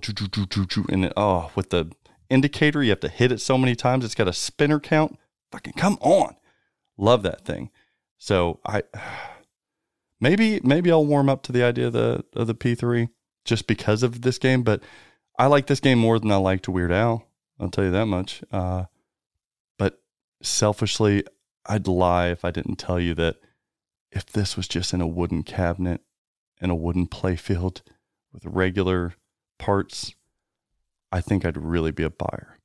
and 0.88 1.04
it, 1.04 1.12
oh, 1.16 1.50
with 1.54 1.70
the 1.70 1.90
indicator, 2.30 2.82
you 2.82 2.90
have 2.90 3.00
to 3.00 3.08
hit 3.08 3.30
it 3.30 3.40
so 3.40 3.58
many 3.58 3.76
times. 3.76 4.04
It's 4.04 4.14
got 4.14 4.28
a 4.28 4.32
spinner 4.32 4.80
count. 4.80 5.18
Fucking 5.52 5.74
come 5.74 5.98
on, 6.00 6.36
love 6.96 7.22
that 7.22 7.44
thing. 7.44 7.70
So 8.18 8.60
I 8.66 8.82
maybe 10.20 10.60
maybe 10.62 10.90
I'll 10.90 11.06
warm 11.06 11.28
up 11.28 11.42
to 11.44 11.52
the 11.52 11.62
idea 11.62 11.86
of 11.86 11.92
the 11.92 12.24
of 12.34 12.46
the 12.46 12.54
P 12.54 12.74
three 12.74 13.08
just 13.44 13.66
because 13.66 14.02
of 14.02 14.22
this 14.22 14.38
game, 14.38 14.62
but 14.62 14.82
I 15.38 15.46
like 15.46 15.66
this 15.66 15.80
game 15.80 15.98
more 15.98 16.18
than 16.18 16.32
I 16.32 16.36
liked 16.36 16.68
Weird 16.68 16.92
Al. 16.92 17.24
I'll 17.60 17.70
tell 17.70 17.84
you 17.84 17.92
that 17.92 18.06
much. 18.06 18.42
Uh, 18.52 18.84
but 19.78 20.00
selfishly, 20.42 21.24
I'd 21.64 21.86
lie 21.86 22.28
if 22.28 22.44
I 22.44 22.50
didn't 22.50 22.76
tell 22.76 23.00
you 23.00 23.14
that 23.14 23.36
if 24.10 24.26
this 24.26 24.56
was 24.56 24.68
just 24.68 24.92
in 24.92 25.00
a 25.00 25.06
wooden 25.06 25.42
cabinet 25.42 26.00
in 26.60 26.70
a 26.70 26.74
wooden 26.74 27.06
playfield 27.06 27.82
with 28.32 28.44
regular 28.44 29.14
parts, 29.58 30.14
I 31.12 31.20
think 31.20 31.44
I'd 31.44 31.56
really 31.56 31.92
be 31.92 32.02
a 32.02 32.10
buyer. 32.10 32.58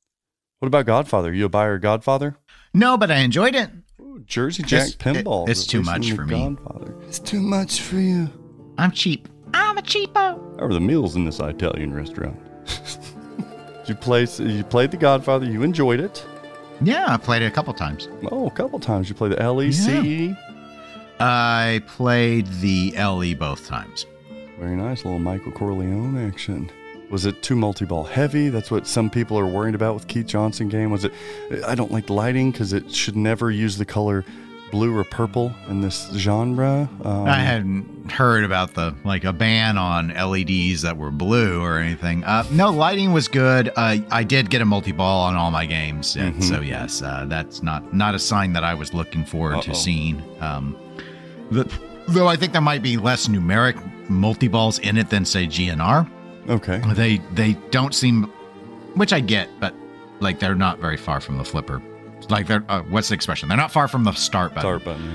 What 0.59 0.67
about 0.67 0.85
Godfather? 0.85 1.33
You 1.33 1.45
a 1.45 1.49
buyer 1.49 1.77
Godfather? 1.77 2.37
No, 2.73 2.97
but 2.97 3.11
I 3.11 3.17
enjoyed 3.17 3.53
it. 3.55 3.69
Ooh, 4.13 4.19
Jersey 4.27 4.63
Jack 4.63 4.87
It's- 4.89 4.95
Pinball. 4.95 5.47
it- 5.47 5.51
it's 5.51 5.65
too 5.65 5.81
much 5.81 6.11
for 6.11 6.25
me. 6.25 6.39
Godfather. 6.55 6.93
It's 7.07 7.19
too 7.19 7.39
much 7.41 7.81
for 7.81 7.95
you. 7.97 8.29
I'm 8.77 8.91
cheap. 8.91 9.27
I'm 9.53 9.77
a 9.77 9.81
cheapo. 9.81 10.13
How 10.59 10.65
are 10.65 10.73
the 10.73 10.79
meals 10.79 11.15
in 11.15 11.25
this 11.25 11.39
Italian 11.39 11.93
restaurant? 11.93 12.37
you 13.87 13.95
play. 13.95 14.27
You 14.39 14.63
played 14.63 14.91
the 14.91 14.97
Godfather. 14.97 15.45
You 15.45 15.63
enjoyed 15.63 15.99
it. 15.99 16.25
Yeah, 16.81 17.05
I 17.07 17.17
played 17.17 17.41
it 17.41 17.45
a 17.45 17.51
couple 17.51 17.73
times. 17.73 18.07
Oh, 18.31 18.47
a 18.47 18.51
couple 18.51 18.79
times. 18.79 19.09
You 19.09 19.15
played 19.15 19.31
the 19.33 19.37
LEC. 19.37 20.35
I 21.19 21.81
played 21.87 22.47
the 22.61 22.93
LE 22.97 23.33
both 23.35 23.67
times. 23.67 24.05
Very 24.59 24.75
nice, 24.75 25.05
little 25.05 25.19
Michael 25.19 25.51
Corleone 25.51 26.17
action. 26.27 26.69
Was 27.13 27.27
it 27.27 27.43
too 27.43 27.55
multi-ball 27.55 28.05
heavy? 28.05 28.49
That's 28.49 28.71
what 28.71 28.87
some 28.87 29.07
people 29.07 29.37
are 29.37 29.45
worried 29.45 29.75
about 29.75 29.93
with 29.93 30.07
Keith 30.07 30.25
Johnson 30.25 30.67
game. 30.67 30.89
Was 30.89 31.05
it? 31.05 31.13
I 31.67 31.75
don't 31.75 31.91
like 31.91 32.07
the 32.07 32.13
lighting 32.13 32.51
because 32.51 32.73
it 32.73 32.91
should 32.91 33.15
never 33.15 33.51
use 33.51 33.77
the 33.77 33.85
color 33.85 34.25
blue 34.71 34.97
or 34.97 35.03
purple 35.03 35.53
in 35.69 35.81
this 35.81 36.09
genre. 36.15 36.89
Um, 37.03 37.25
I 37.27 37.37
hadn't 37.37 38.11
heard 38.11 38.43
about 38.43 38.73
the 38.73 38.95
like 39.05 39.25
a 39.25 39.31
ban 39.31 39.77
on 39.77 40.07
LEDs 40.07 40.81
that 40.81 40.97
were 40.97 41.11
blue 41.11 41.61
or 41.61 41.77
anything. 41.77 42.23
Uh, 42.23 42.45
no, 42.49 42.71
lighting 42.71 43.13
was 43.13 43.27
good. 43.27 43.69
Uh, 43.75 43.97
I 44.09 44.23
did 44.23 44.49
get 44.49 44.63
a 44.63 44.65
multi 44.65 44.91
ball 44.91 45.25
on 45.25 45.35
all 45.35 45.51
my 45.51 45.67
games, 45.67 46.15
and 46.15 46.33
Mhm. 46.37 46.43
so 46.43 46.61
yes, 46.61 47.03
uh, 47.03 47.25
that's 47.29 47.61
not 47.61 47.93
not 47.93 48.15
a 48.15 48.19
sign 48.19 48.53
that 48.53 48.63
I 48.63 48.73
was 48.73 48.91
looking 48.95 49.23
forward 49.23 49.57
Uh-oh. 49.57 49.61
to 49.61 49.75
seeing. 49.75 50.19
Um, 50.41 50.75
the, 51.51 51.71
though 52.07 52.27
I 52.27 52.35
think 52.37 52.53
there 52.53 52.61
might 52.61 52.81
be 52.81 52.97
less 52.97 53.27
numeric 53.27 53.77
multi 54.09 54.47
balls 54.47 54.79
in 54.79 54.97
it 54.97 55.11
than 55.11 55.25
say 55.25 55.45
GNR. 55.45 56.07
Okay. 56.49 56.81
They 56.93 57.17
they 57.33 57.53
don't 57.71 57.93
seem, 57.93 58.23
which 58.95 59.13
I 59.13 59.19
get, 59.19 59.49
but 59.59 59.73
like 60.19 60.39
they're 60.39 60.55
not 60.55 60.79
very 60.79 60.97
far 60.97 61.19
from 61.21 61.37
the 61.37 61.43
flipper. 61.45 61.81
Like 62.29 62.47
they're 62.47 62.63
uh, 62.69 62.81
what's 62.83 63.09
the 63.09 63.15
expression? 63.15 63.49
They're 63.49 63.57
not 63.57 63.71
far 63.71 63.87
from 63.87 64.03
the 64.03 64.11
start 64.13 64.53
button. 64.53 64.61
Start 64.79 64.83
button. 64.85 65.05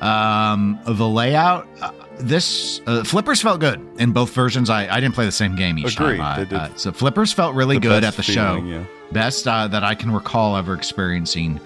Yeah. 0.00 0.52
Um, 0.52 0.78
the 0.86 1.06
layout, 1.06 1.68
uh, 1.82 1.92
this 2.18 2.80
uh, 2.86 3.04
flippers 3.04 3.42
felt 3.42 3.60
good 3.60 3.86
in 3.98 4.12
both 4.12 4.32
versions. 4.32 4.70
I, 4.70 4.88
I 4.88 4.98
didn't 5.00 5.14
play 5.14 5.26
the 5.26 5.32
same 5.32 5.56
game 5.56 5.78
each 5.78 5.94
Agreed, 5.96 6.16
time. 6.16 6.48
I- 6.50 6.56
uh, 6.56 6.68
so 6.76 6.90
flippers 6.92 7.32
felt 7.34 7.54
really 7.54 7.78
good 7.78 8.02
at 8.02 8.14
the 8.14 8.22
feeling, 8.22 8.64
show. 8.64 8.66
yeah. 8.66 8.84
Best 9.12 9.46
uh, 9.46 9.68
that 9.68 9.84
I 9.84 9.94
can 9.94 10.10
recall 10.10 10.56
ever 10.56 10.72
experiencing. 10.72 11.60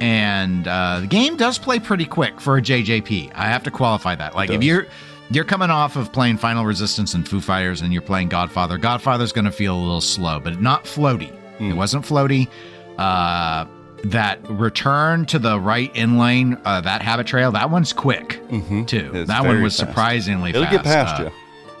And 0.00 0.68
uh, 0.68 1.00
the 1.00 1.06
game 1.06 1.36
does 1.36 1.58
play 1.58 1.78
pretty 1.78 2.04
quick 2.04 2.40
for 2.40 2.56
a 2.58 2.62
JJP. 2.62 3.32
I 3.34 3.46
have 3.46 3.62
to 3.64 3.70
qualify 3.70 4.14
that. 4.16 4.34
Like 4.34 4.50
if 4.50 4.62
you're 4.62 4.86
you're 5.30 5.44
coming 5.44 5.70
off 5.70 5.96
of 5.96 6.12
playing 6.12 6.38
Final 6.38 6.64
Resistance 6.64 7.14
and 7.14 7.28
Foo 7.28 7.40
Fighters, 7.40 7.80
and 7.82 7.92
you're 7.92 8.02
playing 8.02 8.28
Godfather. 8.28 8.78
Godfather's 8.78 9.32
going 9.32 9.44
to 9.44 9.52
feel 9.52 9.74
a 9.76 9.78
little 9.80 10.00
slow, 10.00 10.40
but 10.40 10.60
not 10.60 10.84
floaty. 10.84 11.30
It 11.60 11.72
Hmm. 11.72 11.76
wasn't 11.76 12.04
floaty. 12.04 12.48
Uh, 12.96 13.66
that 14.04 14.38
return 14.48 15.26
to 15.26 15.38
the 15.40 15.58
right 15.58 15.94
in 15.96 16.18
lane, 16.18 16.56
uh, 16.64 16.80
that 16.82 17.02
habit 17.02 17.26
trail, 17.26 17.50
that 17.52 17.68
one's 17.70 17.92
quick 17.92 18.40
Mm-hmm. 18.50 18.84
too. 18.84 19.10
It's 19.12 19.28
that 19.28 19.44
one 19.44 19.60
was 19.62 19.76
fast. 19.76 19.88
surprisingly 19.88 20.50
It'll 20.50 20.62
fast. 20.64 20.72
get 20.76 20.84
past 20.84 21.20
Uh, 21.20 21.24
you. 21.24 21.30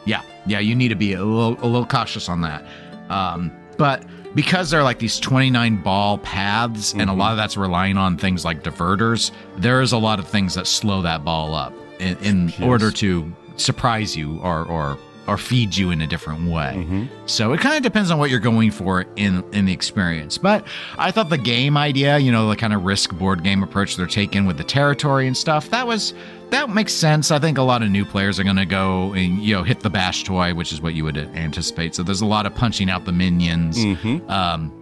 yeah, 0.04 0.22
yeah, 0.46 0.58
you 0.58 0.74
need 0.74 0.88
to 0.88 0.96
be 0.96 1.12
a 1.14 1.24
little 1.24 1.54
a 1.62 1.66
little 1.66 1.86
cautious 1.86 2.28
on 2.28 2.40
that. 2.40 2.64
Um, 3.08 3.52
but 3.76 4.02
because 4.34 4.68
they're 4.70 4.82
like 4.82 4.98
these 4.98 5.18
29 5.20 5.76
ball 5.82 6.18
paths, 6.18 6.92
and 6.92 7.02
a 7.02 7.06
Mm-hmm. 7.06 7.18
lot 7.20 7.30
of 7.30 7.36
that's 7.36 7.56
relying 7.56 7.96
on 7.96 8.16
things 8.16 8.44
like 8.44 8.62
diverters, 8.64 9.30
there 9.56 9.80
is 9.80 9.92
a 9.92 9.98
lot 9.98 10.18
of 10.18 10.26
things 10.26 10.54
that 10.54 10.66
slow 10.66 11.02
that 11.02 11.24
ball 11.24 11.54
up 11.54 11.72
in, 11.98 12.16
in 12.18 12.48
Yes. 12.48 12.60
order 12.60 12.90
to 12.92 13.32
surprise 13.56 14.16
you 14.16 14.38
or 14.42 14.64
or 14.64 14.98
or 15.26 15.36
feed 15.36 15.76
you 15.76 15.90
in 15.90 16.00
a 16.00 16.06
different 16.06 16.50
way. 16.50 16.72
Mm-hmm. 16.74 17.04
So 17.26 17.52
it 17.52 17.60
kind 17.60 17.76
of 17.76 17.82
depends 17.82 18.10
on 18.10 18.18
what 18.18 18.30
you're 18.30 18.40
going 18.40 18.70
for 18.70 19.04
in 19.16 19.44
in 19.52 19.66
the 19.66 19.72
experience. 19.74 20.38
But 20.38 20.66
I 20.96 21.10
thought 21.10 21.28
the 21.28 21.36
game 21.36 21.76
idea, 21.76 22.16
you 22.16 22.32
know, 22.32 22.48
the 22.48 22.56
kind 22.56 22.72
of 22.72 22.84
risk 22.84 23.12
board 23.18 23.42
game 23.44 23.62
approach 23.62 23.96
they're 23.96 24.06
taking 24.06 24.46
with 24.46 24.56
the 24.56 24.64
territory 24.64 25.26
and 25.26 25.36
stuff, 25.36 25.68
that 25.70 25.86
was 25.86 26.14
that 26.50 26.70
makes 26.70 26.94
sense. 26.94 27.30
I 27.30 27.38
think 27.38 27.58
a 27.58 27.62
lot 27.62 27.82
of 27.82 27.90
new 27.90 28.06
players 28.06 28.40
are 28.40 28.44
going 28.44 28.56
to 28.56 28.64
go 28.64 29.12
and 29.12 29.38
you 29.42 29.54
know 29.54 29.62
hit 29.64 29.80
the 29.80 29.90
bash 29.90 30.24
toy, 30.24 30.54
which 30.54 30.72
is 30.72 30.80
what 30.80 30.94
you 30.94 31.04
would 31.04 31.18
anticipate. 31.18 31.94
So 31.94 32.02
there's 32.02 32.22
a 32.22 32.26
lot 32.26 32.46
of 32.46 32.54
punching 32.54 32.88
out 32.88 33.04
the 33.04 33.12
minions, 33.12 33.76
Mm-hmm. 33.76 34.30
um, 34.30 34.72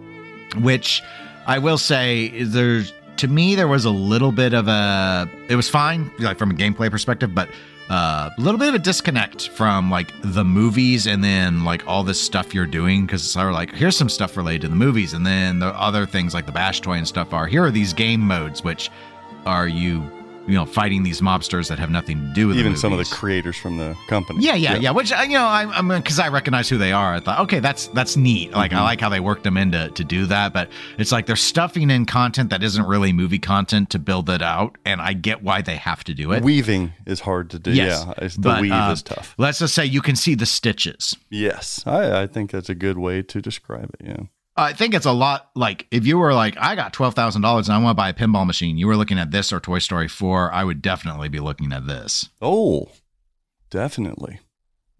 which 0.61 1.03
I 1.45 1.59
will 1.59 1.77
say 1.77 2.41
there's 2.43 2.93
to 3.17 3.27
me 3.27 3.55
there 3.55 3.67
was 3.67 3.85
a 3.85 3.91
little 3.91 4.31
bit 4.31 4.53
of 4.53 4.67
a 4.67 5.29
it 5.49 5.55
was 5.55 5.69
fine 5.69 6.11
like 6.19 6.37
from 6.37 6.51
a 6.51 6.53
gameplay 6.53 6.89
perspective, 6.89 7.33
but 7.33 7.49
uh, 7.89 8.29
a 8.37 8.41
little 8.41 8.59
bit 8.59 8.67
of 8.67 8.75
a 8.75 8.79
disconnect 8.79 9.49
from 9.49 9.89
like 9.89 10.11
the 10.21 10.43
movies 10.43 11.07
and 11.07 11.23
then 11.23 11.63
like 11.63 11.87
all 11.87 12.03
this 12.03 12.19
stuff 12.19 12.53
you're 12.53 12.65
doing 12.65 13.05
because 13.05 13.21
it's 13.21 13.31
sort 13.31 13.47
of 13.47 13.53
like 13.53 13.73
here's 13.73 13.95
some 13.95 14.09
stuff 14.09 14.35
related 14.35 14.61
to 14.63 14.67
the 14.67 14.75
movies 14.75 15.13
and 15.13 15.25
then 15.25 15.59
the 15.59 15.67
other 15.67 16.05
things 16.05 16.33
like 16.33 16.45
the 16.45 16.51
bash 16.51 16.81
toy 16.81 16.93
and 16.93 17.07
stuff 17.07 17.33
are 17.33 17.47
here 17.47 17.63
are 17.63 17.71
these 17.71 17.93
game 17.93 18.19
modes 18.19 18.61
which 18.61 18.91
are 19.45 19.69
you 19.69 20.01
you 20.47 20.55
know 20.55 20.65
fighting 20.65 21.03
these 21.03 21.21
mobsters 21.21 21.67
that 21.69 21.79
have 21.79 21.89
nothing 21.89 22.19
to 22.19 22.33
do 22.33 22.47
with 22.47 22.57
Even 22.57 22.75
some 22.75 22.93
of 22.93 22.99
the 22.99 23.05
creators 23.05 23.57
from 23.57 23.77
the 23.77 23.95
company. 24.07 24.43
Yeah, 24.43 24.55
yeah, 24.55 24.75
yeah. 24.77 24.91
Which 24.91 25.11
uh, 25.11 25.21
you 25.23 25.33
know, 25.33 25.45
I, 25.45 25.63
I'm 25.65 25.87
because 25.89 26.19
I 26.19 26.29
recognize 26.29 26.69
who 26.69 26.77
they 26.77 26.91
are. 26.91 27.15
I 27.15 27.19
thought, 27.19 27.39
okay, 27.41 27.59
that's 27.59 27.87
that's 27.87 28.15
neat. 28.15 28.51
Like 28.51 28.71
Mm-hmm. 28.71 28.79
I 28.79 28.83
like 28.83 29.01
how 29.01 29.09
they 29.09 29.19
worked 29.19 29.43
them 29.43 29.57
in 29.57 29.71
to, 29.71 29.89
to 29.89 30.03
do 30.03 30.25
that. 30.27 30.53
But 30.53 30.69
it's 30.97 31.11
like 31.11 31.25
they're 31.25 31.35
stuffing 31.35 31.89
in 31.89 32.05
content 32.05 32.49
that 32.49 32.63
isn't 32.63 32.85
really 32.85 33.13
movie 33.13 33.39
content 33.39 33.89
to 33.91 33.99
build 33.99 34.29
it 34.29 34.41
out, 34.41 34.77
and 34.85 35.01
I 35.01 35.13
get 35.13 35.41
why 35.43 35.61
they 35.61 35.77
have 35.77 36.03
to 36.05 36.13
do 36.13 36.31
it. 36.33 36.43
Weaving 36.43 36.93
is 37.05 37.21
hard 37.21 37.49
to 37.51 37.59
do. 37.59 37.71
Yes, 37.71 38.03
Yeah. 38.05 38.13
It's, 38.17 38.35
the 38.35 38.41
but, 38.41 38.61
weave 38.61 38.71
uh, 38.71 38.91
is 38.93 39.03
tough. 39.03 39.35
Let's 39.37 39.59
just 39.59 39.73
say 39.73 39.85
you 39.85 40.01
can 40.01 40.15
see 40.15 40.35
the 40.35 40.45
stitches. 40.45 41.15
Yes. 41.29 41.83
I, 41.85 42.23
I 42.23 42.27
think 42.27 42.51
that's 42.51 42.69
a 42.69 42.75
good 42.75 42.97
way 42.97 43.21
to 43.23 43.41
describe 43.41 43.91
it. 43.99 44.05
Yeah. 44.05 44.23
I 44.57 44.73
think 44.73 44.93
it's 44.93 45.05
a 45.05 45.11
lot 45.11 45.49
like 45.55 45.87
if 45.91 46.05
you 46.05 46.17
were 46.17 46.33
like, 46.33 46.57
I 46.57 46.75
got 46.75 46.93
twelve 46.93 47.13
thousand 47.13 47.41
dollars 47.41 47.69
and 47.69 47.75
I 47.75 47.81
want 47.81 47.95
to 47.97 48.01
buy 48.01 48.09
a 48.09 48.13
pinball 48.13 48.45
machine. 48.45 48.77
You 48.77 48.87
were 48.87 48.97
looking 48.97 49.19
at 49.19 49.31
this 49.31 49.53
or 49.53 49.59
Toy 49.59 49.79
Story 49.79 50.07
Four. 50.07 50.51
I 50.51 50.63
would 50.63 50.81
definitely 50.81 51.29
be 51.29 51.39
looking 51.39 51.71
at 51.71 51.87
this. 51.87 52.29
Oh, 52.41 52.91
definitely. 53.69 54.39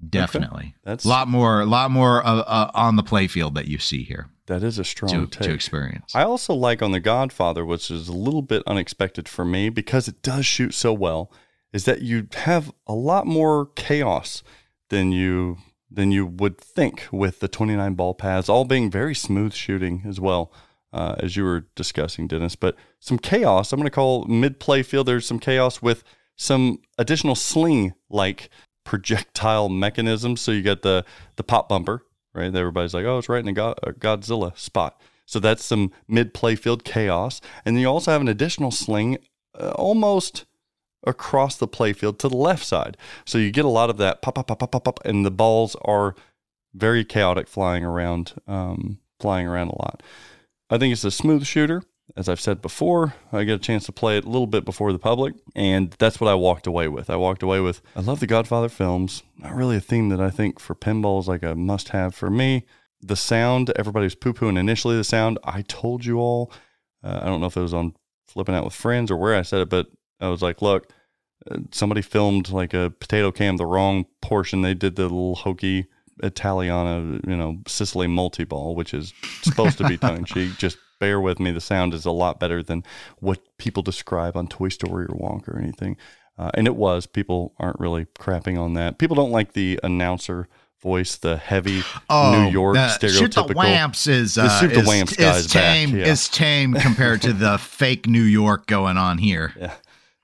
Definitely, 0.08 0.76
That's 0.84 1.06
a 1.06 1.08
lot 1.08 1.28
more, 1.28 1.62
a 1.62 1.66
lot 1.66 1.90
more 1.90 2.24
uh, 2.24 2.42
uh, 2.42 2.72
on 2.76 2.98
the 2.98 3.04
playfield 3.04 3.56
that 3.56 3.68
you 3.68 3.80
see 3.80 4.04
here 4.04 4.30
that 4.48 4.64
is 4.64 4.80
a 4.80 4.84
strong 4.84 5.12
to, 5.12 5.28
take. 5.28 5.48
to 5.48 5.54
experience. 5.54 6.16
I 6.16 6.24
also 6.24 6.54
like 6.54 6.82
on 6.82 6.92
The 6.92 7.00
Godfather, 7.00 7.66
which 7.66 7.92
is 7.92 8.08
a 8.08 8.14
little 8.14 8.42
bit 8.42 8.64
unexpected 8.66 9.30
for 9.30 9.46
me 9.46 9.70
because 9.70 10.08
it 10.08 10.22
does 10.22 10.46
shoot 10.46 10.74
so 10.74 10.92
well, 10.94 11.32
is 11.72 11.86
that 11.86 12.02
you 12.02 12.28
have 12.34 12.74
a 12.88 12.94
lot 12.94 13.28
more 13.28 13.68
chaos 13.76 14.42
than 14.90 15.12
you 15.12 15.58
than 15.90 16.12
you 16.12 16.26
would 16.26 16.58
think 16.58 17.08
with 17.12 17.40
the 17.40 17.48
29 17.48 17.94
ball 17.94 18.14
paths, 18.14 18.50
all 18.50 18.66
being 18.66 18.92
very 18.92 19.16
smooth 19.16 19.54
shooting 19.54 20.04
as 20.08 20.20
well, 20.20 20.52
uh, 20.94 21.16
as 21.20 21.36
you 21.36 21.44
were 21.44 21.66
discussing, 21.76 22.28
Dennis. 22.28 22.56
But 22.56 22.76
some 23.00 23.18
chaos, 23.18 23.72
I'm 23.72 23.80
going 23.80 23.86
to 23.86 23.92
call 23.92 24.26
mid 24.26 24.60
play 24.60 24.84
field, 24.84 25.08
there's 25.08 25.26
some 25.26 25.40
chaos 25.40 25.82
with 25.82 26.04
some 26.36 26.80
additional 26.98 27.36
sling 27.36 27.94
like 28.10 28.50
projectile 28.84 29.70
mechanisms. 29.70 30.42
So 30.42 30.52
you 30.52 30.62
got 30.62 30.82
the, 30.82 31.06
the 31.36 31.44
pop 31.44 31.70
bumper, 31.70 32.04
right? 32.34 32.54
Everybody's 32.54 32.94
like, 32.94 33.06
oh, 33.06 33.18
it's 33.18 33.30
right 33.30 33.46
in 33.46 33.54
the 33.54 33.64
uh, 33.64 33.74
Godzilla 34.00 34.58
spot. 34.58 35.02
So 35.26 35.40
that's 35.40 35.64
some 35.64 35.92
mid 36.08 36.34
playfield 36.34 36.84
chaos. 36.84 37.42
And 37.66 37.76
then 37.76 37.82
you 37.82 37.88
also 37.88 38.12
have 38.12 38.22
an 38.22 38.30
additional 38.30 38.72
sling 38.72 39.18
uh, 39.60 39.72
almost 39.72 40.46
across 41.06 41.56
the 41.56 41.68
playfield 41.68 42.20
to 42.20 42.30
the 42.30 42.38
left 42.38 42.66
side. 42.66 42.98
So 43.26 43.38
you 43.38 43.52
get 43.52 43.66
a 43.66 43.70
lot 43.70 43.90
of 43.90 43.98
that 43.98 44.22
pop, 44.22 44.36
pop, 44.36 44.48
pop, 44.48 44.60
pop, 44.60 44.72
pop, 44.72 44.84
pop, 44.84 45.00
and 45.06 45.26
the 45.26 45.32
balls 45.32 45.76
are 45.84 46.16
very 46.74 47.04
chaotic 47.04 47.48
flying 47.48 47.84
around, 47.84 48.34
um, 48.48 49.00
flying 49.20 49.48
around 49.48 49.70
a 49.70 49.82
lot. 49.82 50.04
I 50.70 50.78
think 50.78 50.92
it's 50.92 51.04
a 51.04 51.12
smooth 51.12 51.46
shooter. 51.46 51.84
As 52.16 52.30
I've 52.30 52.40
said 52.40 52.62
before, 52.62 53.16
I 53.34 53.44
get 53.44 53.56
a 53.56 53.60
chance 53.60 53.86
to 53.86 53.92
play 53.92 54.18
it 54.18 54.24
a 54.24 54.30
little 54.30 54.48
bit 54.48 54.64
before 54.64 54.94
the 54.94 55.00
public, 55.00 55.36
and 55.56 55.94
that's 56.00 56.22
what 56.22 56.30
I 56.30 56.36
walked 56.36 56.66
away 56.66 56.88
with. 56.88 57.10
I 57.10 57.18
walked 57.18 57.44
away 57.44 57.60
with, 57.60 57.82
I 57.98 58.00
love 58.00 58.22
the 58.22 58.28
Godfather 58.28 58.70
films. 58.70 59.24
Not 59.38 59.54
really 59.54 59.76
a 59.76 59.82
theme 59.82 60.08
that 60.10 60.22
I 60.22 60.30
think 60.30 60.58
for 60.60 60.74
pinball 60.74 61.20
is 61.20 61.28
like 61.28 61.44
a 61.44 61.54
must 61.54 61.90
have 61.90 62.16
for 62.16 62.30
me. 62.30 62.66
The 63.02 63.18
sound, 63.18 63.72
everybody 63.76 64.06
was 64.06 64.16
poo 64.16 64.34
pooing 64.34 64.58
initially 64.58 64.96
the 64.96 65.04
sound. 65.04 65.38
I 65.44 65.64
told 65.64 66.06
you 66.06 66.20
all, 66.20 66.52
uh, 67.04 67.20
I 67.22 67.26
don't 67.26 67.42
know 67.42 67.48
if 67.48 67.58
it 67.58 67.62
was 67.62 67.74
on 67.74 67.94
Flipping 68.26 68.56
Out 68.56 68.64
with 68.64 68.74
Friends 68.74 69.12
or 69.12 69.18
where 69.18 69.36
I 69.36 69.42
said 69.42 69.62
it, 69.62 69.70
but 69.70 69.88
I 70.20 70.30
was 70.30 70.42
like, 70.42 70.62
look, 70.62 70.92
uh, 71.50 71.58
somebody 71.72 72.02
filmed 72.02 72.50
like 72.50 72.74
a 72.74 72.92
potato 73.00 73.32
cam 73.32 73.58
the 73.58 73.66
wrong 73.66 74.06
portion. 74.22 74.62
They 74.62 74.74
did 74.74 74.96
the 74.96 75.04
little 75.04 75.36
hokey 75.36 75.88
Italiana, 76.24 77.20
you 77.28 77.36
know, 77.36 77.60
Sicily 77.68 78.08
multi 78.08 78.44
ball, 78.44 78.76
which 78.76 78.94
is 78.94 79.14
supposed 79.44 79.78
to 79.78 79.88
be 79.88 79.98
tongue 79.98 80.18
in 80.18 80.26
cheek. 80.34 80.58
Just 80.58 80.78
bear 81.00 81.22
with 81.22 81.40
me. 81.40 81.52
The 81.52 81.62
sound 81.62 81.94
is 81.94 82.06
a 82.06 82.12
lot 82.12 82.40
better 82.40 82.64
than 82.64 82.84
what 83.20 83.40
people 83.58 83.84
describe 83.84 84.36
on 84.36 84.48
Toy 84.48 84.70
Story 84.70 85.06
or 85.06 85.16
Wonka 85.16 85.50
or 85.50 85.60
anything. 85.60 85.98
Uh, 86.38 86.52
and 86.54 86.68
it 86.68 86.76
was. 86.76 87.06
People 87.06 87.54
aren't 87.60 87.80
really 87.80 88.06
crapping 88.20 88.60
on 88.60 88.74
that. 88.74 88.98
People 88.98 89.16
don't 89.16 89.32
like 89.32 89.54
the 89.54 89.80
announcer 89.84 90.48
voice, 90.82 91.16
the 91.18 91.38
heavy 91.38 91.82
New 92.12 92.50
York 92.50 92.76
the 92.76 92.88
stereotypical. 92.88 93.18
Shoot 93.20 93.34
the 93.48 93.54
Wamps 93.56 94.08
is 94.08 94.36
The 94.36 94.44
uh, 94.44 94.60
Shoot 94.60 94.74
the 94.74 94.80
is, 94.82 94.88
Wamps 94.88 95.12
is 95.20 95.48
back, 95.48 95.64
tame. 95.64 95.98
yeah. 95.98 96.06
Is 96.06 96.30
tame 96.30 96.74
compared 96.74 97.22
to 97.24 97.34
the 97.34 97.58
fake 97.60 98.08
New 98.08 98.22
York 98.24 98.68
going 98.68 98.98
on 98.98 99.18
here. 99.18 99.54
Yeah. 99.60 99.74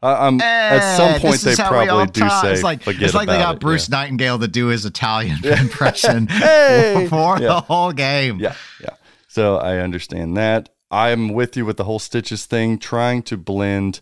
I- 0.04 0.28
at 0.28 0.97
some 0.97 1.10
Eh, 1.10 1.20
point, 1.20 1.41
they 1.41 1.51
is 1.51 1.58
how 1.58 1.72
we 1.72 1.80
all 1.80 1.86
probably 2.06 2.12
do 2.12 2.22
talk. 2.22 2.43
say, 2.43 2.54
it's 2.54 2.64
like 2.64 2.86
it's 2.88 3.14
like 3.14 3.28
they 3.28 3.38
got 3.38 3.56
it. 3.56 3.60
Bruce 3.62 3.88
Yeah. 3.89 3.97
Nightingale 4.01 4.39
to 4.39 4.47
do 4.47 4.68
his 4.68 4.86
Italian 4.86 5.38
impression 5.45 6.28
Hey! 6.32 7.08
for 7.10 7.39
Yeah. 7.39 7.47
the 7.47 7.62
whole 7.62 7.91
game. 7.93 8.39
Yeah, 8.39 8.56
yeah. 8.82 8.89
So 9.28 9.58
I 9.58 9.78
understand 9.78 10.36
that. 10.38 10.70
I'm 10.91 11.30
with 11.30 11.58
you 11.58 11.66
with 11.66 11.78
the 11.78 11.86
whole 11.86 11.99
Stitches 11.99 12.45
thing. 12.45 12.78
Trying 12.78 13.24
to 13.24 13.38
blend 13.38 13.99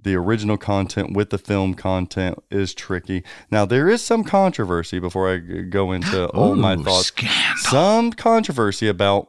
the 0.00 0.16
original 0.16 0.56
content 0.58 1.12
with 1.16 1.30
the 1.30 1.38
film 1.38 1.74
content 1.74 2.42
is 2.50 2.74
tricky. 2.74 3.22
Now 3.50 3.64
there 3.64 3.88
is 3.88 4.02
some 4.02 4.24
controversy 4.24 4.98
before 4.98 5.30
I 5.32 5.36
go 5.38 5.92
into 5.92 6.26
all 6.30 6.54
my 6.56 6.76
thoughts. 6.76 7.06
Scandal. 7.08 7.56
Some 7.58 8.12
controversy 8.12 8.88
about, 8.88 9.28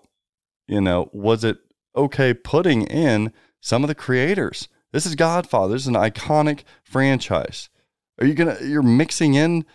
you 0.67 0.81
know, 0.81 1.09
was 1.13 1.43
it 1.43 1.59
okay 1.95 2.33
putting 2.33 2.83
in 2.87 3.31
some 3.61 3.83
of 3.83 3.87
the 3.87 3.95
creators? 3.95 4.67
This 4.95 5.05
is 5.05 5.15
Godfather. 5.15 5.73
This 5.73 5.81
is 5.81 5.87
an 5.89 5.95
iconic 5.95 6.61
franchise. 6.81 7.67
Are 8.17 8.25
you 8.25 8.33
gonna? 8.33 8.55
You're 8.63 8.81
mixing 8.81 9.33
in 9.33 9.65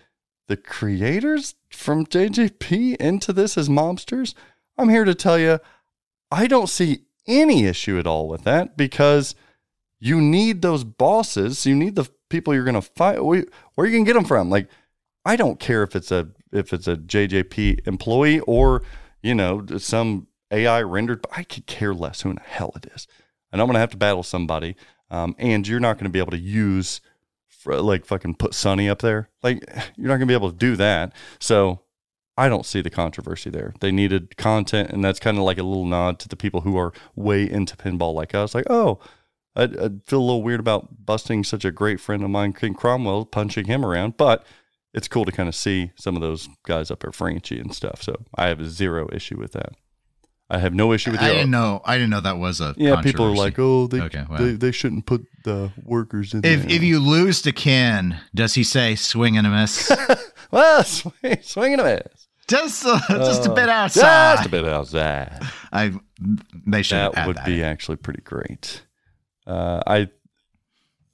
the 0.49 0.57
creators 0.57 1.57
from 1.69 2.07
JJP 2.07 2.97
into 2.97 3.35
this 3.35 3.59
as 3.59 3.69
mobsters? 3.69 4.33
I'm 4.79 4.89
here 4.89 5.05
to 5.05 5.15
tell 5.15 5.39
you, 5.39 5.59
I 6.31 6.47
don't 6.47 6.71
see 6.71 7.01
any 7.27 7.67
issue 7.67 7.99
at 7.99 8.07
all 8.07 8.29
with 8.29 8.45
that 8.45 8.79
because 8.79 9.35
you 9.99 10.23
need 10.23 10.63
those 10.63 10.85
bosses. 10.85 11.67
You 11.67 11.77
need 11.77 11.97
the 11.97 12.09
people 12.31 12.55
you're 12.55 12.65
to 12.73 12.81
fight. 12.81 13.23
Where, 13.23 13.45
are 13.77 13.85
you 13.85 13.93
to 14.07 14.07
get 14.07 14.15
them 14.15 14.25
from? 14.25 14.49
Like, 14.49 14.71
I 15.27 15.37
don't 15.37 15.61
care 15.61 15.83
if 15.83 15.95
it's 15.95 16.11
a 16.11 16.31
if 16.51 16.73
it's 16.73 16.89
a 16.89 16.97
JJP 16.97 17.87
employee 17.87 18.41
or 18.41 18.85
you 19.23 19.35
know 19.35 19.67
some 19.77 20.29
AI 20.51 20.81
rendered. 20.81 21.21
But 21.21 21.33
I 21.37 21.43
could 21.43 21.67
care 21.67 21.93
less 21.93 22.23
who 22.23 22.31
in 22.31 22.37
the 22.37 22.41
hell 22.41 22.73
it 22.75 22.87
is. 22.95 23.07
And 23.53 23.61
I'm 23.61 23.69
to 23.71 23.79
have 23.81 23.91
to 23.91 23.99
battle 23.99 24.23
somebody. 24.23 24.77
Um, 25.11 25.35
and 25.39 25.67
you're 25.67 25.81
not 25.81 25.97
going 25.97 26.05
to 26.05 26.11
be 26.11 26.19
able 26.19 26.31
to 26.31 26.39
use 26.39 27.01
for, 27.49 27.81
like 27.81 28.05
fucking 28.05 28.37
put 28.37 28.55
Sonny 28.55 28.89
up 28.89 29.01
there. 29.01 29.29
Like 29.43 29.63
you're 29.97 30.09
not 30.09 30.17
going 30.17 30.21
to 30.21 30.27
be 30.27 30.35
able 30.35 30.51
to 30.51 30.57
do 30.57 30.77
that. 30.77 31.13
So 31.39 31.81
I 32.37 32.49
don't 32.49 32.65
see 32.65 32.81
the 32.81 32.91
controversy 32.91 33.51
there. 33.51 33.75
They 33.81 33.93
needed 33.93 34.37
content, 34.37 34.91
and 34.91 35.05
that's 35.05 35.21
kind 35.21 35.37
of 35.37 35.45
like 35.45 35.59
a 35.59 35.63
little 35.63 35.85
nod 35.85 36.19
to 36.21 36.29
the 36.29 36.37
people 36.37 36.63
who 36.63 36.77
are 36.79 36.93
way 37.15 37.49
into 37.49 37.77
pinball 37.77 38.15
like 38.15 38.35
us. 38.35 38.55
Like, 38.55 38.65
oh, 38.71 38.99
I'd, 39.55 39.75
feel 40.07 40.21
a 40.21 40.23
little 40.23 40.43
weird 40.43 40.61
about 40.61 41.05
busting 41.05 41.45
such 41.45 41.65
a 41.65 41.73
great 41.73 42.01
friend 42.01 42.23
of 42.23 42.31
mine, 42.31 42.53
King 42.53 42.75
Cromwell, 42.75 43.27
punching 43.27 43.67
him 43.67 43.85
around, 43.85 44.17
but 44.17 44.47
it's 44.95 45.09
cool 45.09 45.25
to 45.25 45.33
kind 45.33 45.49
of 45.49 45.55
see 45.55 45.93
some 45.97 46.17
of 46.17 46.23
those 46.23 46.49
guys 46.65 46.91
up 46.91 47.01
there, 47.01 47.13
Franchi 47.13 47.59
and 47.59 47.75
stuff. 47.75 48.03
So 48.03 48.17
I 48.35 48.47
have 48.47 48.67
zero 48.67 49.09
issue 49.13 49.39
with 49.39 49.53
that. 49.53 49.75
I 50.53 50.59
have 50.59 50.75
no 50.75 50.93
issue 50.93 51.13
with 51.13 51.21
I 51.21 51.29
the 51.29 51.35
didn't 51.35 51.51
know. 51.53 51.81
I 51.85 51.97
didn't 51.97 52.11
know 52.11 52.21
that 52.21 52.39
was 52.39 52.61
a. 52.61 52.75
Yeah, 52.77 53.01
people 53.03 53.25
are 53.27 53.35
like, 53.37 53.57
oh, 53.59 53.87
they, 53.87 54.01
Okay, 54.01 54.25
well. 54.29 54.39
they 54.43 54.53
they 54.53 54.73
shouldn't 54.73 55.07
put 55.07 55.25
the 55.45 55.71
workers 55.85 56.35
in 56.35 56.41
If 56.45 56.63
there. 56.63 56.71
if 56.77 56.83
you 56.83 56.99
lose 56.99 57.41
to 57.43 57.53
Ken, 57.53 58.21
does 58.35 58.55
he 58.55 58.65
say 58.65 58.97
swing 58.97 59.37
and 59.39 59.47
a 59.47 59.51
miss? 59.51 59.91
well, 60.51 60.83
swing, 60.83 61.39
swing 61.43 61.73
and 61.75 61.83
a 61.83 61.85
miss. 61.85 62.27
just 62.49 62.85
a, 62.85 63.01
just 63.11 63.47
a 63.47 63.55
bit 63.55 63.69
outside. 63.69 64.37
Just 64.39 64.47
a 64.47 64.51
bit 64.51 64.65
outside. 64.67 65.41
I 65.73 65.93
they 66.67 66.83
should 66.83 67.13
that 67.13 67.27
would 67.29 67.37
that. 67.37 67.47
be 67.47 67.63
actually 67.63 67.97
pretty 67.99 68.23
great. 68.23 68.83
Uh, 69.47 69.81
I 69.87 70.09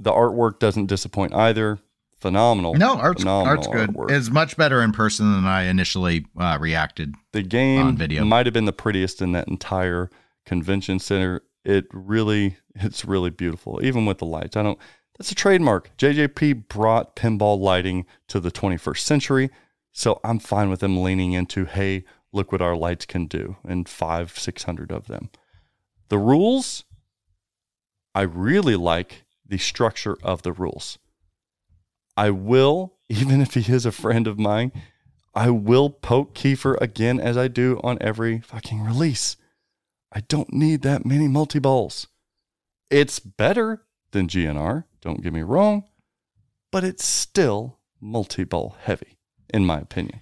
the 0.01 0.13
artwork 0.13 0.59
doesn't 0.61 0.87
disappoint 0.87 1.35
either. 1.35 1.79
Phenomenal. 2.19 2.75
No, 2.75 2.97
art's, 2.97 3.23
phenomenal 3.23 3.57
art's 3.57 3.67
good. 3.67 3.91
artwork. 3.91 4.11
It's 4.11 4.31
much 4.31 4.57
better 4.57 4.83
in 4.83 4.93
person 4.93 5.33
than 5.33 5.45
I 5.45 5.65
initially 5.65 6.27
uh, 6.39 6.57
reacted. 6.61 7.15
the 7.33 7.43
game 7.43 7.87
on 7.87 7.97
video. 7.97 8.25
might 8.25 8.47
have 8.47 8.55
been 8.55 8.65
the 8.65 8.73
prettiest 8.73 9.21
in 9.21 9.33
that 9.33 9.49
entire 9.49 10.11
convention 10.47 10.99
center. 10.99 11.43
It 11.65 11.87
really, 11.93 12.57
it's 12.75 13.05
really 13.05 13.31
beautiful, 13.31 13.81
even 13.83 14.07
with 14.07 14.19
the 14.19 14.25
lights. 14.27 14.57
I 14.57 14.63
don't. 14.63 14.79
That's 15.19 15.31
a 15.31 15.35
trademark. 15.35 15.95
JJP 15.97 16.69
brought 16.69 17.17
pinball 17.17 17.59
lighting 17.59 18.07
to 18.29 18.39
the 18.39 18.51
21st 18.51 18.99
century, 18.99 19.51
so 19.93 20.21
I'm 20.25 20.39
fine 20.39 20.69
with 20.69 20.81
them 20.81 21.03
leaning 21.03 21.33
into, 21.33 21.65
hey, 21.65 22.05
look 22.33 22.53
what 22.53 22.61
our 22.61 22.77
lights 22.77 23.07
can 23.07 23.27
do, 23.27 23.57
and 23.67 23.89
five, 23.89 24.39
six 24.39 24.65
hundred 24.65 24.91
of 24.93 25.07
them. 25.07 25.31
The 26.09 26.19
rules, 26.19 26.85
I 28.15 28.23
really 28.23 28.77
like 28.77 29.25
the 29.47 29.59
structure 29.59 30.17
of 30.23 30.43
the 30.43 30.53
rules. 30.53 30.99
I 32.17 32.31
will, 32.31 32.95
even 33.09 33.41
if 33.41 33.55
he 33.55 33.73
is 33.73 33.87
a 33.87 33.93
friend 33.93 34.27
of 34.27 34.39
mine, 34.39 34.73
I 35.35 35.51
will 35.51 35.91
poke 35.91 36.35
Kiefer 36.35 36.81
again 36.81 37.21
as 37.21 37.37
I 37.37 37.49
do 37.49 37.79
on 37.85 37.99
every 38.01 38.41
fucking 38.41 38.83
release. 38.83 39.37
I 40.11 40.21
don't 40.21 40.53
need 40.53 40.83
that 40.83 41.05
many 41.05 41.29
multi 41.29 41.59
balls. 41.59 42.07
It's 42.91 43.19
better 43.19 43.85
than 44.13 44.29
GNR, 44.29 44.85
don't 45.03 45.23
get 45.23 45.33
me 45.33 45.43
wrong, 45.43 45.85
but 46.73 46.85
it's 46.85 47.05
still 47.05 47.79
multi 48.01 48.45
ball 48.45 48.77
heavy, 48.81 49.19
in 49.53 49.67
my 49.67 49.79
opinion. 49.79 50.21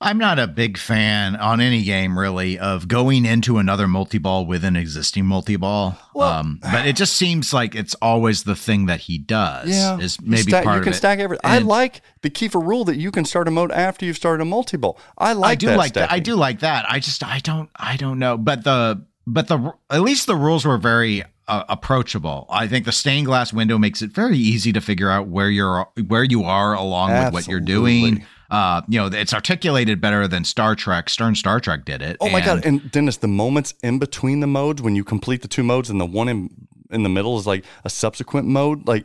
I'm 0.00 0.16
not 0.18 0.38
a 0.38 0.46
big 0.46 0.78
fan 0.78 1.34
on 1.34 1.60
any 1.60 1.82
game 1.82 2.16
really 2.16 2.56
of 2.56 2.86
going 2.86 3.24
into 3.24 3.58
another 3.58 3.88
multi-ball 3.88 4.46
with 4.46 4.64
an 4.64 4.76
existing 4.76 5.26
multi-ball. 5.26 5.98
Well- 6.14 6.28
um, 6.32 6.60
but 6.62 6.86
it 6.86 6.94
just 6.94 7.14
seems 7.14 7.52
like 7.52 7.74
it's 7.74 7.94
always 7.96 8.44
the 8.44 8.54
thing 8.54 8.86
that 8.86 9.00
he 9.00 9.18
does. 9.18 9.68
Yeah, 9.68 9.98
is 9.98 10.16
you 10.22 10.30
maybe 10.30 10.42
stack- 10.52 10.62
part 10.64 10.74
you 10.76 10.78
of 10.80 10.84
can 10.84 10.92
it. 10.92 10.96
stack 10.96 11.18
everything. 11.18 11.50
I 11.50 11.58
like 11.58 12.02
the 12.22 12.30
Kiefer 12.30 12.64
rule 12.64 12.84
that 12.84 12.96
you 12.96 13.10
can 13.10 13.24
start 13.24 13.48
a 13.48 13.50
mode 13.50 13.72
after 13.72 14.06
you've 14.06 14.16
started 14.16 14.42
a 14.42 14.46
multi 14.46 14.76
ball. 14.76 14.98
I 15.16 15.32
like 15.32 15.50
I 15.50 15.54
do 15.56 15.66
that 15.68 15.78
like 15.78 15.92
that. 15.94 16.12
I 16.12 16.20
do 16.20 16.36
like 16.36 16.60
that. 16.60 16.86
I 16.88 17.00
just 17.00 17.24
I 17.24 17.40
don't 17.40 17.68
I 17.74 17.96
don't 17.96 18.20
know. 18.20 18.36
But 18.38 18.62
the 18.62 19.04
but 19.26 19.48
the 19.48 19.72
at 19.90 20.02
least 20.02 20.26
the 20.28 20.36
rules 20.36 20.64
were 20.64 20.78
very 20.78 21.24
uh, 21.48 21.64
approachable. 21.68 22.46
I 22.50 22.68
think 22.68 22.84
the 22.84 22.92
stained 22.92 23.26
glass 23.26 23.52
window 23.52 23.78
makes 23.78 24.00
it 24.02 24.10
very 24.12 24.38
easy 24.38 24.72
to 24.74 24.80
figure 24.80 25.10
out 25.10 25.26
where 25.28 25.50
you're 25.50 25.88
where 26.06 26.22
you 26.24 26.44
are 26.44 26.74
along 26.74 27.10
with 27.10 27.32
what 27.32 27.48
you're 27.48 27.58
doing. 27.60 28.24
Uh, 28.50 28.80
you 28.88 28.98
know, 28.98 29.06
it's 29.06 29.34
articulated 29.34 30.00
better 30.00 30.26
than 30.26 30.42
Star 30.44 30.74
Trek. 30.74 31.10
Stern 31.10 31.34
Star 31.34 31.60
Trek 31.60 31.84
did 31.84 32.00
it. 32.02 32.16
Oh 32.20 32.30
my 32.30 32.40
god! 32.40 32.64
And- 32.64 32.80
And 32.82 32.90
Dennis, 32.90 33.18
the 33.18 33.28
moments 33.28 33.74
in 33.82 33.98
between 33.98 34.40
the 34.40 34.46
modes 34.46 34.80
when 34.80 34.96
you 34.96 35.04
complete 35.04 35.42
the 35.42 35.48
two 35.48 35.62
modes 35.62 35.90
and 35.90 36.00
the 36.00 36.06
one 36.06 36.28
in 36.28 36.50
in 36.90 37.02
the 37.02 37.08
middle 37.10 37.38
is 37.38 37.46
like 37.46 37.64
a 37.84 37.90
subsequent 37.90 38.46
mode. 38.48 38.88
Like, 38.88 39.04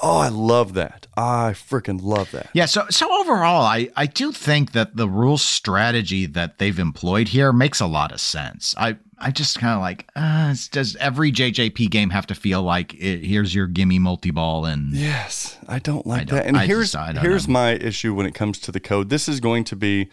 oh, 0.00 0.18
I 0.18 0.28
love 0.28 0.74
that. 0.74 1.06
I 1.16 1.52
freaking 1.54 2.00
love 2.02 2.32
that. 2.32 2.50
Yeah, 2.52 2.66
so 2.66 2.86
so 2.90 3.06
overall, 3.20 3.62
I 3.64 3.90
I 3.96 4.06
do 4.06 4.32
think 4.32 4.72
that 4.72 4.96
the 4.96 5.08
rule 5.08 5.38
strategy 5.38 6.26
that 6.26 6.58
they've 6.58 6.78
employed 6.78 7.28
here 7.28 7.52
makes 7.52 7.78
a 7.78 7.86
lot 7.86 8.10
of 8.10 8.20
sense. 8.20 8.74
I 8.76 8.96
I 9.20 9.30
just 9.30 9.58
kind 9.58 9.74
of 9.74 9.80
like, 9.80 10.08
uh, 10.16 10.54
does 10.72 10.96
every 10.96 11.30
JJP 11.30 11.90
game 11.90 12.10
have 12.10 12.26
to 12.28 12.34
feel 12.34 12.62
like 12.62 12.94
it, 12.94 13.24
here's 13.24 13.54
your 13.54 13.66
gimme 13.66 13.98
multi 13.98 14.30
ball 14.30 14.64
and 14.64 14.92
Yes, 14.94 15.58
I 15.68 15.78
don't 15.78 16.06
like 16.06 16.26
don't- 16.28 16.36
that. 16.38 16.46
And 16.46 16.56
I 16.56 16.66
here's 16.66 16.92
just- 16.92 16.96
I 16.96 17.20
here's 17.20 17.46
know. 17.46 17.52
my 17.52 17.70
issue 17.72 18.14
when 18.14 18.26
it 18.26 18.34
comes 18.34 18.58
to 18.60 18.72
the 18.72 18.80
code. 18.80 19.10
This 19.10 19.28
is 19.28 19.38
going 19.40 19.64
to 19.64 19.76
be 19.76 20.08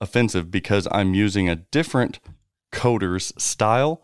offensive 0.00 0.50
because 0.50 0.88
I'm 0.90 1.14
using 1.14 1.48
a 1.48 1.56
different 1.56 2.18
coder's 2.72 3.32
style 3.38 4.02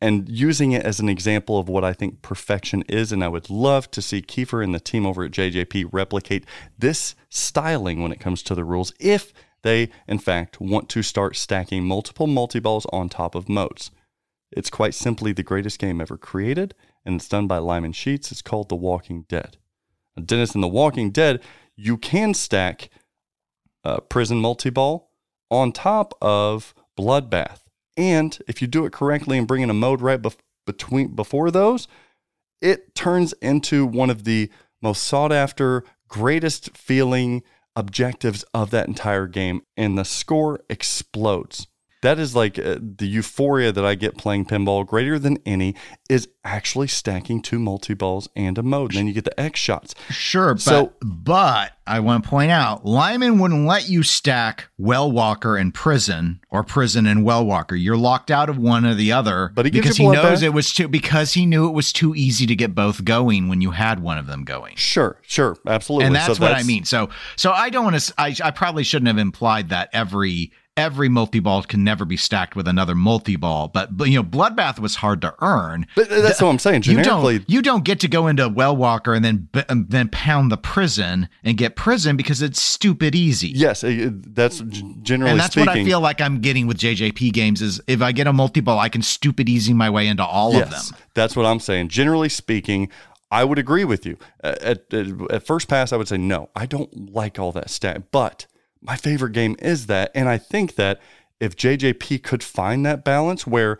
and 0.00 0.28
using 0.28 0.72
it 0.72 0.84
as 0.84 1.00
an 1.00 1.08
example 1.08 1.58
of 1.58 1.68
what 1.68 1.82
I 1.84 1.92
think 1.94 2.20
perfection 2.22 2.82
is. 2.88 3.12
And 3.12 3.24
I 3.24 3.28
would 3.28 3.48
love 3.48 3.90
to 3.92 4.02
see 4.02 4.20
Kiefer 4.20 4.62
and 4.62 4.74
the 4.74 4.80
team 4.80 5.06
over 5.06 5.24
at 5.24 5.30
JJP 5.30 5.86
replicate 5.92 6.44
this 6.78 7.14
styling 7.30 8.02
when 8.02 8.12
it 8.12 8.20
comes 8.20 8.42
to 8.42 8.54
the 8.54 8.64
rules 8.64 8.92
if 9.00 9.32
they, 9.66 9.90
in 10.06 10.18
fact, 10.18 10.60
want 10.60 10.88
to 10.90 11.02
start 11.02 11.36
stacking 11.36 11.84
multiple 11.84 12.26
multi 12.26 12.60
balls 12.60 12.86
on 12.92 13.08
top 13.08 13.34
of 13.34 13.48
modes. 13.48 13.90
It's 14.52 14.70
quite 14.70 14.94
simply 14.94 15.32
the 15.32 15.42
greatest 15.42 15.78
game 15.78 16.00
ever 16.00 16.16
created, 16.16 16.74
and 17.04 17.16
it's 17.16 17.28
done 17.28 17.46
by 17.46 17.58
Lyman 17.58 17.92
Sheets. 17.92 18.30
It's 18.30 18.42
called 18.42 18.68
The 18.68 18.76
Walking 18.76 19.26
Dead. 19.28 19.56
Dennis, 20.24 20.54
in 20.54 20.60
The 20.60 20.68
Walking 20.68 21.10
Dead, 21.10 21.42
you 21.74 21.96
can 21.96 22.32
stack 22.32 22.88
uh, 23.84 23.98
Prison 24.00 24.38
Multi 24.38 24.70
Ball 24.70 25.10
on 25.50 25.72
top 25.72 26.14
of 26.22 26.74
Bloodbath. 26.98 27.60
And 27.96 28.38
if 28.46 28.62
you 28.62 28.68
do 28.68 28.86
it 28.86 28.92
correctly 28.92 29.36
and 29.36 29.48
bring 29.48 29.62
in 29.62 29.70
a 29.70 29.74
mode 29.74 30.00
right 30.00 30.20
bef- 30.20 30.38
between 30.64 31.14
before 31.14 31.50
those, 31.50 31.88
it 32.60 32.94
turns 32.94 33.32
into 33.42 33.84
one 33.84 34.10
of 34.10 34.24
the 34.24 34.50
most 34.80 35.02
sought 35.02 35.32
after, 35.32 35.84
greatest 36.08 36.76
feeling 36.76 37.42
objectives 37.76 38.44
of 38.54 38.70
that 38.70 38.88
entire 38.88 39.26
game, 39.26 39.62
and 39.76 39.96
the 39.96 40.04
score 40.04 40.60
explodes. 40.68 41.68
That 42.06 42.20
is 42.20 42.36
like 42.36 42.56
uh, 42.58 42.76
the 42.80 43.06
euphoria 43.06 43.72
that 43.72 43.84
I 43.84 43.96
get 43.96 44.16
playing 44.16 44.44
pinball, 44.46 44.86
greater 44.86 45.18
than 45.18 45.38
any, 45.44 45.74
is 46.08 46.28
actually 46.44 46.86
stacking 46.86 47.42
two 47.42 47.58
multi 47.58 47.94
balls 47.94 48.28
and 48.36 48.56
a 48.56 48.62
mode. 48.62 48.92
And 48.92 48.98
then 48.98 49.06
you 49.08 49.12
get 49.12 49.24
the 49.24 49.38
X 49.40 49.58
shots. 49.58 49.92
Sure, 50.10 50.54
but 50.54 50.60
So- 50.60 50.92
but 51.02 51.72
I 51.84 51.98
want 52.00 52.22
to 52.22 52.30
point 52.30 52.50
out, 52.52 52.84
Lyman 52.86 53.38
wouldn't 53.38 53.66
let 53.66 53.88
you 53.88 54.02
stack 54.04 54.68
Well 54.78 55.10
Walker 55.10 55.56
and 55.56 55.74
Prison 55.74 56.40
or 56.50 56.62
Prison 56.62 57.06
and 57.06 57.24
Well 57.24 57.44
Walker. 57.44 57.74
You're 57.74 57.96
locked 57.96 58.30
out 58.30 58.48
of 58.48 58.56
one 58.56 58.86
or 58.86 58.94
the 58.94 59.10
other. 59.12 59.50
But 59.54 59.66
he 59.66 59.70
because 59.72 59.96
he 59.96 60.06
knows 60.08 60.42
it 60.42 60.52
was 60.52 60.72
too 60.72 60.86
because 60.88 61.32
he 61.34 61.44
knew 61.44 61.66
it 61.68 61.72
was 61.72 61.92
too 61.92 62.14
easy 62.14 62.46
to 62.46 62.54
get 62.54 62.74
both 62.74 63.04
going 63.04 63.48
when 63.48 63.60
you 63.60 63.72
had 63.72 64.00
one 64.00 64.16
of 64.18 64.26
them 64.28 64.44
going. 64.44 64.76
Sure, 64.76 65.18
sure, 65.22 65.56
absolutely. 65.66 66.06
and 66.06 66.14
that's 66.14 66.36
So 66.38 66.42
what 66.42 66.52
I 66.54 66.62
mean. 66.62 66.84
So 66.84 67.08
so 67.34 67.50
I 67.50 67.70
don't 67.70 67.84
want 67.84 67.98
to. 68.00 68.14
I, 68.16 68.34
I 68.44 68.50
probably 68.52 68.84
shouldn't 68.84 69.08
have 69.08 69.18
implied 69.18 69.70
that 69.70 69.88
every 69.92 70.52
every 70.76 71.08
multi 71.08 71.40
ball 71.40 71.62
can 71.62 71.82
never 71.84 72.04
be 72.04 72.16
stacked 72.16 72.54
with 72.56 72.68
another 72.68 72.94
multi 72.94 73.36
ball. 73.36 73.68
But 73.68 73.96
but 73.96 74.08
you 74.08 74.16
know, 74.16 74.22
Bloodbath 74.24 74.78
was 74.78 74.96
hard 74.96 75.20
to 75.22 75.34
earn. 75.40 75.86
But 75.96 76.08
that's 76.08 76.40
what 76.42 76.48
I'm 76.50 76.58
saying. 76.58 76.82
You 76.84 77.02
don't 77.02 77.44
you 77.48 77.62
don't 77.62 77.84
get 77.84 78.00
to 78.00 78.08
go 78.08 78.26
into 78.26 78.48
Well 78.48 78.76
Walker 78.76 79.14
and 79.14 79.24
then 79.24 79.48
and 79.68 79.88
then 79.90 80.08
pound 80.08 80.52
the 80.52 80.56
prison 80.56 81.28
and 81.42 81.56
get 81.56 81.76
prison 81.76 82.16
because 82.16 82.42
it's 82.42 82.60
stupid 82.60 83.14
easy. 83.14 83.48
yes, 83.48 83.82
uh, 83.82 84.10
that's 84.12 84.60
generally 85.02 85.30
And 85.32 85.40
that's 85.40 85.52
speaking. 85.52 85.66
what 85.68 85.76
I 85.78 85.84
feel 85.84 86.00
like 86.00 86.20
I'm 86.20 86.40
getting 86.40 86.66
with 86.66 86.78
JJP 86.78 87.32
games 87.32 87.62
is 87.62 87.80
if 87.86 88.02
I 88.02 88.12
get 88.12 88.26
a 88.26 88.32
multi 88.32 88.60
ball, 88.60 88.78
I 88.78 88.88
can 88.88 89.02
stupid 89.02 89.48
easy 89.48 89.72
my 89.72 89.88
way 89.90 90.06
into 90.06 90.24
all 90.24 90.56
of 90.56 90.70
them. 90.70 90.82
that's 91.14 91.34
what 91.36 91.46
I'm 91.46 91.60
saying. 91.60 91.88
Generally 91.88 92.28
speaking, 92.30 92.90
I 93.30 93.42
would 93.44 93.58
agree 93.58 93.84
with 93.84 94.06
you. 94.06 94.18
Uh, 94.44 94.54
At, 94.60 94.92
at, 94.94 95.06
at 95.32 95.46
first 95.46 95.68
pass, 95.68 95.92
I 95.92 95.96
would 95.96 96.06
say 96.08 96.16
no. 96.16 96.50
I 96.54 96.66
don't 96.66 97.12
like 97.12 97.38
all 97.38 97.50
that 97.52 97.70
stat, 97.70 98.10
but 98.12 98.46
my 98.86 98.96
favorite 98.96 99.32
game 99.32 99.56
is 99.58 99.86
that, 99.86 100.12
and 100.14 100.28
I 100.28 100.38
think 100.38 100.76
that 100.76 101.00
if 101.40 101.56
JJP 101.56 102.22
could 102.22 102.42
find 102.42 102.86
that 102.86 103.04
balance 103.04 103.46
where 103.46 103.78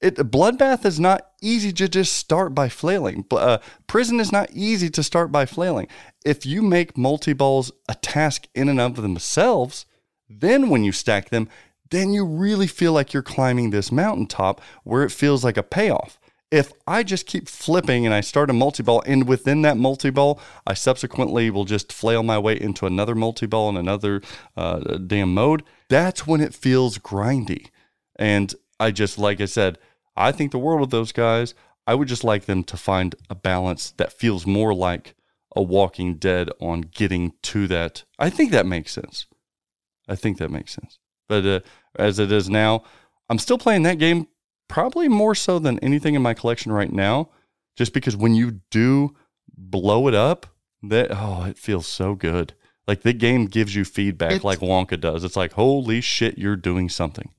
it 0.00 0.16
bloodbath 0.16 0.84
is 0.84 0.98
not 0.98 1.30
easy 1.42 1.72
to 1.72 1.88
just 1.88 2.14
start 2.14 2.54
by 2.54 2.68
flailing. 2.68 3.24
Uh, 3.30 3.58
prison 3.86 4.18
is 4.18 4.32
not 4.32 4.50
easy 4.52 4.88
to 4.90 5.02
start 5.02 5.30
by 5.30 5.44
flailing. 5.44 5.88
If 6.24 6.46
you 6.46 6.62
make 6.62 6.96
multi 6.96 7.32
balls 7.32 7.70
a 7.88 7.94
task 7.94 8.48
in 8.54 8.68
and 8.68 8.80
of 8.80 8.96
themselves, 8.96 9.86
then 10.28 10.70
when 10.70 10.84
you 10.84 10.92
stack 10.92 11.28
them, 11.28 11.48
then 11.90 12.12
you 12.12 12.24
really 12.24 12.66
feel 12.66 12.92
like 12.92 13.12
you're 13.12 13.22
climbing 13.22 13.70
this 13.70 13.92
mountaintop 13.92 14.60
where 14.84 15.02
it 15.02 15.10
feels 15.10 15.44
like 15.44 15.56
a 15.56 15.62
payoff. 15.62 16.19
If 16.50 16.72
I 16.86 17.04
just 17.04 17.26
keep 17.26 17.48
flipping 17.48 18.04
and 18.04 18.14
I 18.14 18.22
start 18.22 18.50
a 18.50 18.52
multi 18.52 18.82
ball, 18.82 19.02
and 19.06 19.28
within 19.28 19.62
that 19.62 19.76
multi 19.76 20.10
ball, 20.10 20.40
I 20.66 20.74
subsequently 20.74 21.48
will 21.50 21.64
just 21.64 21.92
flail 21.92 22.22
my 22.22 22.38
way 22.38 22.60
into 22.60 22.86
another 22.86 23.14
multi 23.14 23.46
ball 23.46 23.68
and 23.68 23.78
another 23.78 24.20
uh, 24.56 24.78
damn 24.96 25.32
mode, 25.32 25.62
that's 25.88 26.26
when 26.26 26.40
it 26.40 26.54
feels 26.54 26.98
grindy. 26.98 27.68
And 28.16 28.52
I 28.80 28.90
just, 28.90 29.18
like 29.18 29.40
I 29.40 29.44
said, 29.44 29.78
I 30.16 30.32
think 30.32 30.50
the 30.50 30.58
world 30.58 30.82
of 30.82 30.90
those 30.90 31.12
guys. 31.12 31.54
I 31.86 31.94
would 31.94 32.08
just 32.08 32.24
like 32.24 32.44
them 32.44 32.62
to 32.64 32.76
find 32.76 33.14
a 33.28 33.34
balance 33.34 33.92
that 33.96 34.12
feels 34.12 34.46
more 34.46 34.74
like 34.74 35.14
a 35.56 35.62
Walking 35.62 36.14
Dead 36.14 36.50
on 36.60 36.82
getting 36.82 37.32
to 37.42 37.66
that. 37.68 38.04
I 38.18 38.30
think 38.30 38.52
that 38.52 38.66
makes 38.66 38.92
sense. 38.92 39.26
I 40.08 40.14
think 40.14 40.38
that 40.38 40.50
makes 40.50 40.72
sense. 40.72 40.98
but 41.28 41.46
uh, 41.46 41.60
as 41.96 42.18
it 42.18 42.30
is 42.30 42.48
now, 42.50 42.82
I'm 43.28 43.38
still 43.38 43.58
playing 43.58 43.84
that 43.84 43.98
game 43.98 44.28
probably 44.70 45.08
more 45.08 45.34
so 45.34 45.58
than 45.58 45.78
anything 45.80 46.14
in 46.14 46.22
my 46.22 46.32
collection 46.32 46.72
right 46.72 46.92
now, 46.92 47.28
just 47.76 47.92
because 47.92 48.16
when 48.16 48.34
you 48.34 48.60
do 48.70 49.14
blow 49.56 50.08
it 50.08 50.14
up, 50.14 50.46
that 50.82 51.08
oh, 51.10 51.44
it 51.44 51.58
feels 51.58 51.86
so 51.86 52.14
good. 52.14 52.54
Like 52.86 53.02
the 53.02 53.12
game 53.12 53.44
gives 53.46 53.74
you 53.74 53.84
feedback, 53.84 54.30
It's- 54.32 54.44
like 54.44 54.60
Wonka 54.60 54.98
does. 54.98 55.24
It's 55.24 55.36
like 55.36 55.52
holy 55.52 56.00
shit, 56.00 56.38
you're 56.38 56.56
doing 56.56 56.88
something. 56.88 57.30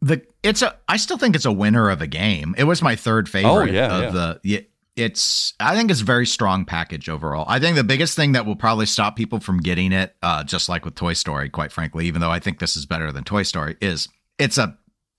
The 0.00 0.22
it's 0.42 0.62
a 0.62 0.76
I 0.88 0.96
still 0.96 1.18
think 1.18 1.34
it's 1.36 1.44
a 1.44 1.52
winner 1.52 1.90
of 1.90 2.00
a 2.02 2.06
game. 2.06 2.54
It 2.58 2.64
was 2.64 2.82
my 2.82 2.94
third 2.96 3.28
favorite 3.28 3.50
Oh, 3.70 3.72
yeah, 3.72 3.96
of 3.96 4.02
yeah. 4.02 4.10
the 4.10 4.40
yeah, 4.44 4.60
it's 4.96 5.54
I 5.58 5.74
think 5.76 5.90
it's 5.90 6.00
a 6.02 6.04
very 6.04 6.26
strong 6.26 6.64
package 6.64 7.08
overall. 7.08 7.44
I 7.48 7.58
think 7.58 7.76
the 7.76 7.84
biggest 7.84 8.14
thing 8.16 8.32
that 8.32 8.46
will 8.46 8.56
probably 8.56 8.86
stop 8.86 9.16
people 9.16 9.40
from 9.40 9.58
getting 9.58 9.92
it, 9.92 10.14
uh, 10.22 10.44
just 10.44 10.68
like 10.68 10.84
with 10.84 10.94
Toy 10.94 11.14
Story, 11.14 11.48
quite 11.50 11.72
frankly, 11.72 12.06
even 12.06 12.20
though 12.20 12.30
I 12.30 12.38
think 12.38 12.58
this 12.60 12.76
is 12.76 12.86
better 12.86 13.10
than 13.10 13.24
Toy 13.24 13.42
Story, 13.42 13.76
is 13.80 14.08
it's 14.38 14.56
a 14.58 14.76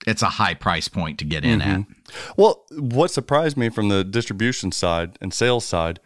it's 0.10 0.22
a 0.22 0.30
high 0.30 0.56
price 0.56 0.88
point 0.88 1.20
to 1.20 1.26
get 1.26 1.46
in 1.46 1.62
at. 1.62 1.86
Well, 2.36 2.66
what 2.72 3.12
surprised 3.12 3.58
me 3.58 3.70
from 3.70 3.90
the 3.90 4.04
distribution 4.04 4.72
side 4.72 5.18
and 5.22 5.34
sales 5.34 5.66
side, 5.66 6.00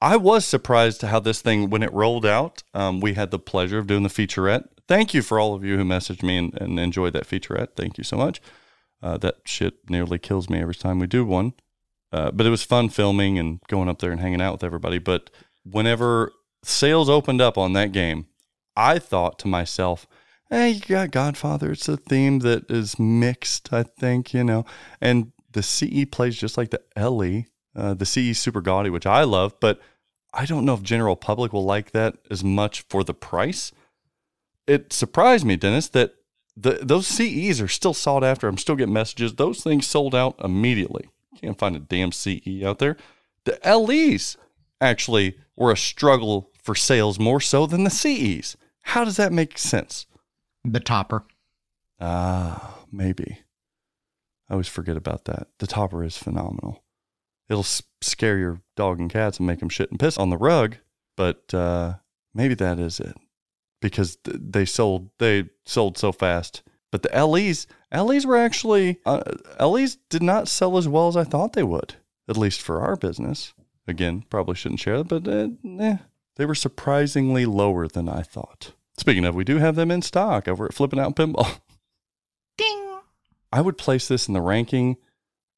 I 0.00 0.16
was 0.16 0.44
surprised 0.44 1.00
to 1.00 1.08
how 1.08 1.20
this 1.20 1.42
thing, 1.42 1.70
when 1.70 1.82
it 1.82 1.92
rolled 1.92 2.26
out, 2.26 2.62
um, 2.74 3.00
we 3.00 3.14
had 3.14 3.30
the 3.30 3.38
pleasure 3.38 3.78
of 3.78 3.86
doing 3.86 4.02
the 4.02 4.08
featurette. 4.08 4.68
Thank 4.88 5.14
you 5.14 5.22
for 5.22 5.38
all 5.38 5.54
of 5.54 5.64
you 5.64 5.76
who 5.76 5.84
messaged 5.84 6.22
me 6.22 6.38
and, 6.38 6.60
and 6.60 6.78
enjoyed 6.78 7.12
that 7.14 7.26
featurette. 7.26 7.74
Thank 7.76 7.98
you 7.98 8.04
so 8.04 8.16
much. 8.16 8.40
Uh, 9.02 9.18
that 9.18 9.36
shit 9.44 9.74
nearly 9.88 10.18
kills 10.18 10.48
me 10.48 10.60
every 10.60 10.74
time 10.74 10.98
we 10.98 11.06
do 11.06 11.24
one. 11.24 11.54
Uh, 12.12 12.30
but 12.30 12.46
it 12.46 12.50
was 12.50 12.62
fun 12.62 12.88
filming 12.88 13.38
and 13.38 13.60
going 13.68 13.88
up 13.88 13.98
there 14.00 14.12
and 14.12 14.20
hanging 14.20 14.40
out 14.40 14.52
with 14.52 14.64
everybody. 14.64 14.98
But 14.98 15.30
whenever 15.64 16.32
sales 16.62 17.08
opened 17.08 17.40
up 17.40 17.56
on 17.56 17.72
that 17.72 17.92
game, 17.92 18.26
I 18.76 18.98
thought 18.98 19.38
to 19.40 19.48
myself, 19.48 20.06
hey, 20.52 20.68
you 20.68 20.80
got 20.80 21.10
Godfather. 21.10 21.72
It's 21.72 21.88
a 21.88 21.96
theme 21.96 22.40
that 22.40 22.70
is 22.70 22.98
mixed, 22.98 23.72
I 23.72 23.84
think, 23.84 24.34
you 24.34 24.44
know. 24.44 24.66
And 25.00 25.32
the 25.50 25.62
CE 25.62 26.04
plays 26.10 26.36
just 26.36 26.58
like 26.58 26.70
the 26.70 26.82
LE, 26.94 27.44
uh, 27.74 27.94
the 27.94 28.04
CE 28.04 28.38
Super 28.38 28.60
Gaudy, 28.60 28.90
which 28.90 29.06
I 29.06 29.24
love, 29.24 29.54
but 29.60 29.80
I 30.34 30.44
don't 30.44 30.66
know 30.66 30.74
if 30.74 30.82
general 30.82 31.16
public 31.16 31.54
will 31.54 31.64
like 31.64 31.92
that 31.92 32.16
as 32.30 32.44
much 32.44 32.82
for 32.82 33.02
the 33.02 33.14
price. 33.14 33.72
It 34.66 34.92
surprised 34.92 35.46
me, 35.46 35.56
Dennis, 35.56 35.88
that 35.88 36.14
the, 36.54 36.80
those 36.82 37.06
CEs 37.06 37.58
are 37.60 37.68
still 37.68 37.94
sought 37.94 38.22
after. 38.22 38.46
I'm 38.46 38.58
still 38.58 38.76
getting 38.76 38.92
messages. 38.92 39.34
Those 39.34 39.62
things 39.62 39.86
sold 39.86 40.14
out 40.14 40.38
immediately. 40.44 41.08
Can't 41.40 41.58
find 41.58 41.74
a 41.74 41.80
damn 41.80 42.12
CE 42.12 42.62
out 42.62 42.78
there. 42.78 42.98
The 43.44 43.58
LEs 43.64 44.36
actually 44.82 45.38
were 45.56 45.72
a 45.72 45.78
struggle 45.78 46.50
for 46.62 46.74
sales 46.74 47.18
more 47.18 47.40
so 47.40 47.66
than 47.66 47.84
the 47.84 47.90
CEs. 47.90 48.58
How 48.82 49.04
does 49.04 49.16
that 49.16 49.32
make 49.32 49.56
sense? 49.56 50.06
The 50.64 50.80
topper. 50.80 51.24
Ah, 52.00 52.78
maybe. 52.90 53.38
I 54.48 54.54
always 54.54 54.68
forget 54.68 54.96
about 54.96 55.24
that. 55.24 55.48
The 55.58 55.66
topper 55.66 56.04
is 56.04 56.16
phenomenal. 56.16 56.84
It'll 57.48 57.66
scare 58.00 58.38
your 58.38 58.60
dog 58.76 59.00
and 59.00 59.10
cats 59.10 59.38
and 59.38 59.46
make 59.46 59.60
them 59.60 59.68
shit 59.68 59.90
and 59.90 59.98
piss 60.00 60.18
on 60.18 60.30
the 60.30 60.36
rug, 60.36 60.76
but 61.16 61.52
uh, 61.52 61.94
maybe 62.34 62.54
that 62.54 62.78
is 62.78 63.00
it 63.00 63.16
because 63.80 64.16
th- 64.16 64.38
they 64.40 64.64
sold 64.64 65.10
they 65.18 65.50
sold 65.66 65.98
so 65.98 66.12
fast. 66.12 66.62
But 66.90 67.02
the 67.02 67.26
LEs, 67.26 67.66
LEs 67.92 68.26
were 68.26 68.36
actually 68.36 69.00
uh, 69.04 69.22
LEs 69.60 69.96
did 70.08 70.22
not 70.22 70.48
sell 70.48 70.76
as 70.78 70.88
well 70.88 71.08
as 71.08 71.16
I 71.16 71.24
thought 71.24 71.52
they 71.54 71.62
would, 71.62 71.96
at 72.28 72.36
least 72.36 72.60
for 72.62 72.80
our 72.80 72.96
business. 72.96 73.52
Again, 73.88 74.24
probably 74.30 74.54
shouldn't 74.54 74.80
share 74.80 75.02
that, 75.02 75.08
but 75.08 75.28
uh, 75.28 75.48
eh, 75.82 75.96
they 76.36 76.46
were 76.46 76.54
surprisingly 76.54 77.44
lower 77.44 77.88
than 77.88 78.08
I 78.08 78.22
thought. 78.22 78.72
Speaking 79.02 79.24
of, 79.24 79.34
we 79.34 79.42
do 79.42 79.58
have 79.58 79.74
them 79.74 79.90
in 79.90 80.00
stock 80.00 80.46
over 80.46 80.64
at 80.64 80.74
Flipping 80.74 81.00
Out 81.00 81.16
Pinball. 81.16 81.58
Ding. 82.56 82.98
I 83.52 83.60
would 83.60 83.76
place 83.76 84.06
this 84.06 84.28
in 84.28 84.34
the 84.34 84.40
ranking. 84.40 84.96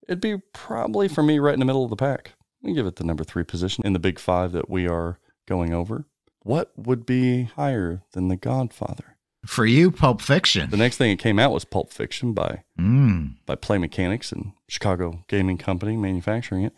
It'd 0.09 0.23
be 0.23 0.39
probably 0.55 1.09
for 1.09 1.23
me 1.23 1.39
right 1.39 1.53
in 1.53 1.59
the 1.61 1.67
middle 1.67 1.85
of 1.85 1.91
the 1.91 1.97
pack. 1.97 2.33
We 2.63 2.73
give 2.73 2.87
it 2.87 2.97
the 2.97 3.05
number 3.05 3.23
three 3.23 3.45
position 3.45 3.85
in 3.87 3.93
the 3.93 3.99
big 3.99 4.19
five 4.19 4.53
that 4.53 4.71
we 4.71 4.89
are 4.89 5.19
going 5.47 5.75
over. 5.75 6.07
What 6.43 6.73
would 6.75 7.05
be 7.05 7.43
higher 7.43 8.01
than 8.15 8.29
The 8.29 8.37
Godfather? 8.37 9.19
For 9.45 9.67
you, 9.67 9.91
Pulp 9.91 10.23
Fiction. 10.23 10.71
The 10.71 10.79
next 10.79 10.97
thing 10.97 11.11
that 11.15 11.23
came 11.23 11.39
out 11.39 11.53
was 11.53 11.67
Pulp 11.67 11.93
Fiction 11.93 12.33
by 12.33 12.63
Mm. 12.81 13.35
by 13.45 13.57
Play 13.57 13.77
Mechanix 13.77 14.33
and 14.33 14.53
Chicago 14.71 15.23
Gaming 15.29 15.59
Company 15.59 15.99
manufacturing 15.99 16.65
it 16.65 16.73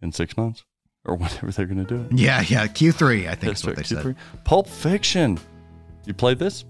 in 0.00 0.10
six 0.10 0.38
months 0.38 0.64
or 1.04 1.16
whenever 1.18 1.50
they're 1.52 1.66
going 1.66 1.84
to 1.84 1.96
do 1.96 2.00
it. 2.10 2.18
Yeah, 2.18 2.40
yeah. 2.48 2.66
Q3, 2.66 3.26
I 3.28 3.34
think 3.34 3.40
That's 3.40 3.60
is 3.60 3.66
what 3.66 3.76
they 3.76 3.80
right, 3.80 3.86
said. 3.86 4.04
Q3. 4.06 4.16
Pulp 4.44 4.66
Fiction. 4.68 5.38
You 6.06 6.14
played 6.14 6.38
this 6.38 6.64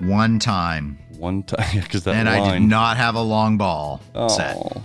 One 0.00 0.38
time. 0.38 0.98
one 1.18 1.42
time 1.42 1.80
because 1.82 2.04
that 2.04 2.14
and 2.14 2.28
I 2.28 2.52
did 2.58 2.62
not 2.62 2.96
have 2.96 3.14
a 3.14 3.22
long 3.22 3.56
ball 3.56 4.00
set. 4.28 4.56
Oh, 4.56 4.82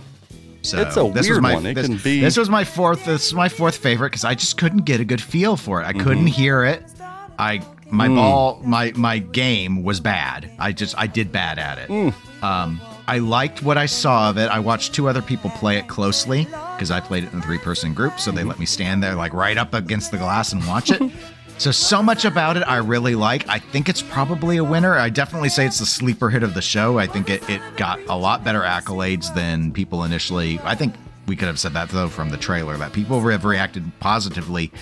So 0.62 0.80
It's 0.80 0.96
a 0.96 1.02
this 1.04 1.14
was 1.14 1.28
weird 1.28 1.42
my, 1.42 1.54
one. 1.54 1.66
It 1.66 1.74
this, 1.74 1.86
can 1.86 1.96
be- 1.98 2.20
this 2.20 2.36
was 2.36 2.48
my 2.50 2.64
fourth. 2.64 3.04
This 3.04 3.26
is 3.26 3.34
my 3.34 3.48
fourth 3.48 3.76
favorite 3.76 4.10
because 4.10 4.24
I 4.24 4.34
just 4.34 4.56
couldn't 4.58 4.84
get 4.84 5.00
a 5.00 5.04
good 5.04 5.20
feel 5.20 5.56
for 5.56 5.80
it. 5.82 5.86
I 5.86 5.92
couldn't 5.92 6.18
Mm-hmm. 6.26 6.26
hear 6.26 6.64
it. 6.64 6.82
I 7.38 7.62
my 7.92 8.06
Mm. 8.08 8.14
ball 8.16 8.60
my 8.64 8.92
my 8.94 9.18
game 9.18 9.82
was 9.82 9.98
bad. 10.00 10.50
I 10.58 10.72
just 10.72 10.96
I 10.96 11.06
did 11.06 11.32
bad 11.32 11.58
at 11.58 11.78
it. 11.78 11.88
Mm. 11.88 12.14
Um, 12.42 12.80
I 13.08 13.18
liked 13.18 13.62
what 13.64 13.76
I 13.76 13.86
saw 13.86 14.30
of 14.30 14.38
it. 14.38 14.48
I 14.50 14.60
watched 14.60 14.94
two 14.94 15.08
other 15.08 15.20
people 15.22 15.50
play 15.50 15.76
it 15.78 15.88
closely 15.88 16.44
because 16.44 16.92
I 16.92 17.00
played 17.00 17.24
it 17.24 17.32
in 17.32 17.40
a 17.40 17.42
three 17.42 17.58
person 17.58 17.92
group, 17.92 18.20
so 18.20 18.30
Mm-hmm. 18.30 18.38
they 18.38 18.44
let 18.44 18.58
me 18.60 18.66
stand 18.66 19.02
there 19.02 19.14
like 19.16 19.32
right 19.34 19.58
up 19.58 19.74
against 19.74 20.12
the 20.12 20.18
glass 20.18 20.52
and 20.52 20.64
watch 20.66 20.90
it. 20.92 21.02
So 21.60 21.70
so 21.70 22.02
much 22.02 22.24
about 22.24 22.56
it 22.56 22.62
I 22.62 22.78
really 22.78 23.14
like. 23.14 23.46
I 23.46 23.58
think 23.58 23.90
it's 23.90 24.00
probably 24.00 24.56
a 24.56 24.64
winner. 24.64 24.96
I 24.96 25.10
definitely 25.10 25.50
say 25.50 25.66
it's 25.66 25.78
the 25.78 25.84
sleeper 25.84 26.30
hit 26.30 26.42
of 26.42 26.54
the 26.54 26.62
show. 26.62 26.98
I 26.98 27.06
think 27.06 27.28
it, 27.28 27.46
it 27.50 27.60
got 27.76 28.00
a 28.08 28.16
lot 28.16 28.42
better 28.42 28.60
accolades 28.60 29.34
than 29.34 29.70
people 29.70 30.04
initially. 30.04 30.58
I 30.60 30.74
think 30.74 30.94
we 31.26 31.36
could 31.36 31.48
have 31.48 31.58
said 31.58 31.74
that 31.74 31.90
though 31.90 32.08
from 32.08 32.30
the 32.30 32.38
trailer 32.38 32.78
that 32.78 32.94
people 32.94 33.20
have 33.28 33.44
reacted 33.44 33.92
positively 34.00 34.72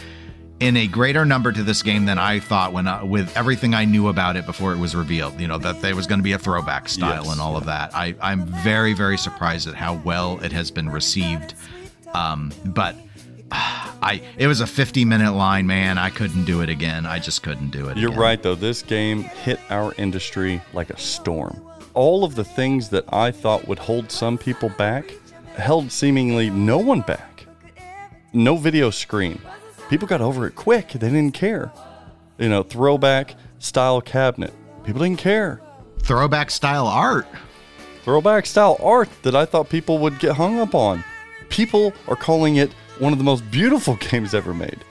in 0.60 0.76
a 0.76 0.86
greater 0.86 1.24
number 1.24 1.50
to 1.50 1.64
this 1.64 1.82
game 1.82 2.04
than 2.04 2.16
I 2.16 2.38
thought 2.38 2.72
when 2.72 2.86
uh, 2.86 3.04
with 3.04 3.36
everything 3.36 3.74
I 3.74 3.84
knew 3.84 4.06
about 4.06 4.36
it 4.36 4.46
before 4.46 4.72
it 4.72 4.78
was 4.78 4.94
revealed. 4.94 5.40
You 5.40 5.48
know 5.48 5.58
that 5.58 5.82
there 5.82 5.96
was 5.96 6.06
going 6.06 6.20
to 6.20 6.24
be 6.24 6.32
a 6.32 6.38
throwback 6.38 6.88
style 6.88 7.24
Yes, 7.24 7.32
and 7.32 7.40
all 7.40 7.56
of 7.56 7.64
that. 7.64 7.92
I 7.92 8.14
I'm 8.20 8.46
very 8.46 8.92
very 8.92 9.18
surprised 9.18 9.66
at 9.66 9.74
how 9.74 9.94
well 10.04 10.38
it 10.44 10.52
has 10.52 10.70
been 10.70 10.90
received. 10.90 11.54
Um, 12.14 12.52
but 12.64 12.94
I 13.50 14.22
it 14.36 14.46
was 14.46 14.60
a 14.60 14.66
50 14.66 15.04
minute 15.04 15.32
line, 15.32 15.66
man. 15.66 15.98
I 15.98 16.10
couldn't 16.10 16.44
do 16.44 16.60
it 16.60 16.68
again. 16.68 17.06
I 17.06 17.18
just 17.18 17.42
couldn't 17.42 17.70
do 17.70 17.88
it. 17.88 17.96
You're 17.96 18.10
again. 18.10 18.20
right, 18.20 18.42
though. 18.42 18.54
This 18.54 18.82
game 18.82 19.22
hit 19.22 19.60
our 19.70 19.94
industry 19.98 20.60
like 20.72 20.90
a 20.90 20.98
storm. 20.98 21.62
All 21.94 22.24
of 22.24 22.34
the 22.34 22.44
things 22.44 22.88
that 22.90 23.04
I 23.12 23.30
thought 23.30 23.66
would 23.66 23.78
hold 23.78 24.10
some 24.10 24.38
people 24.38 24.68
back 24.70 25.12
held 25.56 25.90
seemingly 25.90 26.50
no 26.50 26.78
one 26.78 27.00
back. 27.00 27.46
No 28.32 28.56
video 28.56 28.90
screen. 28.90 29.40
People 29.88 30.06
got 30.06 30.20
over 30.20 30.46
it 30.46 30.54
quick. 30.54 30.90
They 30.90 31.08
didn't 31.08 31.32
care. 31.32 31.72
You 32.38 32.48
know, 32.48 32.62
throwback 32.62 33.34
style 33.58 34.00
cabinet. 34.00 34.52
People 34.84 35.02
didn't 35.02 35.18
care. 35.18 35.60
Throwback 36.00 36.50
style 36.50 36.86
art. 36.86 37.26
Throwback 38.04 38.46
style 38.46 38.76
art 38.80 39.08
that 39.22 39.34
I 39.34 39.44
thought 39.44 39.68
people 39.68 39.98
would 39.98 40.18
get 40.18 40.36
hung 40.36 40.60
up 40.60 40.74
on. 40.74 41.04
People 41.48 41.92
are 42.06 42.16
calling 42.16 42.56
it 42.56 42.70
one 42.98 43.12
of 43.12 43.18
the 43.18 43.24
most 43.24 43.48
beautiful 43.50 43.96
games 44.10 44.34
ever 44.34 44.54
made. 44.54 44.84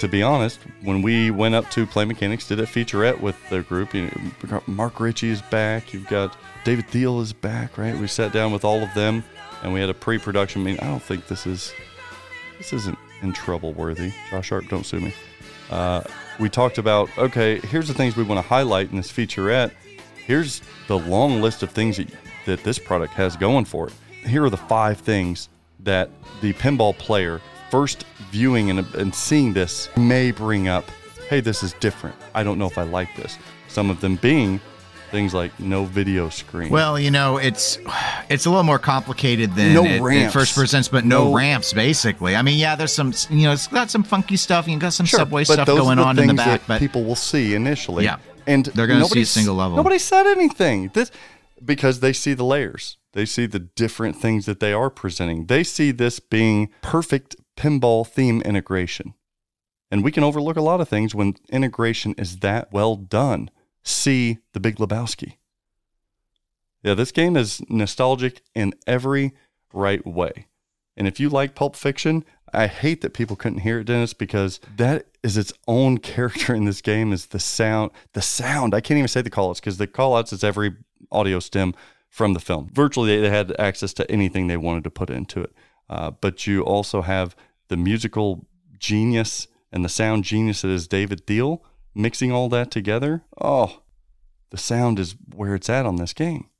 To 0.00 0.08
be 0.08 0.22
honest, 0.22 0.58
when 0.82 1.02
we 1.02 1.30
went 1.30 1.54
up 1.54 1.70
to 1.72 1.86
Play 1.86 2.04
Mechanix, 2.04 2.48
did 2.48 2.58
a 2.58 2.66
featurette 2.66 3.20
with 3.20 3.36
the 3.50 3.62
group, 3.62 3.94
you 3.94 4.10
know, 4.48 4.62
Mark 4.66 4.98
Ritchie 4.98 5.28
is 5.28 5.42
back. 5.42 5.92
You've 5.92 6.08
got 6.08 6.36
David 6.64 6.88
Thiel 6.88 7.20
is 7.20 7.32
back, 7.32 7.78
right? 7.78 7.96
We 7.96 8.06
sat 8.06 8.32
down 8.32 8.52
with 8.52 8.64
all 8.64 8.82
of 8.82 8.92
them 8.94 9.22
and 9.62 9.72
we 9.72 9.80
had 9.80 9.90
a 9.90 9.94
pre-production 9.94 10.64
meeting. 10.64 10.80
I 10.80 10.88
don't 10.88 11.02
think 11.02 11.28
this 11.28 11.46
is 11.46 11.72
this 12.58 12.72
isn't 12.72 12.98
in 13.20 13.32
trouble 13.32 13.72
worthy. 13.74 14.12
Josh 14.30 14.46
Sharp, 14.46 14.68
don't 14.68 14.84
sue 14.84 15.00
me. 15.00 15.14
Uh, 15.70 16.02
we 16.40 16.48
talked 16.48 16.78
about 16.78 17.08
okay, 17.18 17.60
here's 17.60 17.88
the 17.88 17.94
things 17.94 18.16
we 18.16 18.24
want 18.24 18.42
to 18.42 18.48
highlight 18.48 18.90
in 18.90 18.96
this 18.96 19.12
featurette. 19.12 19.72
Here's 20.26 20.62
the 20.88 20.98
long 20.98 21.40
list 21.42 21.62
of 21.62 21.70
things 21.70 21.98
that, 21.98 22.08
that 22.46 22.64
this 22.64 22.78
product 22.78 23.12
has 23.14 23.36
going 23.36 23.66
for 23.66 23.88
it. 23.88 23.94
Here 24.26 24.44
are 24.44 24.50
the 24.50 24.56
five 24.56 24.98
things 24.98 25.48
that 25.80 26.10
the 26.40 26.52
pinball 26.54 26.96
player 26.96 27.40
first 27.72 28.04
viewing 28.30 28.68
and, 28.68 28.80
and 28.94 29.14
seeing 29.14 29.54
this 29.54 29.88
may 29.96 30.30
bring 30.30 30.68
up. 30.68 30.84
Hey, 31.30 31.40
this 31.40 31.62
is 31.62 31.72
different. 31.80 32.14
I 32.34 32.44
don't 32.44 32.58
know 32.58 32.66
if 32.66 32.76
I 32.76 32.82
like 32.82 33.16
this. 33.16 33.38
Some 33.68 33.88
of 33.88 33.98
them 34.02 34.16
being 34.16 34.60
things 35.10 35.32
like 35.32 35.58
no 35.58 35.86
video 35.86 36.28
screen. 36.28 36.68
Well, 36.68 37.00
you 37.00 37.10
know, 37.10 37.38
it's 37.38 37.78
it's 38.28 38.44
a 38.44 38.50
little 38.50 38.62
more 38.62 38.78
complicated 38.78 39.54
than 39.54 39.72
No 39.72 39.84
it, 39.86 40.02
ramps. 40.02 40.34
first 40.34 40.54
presents, 40.54 40.88
but 40.88 41.06
no, 41.06 41.24
No- 41.30 41.34
ramps. 41.34 41.72
Basically, 41.72 42.36
I 42.36 42.42
mean, 42.42 42.58
yeah, 42.58 42.76
there's 42.76 42.92
some, 42.92 43.14
you 43.30 43.44
know, 43.44 43.52
it's 43.52 43.68
got 43.68 43.90
some 43.90 44.02
funky 44.02 44.36
stuff. 44.36 44.68
You 44.68 44.78
got 44.78 44.92
some 44.92 45.06
Sure, 45.06 45.20
subway 45.20 45.44
stuff 45.44 45.66
going 45.66 45.98
on 45.98 46.18
in 46.18 46.26
the 46.28 46.34
back, 46.34 46.60
but 46.68 46.78
people 46.78 47.04
will 47.04 47.16
see 47.16 47.54
initially. 47.54 48.04
Yeah. 48.04 48.18
and 48.46 48.66
They're 48.66 48.86
gonna 48.86 49.00
see 49.00 49.04
nobody 49.04 49.22
a 49.22 49.26
single 49.26 49.54
level. 49.54 49.78
Nobody 49.78 49.98
said 49.98 50.26
anything. 50.26 50.90
This 50.92 51.10
because 51.64 52.00
they 52.00 52.12
see 52.12 52.34
the 52.34 52.44
layers. 52.44 52.98
They 53.14 53.24
see 53.26 53.44
the 53.46 53.58
different 53.58 54.16
things 54.16 54.44
that 54.46 54.60
they 54.60 54.72
are 54.72 54.88
presenting. 54.90 55.46
They 55.46 55.64
see 55.64 55.90
this 55.90 56.18
being 56.20 56.70
perfect 56.80 57.36
pinball 57.62 58.04
theme 58.04 58.42
integration, 58.42 59.14
and 59.88 60.02
we 60.02 60.10
can 60.10 60.24
overlook 60.24 60.56
a 60.56 60.62
lot 60.62 60.80
of 60.80 60.88
things 60.88 61.14
when 61.14 61.36
integration 61.48 62.12
is 62.18 62.38
that 62.38 62.72
well 62.72 62.96
done. 62.96 63.50
See 63.84 64.38
the 64.52 64.58
Big 64.58 64.76
Lebowski. 64.76 65.36
Yeah, 66.82 66.94
this 66.94 67.12
game 67.12 67.36
is 67.36 67.62
nostalgic 67.68 68.42
in 68.54 68.74
every 68.86 69.32
right 69.72 70.04
way. 70.04 70.46
And 70.96 71.06
if 71.06 71.20
you 71.20 71.28
like 71.28 71.54
Pulp 71.54 71.76
Fiction, 71.76 72.24
I 72.52 72.66
hate 72.66 73.00
that 73.00 73.14
people 73.14 73.36
couldn't 73.36 73.60
hear 73.60 73.78
it, 73.78 73.84
Dennis, 73.84 74.12
because 74.12 74.58
that 74.76 75.06
is 75.22 75.36
its 75.36 75.52
own 75.68 75.98
character 76.12 76.54
in 76.54 76.64
this 76.64 76.80
game. 76.80 77.12
Is 77.12 77.26
the 77.26 77.38
sound? 77.38 77.92
The 78.12 78.22
sound. 78.22 78.74
I 78.74 78.80
can't 78.80 78.98
even 78.98 79.08
say 79.08 79.22
the 79.22 79.30
callouts 79.30 79.56
because 79.56 79.78
the 79.78 79.86
callouts 79.86 80.32
is 80.32 80.42
every 80.42 80.74
audio 81.12 81.38
stem 81.38 81.74
from 82.08 82.34
the 82.34 82.40
film. 82.40 82.68
Virtually, 82.72 83.20
they 83.20 83.30
had 83.30 83.54
access 83.58 83.92
to 83.94 84.10
anything 84.10 84.48
they 84.48 84.56
wanted 84.56 84.82
to 84.84 84.90
put 84.90 85.10
into 85.10 85.40
it. 85.42 85.52
Uh, 85.88 86.10
but 86.10 86.46
you 86.46 86.62
also 86.62 87.02
have 87.02 87.36
the 87.72 87.76
musical 87.78 88.46
genius 88.78 89.48
and 89.72 89.82
the 89.82 89.88
sound 89.88 90.24
genius 90.24 90.60
that 90.60 90.68
is 90.68 90.86
David 90.86 91.26
Thiel 91.26 91.64
mixing 91.94 92.30
all 92.30 92.50
that 92.50 92.70
together. 92.70 93.24
Oh, 93.40 93.80
the 94.50 94.58
sound 94.58 94.98
is 94.98 95.16
where 95.34 95.54
it's 95.54 95.70
at 95.70 95.86
on 95.86 95.96
this 95.96 96.12
game. 96.12 96.50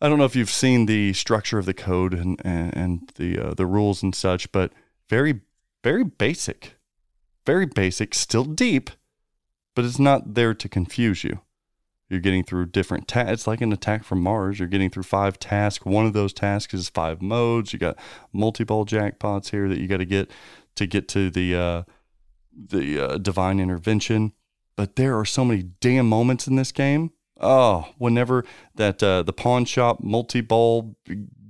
I 0.00 0.08
don't 0.08 0.18
know 0.18 0.24
if 0.24 0.36
you've 0.36 0.48
seen 0.48 0.86
the 0.86 1.14
structure 1.14 1.58
of 1.58 1.66
the 1.66 1.74
code 1.74 2.14
and 2.14 2.40
and, 2.44 2.76
and 2.76 3.12
the 3.16 3.48
uh, 3.48 3.54
the 3.54 3.66
rules 3.66 4.04
and 4.04 4.14
such, 4.14 4.52
but 4.52 4.72
very 5.08 5.40
very 5.82 6.04
basic, 6.04 6.76
very 7.44 7.66
basic, 7.66 8.14
still 8.14 8.44
deep, 8.44 8.90
but 9.74 9.84
it's 9.84 9.98
not 9.98 10.34
there 10.34 10.54
to 10.54 10.68
confuse 10.68 11.24
you. 11.24 11.40
You're 12.10 12.20
getting 12.20 12.42
through 12.42 12.66
different 12.66 13.06
tasks. 13.06 13.32
It's 13.32 13.46
like 13.46 13.60
an 13.60 13.72
attack 13.72 14.02
from 14.02 14.20
Mars. 14.20 14.58
You're 14.58 14.68
getting 14.68 14.90
through 14.90 15.04
five 15.04 15.38
tasks. 15.38 15.86
One 15.86 16.06
of 16.06 16.12
those 16.12 16.32
tasks 16.32 16.74
is 16.74 16.88
five 16.88 17.22
modes. 17.22 17.72
You 17.72 17.78
got 17.78 17.96
multi-ball 18.32 18.84
jackpots 18.84 19.50
here 19.50 19.68
that 19.68 19.78
you 19.78 19.86
got 19.86 19.98
to 19.98 20.04
get 20.04 20.30
to 20.74 20.86
get 20.86 21.06
to 21.08 21.30
the 21.30 21.54
uh, 21.54 21.82
the 22.52 23.12
uh, 23.12 23.18
divine 23.18 23.60
intervention. 23.60 24.32
But 24.76 24.96
there 24.96 25.16
are 25.18 25.24
so 25.24 25.44
many 25.44 25.62
damn 25.80 26.08
moments 26.08 26.48
in 26.48 26.56
this 26.56 26.72
game. 26.72 27.12
Oh, 27.40 27.88
whenever 27.96 28.44
that 28.74 29.02
uh, 29.02 29.22
the 29.22 29.32
pawn 29.32 29.64
shop 29.64 30.02
multi-ball 30.02 30.96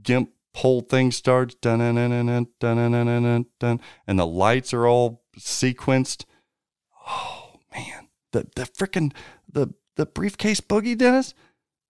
gimp 0.02 0.30
pole 0.52 0.82
thing 0.82 1.10
starts, 1.10 1.56
and 1.62 1.80
the 2.60 4.26
lights 4.26 4.74
are 4.74 4.86
all 4.86 5.24
sequenced. 5.38 6.24
Oh 7.08 7.54
man, 7.74 8.08
the 8.32 8.46
the 8.54 8.62
freaking 8.64 9.12
the 9.50 9.74
the 9.96 10.06
briefcase 10.06 10.60
boogie, 10.60 10.96
Dennis. 10.96 11.34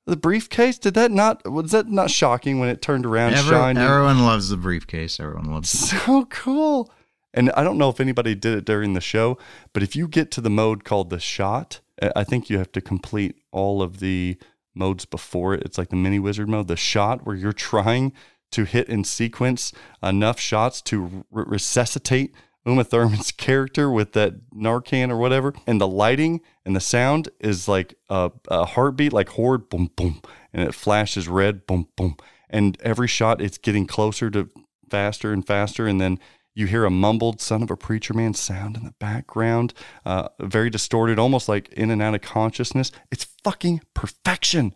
The 0.07 0.17
briefcase 0.17 0.79
did 0.79 0.95
that 0.95 1.11
not 1.11 1.49
was 1.51 1.71
that 1.73 1.87
not 1.89 2.11
shocking 2.11 2.59
when 2.59 2.69
it 2.69 2.83
turned 2.83 3.07
around, 3.07 3.35
Every- 3.35 3.51
shined? 3.51 3.79
everyone 3.79 4.25
loves 4.25 4.49
the 4.49 4.57
briefcase. 4.57 5.21
Everyone 5.21 5.53
loves 5.53 5.73
it. 5.73 5.77
so 6.05 6.25
cool. 6.27 6.91
And 7.33 7.53
I 7.53 7.63
don't 7.63 7.79
know 7.79 7.91
if 7.91 8.01
anybody 8.01 8.35
did 8.35 8.59
it 8.59 8.65
during 8.65 8.95
the 8.95 9.01
show, 9.01 9.39
but 9.73 9.85
if 9.85 9.95
you 9.95 10.09
get 10.09 10.33
to 10.33 10.41
the 10.41 10.51
mode 10.51 10.83
called 10.85 11.11
the 11.11 11.21
shot, 11.21 11.81
I- 12.03 12.11
I 12.17 12.25
think 12.25 12.51
you 12.51 12.59
have 12.59 12.73
to 12.73 12.81
complete 12.81 13.37
all 13.53 13.83
of 13.83 14.01
the 14.01 14.37
modes 14.75 15.05
before 15.05 15.55
it. 15.55 15.63
It's 15.65 15.79
like 15.79 15.91
the 15.91 15.97
mini 15.97 16.19
wizard 16.19 16.49
mode, 16.49 16.67
the 16.69 16.77
shot 16.77 17.25
where 17.27 17.37
you're 17.37 17.53
trying 17.53 18.13
to 18.53 18.65
hit 18.65 18.89
in 18.89 19.05
sequence 19.05 19.73
enough 20.03 20.41
shots 20.41 20.83
to 20.83 21.25
re- 21.31 21.45
resuscitate 21.47 22.35
Uma 22.67 22.85
Thurman's 22.85 23.33
character 23.37 23.91
with 23.91 24.13
that 24.13 24.51
Narcan 24.51 25.11
or 25.11 25.17
whatever. 25.17 25.55
And 25.67 25.81
the 25.81 25.89
lighting 25.89 26.41
and 26.65 26.77
the 26.77 26.81
sound 26.81 27.29
is 27.41 27.69
like 27.69 27.95
a, 28.09 28.31
a 28.49 28.65
heartbeat, 28.65 29.13
like 29.13 29.31
horde, 29.31 29.69
boom, 29.69 29.91
boom. 29.97 30.21
And 30.53 30.63
it 30.63 30.75
flashes 30.75 31.29
red, 31.29 31.67
boom, 31.67 31.89
boom. 31.97 32.17
And 32.49 32.81
every 32.83 33.09
shot, 33.09 33.41
it's 33.41 33.59
getting 33.59 33.87
closer 33.87 34.31
to 34.31 34.49
faster 34.91 35.33
and 35.33 35.47
faster. 35.47 35.87
And 35.87 36.01
then 36.01 36.19
you 36.55 36.67
hear 36.67 36.85
a 36.85 36.91
mumbled 36.91 37.41
son 37.41 37.63
of 37.63 37.71
a 37.71 37.77
preacher 37.77 38.13
man 38.13 38.35
sound 38.35 38.77
in 38.77 38.85
the 38.85 38.95
background, 38.99 39.73
uh, 40.05 40.29
very 40.41 40.69
distorted, 40.69 41.19
almost 41.19 41.49
like 41.49 41.69
in 41.73 41.91
and 41.91 42.03
out 42.03 42.15
of 42.15 42.23
consciousness. 42.23 42.91
It's 43.11 43.27
fucking 43.45 43.83
perfection. 43.95 44.75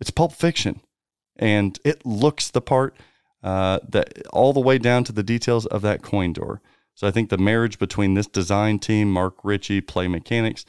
It's 0.00 0.10
Pulp 0.10 0.32
Fiction, 0.32 0.80
and 1.36 1.78
it 1.84 2.04
looks 2.04 2.50
the 2.50 2.60
part. 2.60 2.96
Uh, 3.42 3.78
that 3.88 4.26
all 4.32 4.52
the 4.52 4.60
way 4.60 4.76
down 4.76 5.04
to 5.04 5.12
the 5.12 5.22
details 5.22 5.66
of 5.66 5.80
that 5.82 6.02
coin 6.02 6.32
door. 6.32 6.60
So 6.96 7.06
I 7.06 7.10
think 7.10 7.28
the 7.28 7.38
marriage 7.38 7.78
between 7.78 8.14
this 8.14 8.26
design 8.26 8.78
team, 8.78 9.12
Mark 9.12 9.36
Ritchie, 9.44 9.82
Play 9.82 10.06
Mechanix, 10.06 10.64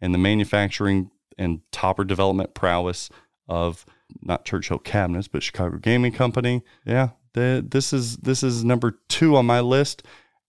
and 0.00 0.14
the 0.14 0.18
manufacturing 0.18 1.10
and 1.36 1.60
topper 1.72 2.04
development 2.04 2.54
prowess 2.54 3.10
of 3.48 3.84
not 4.22 4.44
Churchill 4.44 4.78
Cabinets, 4.78 5.26
but 5.28 5.42
Chicago 5.42 5.78
Gaming 5.78 6.12
Company. 6.12 6.62
Yeah, 6.86 7.10
the, 7.34 7.66
this 7.68 7.92
is 7.92 8.16
this 8.18 8.44
is 8.44 8.64
number 8.64 9.00
two 9.08 9.36
on 9.36 9.44
my 9.44 9.60
list, 9.60 10.04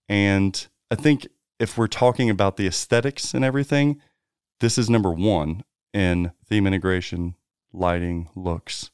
and 0.08 0.68
I 0.92 0.96
think 0.96 1.28
if 1.60 1.78
we're 1.80 1.88
talking 1.88 2.30
about 2.30 2.58
the 2.58 2.68
aesthetics 2.68 3.34
and 3.34 3.44
everything, 3.44 4.00
this 4.60 4.78
is 4.78 4.88
number 4.88 5.12
one 5.12 5.64
in 5.94 6.32
theme 6.48 6.68
integration, 6.68 7.36
lighting, 7.72 8.30
looks, 8.36 8.92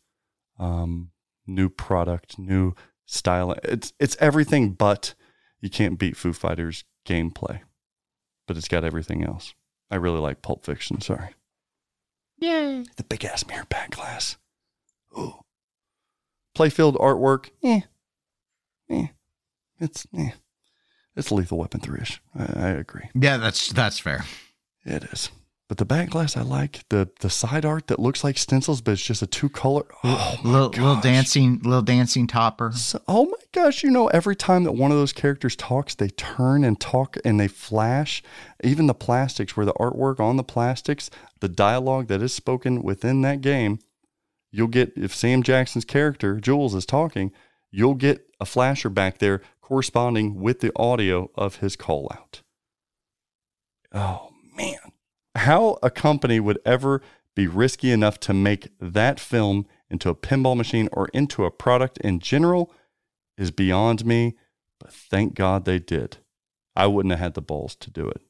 um, 0.57 1.11
new 1.45 1.67
product, 1.67 2.39
new 2.39 2.75
style. 3.05 3.55
It's 3.63 3.91
it's 3.99 4.15
everything 4.21 4.71
but 4.71 5.15
you 5.61 5.69
can't 5.69 5.99
beat 5.99 6.17
Foo 6.17 6.33
Fighters 6.33 6.83
gameplay, 7.05 7.61
but 8.47 8.57
it's 8.57 8.67
got 8.67 8.83
everything 8.83 9.23
else. 9.23 9.53
I 9.91 9.95
really 9.95 10.19
like 10.19 10.41
Pulp 10.41 10.65
Fiction. 10.65 11.01
Sorry. 11.01 11.29
Yay! 12.37 12.85
The 12.95 13.03
big 13.03 13.25
ass 13.25 13.45
mirror 13.47 13.65
back 13.69 13.91
glass. 13.91 14.37
Ooh. 15.17 15.43
Playfield 16.55 16.95
artwork. 16.97 17.49
Eh. 17.63 17.81
Eh. 18.89 19.07
It's 19.79 20.07
eh. 20.17 20.31
It's 21.15 21.31
Lethal 21.31 21.57
Weapon 21.57 21.79
three 21.81 21.99
ish. 22.01 22.21
I, 22.37 22.43
I 22.43 22.69
agree. 22.69 23.09
Yeah, 23.13 23.37
that's 23.37 23.69
that's 23.71 23.99
fair. 23.99 24.25
It 24.85 25.03
is. 25.05 25.29
But 25.69 25.77
the 25.77 25.85
back 25.85 26.09
glass 26.09 26.35
I 26.35 26.41
like. 26.41 26.83
The 26.89 27.11
the 27.19 27.29
side 27.29 27.63
art 27.63 27.87
that 27.87 27.99
looks 27.99 28.23
like 28.23 28.39
stencils, 28.39 28.81
but 28.81 28.93
it's 28.93 29.05
just 29.05 29.21
a 29.21 29.27
two 29.27 29.49
color. 29.49 29.85
Oh, 30.03 30.39
oh 30.43 30.47
little 30.47 30.69
little 30.69 30.99
dancing 30.99 31.59
little 31.63 31.83
dancing 31.83 32.25
topper. 32.25 32.71
So, 32.71 32.99
oh 33.07 33.25
my 33.25 33.37
gosh, 33.51 33.83
you 33.83 33.91
know, 33.91 34.07
every 34.07 34.35
time 34.35 34.63
that 34.63 34.71
one 34.71 34.89
of 34.89 34.97
those 34.97 35.13
characters 35.13 35.55
talks, 35.55 35.93
they 35.93 36.09
turn 36.09 36.63
and 36.63 36.79
talk 36.79 37.17
and 37.23 37.39
they 37.39 37.47
flash. 37.47 38.23
Even 38.63 38.87
the 38.87 38.95
plastics, 38.95 39.55
where 39.55 39.65
the 39.65 39.73
artwork 39.73 40.19
on 40.19 40.37
the 40.37 40.43
plastics, 40.43 41.11
the 41.39 41.47
dialogue 41.47 42.07
that 42.07 42.23
is 42.23 42.33
spoken 42.33 42.81
within 42.81 43.21
that 43.21 43.41
game, 43.41 43.77
you'll 44.51 44.67
get, 44.67 44.93
if 44.95 45.13
Sam 45.13 45.43
Jackson's 45.43 45.85
character, 45.85 46.39
Jules, 46.39 46.73
is 46.73 46.85
talking, 46.85 47.31
you'll 47.69 47.93
get 47.93 48.25
a 48.39 48.45
flasher 48.45 48.89
back 48.89 49.19
there 49.19 49.43
corresponding 49.61 50.41
with 50.41 50.61
the 50.61 50.71
audio 50.75 51.29
of 51.35 51.57
his 51.57 51.75
call 51.75 52.11
out. 52.11 52.41
Oh 53.93 54.31
man. 54.57 54.93
How 55.39 55.79
a 55.81 55.89
company 55.89 56.41
would 56.41 56.59
ever 56.65 57.01
be 57.33 57.47
risky 57.47 57.91
enough 57.91 58.19
to 58.19 58.33
make 58.33 58.73
that 58.81 59.21
film 59.21 59.67
into 59.89 60.09
a 60.09 60.15
pinball 60.15 60.57
machine 60.57 60.89
or 60.91 61.07
into 61.13 61.45
a 61.45 61.51
product 61.51 61.97
in 61.99 62.19
general 62.19 62.73
is 63.37 63.49
beyond 63.49 64.05
me, 64.05 64.35
but 64.81 64.91
thank 64.91 65.35
God 65.35 65.63
they 65.63 65.79
did. 65.79 66.17
I 66.75 66.87
wouldn't 66.87 67.13
have 67.13 67.21
had 67.21 67.33
the 67.35 67.41
balls 67.41 67.75
to 67.75 67.89
do 67.89 68.09
it. 68.09 68.21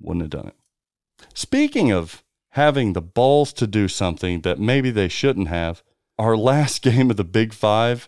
Wouldn't 0.00 0.22
have 0.22 0.42
done 0.42 0.48
it. 0.48 1.26
Speaking 1.32 1.90
of 1.90 2.22
having 2.50 2.92
the 2.92 3.00
balls 3.00 3.54
to 3.54 3.66
do 3.66 3.88
something 3.88 4.42
that 4.42 4.58
maybe 4.58 4.90
they 4.90 5.08
shouldn't 5.08 5.48
have, 5.48 5.82
our 6.18 6.36
last 6.50 6.82
game 6.82 7.10
of 7.10 7.16
the 7.16 7.24
Big 7.24 7.54
Five 7.54 8.06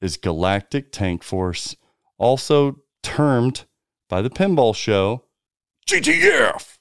is 0.00 0.16
Galactic 0.16 0.90
Tank 0.90 1.22
Force, 1.22 1.76
also 2.18 2.80
termed 3.04 3.66
by 4.08 4.20
the 4.20 4.30
Pinball 4.30 4.74
Show 4.74 5.26
GTF. 5.86 6.71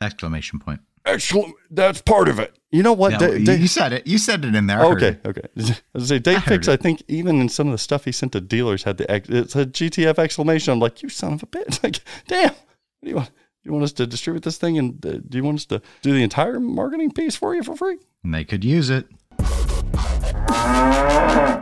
Exclamation 0.00 0.58
point. 0.58 0.80
Excellent. 1.04 1.54
That's 1.70 2.02
part 2.02 2.28
of 2.28 2.38
it. 2.40 2.58
You 2.72 2.82
know 2.82 2.92
what? 2.92 3.12
No, 3.12 3.18
Da- 3.18 3.32
you, 3.34 3.46
Da- 3.46 3.54
you 3.54 3.68
said 3.68 3.92
it. 3.92 4.06
You 4.06 4.18
said 4.18 4.44
it 4.44 4.54
in 4.54 4.66
there. 4.66 4.80
I 4.80 4.86
okay, 4.86 5.18
okay. 5.24 5.42
I 5.58 5.74
was 5.94 6.08
say 6.08 6.18
Dave 6.18 6.38
I 6.38 6.40
heard 6.40 6.48
Fix. 6.48 6.68
I 6.68 6.76
think 6.76 7.02
even 7.08 7.40
in 7.40 7.48
some 7.48 7.68
of 7.68 7.72
the 7.72 7.78
stuff 7.78 8.04
he 8.04 8.12
sent 8.12 8.32
to 8.32 8.40
dealers 8.40 8.82
had 8.82 8.98
the 8.98 9.08
ex- 9.10 9.28
it 9.28 9.50
said 9.52 9.72
GTF 9.72 10.18
exclamation. 10.18 10.72
I'm 10.72 10.80
like, 10.80 11.02
you 11.02 11.08
son 11.08 11.34
of 11.34 11.42
a 11.42 11.46
bitch! 11.46 11.80
Like, 11.84 12.00
damn. 12.26 12.50
What 12.50 12.56
do 13.04 13.08
you 13.10 13.16
want? 13.16 13.30
You 13.62 13.72
want 13.72 13.84
us 13.84 13.92
to 13.94 14.06
distribute 14.06 14.42
this 14.44 14.58
thing, 14.58 14.78
and 14.78 15.04
uh, 15.06 15.18
do 15.28 15.38
you 15.38 15.44
want 15.44 15.58
us 15.58 15.64
to 15.66 15.80
do 16.02 16.12
the 16.12 16.22
entire 16.22 16.60
marketing 16.60 17.10
piece 17.12 17.34
for 17.36 17.54
you 17.54 17.62
for 17.62 17.74
free? 17.76 17.98
And 18.22 18.32
they 18.34 18.44
could 18.44 18.64
use 18.64 18.90
it. 18.90 19.06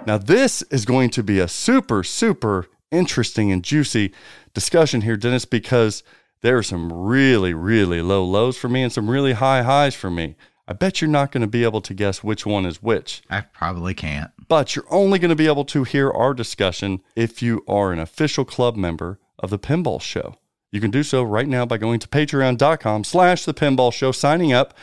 Now, 0.07 0.19
this 0.19 0.63
is 0.71 0.85
going 0.85 1.11
to 1.11 1.23
be 1.23 1.39
a 1.41 1.49
super, 1.49 2.03
super 2.03 2.67
interesting 2.91 3.51
and 3.51 3.63
juicy 3.65 4.13
discussion 4.53 5.01
here, 5.01 5.17
Dennis, 5.17 5.45
because 5.47 6.03
there 6.43 6.59
are 6.59 6.63
some 6.63 6.93
really, 6.93 7.55
really 7.55 8.03
low 8.03 8.25
lows 8.25 8.57
for 8.57 8.69
me 8.69 8.83
and 8.83 8.93
some 8.93 9.09
really 9.11 9.33
high 9.33 9.63
highs 9.63 9.95
for 9.95 10.11
me. 10.11 10.37
I 10.67 10.73
bet 10.73 11.01
you're 11.01 11.11
not 11.11 11.31
going 11.31 11.43
to 11.43 11.47
be 11.47 11.65
able 11.65 11.81
to 11.83 11.93
guess 11.95 12.25
which 12.25 12.47
one 12.47 12.65
is 12.67 12.83
which. 12.83 13.23
I 13.29 13.43
probably 13.43 13.93
can't. 13.95 14.31
but 14.49 14.75
you're 14.75 14.87
only 14.91 15.19
going 15.19 15.29
to 15.31 15.35
be 15.37 15.47
able 15.47 15.65
to 15.67 15.85
hear 15.85 16.11
our 16.11 16.33
discussion 16.35 17.01
if 17.17 17.43
you 17.43 17.63
are 17.69 17.93
an 17.93 17.99
official 17.99 18.45
club 18.45 18.77
member 18.77 19.19
of 19.39 19.51
the 19.51 19.59
Pinball 19.59 20.01
Show. 20.01 20.37
You 20.73 20.81
can 20.81 20.91
do 20.91 21.03
so 21.05 21.23
right 21.23 21.47
now 21.47 21.65
by 21.65 21.79
going 21.79 22.01
to 22.01 22.09
patreon.com 22.09 23.05
slash 23.05 23.45
the 23.45 23.55
pinball 23.55 23.93
show, 23.93 24.11
signing 24.11 24.53
up, 24.53 24.75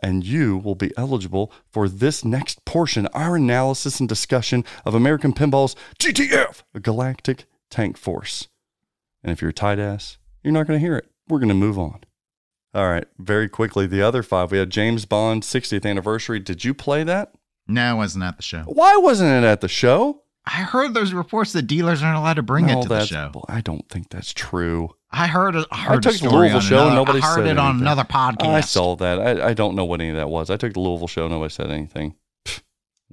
and 0.00 0.24
you 0.24 0.56
will 0.56 0.76
be 0.76 0.92
eligible 0.96 1.52
for 1.72 1.88
this 1.88 2.24
next 2.24 2.64
portion, 2.64 3.08
our 3.08 3.34
analysis 3.34 3.98
and 3.98 4.08
discussion 4.08 4.64
of 4.84 4.94
American 4.94 5.32
Pinball's 5.32 5.74
GTF, 5.98 6.62
Galactic 6.80 7.46
Tank 7.68 7.96
Force. 7.96 8.46
And 9.24 9.32
if 9.32 9.42
you're 9.42 9.50
a 9.50 9.52
tight 9.54 9.80
ass, 9.80 10.18
you're 10.42 10.52
not 10.52 10.66
going 10.66 10.78
to 10.78 10.84
hear 10.84 10.96
it. 10.96 11.06
We're 11.28 11.38
going 11.38 11.48
to 11.48 11.54
move 11.54 11.78
on. 11.78 12.00
All 12.72 12.88
right, 12.88 13.06
very 13.18 13.48
quickly, 13.48 13.86
the 13.86 14.02
other 14.02 14.22
five. 14.22 14.52
We 14.52 14.58
had 14.58 14.70
James 14.70 15.04
Bond 15.04 15.42
60th 15.42 15.84
anniversary. 15.84 16.38
Did 16.38 16.64
you 16.64 16.72
play 16.72 17.02
that? 17.02 17.32
No, 17.66 17.94
it 17.94 17.96
wasn't 17.96 18.24
at 18.24 18.36
the 18.36 18.42
show. 18.42 18.62
Why 18.66 18.96
wasn't 18.96 19.30
it 19.44 19.46
at 19.46 19.60
the 19.60 19.68
show? 19.68 20.22
I 20.46 20.62
heard 20.62 20.94
those 20.94 21.12
reports 21.12 21.52
that 21.52 21.62
dealers 21.62 22.02
aren't 22.02 22.16
allowed 22.16 22.34
to 22.34 22.42
bring 22.42 22.66
No, 22.66 22.78
it 22.78 22.82
to 22.84 22.88
the 22.88 23.04
show. 23.06 23.44
I 23.48 23.60
don't 23.60 23.88
think 23.88 24.08
that's 24.08 24.32
true. 24.32 24.90
I 25.10 25.26
heard. 25.26 25.56
A, 25.56 25.66
I 25.70 25.78
heard 25.78 26.02
took 26.02 26.10
a 26.14 26.18
the 26.18 26.18
story 26.18 26.50
Louisville 26.50 26.56
on 26.56 26.62
show, 26.62 26.76
Another, 26.86 26.94
nobody 26.94 27.18
I 27.20 27.26
heard 27.26 27.36
said 27.38 27.46
it 27.48 27.58
on 27.58 27.80
another 27.80 28.04
podcast. 28.04 28.46
I 28.46 28.60
saw 28.60 28.96
that. 28.96 29.20
I, 29.20 29.48
I 29.48 29.54
don't 29.54 29.74
know 29.74 29.84
what 29.84 30.00
any 30.00 30.10
of 30.10 30.16
that 30.16 30.30
was. 30.30 30.48
I 30.48 30.56
took 30.56 30.72
the 30.72 30.80
Louisville 30.80 31.08
show. 31.08 31.28
Nobody 31.28 31.52
said 31.52 31.70
anything. 31.70 32.14
Pfft, 32.46 32.62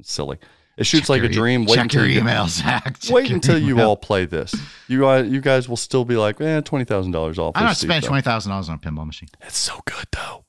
silly. 0.04 0.38
It 0.78 0.86
shoots 0.86 1.04
Check 1.04 1.10
like 1.10 1.20
a 1.22 1.24
your 1.24 1.32
e- 1.32 1.34
dream. 1.34 1.66
Wait 1.66 1.76
check 1.76 1.84
until 1.86 2.02
your 2.04 2.12
you 2.12 2.20
email, 2.22 2.48
Zach. 2.48 3.00
Check 3.00 3.14
Wait 3.14 3.32
until 3.32 3.58
you 3.58 3.82
all 3.82 3.98
play 3.98 4.26
this. 4.26 4.56
You 4.88 5.02
guys, 5.02 5.28
you 5.28 5.42
guys 5.42 5.68
will 5.68 5.76
still 5.78 6.06
be 6.06 6.16
like, 6.16 6.40
eh, 6.40 6.62
twenty 6.62 6.86
thousand 6.86 7.12
dollars 7.14 7.40
off. 7.40 7.56
Not 7.56 7.76
spending 7.76 8.02
seat, 8.02 8.08
twenty 8.08 8.22
thousand 8.22 8.52
dollars 8.52 8.70
on 8.70 8.76
a 8.76 8.80
pinball 8.80 9.06
machine. 9.08 9.30
though." 9.40 9.48
It's 9.48 9.58
so 9.58 9.80
good 9.86 10.06
though. 10.12 10.46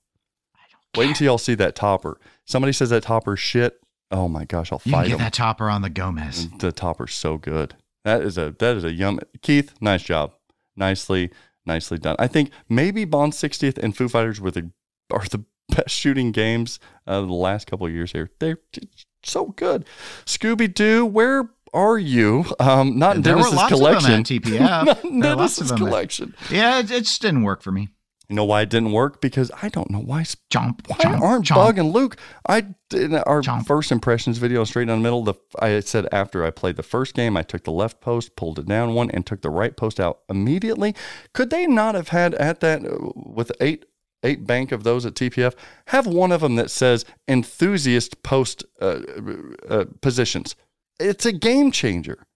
Wait 0.97 1.09
until 1.09 1.27
y'all 1.27 1.39
see 1.39 1.55
that 1.55 1.75
topper. 1.75 2.19
Somebody 2.45 2.73
says 2.73 2.91
that 2.91 3.03
topper 3.05 3.37
shit. 3.37 3.81
Oh 4.11 4.27
my 4.29 4.45
gosh, 4.45 4.73
I'll 4.73 4.81
You 4.85 4.93
fight 4.93 5.07
get 5.07 5.11
them. 5.13 5.19
that 5.21 5.33
topper 5.33 5.69
on 5.71 5.83
the 5.83 5.91
Gomez. 5.91 6.49
The 6.59 6.73
topper's 6.73 7.15
so 7.15 7.37
good. 7.39 7.75
That 8.05 8.23
is 8.23 8.37
a 8.39 8.55
that 8.59 8.77
is 8.77 8.85
a 8.85 8.93
yum. 8.93 9.21
Keith, 9.43 9.75
nice 9.81 10.03
job. 10.03 10.33
Nicely, 10.77 11.31
nicely 11.67 11.99
done. 11.99 12.17
I 12.19 12.27
think 12.27 12.51
maybe 12.69 13.05
Bond 13.05 13.33
60th 13.33 13.77
and 13.79 13.97
Foo 13.97 14.09
Fighters 14.09 14.41
were 14.41 14.51
the 14.51 14.71
are 15.11 15.25
the 15.31 15.45
best 15.69 15.91
shooting 15.91 16.33
games 16.33 16.79
of 17.07 17.27
the 17.29 17.35
last 17.35 17.67
couple 17.67 17.87
of 17.87 17.93
years 17.93 18.13
here. 18.13 18.31
They're 18.41 18.59
so 19.23 19.47
good. 19.57 19.85
Scooby 20.27 20.73
Doo, 20.73 21.05
where 21.07 21.51
are 21.75 21.99
you? 21.99 22.45
Um, 22.61 22.99
not 22.99 23.17
in 23.17 23.23
There 23.23 23.35
Dennis's 23.35 23.55
lots 23.55 23.73
of 23.73 23.79
collection. 23.79 24.23
TPF. 24.25 24.59
not 24.87 25.05
in 25.05 25.21
There 25.21 25.35
Dennis's 25.37 25.71
of 25.71 25.79
them 25.79 25.87
at- 25.87 25.91
collection. 25.91 26.35
Yeah, 26.51 26.79
it, 26.79 26.91
it 26.91 27.01
just 27.05 27.21
didn't 27.23 27.43
work 27.43 27.63
for 27.63 27.73
me. 27.73 27.89
You 28.31 28.37
know 28.37 28.45
why 28.45 28.61
it 28.61 28.69
didn't 28.69 28.93
work? 28.93 29.23
Because 29.23 29.51
I 29.63 29.71
don't 29.71 29.89
know 29.91 30.01
why. 30.01 30.23
Jump, 30.51 30.87
Why 30.87 30.97
jump, 31.01 31.23
aren't 31.23 31.47
jump. 31.47 31.61
Bug 31.61 31.79
and 31.79 31.93
Luke? 31.95 32.19
I 32.47 32.67
in 32.95 33.15
our 33.15 33.41
Chomp. 33.41 33.67
first 33.67 33.91
impressions 33.91 34.37
video, 34.37 34.65
straight 34.65 34.87
down 34.89 34.99
the 34.99 35.03
middle. 35.03 35.25
The 35.25 35.33
I 35.59 35.81
said 35.81 36.07
after 36.13 36.45
I 36.45 36.51
played 36.51 36.77
the 36.77 36.83
first 36.83 37.15
game, 37.15 37.39
I 37.39 37.43
took 37.43 37.65
the 37.65 37.73
left 37.73 38.03
post, 38.03 38.37
pulled 38.37 38.59
it 38.59 38.67
down 38.67 38.93
one, 38.93 39.11
and 39.13 39.25
took 39.25 39.41
the 39.41 39.49
right 39.49 39.75
post 39.75 39.99
out 39.99 40.19
immediately. 40.29 40.95
Could 41.33 41.49
they 41.49 41.67
not 41.67 41.95
have 41.95 42.09
had 42.09 42.35
at 42.35 42.61
that 42.61 42.85
uh, 42.85 42.99
with 43.15 43.51
eight 43.63 43.87
eight 44.23 44.47
bank 44.47 44.73
of 44.73 44.83
those 44.83 45.07
at 45.07 45.15
TPF 45.15 45.55
have 45.87 46.07
one 46.07 46.33
of 46.33 46.41
them 46.41 46.57
that 46.57 46.71
says 46.71 47.05
enthusiast 47.27 48.23
post 48.23 48.65
uh, 48.81 49.01
uh, 49.69 49.85
positions? 50.01 50.57
It's 50.99 51.27
a 51.27 51.33
game 51.33 51.71
changer. 51.71 52.27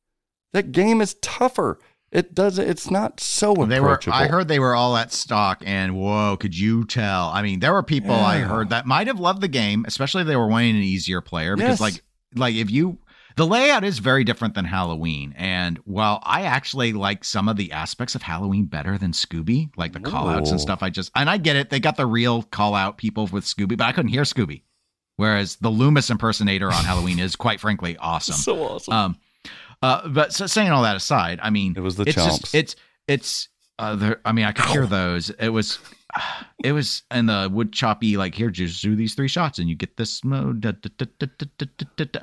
That 0.52 0.72
game 0.72 1.00
is 1.00 1.14
tougher. 1.22 1.78
It 2.12 2.34
does. 2.34 2.58
It's 2.58 2.90
not 2.90 3.20
so 3.20 3.54
They 3.54 3.80
were. 3.80 3.98
I 4.08 4.26
heard 4.26 4.46
they 4.46 4.58
were 4.58 4.74
all 4.74 4.98
at 4.98 5.12
stock, 5.12 5.62
and 5.64 5.96
whoa, 5.96 6.36
could 6.36 6.56
you 6.56 6.84
tell? 6.84 7.28
I 7.28 7.40
mean, 7.40 7.60
there 7.60 7.72
were 7.72 7.82
people 7.82 8.12
I 8.12 8.40
heard 8.40 8.68
that 8.68 8.86
might 8.86 9.06
have 9.06 9.18
loved 9.18 9.40
the 9.40 9.48
game, 9.48 9.86
especially 9.88 10.20
if 10.20 10.28
they 10.28 10.36
were 10.36 10.46
wanting 10.46 10.76
an 10.76 10.82
easier 10.82 11.22
player. 11.22 11.56
Yes. 11.56 11.78
Because 11.78 11.80
like, 11.80 12.02
like 12.34 12.54
if 12.54 12.70
you, 12.70 12.98
the 13.36 13.46
layout 13.46 13.84
is 13.84 13.98
very 13.98 14.24
different 14.24 14.54
than 14.54 14.64
Halloween. 14.64 15.34
And 15.36 15.78
while 15.84 16.20
I 16.24 16.42
actually 16.42 16.92
like 16.92 17.24
some 17.24 17.48
of 17.48 17.56
the 17.56 17.72
aspects 17.72 18.14
of 18.14 18.22
Halloween 18.22 18.66
better 18.66 18.98
than 18.98 19.12
Scooby, 19.12 19.70
like 19.76 19.92
the 19.92 20.00
call 20.00 20.28
outs 20.28 20.50
and 20.50 20.60
stuff, 20.60 20.82
I 20.82 20.90
just 20.90 21.10
and 21.14 21.28
I 21.30 21.36
get 21.38 21.56
it. 21.56 21.70
They 21.70 21.80
got 21.80 21.96
the 21.96 22.06
real 22.06 22.42
call 22.42 22.74
out 22.74 22.96
people 22.98 23.26
with 23.28 23.44
Scooby, 23.44 23.76
but 23.76 23.82
I 23.84 23.92
couldn't 23.92 24.10
hear 24.10 24.22
Scooby. 24.22 24.62
Whereas 25.16 25.56
the 25.56 25.70
Loomis 25.70 26.10
impersonator 26.10 26.66
on 26.72 26.84
Halloween 26.84 27.18
is 27.18 27.36
quite 27.36 27.60
frankly 27.60 27.96
awesome. 28.00 28.34
so 28.34 28.62
awesome. 28.62 28.92
Um, 28.94 29.16
uh, 29.82 30.08
but 30.08 30.32
so 30.32 30.46
saying 30.46 30.70
all 30.70 30.82
that 30.84 30.96
aside, 30.96 31.38
I 31.42 31.50
mean, 31.50 31.74
It 31.76 31.80
was 31.80 31.96
the 31.96 32.04
it's 32.04 32.16
chomps. 32.16 32.40
just 32.40 32.54
it's 32.54 32.76
it's. 33.08 33.48
Uh, 33.78 33.96
there, 33.96 34.20
I 34.24 34.32
mean, 34.32 34.44
I 34.44 34.52
could 34.52 34.66
hear 34.66 34.86
those. 34.86 35.30
It 35.30 35.48
was, 35.48 35.78
it 36.64 36.72
was, 36.72 37.02
and 37.10 37.28
the 37.28 37.48
wood 37.52 37.72
choppy 37.72 38.16
like 38.16 38.34
here, 38.34 38.50
just 38.50 38.80
do 38.82 38.94
these 38.94 39.14
three 39.14 39.26
shots 39.28 39.58
and 39.58 39.68
you 39.68 39.74
get 39.74 39.96
this 39.96 40.22
mode. 40.22 40.60
da, 40.60 40.72
da, 40.72 41.06
da, 41.18 42.20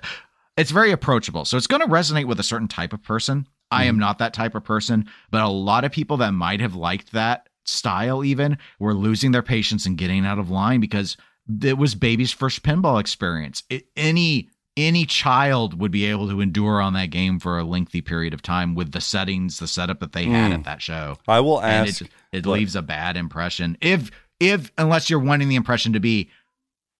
It's 0.59 0.71
very 0.71 0.91
approachable, 0.91 1.45
so 1.45 1.57
it's 1.57 1.67
going 1.67 1.81
to 1.81 1.87
resonate 1.87 2.25
with 2.25 2.39
a 2.39 2.43
certain 2.43 2.67
type 2.67 2.93
of 2.93 3.01
person. 3.03 3.47
I 3.71 3.81
Mm-hmm. 3.81 3.89
am 3.89 3.99
not 3.99 4.17
that 4.19 4.33
type 4.33 4.55
of 4.55 4.63
person, 4.63 5.07
but 5.31 5.41
a 5.41 5.47
lot 5.47 5.83
of 5.85 5.91
people 5.91 6.17
that 6.17 6.31
might 6.31 6.59
have 6.59 6.75
liked 6.75 7.11
that 7.13 7.47
style 7.65 8.23
even 8.23 8.57
were 8.79 8.93
losing 8.95 9.31
their 9.31 9.43
patience 9.43 9.85
and 9.85 9.97
getting 9.97 10.25
out 10.25 10.39
of 10.39 10.49
line 10.49 10.79
because 10.79 11.17
it 11.63 11.77
was 11.77 11.93
baby's 11.95 12.31
first 12.31 12.63
pinball 12.63 12.99
experience. 12.99 13.63
It, 13.69 13.85
any 13.95 14.49
any 14.77 15.05
child 15.05 15.77
would 15.79 15.91
be 15.91 16.05
able 16.05 16.29
to 16.29 16.39
endure 16.41 16.81
on 16.81 16.93
that 16.93 17.07
game 17.07 17.37
for 17.37 17.59
a 17.59 17.63
lengthy 17.65 18.01
period 18.01 18.33
of 18.33 18.41
time 18.41 18.75
with 18.75 18.91
the 18.93 19.01
settings, 19.01 19.59
the 19.59 19.67
setup 19.67 19.99
that 19.99 20.13
they 20.13 20.25
had 20.25 20.51
Mm. 20.51 20.55
at 20.55 20.63
that 20.63 20.81
show. 20.81 21.17
I 21.27 21.41
will 21.41 21.61
And 21.61 21.87
ask. 21.89 22.01
it, 22.01 22.09
it 22.31 22.45
what- 22.45 22.59
leaves 22.59 22.75
a 22.77 22.81
bad 22.81 23.17
impression. 23.17 23.77
If 23.81 24.09
if 24.39 24.71
unless 24.77 25.09
you're 25.09 25.19
wanting 25.19 25.49
the 25.49 25.55
impression 25.55 25.93
to 25.93 25.99
be 25.99 26.29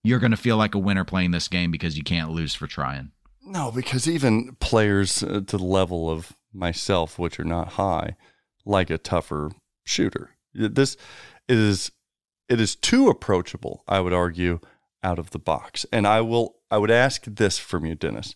you're 0.04 0.18
going 0.18 0.30
to 0.30 0.36
feel 0.36 0.56
like 0.56 0.74
a 0.74 0.78
winner 0.78 1.04
playing 1.04 1.30
this 1.32 1.48
game 1.48 1.70
because 1.70 1.96
you 1.96 2.02
can't 2.04 2.30
lose 2.30 2.54
for 2.54 2.66
trying. 2.66 3.10
No, 3.42 3.70
because 3.70 4.08
even 4.08 4.56
players 4.56 5.22
uh, 5.22 5.40
to 5.46 5.56
the 5.56 5.64
level 5.64 6.10
of 6.10 6.32
myself, 6.52 7.18
which 7.18 7.40
are 7.40 7.44
not 7.44 7.72
high, 7.72 8.16
like 8.64 8.90
a 8.90 8.98
tougher 8.98 9.50
shooter. 9.84 10.30
This 10.52 10.96
is 11.48 11.90
it 12.48 12.60
is 12.60 12.74
too 12.74 13.08
approachable. 13.08 13.84
I 13.86 14.00
would 14.00 14.12
argue 14.12 14.58
out 15.02 15.18
of 15.18 15.30
the 15.30 15.38
box, 15.38 15.86
and 15.92 16.06
I 16.06 16.20
will. 16.20 16.56
I 16.70 16.78
would 16.78 16.90
ask 16.90 17.24
this 17.24 17.58
from 17.58 17.86
you, 17.86 17.94
Dennis. 17.94 18.34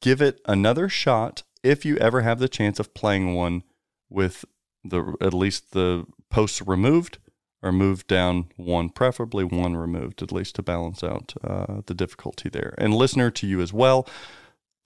Give 0.00 0.20
it 0.20 0.40
another 0.46 0.88
shot 0.88 1.42
if 1.62 1.84
you 1.84 1.96
ever 1.98 2.22
have 2.22 2.38
the 2.38 2.48
chance 2.48 2.78
of 2.78 2.94
playing 2.94 3.34
one 3.34 3.62
with 4.08 4.44
the 4.84 5.14
at 5.20 5.34
least 5.34 5.72
the 5.72 6.06
posts 6.30 6.62
removed 6.62 7.18
or 7.62 7.72
move 7.72 8.06
down 8.06 8.48
one, 8.56 8.88
preferably 8.88 9.44
one 9.44 9.76
removed, 9.76 10.22
at 10.22 10.32
least 10.32 10.54
to 10.56 10.62
balance 10.62 11.02
out 11.02 11.34
uh, 11.42 11.80
the 11.86 11.94
difficulty 11.94 12.48
there. 12.48 12.74
And 12.78 12.94
listener 12.94 13.30
to 13.32 13.46
you 13.46 13.60
as 13.60 13.72
well, 13.72 14.08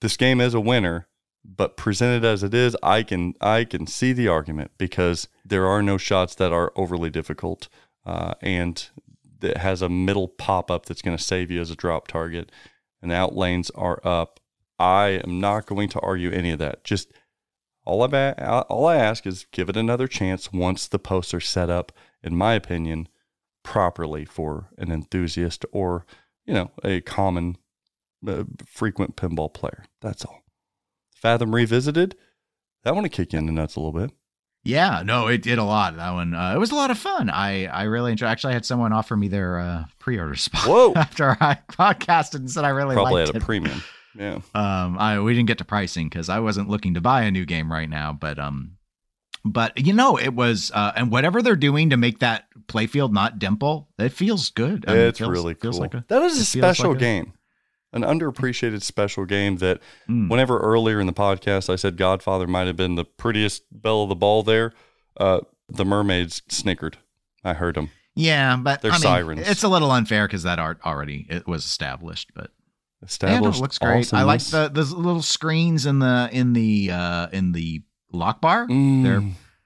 this 0.01 0.17
game 0.17 0.41
is 0.41 0.53
a 0.53 0.59
winner, 0.59 1.07
but 1.45 1.77
presented 1.77 2.25
as 2.25 2.43
it 2.43 2.53
is, 2.53 2.75
I 2.81 3.03
can 3.03 3.35
I 3.41 3.63
can 3.65 3.85
see 3.85 4.13
the 4.13 4.27
argument 4.27 4.71
because 4.77 5.27
there 5.45 5.67
are 5.67 5.83
no 5.83 5.97
shots 5.97 6.35
that 6.35 6.51
are 6.51 6.71
overly 6.75 7.09
difficult, 7.09 7.67
uh, 8.05 8.33
and 8.41 8.89
that 9.39 9.57
has 9.57 9.81
a 9.81 9.89
middle 9.89 10.27
pop 10.27 10.71
up 10.71 10.85
that's 10.85 11.01
going 11.01 11.17
to 11.17 11.23
save 11.23 11.51
you 11.51 11.61
as 11.61 11.69
a 11.69 11.75
drop 11.75 12.07
target, 12.07 12.51
and 13.01 13.11
out 13.11 13.35
lanes 13.35 13.69
are 13.71 13.99
up. 14.03 14.39
I 14.79 15.21
am 15.23 15.39
not 15.39 15.65
going 15.65 15.89
to 15.89 15.99
argue 15.99 16.31
any 16.31 16.51
of 16.51 16.59
that. 16.59 16.83
Just 16.83 17.11
all 17.85 18.01
I 18.03 18.31
all 18.69 18.85
I 18.87 18.95
ask 18.95 19.27
is 19.27 19.45
give 19.51 19.69
it 19.69 19.77
another 19.77 20.07
chance 20.07 20.51
once 20.51 20.87
the 20.87 20.99
posts 20.99 21.33
are 21.33 21.39
set 21.39 21.69
up, 21.69 21.91
in 22.23 22.35
my 22.35 22.53
opinion, 22.53 23.07
properly 23.63 24.25
for 24.25 24.69
an 24.77 24.91
enthusiast 24.91 25.65
or 25.71 26.05
you 26.45 26.53
know 26.53 26.71
a 26.83 27.01
common, 27.01 27.57
uh, 28.27 28.43
frequent 28.65 29.15
pinball 29.15 29.53
player. 29.53 29.85
That's 30.01 30.25
all. 30.25 30.41
Fathom 31.15 31.53
revisited. 31.55 32.15
That 32.83 32.95
one 32.95 33.03
to 33.03 33.09
kick 33.09 33.31
you 33.33 33.39
in 33.39 33.45
the 33.45 33.51
nuts 33.53 33.75
a 33.75 33.79
little 33.79 33.97
bit. 33.97 34.11
Yeah, 34.65 35.03
no, 35.05 35.27
it 35.27 35.41
did 35.41 35.57
a 35.57 35.63
lot. 35.63 35.97
That 35.97 36.11
one, 36.11 36.33
uh, 36.33 36.53
it 36.55 36.57
was 36.57 36.71
a 36.71 36.75
lot 36.75 36.89
of 36.89 36.97
fun. 36.97 37.29
I, 37.29 37.65
I 37.65 37.83
really 37.83 38.11
enjoyed. 38.11 38.29
Actually, 38.29 38.51
I 38.51 38.53
had 38.55 38.65
someone 38.65 38.93
offer 38.93 39.15
me 39.17 39.27
their 39.27 39.59
uh, 39.59 39.85
pre-order 39.99 40.35
spot. 40.35 40.65
Whoa. 40.67 40.93
After 40.95 41.35
I 41.41 41.59
podcasted 41.69 42.35
and 42.35 42.49
said 42.51 42.63
I 42.63 42.69
really 42.69 42.95
Probably 42.95 43.23
liked 43.23 43.29
at 43.29 43.35
a 43.35 43.37
it. 43.39 43.43
premium. 43.43 43.83
Yeah. 44.17 44.39
Um, 44.53 44.97
I 44.97 45.19
we 45.19 45.33
didn't 45.33 45.47
get 45.47 45.57
to 45.57 45.65
pricing 45.65 46.07
because 46.07 46.29
I 46.29 46.39
wasn't 46.39 46.69
looking 46.69 46.93
to 46.93 47.01
buy 47.01 47.23
a 47.23 47.31
new 47.31 47.45
game 47.45 47.69
right 47.71 47.89
now, 47.89 48.13
but 48.13 48.39
um, 48.39 48.77
but 49.45 49.77
you 49.85 49.93
know 49.93 50.17
it 50.17 50.33
was 50.33 50.71
uh, 50.73 50.93
and 50.95 51.11
whatever 51.11 51.41
they're 51.41 51.55
doing 51.55 51.89
to 51.89 51.97
make 51.97 52.19
that 52.19 52.45
playfield 52.67 53.11
not 53.11 53.39
dimple, 53.39 53.89
it 53.99 54.09
feels 54.09 54.49
good. 54.51 54.85
I 54.87 54.91
mean, 54.93 55.01
it 55.01 55.07
it's 55.09 55.19
feels- 55.19 55.31
really 55.31 55.53
feels 55.53 55.75
cool. 55.75 55.81
like 55.81 55.93
a- 55.93 56.05
that 56.07 56.21
is 56.23 56.39
a 56.39 56.45
special 56.45 56.89
like 56.89 56.97
a- 56.97 56.99
game, 56.99 57.33
an 57.91 58.01
underappreciated 58.03 58.81
special 58.83 59.25
game 59.25 59.57
that 59.57 59.79
Mm. 60.09 60.29
whenever 60.29 60.59
earlier 60.59 60.99
in 60.99 61.07
the 61.07 61.13
podcast 61.13 61.69
I 61.69 61.75
said 61.75 61.97
Godfather 61.97 62.47
might 62.47 62.67
have 62.67 62.75
been 62.77 62.95
the 62.95 63.05
prettiest 63.05 63.63
belle 63.71 64.03
of 64.03 64.09
the 64.09 64.15
ball 64.15 64.43
there, 64.43 64.71
uh, 65.19 65.41
the 65.69 65.85
mermaids 65.85 66.41
snickered. 66.49 66.97
I 67.43 67.53
heard 67.53 67.75
them. 67.75 67.89
Yeah, 68.15 68.55
but 68.57 68.81
They're 68.81 68.91
I 68.91 68.95
mean, 68.95 69.01
sirens. 69.01 69.47
It's 69.49 69.63
a 69.63 69.67
little 69.67 69.91
unfair 69.91 70.27
because 70.27 70.43
that 70.43 70.59
art 70.59 70.79
already 70.85 71.25
it 71.29 71.47
was 71.47 71.65
established, 71.65 72.29
but 72.35 72.51
yeah, 72.51 72.59
no, 73.01 73.05
Established. 73.07 73.59
it 73.59 73.61
looks 73.61 73.77
great. 73.79 74.13
I 74.13 74.23
like 74.23 74.39
the 74.41 74.69
the 74.69 74.83
little 74.83 75.21
screens 75.23 75.85
in 75.85 75.99
the 75.99 76.29
in 76.31 76.53
the 76.53 76.91
uh 76.91 77.27
in 77.33 77.51
the 77.51 77.81
lock 78.13 78.39
bar. 78.41 78.67
Mm. 78.67 79.03
They're 79.03 79.23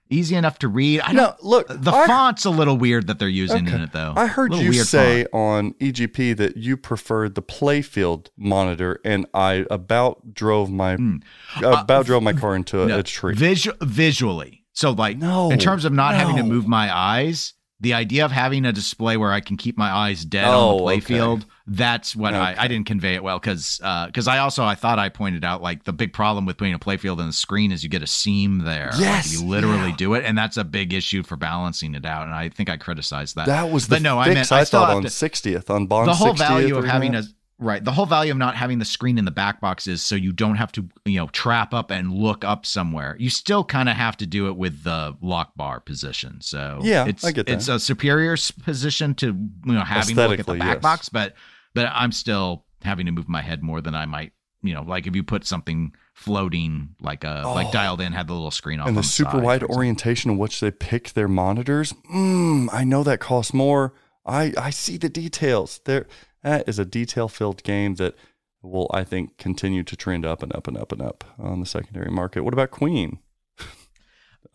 easy 0.09 0.35
enough 0.35 0.57
to 0.59 0.67
read. 0.69 1.01
I 1.01 1.11
No, 1.11 1.25
don't. 1.27 1.43
look, 1.43 1.67
The 1.69 1.91
I- 1.91 2.07
font's 2.07 2.45
a 2.45 2.49
little 2.49 2.77
weird 2.77 3.07
that 3.07 3.19
they're 3.19 3.27
using 3.27 3.67
in 3.67 3.81
it 3.81 3.91
though. 3.91 4.13
I 4.15 4.27
heard 4.27 4.53
you 4.53 4.71
say 4.73 5.23
font. 5.31 5.33
on 5.33 5.73
EGP 5.81 6.35
that 6.37 6.55
you 6.57 6.77
preferred 6.77 7.35
the 7.35 7.41
playfield 7.41 8.27
monitor, 8.37 8.99
and 9.03 9.25
I 9.33 9.65
about 9.69 10.33
drove 10.33 10.71
my 10.71 10.95
Hmm. 10.95 11.17
about 11.61 12.05
drove 12.05 12.23
my 12.23 12.33
car 12.33 12.55
into 12.55 12.83
a, 12.83 12.87
No, 12.87 12.99
a 12.99 13.03
tree. 13.03 13.35
visu- 13.35 13.73
visually. 13.81 14.63
So 14.73 14.91
like 14.91 15.17
No, 15.17 15.49
in 15.51 15.59
terms 15.59 15.85
of 15.85 15.91
not 15.91 16.15
having 16.15 16.37
to 16.37 16.43
move 16.43 16.67
my 16.67 16.95
eyes, 16.95 17.53
the 17.79 17.93
idea 17.93 18.25
of 18.25 18.31
having 18.31 18.65
a 18.65 18.73
display 18.73 19.17
where 19.17 19.31
I 19.31 19.39
can 19.39 19.55
keep 19.55 19.77
my 19.77 19.89
eyes 19.91 20.25
dead 20.25 20.45
Oh, 20.47 20.49
on 20.49 20.77
the 20.77 20.83
oh, 20.83 20.89
okay. 20.89 20.99
playfield, 20.99 21.45
that's 21.67 22.15
what 22.15 22.33
I, 22.33 22.53
Okay. 22.53 22.61
I 22.61 22.67
didn't 22.67 22.87
convey 22.87 23.13
it 23.15 23.23
well 23.23 23.37
because 23.39 23.77
because 24.07 24.27
uh, 24.27 24.31
I 24.31 24.39
also 24.39 24.63
I 24.63 24.73
thought 24.75 24.97
I 24.99 25.09
pointed 25.09 25.43
out 25.43 25.61
like 25.61 25.83
the 25.83 25.93
big 25.93 26.11
problem 26.13 26.45
with 26.45 26.57
putting 26.57 26.73
a 26.73 26.79
playfield 26.79 27.19
on 27.19 27.27
the 27.27 27.33
screen 27.33 27.71
is 27.71 27.83
you 27.83 27.89
get 27.89 28.01
a 28.01 28.07
seam 28.07 28.59
there. 28.59 28.89
Like, 28.93 28.99
Yes, 29.01 29.31
you 29.33 29.45
literally 29.45 29.89
yeah. 29.89 29.95
do 29.97 30.13
it, 30.15 30.25
and 30.25 30.35
that's 30.37 30.57
a 30.57 30.63
big 30.63 30.93
issue 30.93 31.21
for 31.23 31.35
balancing 31.35 31.93
it 31.93 32.05
out. 32.05 32.23
And 32.25 32.33
I 32.33 32.49
think 32.49 32.69
I 32.69 32.77
criticized 32.77 33.35
that. 33.35 33.45
that 33.47 33.69
was 33.69 33.87
the 33.87 33.95
but 33.97 34.01
no, 34.01 34.17
I 34.17 34.25
fix 34.25 34.35
meant 34.35 34.51
I, 34.53 34.59
I 34.61 34.65
thought 34.65 34.89
on 34.95 35.03
60th 35.03 35.69
on 35.69 35.85
Bond. 35.87 36.07
the 36.07 36.15
whole 36.15 36.33
60th 36.33 36.37
value 36.37 36.77
of 36.77 36.85
having 36.85 37.11
not. 37.11 37.25
a 37.25 37.27
Right. 37.59 37.83
The 37.83 37.91
whole 37.91 38.05
value 38.05 38.31
of 38.31 38.37
not 38.37 38.55
having 38.55 38.77
the 38.77 38.85
screen 38.85 39.17
in 39.17 39.25
the 39.25 39.31
back 39.31 39.59
box 39.59 39.87
is 39.87 40.03
so 40.03 40.13
you 40.15 40.31
don't 40.31 40.57
have 40.57 40.71
to, 40.73 40.87
you 41.05 41.17
know, 41.19 41.27
trap 41.29 41.73
up 41.73 41.89
and 41.89 42.13
look 42.13 42.43
up 42.45 42.67
somewhere. 42.67 43.15
You 43.19 43.31
still 43.31 43.63
kind 43.63 43.89
of 43.89 43.95
have 43.95 44.15
to 44.17 44.27
do 44.27 44.47
it 44.47 44.55
with 44.57 44.83
the 44.83 45.17
lock 45.21 45.55
bar 45.55 45.79
position. 45.79 46.39
So 46.41 46.79
Yeah, 46.83 47.05
it's 47.07 47.23
I 47.23 47.31
get 47.31 47.47
that. 47.47 47.53
it's 47.53 47.67
a 47.67 47.79
superior 47.79 48.37
position 48.63 49.15
to 49.15 49.27
you 49.65 49.73
know 49.73 49.81
having 49.81 50.15
to 50.15 50.27
look 50.27 50.39
at 50.39 50.45
the 50.45 50.53
back 50.53 50.75
yes. 50.75 50.81
box, 50.83 51.09
but 51.09 51.33
but 51.73 51.87
I'm 51.93 52.11
still 52.11 52.65
having 52.83 53.07
to 53.07 53.11
move 53.11 53.27
my 53.27 53.41
head 53.41 53.63
more 53.63 53.81
than 53.81 53.95
I 53.95 54.05
might. 54.05 54.33
You 54.61 54.73
know, 54.75 54.83
like 54.83 55.07
if 55.07 55.15
you 55.15 55.23
put 55.23 55.45
something 55.45 55.93
floating 56.13 56.89
like 57.01 57.23
a 57.23 57.43
like 57.45 57.67
Oh. 57.67 57.71
dialed 57.71 58.01
in, 58.01 58.11
had 58.13 58.27
the 58.27 58.33
little 58.33 58.51
screen 58.51 58.79
off 58.79 58.87
and 58.87 58.97
on 58.97 59.01
the 59.01 59.07
super 59.07 59.39
wide 59.39 59.63
orientation 59.63 60.29
in 60.31 60.37
which 60.37 60.59
they 60.59 60.69
pick 60.71 61.13
their 61.13 61.27
monitors. 61.27 61.93
Mm, 62.13 62.69
I 62.71 62.83
know 62.83 63.03
that 63.03 63.19
costs 63.19 63.53
more. 63.53 63.93
I 64.25 64.53
I 64.57 64.71
see 64.71 64.97
the 64.97 65.09
details. 65.09 65.79
There, 65.85 66.05
that 66.43 66.67
is 66.67 66.79
a 66.79 66.85
detail 66.85 67.27
filled 67.27 67.63
game 67.63 67.95
that 67.95 68.15
will 68.61 68.89
I 68.93 69.03
think 69.03 69.37
continue 69.37 69.83
to 69.83 69.95
trend 69.95 70.25
up 70.25 70.41
and 70.43 70.53
up 70.55 70.67
and 70.67 70.77
up 70.77 70.91
and 70.91 71.01
up 71.01 71.23
on 71.39 71.59
the 71.59 71.65
secondary 71.65 72.11
market. 72.11 72.41
What 72.43 72.53
about 72.53 72.71
Queen? 72.71 73.19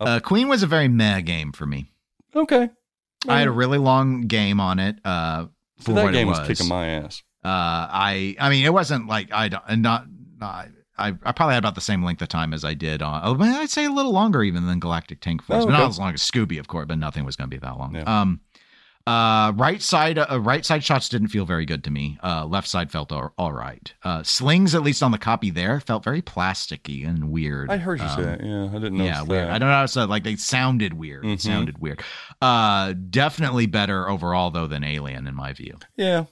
Uh, 0.00 0.18
Queen 0.20 0.48
was 0.48 0.62
a 0.62 0.66
very 0.66 0.88
meh 0.88 1.20
game 1.20 1.52
for 1.52 1.64
me. 1.66 1.92
Okay, 2.34 2.70
I 3.28 3.38
had 3.38 3.46
a 3.46 3.52
really 3.52 3.78
long 3.78 4.22
game 4.22 4.58
on 4.58 4.78
it. 4.80 4.96
Uh, 5.04 5.46
for 5.78 5.84
So 5.90 5.92
that 5.94 6.12
game 6.12 6.26
was. 6.26 6.40
was 6.40 6.48
kicking 6.48 6.66
my 6.68 6.86
ass. 6.88 7.22
Uh, 7.44 7.48
I 7.48 8.34
I 8.40 8.48
mean, 8.50 8.64
it 8.64 8.72
wasn't 8.72 9.06
like 9.06 9.30
I 9.32 9.48
don't 9.48 9.78
not 9.80 10.06
not. 10.40 10.68
I, 10.98 11.08
I 11.22 11.32
probably 11.32 11.54
had 11.54 11.62
about 11.62 11.74
the 11.74 11.80
same 11.80 12.02
length 12.02 12.20
of 12.22 12.28
time 12.28 12.52
as 12.52 12.64
I 12.64 12.74
did 12.74 13.00
on. 13.00 13.20
oh, 13.24 13.36
I'd 13.42 13.70
say 13.70 13.84
a 13.84 13.90
little 13.90 14.12
longer 14.12 14.42
even 14.42 14.66
than 14.66 14.80
Galactic 14.80 15.20
Tank 15.20 15.42
Force, 15.42 15.62
Oh, 15.62 15.66
but 15.66 15.72
not 15.72 15.88
as 15.88 15.98
long 15.98 16.12
as 16.14 16.20
Scooby, 16.20 16.58
of 16.58 16.68
course. 16.68 16.86
But 16.86 16.98
nothing 16.98 17.24
was 17.24 17.36
going 17.36 17.48
to 17.50 17.54
be 17.54 17.60
that 17.60 17.78
long. 17.78 17.94
Yeah. 17.94 18.02
Um, 18.20 18.40
uh, 19.06 19.52
right 19.56 19.82
side, 19.82 20.18
uh, 20.18 20.40
right 20.40 20.64
side 20.64 20.84
shots 20.84 21.08
didn't 21.08 21.28
feel 21.28 21.44
very 21.44 21.64
good 21.66 21.82
to 21.84 21.90
me. 21.90 22.18
Uh, 22.22 22.44
left 22.46 22.68
side 22.68 22.90
felt 22.90 23.10
all, 23.12 23.32
all 23.36 23.52
right. 23.52 23.92
Uh, 24.02 24.22
slings, 24.22 24.74
at 24.74 24.82
least 24.82 25.02
on 25.02 25.10
the 25.10 25.18
copy 25.18 25.50
there, 25.50 25.80
felt 25.80 26.04
very 26.04 26.22
plasticky 26.22 27.06
and 27.08 27.30
weird. 27.30 27.70
I 27.70 27.76
heard 27.78 27.98
you 28.00 28.06
Um, 28.06 28.16
say 28.16 28.22
that. 28.22 28.44
Yeah, 28.44 28.64
I 28.66 28.72
didn't 28.74 28.98
know. 28.98 29.04
yeah, 29.04 29.22
weird. 29.22 29.48
I 29.48 29.58
don't 29.58 29.68
know 29.68 29.74
how 29.74 29.82
to 29.82 29.88
say 29.88 30.04
like 30.04 30.24
they 30.24 30.36
sounded 30.36 30.94
weird. 30.94 31.24
Mhm. 31.24 31.32
It 31.34 31.40
sounded 31.40 31.78
weird. 31.78 32.02
Uh, 32.40 32.92
definitely 33.10 33.66
better 33.66 34.08
overall 34.08 34.50
though 34.50 34.66
than 34.66 34.84
Alien 34.84 35.26
in 35.26 35.34
my 35.34 35.52
view. 35.52 35.78
Yeah, 35.96 36.24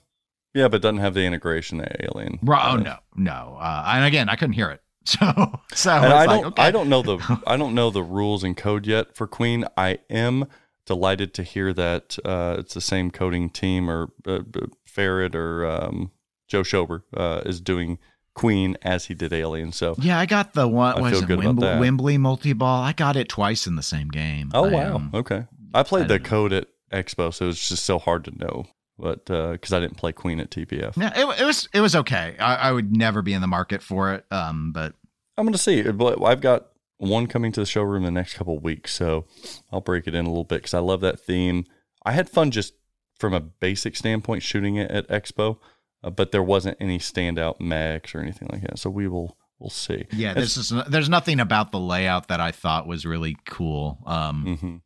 yeah, 0.54 0.68
but 0.68 0.82
doesn't 0.82 0.98
have 0.98 1.14
the 1.14 1.24
integration 1.24 1.78
that 1.78 1.96
Alien. 2.00 2.38
Bro, 2.42 2.58
oh 2.62 2.76
no, 2.76 2.96
no. 3.16 3.56
Uh, 3.60 3.84
and 3.94 4.04
again, 4.04 4.28
I 4.28 4.36
couldn't 4.36 4.54
hear 4.54 4.70
it. 4.70 4.80
So, 5.06 5.60
so 5.74 5.90
I 5.92 6.26
like, 6.26 6.28
don't 6.28 6.44
okay. 6.52 6.62
I 6.62 6.70
don't 6.70 6.88
know 6.90 7.00
the 7.02 7.40
I 7.46 7.56
don't 7.56 7.74
know 7.74 7.88
the 7.90 8.02
rules 8.02 8.44
and 8.44 8.54
code 8.54 8.86
yet 8.86 9.16
for 9.16 9.26
Queen. 9.26 9.64
I 9.76 9.98
am 10.10 10.44
delighted 10.90 11.32
to 11.32 11.44
hear 11.44 11.72
that 11.72 12.18
uh, 12.24 12.56
it's 12.58 12.74
the 12.74 12.80
same 12.80 13.12
coding 13.12 13.48
team 13.48 13.88
or 13.88 14.08
uh, 14.26 14.40
uh, 14.40 14.66
Ferret 14.84 15.36
or 15.36 15.64
um, 15.64 16.10
Joe 16.48 16.62
Schober 16.62 17.04
uh, 17.16 17.42
is 17.46 17.60
doing 17.60 18.00
Queen 18.34 18.76
as 18.82 19.04
he 19.04 19.14
did 19.14 19.32
Alien. 19.32 19.70
So 19.70 19.94
Yeah, 19.98 20.18
I 20.18 20.26
got 20.26 20.52
the 20.54 20.66
one. 20.66 20.98
I 20.98 21.00
Was 21.00 21.22
it 21.22 21.28
Wimble. 21.28 21.78
Wembley 21.78 22.18
multi 22.18 22.54
ball? 22.54 22.82
I 22.82 22.92
got 22.92 23.14
it 23.14 23.28
twice 23.28 23.68
in 23.68 23.76
the 23.76 23.84
same 23.84 24.08
game. 24.08 24.50
oh 24.52 24.64
I, 24.64 24.72
wow 24.72 24.96
um, 24.96 25.10
okay 25.14 25.46
I 25.72 25.84
played 25.84 26.06
I 26.06 26.08
the 26.08 26.18
know. 26.18 26.24
code 26.24 26.52
at 26.52 26.66
Expo, 26.92 27.32
so 27.32 27.44
it 27.44 27.48
was 27.48 27.68
just 27.68 27.84
so 27.84 28.00
hard 28.00 28.24
to 28.24 28.36
know. 28.36 28.64
But 28.98 29.26
because 29.26 29.72
I 29.72 29.78
didn't 29.78 29.96
play 29.96 30.10
Queen 30.10 30.40
at 30.40 30.50
TPF, 30.50 30.96
Yeah, 30.96 31.12
it, 31.16 31.40
it 31.40 31.44
was 31.44 31.68
it 31.72 31.80
was 31.80 31.94
okay. 31.94 32.34
I, 32.40 32.56
I 32.56 32.72
would 32.72 32.94
never 32.94 33.22
be 33.22 33.32
in 33.32 33.40
the 33.40 33.46
market 33.46 33.80
for 33.80 34.12
it. 34.12 34.26
Um, 34.32 34.72
but 34.72 34.94
I'm 35.38 35.46
going 35.46 35.52
to 35.52 35.58
see. 35.58 35.84
I've 35.86 36.40
got 36.40 36.66
one 37.00 37.26
coming 37.26 37.50
to 37.52 37.60
the 37.60 37.66
showroom 37.66 38.04
in 38.04 38.14
the 38.14 38.20
next 38.20 38.34
couple 38.34 38.58
weeks, 38.58 38.94
so 38.94 39.26
I'll 39.72 39.80
break 39.80 40.06
it 40.06 40.14
in 40.14 40.26
a 40.26 40.28
little 40.28 40.44
bit 40.44 40.56
because 40.56 40.74
I 40.74 40.80
love 40.80 41.00
that 41.00 41.20
theme. 41.20 41.64
I 42.04 42.12
had 42.12 42.28
fun 42.28 42.50
just 42.50 42.74
from 43.18 43.34
a 43.34 43.40
basic 43.40 43.96
standpoint 43.96 44.42
shooting 44.42 44.76
it 44.76 44.90
at 44.90 45.08
Expo, 45.08 45.58
uh, 46.04 46.10
but 46.10 46.32
there 46.32 46.42
wasn't 46.42 46.76
any 46.80 46.98
standout 46.98 47.60
mechs 47.60 48.14
or 48.14 48.20
anything 48.20 48.48
like 48.52 48.62
that. 48.62 48.78
So 48.78 48.90
we 48.90 49.08
will 49.08 49.36
we'll 49.58 49.70
see. 49.70 50.06
yeah, 50.12 50.34
this 50.34 50.56
is 50.56 50.72
there's 50.88 51.08
nothing 51.08 51.40
about 51.40 51.72
the 51.72 51.80
layout 51.80 52.28
that 52.28 52.40
I 52.40 52.52
thought 52.52 52.86
was 52.86 53.04
really 53.04 53.36
cool. 53.46 53.98
Um, 54.06 54.56
hmm 54.56 54.76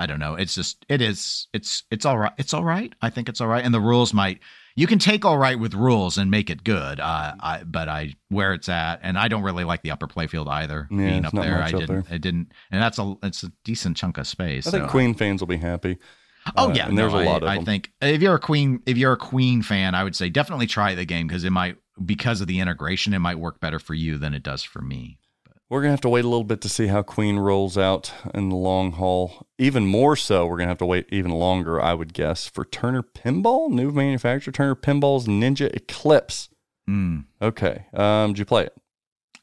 I 0.00 0.06
don't 0.06 0.20
know. 0.20 0.36
It's 0.36 0.54
just 0.54 0.86
it 0.88 1.02
is 1.02 1.48
it's 1.52 1.82
it's 1.90 2.06
all 2.06 2.16
right. 2.18 2.32
It's 2.38 2.54
all 2.54 2.64
right. 2.64 2.92
I 3.02 3.10
think 3.10 3.28
it's 3.28 3.40
all 3.40 3.48
right. 3.48 3.64
And 3.64 3.74
the 3.74 3.80
rules 3.80 4.14
might 4.14 4.38
you 4.78 4.86
can 4.86 5.00
take 5.00 5.24
all 5.24 5.36
right 5.36 5.58
with 5.58 5.74
rules 5.74 6.18
and 6.18 6.30
make 6.30 6.50
it 6.50 6.62
good. 6.62 7.00
Uh, 7.00 7.34
I 7.40 7.64
but 7.64 7.88
I 7.88 8.14
where 8.28 8.54
it's 8.54 8.68
at, 8.68 9.00
and 9.02 9.18
I 9.18 9.26
don't 9.26 9.42
really 9.42 9.64
like 9.64 9.82
the 9.82 9.90
upper 9.90 10.06
playfield 10.06 10.46
either. 10.46 10.86
Yeah, 10.88 10.96
being 10.96 11.24
up 11.24 11.32
there, 11.32 11.60
I 11.60 11.72
didn't. 11.72 12.08
It 12.08 12.20
didn't, 12.20 12.52
and 12.70 12.80
that's 12.80 12.96
a 13.00 13.16
it's 13.24 13.42
a 13.42 13.50
decent 13.64 13.96
chunk 13.96 14.18
of 14.18 14.28
space. 14.28 14.68
I 14.68 14.70
think 14.70 14.84
so 14.84 14.88
Queen 14.88 15.14
fans 15.14 15.40
will 15.40 15.48
be 15.48 15.56
happy. 15.56 15.98
Oh 16.56 16.70
Uh, 16.70 16.74
yeah, 16.74 16.86
and 16.86 16.96
there's 16.96 17.12
no, 17.12 17.20
a 17.20 17.24
lot 17.24 17.42
I, 17.42 17.46
of 17.46 17.50
I 17.50 17.56
them. 17.56 17.64
think 17.64 17.92
if 18.00 18.22
you're 18.22 18.36
a 18.36 18.40
Queen, 18.40 18.80
if 18.86 18.96
you're 18.96 19.14
a 19.14 19.18
Queen 19.18 19.62
fan, 19.62 19.96
I 19.96 20.04
would 20.04 20.14
say 20.14 20.30
definitely 20.30 20.68
try 20.68 20.94
the 20.94 21.04
game 21.04 21.26
because 21.26 21.42
it 21.42 21.50
might 21.50 21.76
because 22.04 22.40
of 22.40 22.46
the 22.46 22.60
integration, 22.60 23.14
it 23.14 23.18
might 23.18 23.40
work 23.40 23.58
better 23.58 23.80
for 23.80 23.94
you 23.94 24.16
than 24.16 24.32
it 24.32 24.44
does 24.44 24.62
for 24.62 24.80
me. 24.80 25.18
We're 25.70 25.82
gonna 25.82 25.90
have 25.90 26.00
to 26.02 26.08
wait 26.08 26.24
a 26.24 26.28
little 26.28 26.44
bit 26.44 26.62
to 26.62 26.68
see 26.68 26.86
how 26.86 27.02
Queen 27.02 27.38
rolls 27.38 27.76
out 27.76 28.10
in 28.32 28.48
the 28.48 28.56
long 28.56 28.92
haul. 28.92 29.46
Even 29.58 29.86
more 29.86 30.16
so, 30.16 30.46
we're 30.46 30.56
gonna 30.56 30.68
have 30.68 30.78
to 30.78 30.86
wait 30.86 31.06
even 31.10 31.30
longer, 31.30 31.80
I 31.80 31.92
would 31.92 32.14
guess, 32.14 32.46
for 32.46 32.64
Turner 32.64 33.02
Pinball, 33.02 33.68
new 33.70 33.90
manufacturer, 33.90 34.52
Turner 34.52 34.74
Pinball's 34.74 35.26
Ninja 35.26 35.74
Eclipse. 35.74 36.48
Mm. 36.88 37.26
Okay, 37.42 37.84
um, 37.92 38.32
did 38.32 38.38
you 38.38 38.44
play 38.46 38.64
it? 38.64 38.74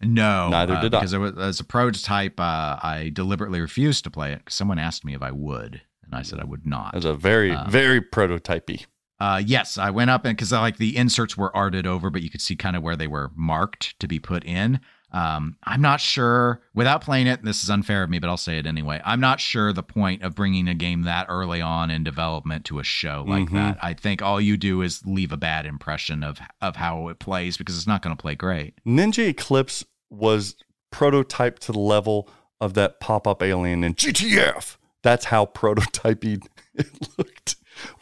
No, 0.02 0.50
Neither 0.50 0.74
uh, 0.74 0.82
did 0.82 0.94
I. 0.96 1.00
because 1.00 1.14
it 1.14 1.20
was 1.20 1.38
as 1.38 1.60
a 1.60 1.64
prototype. 1.64 2.40
Uh, 2.40 2.78
I 2.82 3.12
deliberately 3.14 3.62
refused 3.62 4.04
to 4.06 4.10
play 4.12 4.34
it 4.34 4.40
because 4.40 4.56
someone 4.56 4.80
asked 4.80 5.06
me 5.06 5.14
if 5.14 5.22
I 5.22 5.32
would, 5.32 5.82
and 6.04 6.16
I 6.16 6.24
said 6.24 6.40
I 6.40 6.44
would 6.46 6.66
not. 6.66 6.94
It 6.96 6.98
was 6.98 7.06
a 7.06 7.14
very, 7.14 7.52
Uh, 7.52 7.70
very 7.70 8.02
prototypey. 8.02 8.86
Uh, 9.20 9.42
yes, 9.46 9.78
I 9.78 9.92
went 9.92 10.10
up 10.10 10.26
and 10.26 10.36
because 10.36 10.52
like 10.52 10.78
the 10.78 10.98
inserts 10.98 11.38
were 11.38 11.56
arted 11.56 11.86
over, 11.88 12.10
but 12.10 12.24
you 12.24 12.30
could 12.32 12.42
see 12.42 12.56
kind 12.56 12.76
of 12.76 12.82
where 12.84 12.96
they 12.98 13.08
were 13.08 13.32
marked 13.36 13.98
to 14.00 14.08
be 14.08 14.20
put 14.20 14.44
in. 14.44 14.82
Um, 15.12 15.56
I'm 15.64 15.82
not 15.82 16.02
sure 16.02 16.62
without 16.74 17.02
playing 17.02 17.28
it. 17.28 17.44
This 17.44 17.64
is 17.64 17.70
unfair 17.70 18.04
of 18.04 18.10
me, 18.10 18.20
but 18.20 18.30
I'll 18.30 18.36
say 18.38 18.58
it 18.58 18.66
anyway. 18.66 19.02
I'm 19.06 19.20
not 19.22 19.40
sure 19.40 19.72
the 19.72 19.84
point 19.84 20.24
of 20.24 20.36
bringing 20.36 20.68
a 20.68 20.74
game 20.74 21.04
that 21.04 21.28
early 21.30 21.62
on 21.62 21.90
in 21.90 22.04
development 22.04 22.66
to 22.66 22.80
a 22.80 22.84
show 22.84 23.24
like 23.28 23.48
Mhm. 23.48 23.54
that. 23.54 23.78
I 23.82 23.94
think 23.94 24.22
all 24.22 24.42
you 24.42 24.58
do 24.58 24.82
is 24.82 25.06
leave 25.06 25.32
a 25.32 25.38
bad 25.38 25.66
impression 25.66 26.24
of 26.24 26.40
of 26.62 26.76
how 26.76 27.08
it 27.08 27.20
plays 27.20 27.56
because 27.58 27.78
it's 27.78 27.88
not 27.88 28.02
going 28.02 28.16
to 28.16 28.22
play 28.22 28.36
great. 28.36 28.74
Ninja 28.86 29.28
Eclipse 29.30 29.86
was 30.10 30.56
prototyped 30.92 31.60
to 31.60 31.72
the 31.72 31.80
level 31.80 32.30
of 32.60 32.74
that 32.74 33.00
pop 33.00 33.28
up 33.28 33.42
alien 33.44 33.84
in 33.84 33.94
GTF. 33.96 34.78
That's 35.04 35.26
how 35.26 35.46
prototypey 35.46 36.42
it 36.74 36.88
looked. 37.18 37.35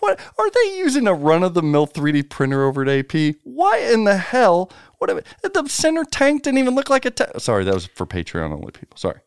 What 0.03 0.19
are 0.37 0.49
they 0.49 0.77
using 0.77 1.07
a 1.07 1.13
run 1.13 1.43
of 1.43 1.53
the 1.53 1.61
mill 1.61 1.87
3D 1.87 2.29
printer 2.29 2.65
over 2.65 2.81
at 2.81 2.89
AP? 2.89 3.35
Why 3.43 3.77
in 3.77 4.03
the 4.03 4.17
hell? 4.17 4.69
What 4.97 5.23
the 5.53 5.67
center 5.69 6.03
tank 6.03 6.43
didn't 6.43 6.57
even 6.59 6.75
look 6.75 6.89
like 6.89 7.05
a 7.05 7.11
tank. 7.11 7.31
Sorry, 7.37 7.63
that 7.63 7.73
was 7.73 7.85
for 7.85 8.05
Patreon 8.05 8.51
only 8.51 8.71
people. 8.71 8.97
Sorry. 8.97 9.19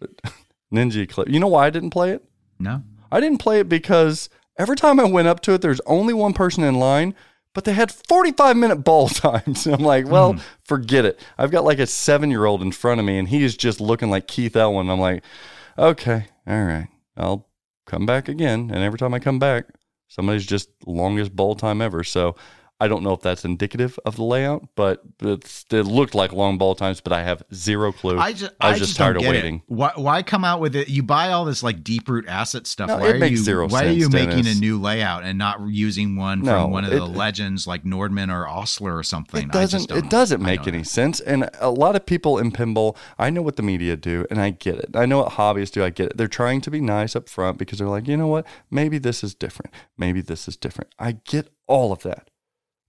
Ninja 0.72 1.02
Eclipse. 1.02 1.30
You 1.30 1.40
know 1.40 1.48
why 1.48 1.66
I 1.66 1.70
didn't 1.70 1.90
play 1.90 2.10
it? 2.12 2.24
No, 2.58 2.82
I 3.12 3.20
didn't 3.20 3.38
play 3.38 3.60
it 3.60 3.68
because 3.68 4.28
every 4.58 4.76
time 4.76 4.98
I 4.98 5.04
went 5.04 5.28
up 5.28 5.40
to 5.40 5.52
it, 5.52 5.62
there's 5.62 5.80
only 5.86 6.12
one 6.14 6.32
person 6.32 6.64
in 6.64 6.74
line, 6.76 7.14
but 7.54 7.64
they 7.64 7.72
had 7.72 7.92
45 7.92 8.56
minute 8.56 8.76
ball 8.76 9.08
times. 9.10 9.66
And 9.66 9.74
I'm 9.76 9.82
like, 9.84 10.06
well, 10.08 10.32
Hmm. 10.34 10.38
forget 10.64 11.04
it. 11.04 11.20
I've 11.38 11.50
got 11.50 11.64
like 11.64 11.78
a 11.78 11.86
seven 11.86 12.30
year 12.30 12.44
old 12.46 12.62
in 12.62 12.72
front 12.72 13.00
of 13.00 13.06
me, 13.06 13.18
and 13.18 13.28
he 13.28 13.42
is 13.44 13.56
just 13.56 13.80
looking 13.80 14.10
like 14.10 14.26
Keith 14.26 14.56
Elwin. 14.56 14.90
I'm 14.90 15.00
like, 15.00 15.22
okay, 15.78 16.26
all 16.46 16.64
right, 16.64 16.88
I'll 17.16 17.46
come 17.86 18.06
back 18.06 18.28
again. 18.28 18.70
And 18.72 18.82
every 18.82 18.98
time 18.98 19.14
I 19.14 19.18
come 19.18 19.38
back, 19.38 19.66
somebody's 20.08 20.46
just 20.46 20.70
longest 20.86 21.34
ball 21.34 21.54
time 21.54 21.80
ever. 21.80 22.04
So 22.04 22.36
I 22.78 22.88
don't 22.88 23.02
know 23.02 23.12
if 23.12 23.20
that's 23.20 23.44
indicative 23.44 23.98
of 24.04 24.16
the 24.16 24.22
layout, 24.22 24.68
but 24.74 25.00
it's, 25.20 25.64
it 25.70 25.86
looked 25.86 26.14
like 26.14 26.32
long 26.32 26.58
ball 26.58 26.74
times, 26.74 27.00
but 27.00 27.12
I 27.12 27.22
have 27.22 27.42
zero 27.54 27.92
clue. 27.92 28.18
I 28.18 28.32
just 28.32 28.52
I 28.60 28.68
I 28.68 28.72
just, 28.72 28.90
just 28.90 28.96
tired 28.96 29.16
of 29.16 29.22
waiting. 29.22 29.56
It. 29.56 29.62
Why 29.66 29.92
why 29.94 30.22
come 30.22 30.44
out 30.44 30.60
with 30.60 30.76
it? 30.76 30.88
You 30.88 31.02
buy 31.02 31.32
all 31.32 31.44
this 31.44 31.62
like 31.62 31.82
deep 31.82 32.08
root 32.08 32.26
asset 32.28 32.66
stuff. 32.66 32.88
No, 32.88 32.98
why 32.98 33.08
it 33.08 33.16
are 33.16 33.18
makes 33.18 33.32
you 33.32 33.44
zero 33.44 33.68
why 33.68 33.86
are 33.86 33.90
you 33.90 34.02
sense, 34.02 34.14
making 34.14 34.46
a 34.46 34.54
new 34.54 34.80
layout 34.80 35.24
and 35.24 35.38
not 35.38 35.60
using 35.68 36.16
one 36.16 36.42
No, 36.42 36.64
from 36.64 36.70
one 36.72 36.84
of 36.84 36.90
the 36.90 37.04
legends 37.04 37.66
like 37.66 37.84
Nordman 37.84 38.32
or 38.32 38.46
Osler 38.46 38.96
or 38.96 39.02
something? 39.02 39.44
It 39.44 39.52
doesn't. 39.52 39.90
It 39.90 40.10
doesn't 40.10 40.42
make 40.42 40.66
any 40.66 40.78
know. 40.78 40.84
sense. 40.84 41.20
And 41.20 41.48
a 41.60 41.70
lot 41.70 41.96
of 41.96 42.04
people 42.04 42.38
in 42.38 42.52
pinball, 42.52 42.96
I 43.18 43.30
know 43.30 43.42
what 43.42 43.56
the 43.56 43.62
media 43.62 43.96
do, 43.96 44.26
and 44.30 44.40
I 44.40 44.50
get 44.50 44.76
it. 44.76 44.90
I 44.94 45.06
know 45.06 45.18
what 45.18 45.32
hobbyists 45.32 45.72
do. 45.72 45.82
I 45.82 45.90
get 45.90 46.10
it. 46.10 46.16
They're 46.16 46.28
trying 46.28 46.60
to 46.62 46.70
be 46.70 46.80
nice 46.80 47.16
up 47.16 47.28
front 47.28 47.58
because 47.58 47.78
they're 47.78 47.88
like, 47.88 48.06
you 48.06 48.16
know 48.16 48.26
what? 48.26 48.46
Maybe 48.70 48.98
this 48.98 49.24
is 49.24 49.34
different. 49.34 49.72
Maybe 49.96 50.20
this 50.20 50.46
is 50.46 50.56
different. 50.56 50.94
I 50.98 51.12
get 51.12 51.48
all 51.66 51.92
of 51.92 52.02
that, 52.02 52.30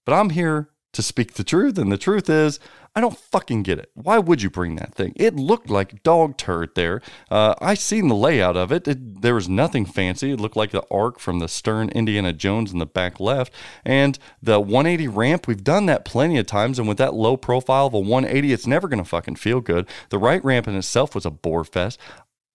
but 0.07 0.13
I'm 0.13 0.29
here 0.29 0.69
to 0.93 1.03
speak 1.03 1.34
the 1.34 1.43
truth, 1.43 1.77
and 1.77 1.91
the 1.91 1.97
truth 1.97 2.29
is, 2.29 2.61
I 2.95 3.01
don't 3.01 3.17
fucking 3.17 3.63
get 3.63 3.77
it. 3.77 3.91
Why 3.93 4.19
would 4.19 4.41
you 4.41 4.49
bring 4.49 4.77
that 4.77 4.95
thing? 4.95 5.11
It 5.17 5.35
looked 5.35 5.69
like 5.69 6.01
dog 6.01 6.38
turd 6.38 6.75
there. 6.75 7.01
Uh, 7.29 7.55
I 7.59 7.73
seen 7.73 8.07
the 8.07 8.15
layout 8.15 8.55
of 8.55 8.71
it. 8.71 8.88
it. 8.88 9.21
There 9.21 9.35
was 9.35 9.49
nothing 9.49 9.85
fancy. 9.85 10.31
It 10.31 10.39
looked 10.39 10.55
like 10.55 10.71
the 10.71 10.85
arc 10.89 11.19
from 11.19 11.39
the 11.39 11.49
stern 11.49 11.89
Indiana 11.89 12.31
Jones 12.31 12.71
in 12.71 12.79
the 12.79 12.85
back 12.85 13.19
left. 13.19 13.51
And 13.84 14.17
the 14.41 14.61
180 14.61 15.09
ramp, 15.09 15.45
we've 15.45 15.61
done 15.61 15.88
that 15.88 16.05
plenty 16.05 16.38
of 16.38 16.47
times. 16.47 16.79
And 16.79 16.88
with 16.88 16.99
that 16.99 17.13
low 17.13 17.35
profile 17.35 17.88
of 17.88 17.93
a 17.93 17.99
180, 17.99 18.53
it's 18.53 18.65
never 18.65 18.88
going 18.88 19.03
to 19.03 19.09
fucking 19.09 19.35
feel 19.35 19.59
good. 19.59 19.89
The 20.07 20.17
right 20.17 20.43
ramp 20.43 20.69
in 20.69 20.75
itself 20.75 21.15
was 21.15 21.25
a 21.25 21.31
bore 21.31 21.65
fest. 21.65 21.99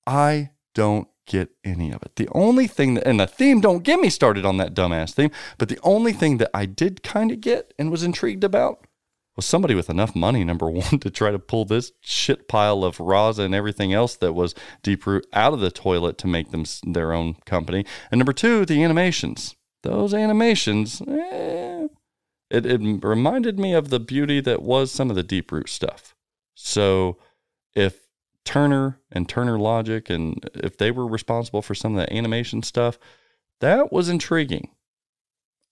I 0.07 0.53
don't 0.75 1.07
get 1.27 1.51
any 1.65 1.93
of 1.93 2.03
it. 2.03 2.17
The 2.17 2.29
only 2.33 2.67
thing 2.67 2.95
that, 2.95 3.07
and 3.07 3.21
the 3.21 3.27
theme, 3.27 3.61
don't 3.61 3.83
get 3.83 4.01
me 4.01 4.11
started 4.11 4.45
on 4.45 4.57
that 4.59 4.75
dumbass 4.75 5.13
theme, 5.13 5.31
but 5.59 5.69
the 5.69 5.79
only 5.83 6.13
thing 6.13 6.39
that 6.39 6.51
I 6.55 6.67
did 6.67 7.03
kind 7.03 7.31
of 7.31 7.41
get 7.41 7.73
and 7.79 7.91
was 7.91 8.03
intrigued 8.03 8.45
about 8.45 8.87
was 9.37 9.47
somebody 9.47 9.75
with 9.75 9.89
enough 9.89 10.15
money, 10.15 10.45
number 10.45 10.69
one, 10.71 10.99
to 10.99 11.11
try 11.11 11.31
to 11.31 11.39
pull 11.39 11.65
this 11.65 11.93
shit 12.01 12.49
pile 12.49 12.85
of 12.85 12.99
Raza 12.99 13.41
and 13.41 13.55
everything 13.55 13.93
else 13.93 14.17
that 14.17 14.33
was 14.35 14.55
Deep 14.83 15.07
Root 15.07 15.27
out 15.33 15.53
of 15.53 15.61
the 15.61 15.71
toilet 15.71 16.19
to 16.19 16.27
make 16.27 16.51
them 16.51 16.65
their 16.85 17.13
own 17.13 17.35
company. 17.47 17.85
And 18.11 18.19
number 18.19 18.33
two, 18.33 18.65
the 18.65 18.83
animations. 18.83 19.57
Those 19.83 20.15
animations, 20.15 21.03
eh, 21.09 21.89
it, 22.51 22.67
it 22.67 23.05
reminded 23.05 23.59
me 23.59 23.73
of 23.73 23.89
the 23.89 23.99
beauty 23.99 24.41
that 24.41 24.63
was 24.63 24.93
some 24.93 25.11
of 25.11 25.17
the 25.17 25.25
Deep 25.25 25.51
Root 25.51 25.69
stuff. 25.69 26.15
So 26.55 27.19
if 27.75 28.02
Turner 28.45 29.01
and 29.11 29.29
Turner 29.29 29.59
Logic 29.59 30.09
and 30.11 30.49
if 30.55 30.77
they 30.77 30.91
were 30.91 31.07
responsible 31.07 31.63
for 31.63 31.75
some 31.75 31.97
of 31.97 32.05
the 32.05 32.13
animation 32.13 32.63
stuff, 32.63 32.99
that 33.61 33.93
was 33.93 34.09
intriguing. 34.09 34.71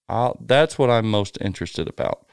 i 0.08 0.32
that's 0.40 0.78
what 0.78 0.90
I'm 0.90 1.10
most 1.10 1.38
interested 1.40 1.88
about. 1.88 2.26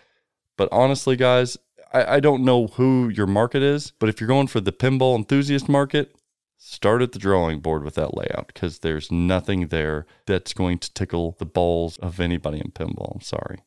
But 0.57 0.69
honestly, 0.71 1.15
guys, 1.15 1.57
I, 1.93 2.15
I 2.15 2.19
don't 2.19 2.43
know 2.43 2.67
who 2.67 3.09
your 3.09 3.27
market 3.27 3.63
is, 3.63 3.91
but 3.99 4.09
if 4.09 4.19
you're 4.19 4.27
going 4.27 4.47
for 4.47 4.61
the 4.61 4.71
pinball 4.71 5.15
enthusiast 5.15 5.69
market, 5.69 6.15
start 6.57 7.01
at 7.01 7.11
the 7.11 7.19
drawing 7.19 7.59
board 7.59 7.83
with 7.83 7.95
that 7.95 8.15
layout 8.15 8.47
because 8.47 8.79
there's 8.79 9.11
nothing 9.11 9.67
there 9.67 10.05
that's 10.25 10.53
going 10.53 10.79
to 10.79 10.93
tickle 10.93 11.35
the 11.39 11.45
balls 11.45 11.97
of 11.97 12.19
anybody 12.19 12.59
in 12.59 12.71
pinball. 12.71 13.15
I'm 13.15 13.21
sorry. 13.21 13.59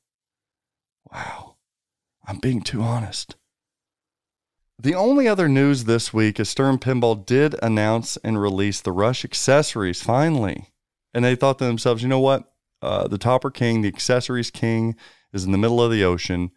Wow. 1.13 1.57
I'm 2.27 2.39
being 2.39 2.61
too 2.63 2.83
honest. 2.83 3.37
The 4.83 4.95
only 4.95 5.29
other 5.29 5.47
news 5.47 5.85
this 5.85 6.15
week 6.15 6.41
is 6.41 6.49
Stern 6.49 6.79
Pinball 6.79 7.27
did 7.27 7.55
announce 7.63 8.17
and 8.25 8.41
release 8.41 8.81
the 8.81 8.93
Rush 8.93 9.27
accessories 9.27 10.03
finally. 10.03 10.71
And 11.13 11.23
they 11.23 11.35
thought 11.35 11.59
to 11.59 11.67
themselves, 11.67 12.03
you 12.03 12.09
know 12.09 12.19
what? 12.19 12.51
Uh, 12.81 13.07
the 13.07 13.19
Topper 13.19 13.51
King, 13.51 13.83
the 13.83 13.89
accessories 13.89 14.51
king, 14.51 14.97
is 15.35 15.45
in 15.45 15.53
the 15.53 15.59
middle 15.59 15.83
of 15.83 15.91
the 15.91 16.03
ocean. 16.03 16.51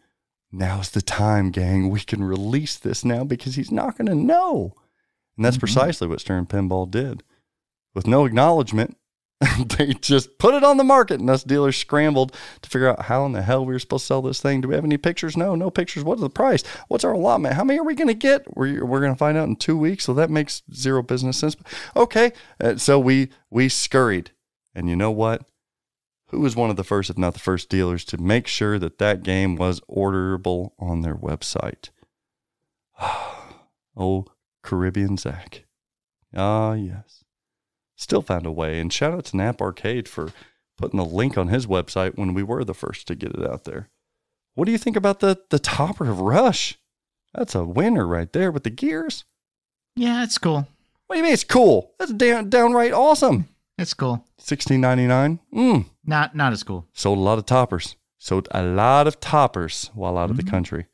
Now's 0.50 0.88
the 0.88 1.02
time, 1.02 1.50
gang. 1.50 1.90
We 1.90 2.00
can 2.00 2.24
release 2.24 2.78
this 2.78 3.04
now 3.04 3.24
because 3.24 3.56
he's 3.56 3.70
not 3.70 3.98
going 3.98 4.06
to 4.06 4.14
know. 4.14 4.72
And 5.36 5.44
that's 5.44 5.58
precisely 5.58 6.08
what 6.08 6.20
Stern 6.20 6.46
Pinball 6.46 6.90
did. 6.90 7.24
With 7.94 8.06
no 8.06 8.24
acknowledgement, 8.24 8.96
they 9.78 9.94
just 9.94 10.38
put 10.38 10.54
it 10.54 10.62
on 10.62 10.76
the 10.76 10.84
market, 10.84 11.20
and 11.20 11.28
us 11.28 11.42
dealers 11.42 11.76
scrambled 11.76 12.34
to 12.62 12.70
figure 12.70 12.88
out 12.88 13.02
how 13.06 13.26
in 13.26 13.32
the 13.32 13.42
hell 13.42 13.66
we 13.66 13.72
were 13.72 13.78
supposed 13.78 14.04
to 14.04 14.06
sell 14.06 14.22
this 14.22 14.40
thing. 14.40 14.60
Do 14.60 14.68
we 14.68 14.74
have 14.74 14.84
any 14.84 14.96
pictures? 14.96 15.36
No, 15.36 15.54
no 15.54 15.70
pictures. 15.70 16.04
What's 16.04 16.20
the 16.20 16.30
price? 16.30 16.62
What's 16.88 17.04
our 17.04 17.12
allotment? 17.12 17.54
How 17.54 17.64
many 17.64 17.78
are 17.80 17.84
we 17.84 17.94
going 17.94 18.08
to 18.08 18.14
get? 18.14 18.56
We're, 18.56 18.84
we're 18.84 19.00
going 19.00 19.12
to 19.12 19.18
find 19.18 19.36
out 19.36 19.48
in 19.48 19.56
two 19.56 19.76
weeks. 19.76 20.04
So 20.04 20.14
that 20.14 20.30
makes 20.30 20.62
zero 20.72 21.02
business 21.02 21.36
sense. 21.38 21.56
Okay, 21.96 22.32
uh, 22.60 22.76
so 22.76 22.98
we 22.98 23.30
we 23.50 23.68
scurried, 23.68 24.30
and 24.74 24.88
you 24.88 24.96
know 24.96 25.10
what? 25.10 25.42
Who 26.28 26.40
was 26.40 26.56
one 26.56 26.70
of 26.70 26.76
the 26.76 26.84
first, 26.84 27.10
if 27.10 27.18
not 27.18 27.34
the 27.34 27.40
first, 27.40 27.68
dealers 27.68 28.04
to 28.06 28.18
make 28.18 28.46
sure 28.46 28.78
that 28.78 28.98
that 28.98 29.22
game 29.22 29.56
was 29.56 29.80
orderable 29.82 30.72
on 30.78 31.02
their 31.02 31.14
website? 31.14 31.90
oh, 33.96 34.26
Caribbean 34.62 35.16
Zach. 35.16 35.64
Ah, 36.34 36.72
yes 36.74 37.23
still 37.96 38.22
found 38.22 38.46
a 38.46 38.52
way. 38.52 38.80
And 38.80 38.92
shout 38.92 39.12
out 39.12 39.24
to 39.26 39.36
Nap 39.36 39.60
Arcade 39.60 40.08
for 40.08 40.32
putting 40.76 40.98
the 40.98 41.04
link 41.04 41.38
on 41.38 41.48
his 41.48 41.66
website 41.66 42.16
when 42.16 42.34
we 42.34 42.42
were 42.42 42.64
the 42.64 42.74
first 42.74 43.06
to 43.08 43.14
get 43.14 43.32
it 43.32 43.48
out 43.48 43.64
there. 43.64 43.88
What 44.54 44.66
do 44.66 44.72
you 44.72 44.78
think 44.78 44.96
about 44.96 45.20
the 45.20 45.40
the 45.50 45.58
topper 45.58 46.08
of 46.10 46.20
Rush? 46.20 46.78
That's 47.34 47.54
a 47.54 47.64
winner 47.64 48.06
right 48.06 48.32
there 48.32 48.52
with 48.52 48.62
the 48.62 48.70
gears. 48.70 49.24
Yeah, 49.96 50.22
it's 50.22 50.38
cool. 50.38 50.68
What 51.06 51.16
do 51.16 51.18
you 51.18 51.24
mean 51.24 51.32
it's 51.32 51.44
cool? 51.44 51.92
That's 51.98 52.12
down, 52.12 52.50
downright 52.50 52.92
awesome. 52.92 53.48
It's 53.76 53.94
cool. 53.94 54.24
Sixteen 54.38 54.80
ninety 54.80 55.06
nine. 55.06 55.40
Mm. 55.52 55.86
Not 56.04 56.36
not 56.36 56.52
as 56.52 56.62
cool. 56.62 56.86
Sold 56.92 57.18
a 57.18 57.22
lot 57.22 57.38
of 57.38 57.46
toppers. 57.46 57.96
Sold 58.18 58.48
a 58.52 58.62
lot 58.62 59.06
of 59.08 59.18
toppers 59.20 59.90
while 59.94 60.16
out 60.16 60.30
of 60.30 60.36
the 60.36 60.44
country. 60.44 60.86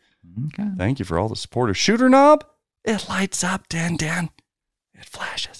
Okay. 0.46 0.68
Thank 0.78 0.98
you 0.98 1.04
for 1.04 1.18
all 1.18 1.28
the 1.28 1.36
supporters. 1.36 1.76
Shooter 1.76 2.08
knob, 2.08 2.44
it 2.84 3.08
lights 3.08 3.44
up, 3.44 3.68
Dan 3.68 3.96
Dan. 3.96 4.30
It 4.94 5.04
flashes. 5.04 5.59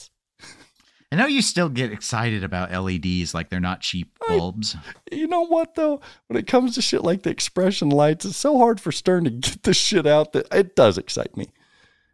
I 1.12 1.16
know 1.16 1.26
you 1.26 1.42
still 1.42 1.68
get 1.68 1.90
excited 1.92 2.44
about 2.44 2.70
LEDs 2.70 3.34
like 3.34 3.48
they're 3.48 3.58
not 3.58 3.80
cheap 3.80 4.16
bulbs. 4.28 4.76
You 5.10 5.26
know 5.26 5.44
what 5.44 5.74
though? 5.74 6.00
When 6.28 6.38
it 6.38 6.46
comes 6.46 6.74
to 6.74 6.82
shit 6.82 7.02
like 7.02 7.22
the 7.22 7.30
expression 7.30 7.88
lights, 7.88 8.24
it's 8.24 8.36
so 8.36 8.58
hard 8.58 8.80
for 8.80 8.92
Stern 8.92 9.24
to 9.24 9.30
get 9.30 9.64
the 9.64 9.74
shit 9.74 10.06
out 10.06 10.32
that 10.34 10.46
it 10.54 10.76
does 10.76 10.98
excite 10.98 11.36
me. 11.36 11.48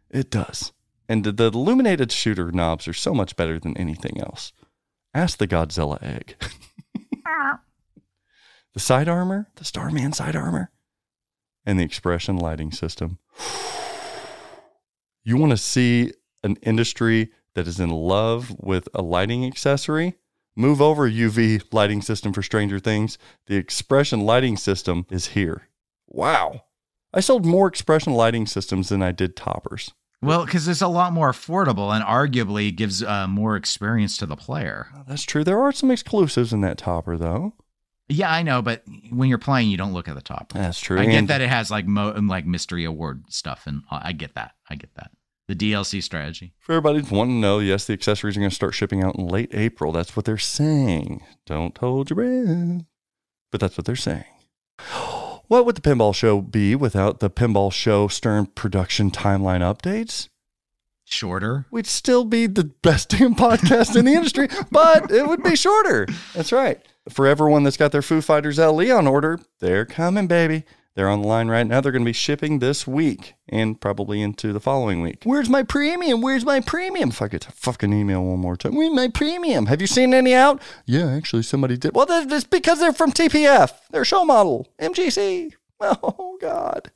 It 0.09 0.31
does. 0.31 0.73
And 1.07 1.23
the, 1.23 1.31
the 1.31 1.45
illuminated 1.45 2.11
shooter 2.11 2.51
knobs 2.51 2.87
are 2.87 2.93
so 2.93 3.13
much 3.13 3.35
better 3.35 3.59
than 3.59 3.77
anything 3.77 4.19
else. 4.19 4.51
Ask 5.13 5.37
the 5.37 5.47
Godzilla 5.47 6.01
egg. 6.01 6.35
the 8.73 8.79
side 8.79 9.07
armor, 9.07 9.47
the 9.57 9.65
Starman 9.65 10.13
side 10.13 10.35
armor, 10.35 10.71
and 11.65 11.79
the 11.79 11.83
expression 11.83 12.37
lighting 12.37 12.71
system. 12.71 13.19
You 15.23 15.35
want 15.35 15.51
to 15.51 15.57
see 15.57 16.13
an 16.41 16.55
industry 16.61 17.31
that 17.57 17.67
is 17.67 17.79
in 17.79 17.89
love 17.89 18.55
with 18.59 18.87
a 18.93 19.01
lighting 19.01 19.43
accessory? 19.43 20.13
Move 20.55 20.79
over 20.79 21.09
UV 21.09 21.63
lighting 21.73 22.03
system 22.03 22.31
for 22.31 22.43
Stranger 22.43 22.77
Things. 22.79 23.17
The 23.47 23.55
expression 23.55 24.21
lighting 24.21 24.57
system 24.57 25.07
is 25.09 25.29
here. 25.29 25.67
Wow. 26.07 26.61
I 27.13 27.19
sold 27.19 27.45
more 27.45 27.67
expression 27.67 28.13
lighting 28.13 28.45
systems 28.45 28.89
than 28.89 29.01
I 29.01 29.11
did 29.11 29.35
toppers. 29.35 29.91
Well, 30.21 30.45
because 30.45 30.67
it's 30.67 30.81
a 30.81 30.87
lot 30.87 31.13
more 31.13 31.31
affordable 31.31 31.93
and 31.95 32.03
arguably 32.05 32.75
gives 32.75 33.01
uh, 33.03 33.27
more 33.27 33.55
experience 33.55 34.17
to 34.17 34.25
the 34.27 34.35
player. 34.35 34.87
Oh, 34.95 35.01
that's 35.07 35.23
true. 35.23 35.43
There 35.43 35.59
are 35.61 35.71
some 35.71 35.89
exclusives 35.91 36.53
in 36.53 36.61
that 36.61 36.77
topper, 36.77 37.17
though. 37.17 37.53
Yeah, 38.09 38.31
I 38.31 38.41
know, 38.43 38.61
but 38.61 38.83
when 39.11 39.29
you're 39.29 39.37
playing, 39.37 39.69
you 39.69 39.77
don't 39.77 39.93
look 39.93 40.07
at 40.07 40.15
the 40.15 40.21
top. 40.21 40.53
That's 40.53 40.79
true. 40.79 40.99
I 40.99 41.05
get 41.05 41.15
And- 41.15 41.27
that 41.27 41.41
it 41.41 41.49
has 41.49 41.69
like 41.71 41.85
mo- 41.87 42.13
like 42.21 42.45
mystery 42.45 42.83
award 42.85 43.23
stuff, 43.29 43.63
and 43.67 43.81
I 43.91 44.11
get 44.13 44.33
that. 44.35 44.51
I 44.69 44.75
get 44.75 44.93
that. 44.95 45.11
The 45.47 45.55
DLC 45.55 46.03
strategy. 46.03 46.53
For 46.59 46.73
everybody 46.73 46.99
who's 46.99 47.09
wanting 47.09 47.35
to 47.35 47.39
know, 47.41 47.59
yes, 47.59 47.85
the 47.85 47.93
accessories 47.93 48.35
are 48.35 48.41
going 48.41 48.49
to 48.49 48.55
start 48.55 48.73
shipping 48.73 49.01
out 49.01 49.15
in 49.15 49.27
late 49.27 49.51
April. 49.53 49.93
That's 49.93 50.15
what 50.15 50.25
they're 50.25 50.37
saying. 50.37 51.23
Don't 51.45 51.77
hold 51.77 52.09
your 52.09 52.15
breath. 52.15 52.85
But 53.51 53.61
that's 53.61 53.77
what 53.77 53.85
they're 53.85 53.95
saying. 53.95 54.25
What 55.47 55.65
would 55.65 55.77
the 55.77 55.81
pinball 55.81 56.13
show 56.13 56.41
be 56.41 56.75
without 56.75 57.21
the 57.21 57.29
pinball 57.29 57.71
show 57.71 58.09
Stern 58.09 58.47
production 58.47 59.11
timeline 59.11 59.61
updates? 59.61 60.27
Shorter. 61.05 61.65
We'd 61.71 61.87
still 61.87 62.25
be 62.25 62.47
the 62.47 62.65
best 62.65 63.07
damn 63.17 63.33
podcast 63.33 63.95
in 63.95 64.03
the 64.03 64.13
industry, 64.13 64.49
but 64.71 65.09
it 65.09 65.25
would 65.25 65.41
be 65.43 65.55
shorter. 65.55 66.05
That's 66.33 66.51
right. 66.51 66.81
For 67.07 67.25
everyone 67.25 67.63
that's 67.63 67.77
got 67.77 67.93
their 67.93 68.01
Foo 68.01 68.19
Fighters 68.19 68.57
LE 68.59 68.93
on 68.93 69.07
order, 69.07 69.39
they're 69.61 69.85
coming, 69.85 70.27
baby. 70.27 70.65
They're 70.97 71.09
on 71.09 71.21
the 71.21 71.27
line 71.27 71.47
right 71.47 71.67
now. 71.67 71.79
They're 71.79 71.91
going 71.91 72.01
to 72.01 72.09
be 72.09 72.11
shipping 72.11 72.57
this 72.57 72.87
week 72.87 73.35
and 73.47 73.79
probably 73.79 74.19
into 74.19 74.51
the 74.51 74.59
following 74.59 75.03
week. 75.03 75.19
Where's 75.25 75.47
my 75.47 75.61
premium? 75.61 76.21
Where's 76.21 76.43
my 76.43 76.59
premium? 76.59 77.09
If 77.09 77.21
I 77.21 77.27
could 77.27 77.43
fucking 77.43 77.93
email 77.93 78.23
one 78.23 78.39
more 78.39 78.57
time. 78.57 78.73
Where's 78.75 78.95
my 78.95 79.07
premium? 79.07 79.67
Have 79.67 79.79
you 79.79 79.85
seen 79.85 80.11
any 80.11 80.33
out? 80.33 80.59
Yeah, 80.87 81.05
actually, 81.11 81.43
somebody 81.43 81.77
did. 81.77 81.93
Well, 81.93 82.07
that's 82.07 82.45
because 82.45 82.79
they're 82.79 82.93
from 82.93 83.11
TPF. 83.11 83.73
They're 83.91 84.03
show 84.03 84.25
model, 84.25 84.67
MGC. 84.79 85.53
Oh, 85.79 86.39
God. 86.41 86.89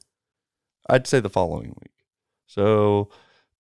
I'd 0.90 1.06
say 1.06 1.20
the 1.20 1.30
following 1.30 1.76
week. 1.80 1.94
So, 2.48 3.10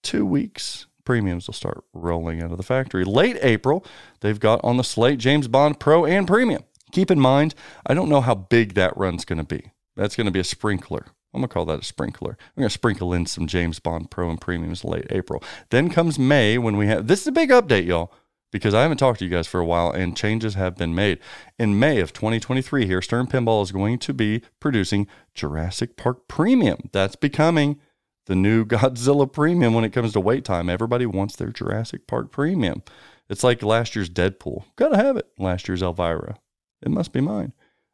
two 0.02 0.26
weeks, 0.26 0.88
premiums 1.06 1.46
will 1.46 1.54
start 1.54 1.84
rolling 1.94 2.42
out 2.42 2.50
of 2.50 2.58
the 2.58 2.64
factory. 2.64 3.04
Late 3.04 3.38
April, 3.44 3.86
they've 4.22 4.40
got 4.40 4.60
on 4.64 4.78
the 4.78 4.84
slate 4.84 5.20
James 5.20 5.48
Bond 5.48 5.80
Pro 5.80 6.04
and 6.06 6.26
Premium. 6.26 6.64
Keep 6.92 7.12
in 7.12 7.20
mind, 7.20 7.54
I 7.86 7.94
don't 7.94 8.10
know 8.10 8.22
how 8.22 8.34
big 8.34 8.74
that 8.74 8.98
run's 8.98 9.24
going 9.24 9.38
to 9.38 9.44
be. 9.44 9.72
That's 10.02 10.16
going 10.16 10.26
to 10.26 10.32
be 10.32 10.40
a 10.40 10.44
sprinkler. 10.44 11.06
I'm 11.32 11.42
going 11.42 11.48
to 11.48 11.54
call 11.54 11.66
that 11.66 11.82
a 11.82 11.84
sprinkler. 11.84 12.32
I'm 12.32 12.62
going 12.62 12.70
to 12.70 12.74
sprinkle 12.74 13.14
in 13.14 13.28
some 13.28 13.46
James 13.46 13.78
Bond 13.78 14.10
Pro 14.10 14.32
and 14.32 14.42
Premiums 14.42 14.84
late 14.84 15.06
April. 15.12 15.44
Then 15.70 15.92
comes 15.92 16.18
May 16.18 16.58
when 16.58 16.76
we 16.76 16.88
have 16.88 17.06
this 17.06 17.22
is 17.22 17.28
a 17.28 17.32
big 17.32 17.52
update, 17.52 17.86
y'all, 17.86 18.12
because 18.52 18.74
I 18.74 18.82
haven't 18.82 18.98
talked 18.98 19.20
to 19.20 19.26
you 19.26 19.30
guys 19.30 19.46
for 19.46 19.60
a 19.60 19.66
while 19.66 19.92
and 19.92 20.18
changes 20.18 20.56
have 20.56 20.76
been 20.76 20.96
made. 20.96 21.20
In 21.60 21.78
May 21.78 22.00
of 22.00 22.14
2023, 22.14 22.88
here, 22.88 23.00
Stern 23.00 23.28
Pinball 23.28 23.62
is 23.62 23.72
going 23.72 24.00
to 24.00 24.12
be 24.12 24.42
producing 24.60 25.06
Jurassic 25.36 25.98
Park 25.98 26.28
Premium. 26.28 26.90
That's 26.92 27.16
becoming 27.16 27.80
the 28.26 28.34
new 28.34 28.66
Godzilla 28.68 29.32
Premium 29.32 29.76
when 29.76 29.84
it 29.84 29.94
comes 29.94 30.14
to 30.14 30.20
wait 30.20 30.44
time. 30.44 30.68
Everybody 30.68 31.06
wants 31.06 31.36
their 31.36 31.50
Jurassic 31.50 32.08
Park 32.08 32.32
Premium. 32.32 32.82
It's 33.30 33.44
like 33.44 33.62
last 33.62 33.96
year's 33.96 34.10
Deadpool. 34.10 34.64
Gotta 34.78 34.98
have 34.98 35.16
it. 35.16 35.28
Last 35.38 35.68
year's 35.68 35.84
Elvira. 35.84 36.40
It 36.82 36.90
must 36.90 37.14
be 37.14 37.22
mine. 37.22 37.54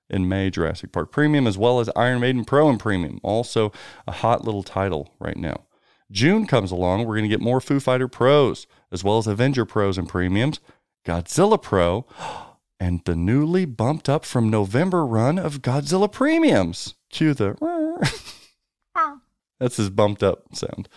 In 0.09 0.27
May, 0.29 0.49
Jurassic 0.49 0.91
Park 0.91 1.11
Premium, 1.11 1.47
as 1.47 1.57
well 1.57 1.79
as 1.79 1.89
Iron 1.95 2.21
Maiden 2.21 2.45
Pro 2.45 2.69
and 2.69 2.79
Premium. 2.79 3.19
Also, 3.23 3.73
a 4.07 4.11
hot 4.11 4.45
little 4.45 4.63
title 4.63 5.13
right 5.19 5.35
now. 5.35 5.65
June 6.11 6.47
comes 6.47 6.71
along. 6.71 6.99
We're 6.99 7.15
going 7.15 7.29
to 7.29 7.35
get 7.35 7.41
more 7.41 7.59
Foo 7.59 7.79
Fighter 7.79 8.07
Pros, 8.07 8.67
as 8.91 9.03
well 9.03 9.17
as 9.17 9.27
Avenger 9.27 9.65
Pros 9.65 9.97
and 9.97 10.07
Premiums, 10.07 10.59
Godzilla 11.05 11.61
Pro, 11.61 12.05
and 12.79 13.01
the 13.05 13.15
newly 13.15 13.65
bumped 13.65 14.07
up 14.07 14.23
from 14.23 14.49
November 14.49 15.05
run 15.05 15.37
of 15.37 15.61
Godzilla 15.61 16.11
Premiums. 16.11 16.95
Cue 17.09 17.33
the. 17.33 17.55
That's 19.59 19.77
his 19.77 19.89
bumped 19.89 20.23
up 20.23 20.55
sound. 20.55 20.87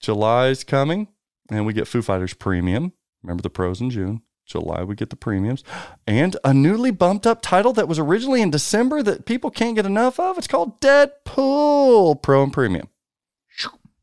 July's 0.00 0.64
coming, 0.64 1.08
and 1.50 1.66
we 1.66 1.72
get 1.72 1.88
Foo 1.88 2.02
Fighters 2.02 2.34
Premium. 2.34 2.92
Remember 3.22 3.42
the 3.42 3.50
pros 3.50 3.80
in 3.80 3.90
June. 3.90 4.22
July, 4.50 4.82
we 4.82 4.94
get 4.94 5.10
the 5.10 5.16
premiums. 5.16 5.64
And 6.06 6.36
a 6.44 6.52
newly 6.52 6.90
bumped 6.90 7.26
up 7.26 7.42
title 7.42 7.72
that 7.74 7.88
was 7.88 7.98
originally 7.98 8.42
in 8.42 8.50
December 8.50 9.02
that 9.02 9.26
people 9.26 9.50
can't 9.50 9.76
get 9.76 9.86
enough 9.86 10.20
of. 10.20 10.38
It's 10.38 10.46
called 10.46 10.80
Deadpool 10.80 12.22
Pro 12.22 12.42
and 12.42 12.52
Premium. 12.52 12.88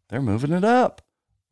They're 0.10 0.22
moving 0.22 0.54
it 0.54 0.64
up. 0.64 1.02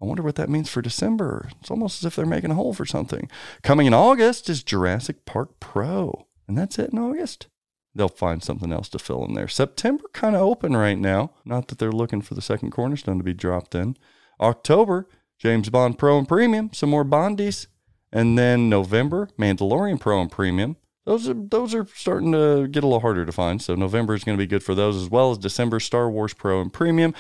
I 0.02 0.06
wonder 0.06 0.24
what 0.24 0.36
that 0.36 0.50
means 0.50 0.70
for 0.70 0.82
December. 0.82 1.50
It's 1.60 1.72
almost 1.72 2.02
as 2.02 2.06
if 2.06 2.16
they're 2.16 2.26
making 2.26 2.52
a 2.52 2.56
hole 2.56 2.74
for 2.74 2.86
something. 2.86 3.30
Coming 3.64 3.88
in 3.88 3.94
August 3.94 4.50
is 4.50 4.64
Jurassic 4.64 5.26
Park 5.26 5.60
Pro. 5.60 6.28
And 6.48 6.58
that's 6.58 6.78
it 6.78 6.92
in 6.92 7.00
August. 7.00 7.48
They'll 7.94 8.10
find 8.10 8.44
something 8.44 8.74
else 8.74 8.90
to 8.90 9.00
fill 9.00 9.26
in 9.26 9.34
there. 9.34 9.48
September 9.48 10.04
kind 10.14 10.36
of 10.36 10.42
open 10.42 10.76
right 10.76 10.98
now. 10.98 11.32
Not 11.46 11.70
that 11.70 11.80
they're 11.80 11.92
looking 11.92 12.22
for 12.22 12.34
the 12.34 12.42
second 12.42 12.72
cornerstone 12.72 13.18
to 13.18 13.24
be 13.24 13.34
dropped 13.34 13.74
in. 13.74 13.96
October, 14.40 15.08
James 15.40 15.70
Bond 15.70 15.98
Pro 15.98 16.18
and 16.18 16.28
Premium, 16.28 16.72
some 16.74 16.90
more 16.90 17.06
Bondies. 17.06 17.68
And 18.12 18.38
then 18.38 18.70
November, 18.70 19.30
Mandalorian 19.38 20.00
Pro 20.00 20.22
and 20.22 20.32
Premium. 20.32 20.78
Those 21.06 21.30
are 21.30 21.36
those 21.36 21.76
are 21.76 21.86
starting 21.94 22.32
to 22.32 22.68
get 22.68 22.84
a 22.84 22.88
little 22.88 23.02
harder 23.02 23.26
to 23.26 23.32
find. 23.32 23.62
So 23.62 23.76
November 23.76 24.16
is 24.16 24.24
going 24.24 24.38
to 24.38 24.42
be 24.42 24.48
good 24.48 24.64
for 24.64 24.74
those 24.74 24.96
as 24.96 25.10
well 25.10 25.32
as 25.32 25.38
December 25.38 25.80
Star 25.80 26.10
Wars 26.10 26.34
Pro 26.34 26.62
and 26.62 26.74
Premium. 26.74 27.14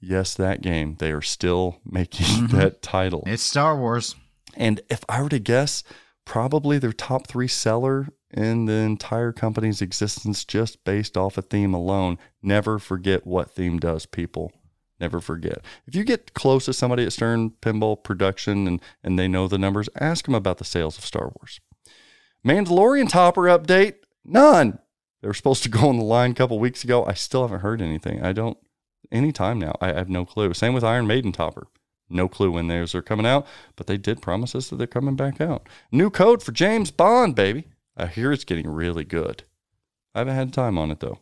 Yes, 0.00 0.34
that 0.34 0.62
game. 0.62 0.96
They 0.98 1.12
are 1.12 1.22
still 1.22 1.80
making 1.84 2.26
mm-hmm. 2.48 2.56
that 2.56 2.82
title. 2.82 3.22
It's 3.26 3.42
Star 3.42 3.76
Wars. 3.76 4.14
And 4.56 4.80
if 4.88 5.04
I 5.08 5.22
were 5.22 5.28
to 5.28 5.38
guess, 5.38 5.82
probably 6.24 6.78
their 6.78 6.92
top 6.92 7.26
three 7.26 7.48
seller 7.48 8.08
in 8.30 8.66
the 8.66 8.72
entire 8.72 9.32
company's 9.32 9.80
existence 9.80 10.44
just 10.44 10.82
based 10.84 11.16
off 11.16 11.38
a 11.38 11.42
theme 11.42 11.74
alone. 11.74 12.18
Never 12.42 12.78
forget 12.78 13.26
what 13.26 13.50
theme 13.50 13.78
does, 13.78 14.06
people. 14.06 14.52
Never 14.98 15.20
forget. 15.20 15.62
If 15.86 15.94
you 15.94 16.04
get 16.04 16.32
close 16.34 16.64
to 16.64 16.72
somebody 16.72 17.04
at 17.04 17.12
Stern 17.12 17.50
Pinball 17.60 18.02
Production 18.02 18.66
and, 18.66 18.80
and 19.02 19.18
they 19.18 19.28
know 19.28 19.46
the 19.46 19.58
numbers, 19.58 19.88
ask 20.00 20.24
them 20.24 20.34
about 20.34 20.58
the 20.58 20.64
sales 20.64 20.96
of 20.96 21.04
Star 21.04 21.32
Wars. 21.36 21.60
Mandalorian 22.46 23.08
Topper 23.08 23.42
update, 23.42 23.96
none. 24.24 24.78
They 25.20 25.28
were 25.28 25.34
supposed 25.34 25.62
to 25.64 25.68
go 25.68 25.88
on 25.88 25.98
the 25.98 26.04
line 26.04 26.30
a 26.30 26.34
couple 26.34 26.58
weeks 26.58 26.84
ago. 26.84 27.04
I 27.04 27.14
still 27.14 27.42
haven't 27.42 27.60
heard 27.60 27.82
anything. 27.82 28.22
I 28.22 28.32
don't, 28.32 28.56
any 29.12 29.32
time 29.32 29.58
now, 29.58 29.76
I 29.80 29.88
have 29.88 30.08
no 30.08 30.24
clue. 30.24 30.54
Same 30.54 30.72
with 30.72 30.84
Iron 30.84 31.06
Maiden 31.06 31.32
Topper. 31.32 31.66
No 32.08 32.28
clue 32.28 32.52
when 32.52 32.68
those 32.68 32.94
are 32.94 33.02
coming 33.02 33.26
out, 33.26 33.46
but 33.74 33.86
they 33.86 33.96
did 33.96 34.22
promise 34.22 34.54
us 34.54 34.70
that 34.70 34.76
they're 34.76 34.86
coming 34.86 35.16
back 35.16 35.40
out. 35.40 35.68
New 35.90 36.08
code 36.08 36.42
for 36.42 36.52
James 36.52 36.90
Bond, 36.90 37.34
baby. 37.34 37.64
I 37.96 38.06
hear 38.06 38.30
it's 38.30 38.44
getting 38.44 38.68
really 38.68 39.04
good. 39.04 39.42
I 40.14 40.20
haven't 40.20 40.36
had 40.36 40.52
time 40.52 40.78
on 40.78 40.90
it 40.90 41.00
though. 41.00 41.18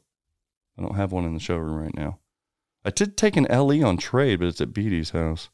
I 0.79 0.83
don't 0.83 0.97
have 0.97 1.13
one 1.13 1.25
in 1.25 1.35
the 1.35 1.41
showroom 1.41 1.77
right 1.77 1.95
now. 1.97 2.19
I 2.85 2.91
did 2.91 3.17
take 3.17 3.37
an 3.37 3.47
LE 3.51 3.83
on 3.83 3.97
trade, 3.97 4.41
but 4.41 4.49
it's 4.49 4.61
at 4.61 4.75
Beatty's 4.75 5.11
house. 5.11 5.49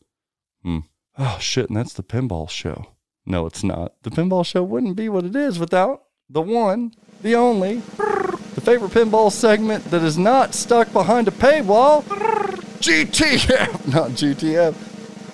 Hmm. 0.65 0.81
Oh 1.17 1.39
shit, 1.41 1.69
and 1.69 1.77
that's 1.77 1.93
the 1.93 2.03
pinball 2.03 2.51
show. 2.51 2.87
No, 3.25 3.47
it's 3.47 3.63
not. 3.63 3.93
The 4.03 4.11
pinball 4.11 4.45
show 4.45 4.63
wouldn't 4.65 4.97
be 4.97 5.09
what 5.09 5.25
it 5.25 5.37
is 5.37 5.59
without 5.59 6.03
the 6.29 6.41
one, 6.41 6.93
the 7.23 7.35
only, 7.35 7.83
the 8.55 8.61
favorite 8.61 8.93
pinball 8.93 9.31
segment 9.31 9.85
that 9.87 10.03
is 10.03 10.19
not 10.19 10.55
stuck 10.55 10.93
behind 10.93 11.29
a 11.29 11.31
paywall. 11.31 12.03
GTF, 12.81 13.87
not 13.93 14.11
GTF. 14.13 14.73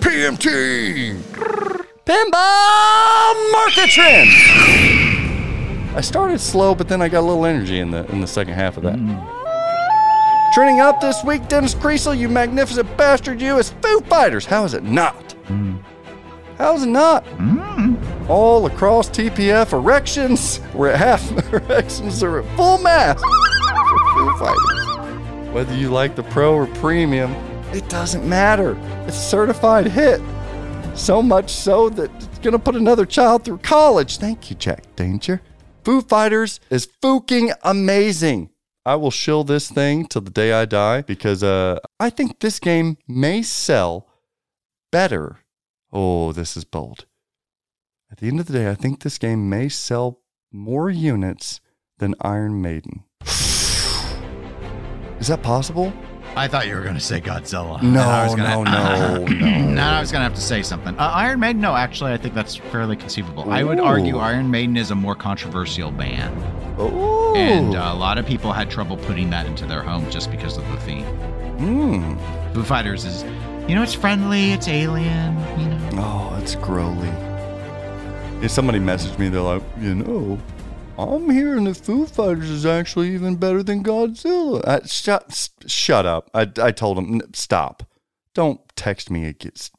PMT. 0.01 1.17
Pinball 2.05 3.53
market 3.53 3.91
trends. 3.91 4.35
I 5.97 6.01
started 6.03 6.41
slow, 6.41 6.75
but 6.75 6.89
then 6.89 7.01
I 7.01 7.09
got 7.09 7.21
a 7.21 7.27
little 7.27 7.47
energy 7.47 7.79
in 7.79 7.91
the 7.91 8.05
in 8.13 8.21
the 8.21 8.27
second 8.27 8.55
half 8.55 8.77
of 8.77 8.83
that. 8.83 8.99
Trending 10.57 10.81
up 10.81 11.03
this 11.03 11.23
week, 11.23 11.47
Dennis 11.49 11.75
Kriesel, 11.75 12.17
you 12.17 12.31
magnificent 12.31 12.97
bastard, 12.97 13.43
you 13.43 13.59
is 13.59 13.75
Foo 13.83 14.01
Fighters. 14.01 14.47
How 14.47 14.65
is 14.65 14.73
it 14.73 14.85
not? 14.85 15.35
How 16.57 16.75
is 16.75 16.83
it 16.83 16.89
not? 16.89 17.27
Mm. 17.37 18.27
All 18.31 18.65
across 18.65 19.11
TPF, 19.11 19.75
erections 19.75 20.61
were 20.73 20.89
at 20.89 20.99
half 20.99 21.31
erections 21.53 22.23
are 22.23 22.39
at 22.39 22.57
full 22.57 22.79
mast 22.79 23.23
for 23.23 23.99
Foo 24.15 24.39
Fighters. 24.39 25.53
Whether 25.53 25.77
you 25.77 25.91
like 25.91 26.17
the 26.17 26.23
pro 26.23 26.55
or 26.55 26.67
premium, 26.67 27.33
it 27.75 27.87
doesn't 27.91 28.27
matter. 28.27 28.79
It's 29.07 29.19
a 29.19 29.21
certified 29.21 29.89
hit. 29.89 30.23
So 30.95 31.21
much 31.21 31.51
so 31.51 31.91
that 31.91 32.11
it's 32.15 32.39
gonna 32.39 32.59
put 32.59 32.77
another 32.77 33.05
child 33.05 33.45
through 33.45 33.59
college. 33.59 34.17
Thank 34.17 34.49
you, 34.49 34.57
Jack 34.57 34.97
Danger. 34.97 35.43
Foo 35.85 36.01
Fighters 36.01 36.61
is 36.71 36.89
fucking 37.03 37.53
amazing. 37.63 38.49
I 38.87 38.95
will 38.95 39.11
shill 39.11 39.43
this 39.43 39.69
thing 39.69 40.07
till 40.07 40.23
the 40.23 40.31
day 40.31 40.53
I 40.53 40.65
die 40.65 41.03
because 41.03 41.43
uh, 41.43 41.81
I 41.99 42.09
think 42.09 42.39
this 42.39 42.61
game 42.61 42.99
may 43.09 43.43
sell 43.43 44.07
better. 44.93 45.41
Oh, 45.93 46.31
this 46.31 46.57
is 46.57 46.65
bold. 46.65 47.05
At 48.13 48.19
the 48.19 48.29
end 48.29 48.39
of 48.39 48.47
the 48.47 48.53
day, 48.53 48.71
I 48.71 48.77
think 48.77 49.01
this 49.01 49.19
game 49.19 49.49
may 49.51 49.69
sell 49.69 50.21
more 50.53 50.89
units 50.89 51.61
than 51.99 52.15
Iron 52.21 52.63
Maiden. 52.63 53.03
Is 55.19 55.27
that 55.27 55.43
possible? 55.43 55.93
I 56.37 56.49
thought 56.49 56.67
you 56.69 56.75
were 56.75 56.83
going 56.83 56.95
to 56.95 57.01
say 57.01 57.21
Godzilla. 57.21 57.83
No, 57.83 58.03
I 58.03 58.25
was 58.25 58.35
gonna, 58.35 58.63
no, 58.71 59.25
no, 59.25 59.25
no. 59.27 59.71
Now 59.73 59.97
I 59.97 60.01
was 60.01 60.13
going 60.13 60.21
to 60.21 60.25
have 60.25 60.35
to 60.35 60.41
say 60.41 60.63
something. 60.63 60.95
Uh, 60.99 61.11
Iron 61.15 61.41
Maiden, 61.41 61.63
no, 61.63 61.75
actually, 61.75 62.13
I 62.13 62.19
think 62.19 62.35
that's 62.35 62.57
fairly 62.57 62.95
conceivable. 62.95 63.51
I 63.51 63.65
would 63.65 63.81
argue 63.81 64.19
Iron 64.19 64.51
Maiden 64.51 64.77
is 64.77 64.91
a 64.91 64.95
more 64.95 65.15
controversial 65.15 65.91
band. 65.91 66.37
Oh, 66.79 67.35
And 67.35 67.75
uh, 67.75 67.91
a 67.91 67.95
lot 67.95 68.19
of 68.19 68.27
people 68.27 68.53
had 68.53 68.71
trouble 68.71 68.99
putting 68.99 69.31
that 69.31 69.47
into 69.47 69.65
their 69.65 69.83
home 69.83 70.11
just 70.11 70.31
because 70.31 70.59
of 70.59 70.69
the 70.71 70.77
theme. 70.81 71.05
Hmm. 71.57 72.19
Foo 72.53 72.63
Fighters 72.65 73.07
is, 73.07 73.23
you 73.67 73.75
know, 73.75 73.83
it's 73.83 73.95
friendly, 73.95 74.53
it's 74.53 74.69
alien, 74.69 75.39
you 75.59 75.69
know. 75.69 75.89
Oh, 75.95 76.39
it's 76.43 76.55
growly. 76.57 77.09
Yeah, 78.43 78.49
somebody 78.49 78.79
messaged 78.79 79.19
me. 79.19 79.31
They're 79.31 79.41
like, 79.41 79.63
you 79.81 79.95
know, 79.95 80.39
I'm 80.99 81.29
hearing 81.31 81.65
that 81.65 81.77
Foo 81.77 82.07
Fighters 82.07 82.49
is 82.51 82.65
actually 82.67 83.13
even 83.15 83.37
better 83.37 83.63
than 83.63 83.83
Godzilla. 83.85 84.67
I, 84.67 84.87
shut, 84.87 85.49
shut 85.67 86.07
up. 86.07 86.31
I, 86.35 86.51
I 86.61 86.71
told 86.73 86.99
him, 86.99 87.21
stop. 87.35 87.83
Don't 88.35 88.61
text 88.77 89.11
me. 89.11 89.25
It 89.25 89.39
gets 89.39 89.71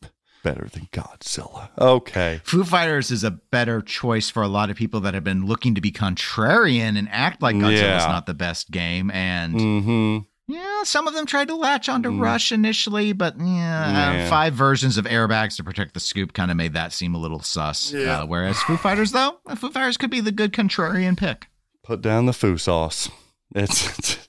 better 0.44 0.68
than 0.72 0.88
Godzilla. 0.92 1.70
Okay. 1.80 2.40
Foo 2.44 2.64
Fighters 2.64 3.12
is 3.12 3.24
a 3.24 3.32
better 3.32 3.82
choice 3.82 4.30
for 4.30 4.44
a 4.44 4.48
lot 4.48 4.70
of 4.70 4.78
people 4.78 5.00
that 5.02 5.14
have 5.14 5.24
been 5.24 5.46
looking 5.46 5.76
to 5.76 5.82
be 5.82 5.92
contrarian 5.92 6.98
and 6.98 7.08
act 7.12 7.42
like 7.42 7.56
Godzilla's 7.56 7.82
Yeah. 7.82 8.08
not 8.08 8.26
the 8.28 8.34
best 8.34 8.70
game. 8.72 9.10
And 9.12 9.56
Mm-hmm. 9.56 10.18
Yeah, 10.48 10.84
some 10.84 11.08
of 11.08 11.14
them 11.14 11.26
tried 11.26 11.48
to 11.50 11.56
latch 11.56 11.90
onto 11.90 12.10
Rush 12.10 12.52
initially, 12.52 13.14
but 13.14 13.36
yeah, 13.40 14.16
Yeah. 14.18 14.26
uh, 14.26 14.30
five 14.30 14.54
versions 14.54 14.98
of 14.98 15.06
airbags 15.06 15.58
to 15.58 15.64
protect 15.64 15.94
the 15.94 16.00
scoop 16.00 16.34
kind 16.34 16.50
of 16.52 16.58
made 16.58 16.74
that 16.74 16.94
seem 16.94 17.14
a 17.16 17.18
little 17.18 17.42
sus. 17.42 17.92
Yeah. 17.92 18.22
Uh, 18.22 18.26
whereas 18.26 18.58
Foo 18.62 18.78
Fighters, 18.78 19.12
though, 19.12 19.40
uh, 19.46 19.56
Foo 19.56 19.70
Fighters 19.72 19.98
could 19.98 20.10
be 20.10 20.22
the 20.22 20.32
good 20.32 20.54
contrarian 20.54 21.18
pick. 21.18 21.48
Put 21.84 22.02
down 22.02 22.26
the 22.26 22.34
foo 22.34 22.58
sauce. 22.58 23.10
It's, 23.56 23.98
it's 23.98 24.28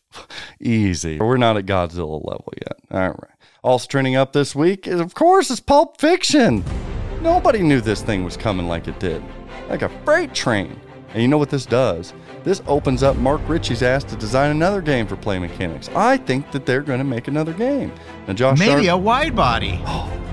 easy. 0.61 1.19
We're 1.19 1.36
not 1.39 1.57
at 1.57 1.66
Godzilla 1.66 2.24
level 2.24 2.53
yet. 2.57 2.77
All 2.90 3.01
right. 3.09 3.31
Also 3.65 3.89
trending 3.89 4.15
up 4.15 4.32
this 4.32 4.55
week 4.55 4.86
is, 4.86 5.01
of 5.01 5.12
course, 5.15 5.51
is 5.51 5.59
Pulp 5.59 6.01
Fiction. 6.01 6.65
Nobody 7.20 7.61
knew 7.62 7.81
this 7.81 8.01
thing 8.01 8.23
was 8.23 8.36
coming 8.36 8.69
like 8.69 8.86
it 8.86 9.01
did, 9.01 9.23
like 9.69 9.82
a 9.82 9.89
freight 10.05 10.35
train. 10.35 10.78
And 11.13 11.23
you 11.23 11.29
know 11.29 11.39
what 11.39 11.49
this 11.51 11.65
does? 11.65 12.13
This 12.45 12.63
opens 12.67 13.03
up 13.03 13.17
Mark 13.17 13.41
Ritchie's 13.49 13.83
ass 13.83 14.05
to 14.05 14.17
design 14.17 14.51
another 14.51 14.83
game 14.83 15.07
for 15.07 15.17
Play 15.17 15.39
Mechanix. 15.39 15.95
I 15.97 16.19
think 16.19 16.51
that 16.53 16.67
they're 16.67 16.83
going 16.83 16.99
to 16.99 17.05
make 17.05 17.29
another 17.29 17.53
game. 17.55 17.93
Now, 18.27 18.35
Josh 18.35 18.59
Maybe 18.59 18.85
Sharp, 18.85 19.01
a 19.01 19.03
wide 19.03 19.35
body. 19.35 19.81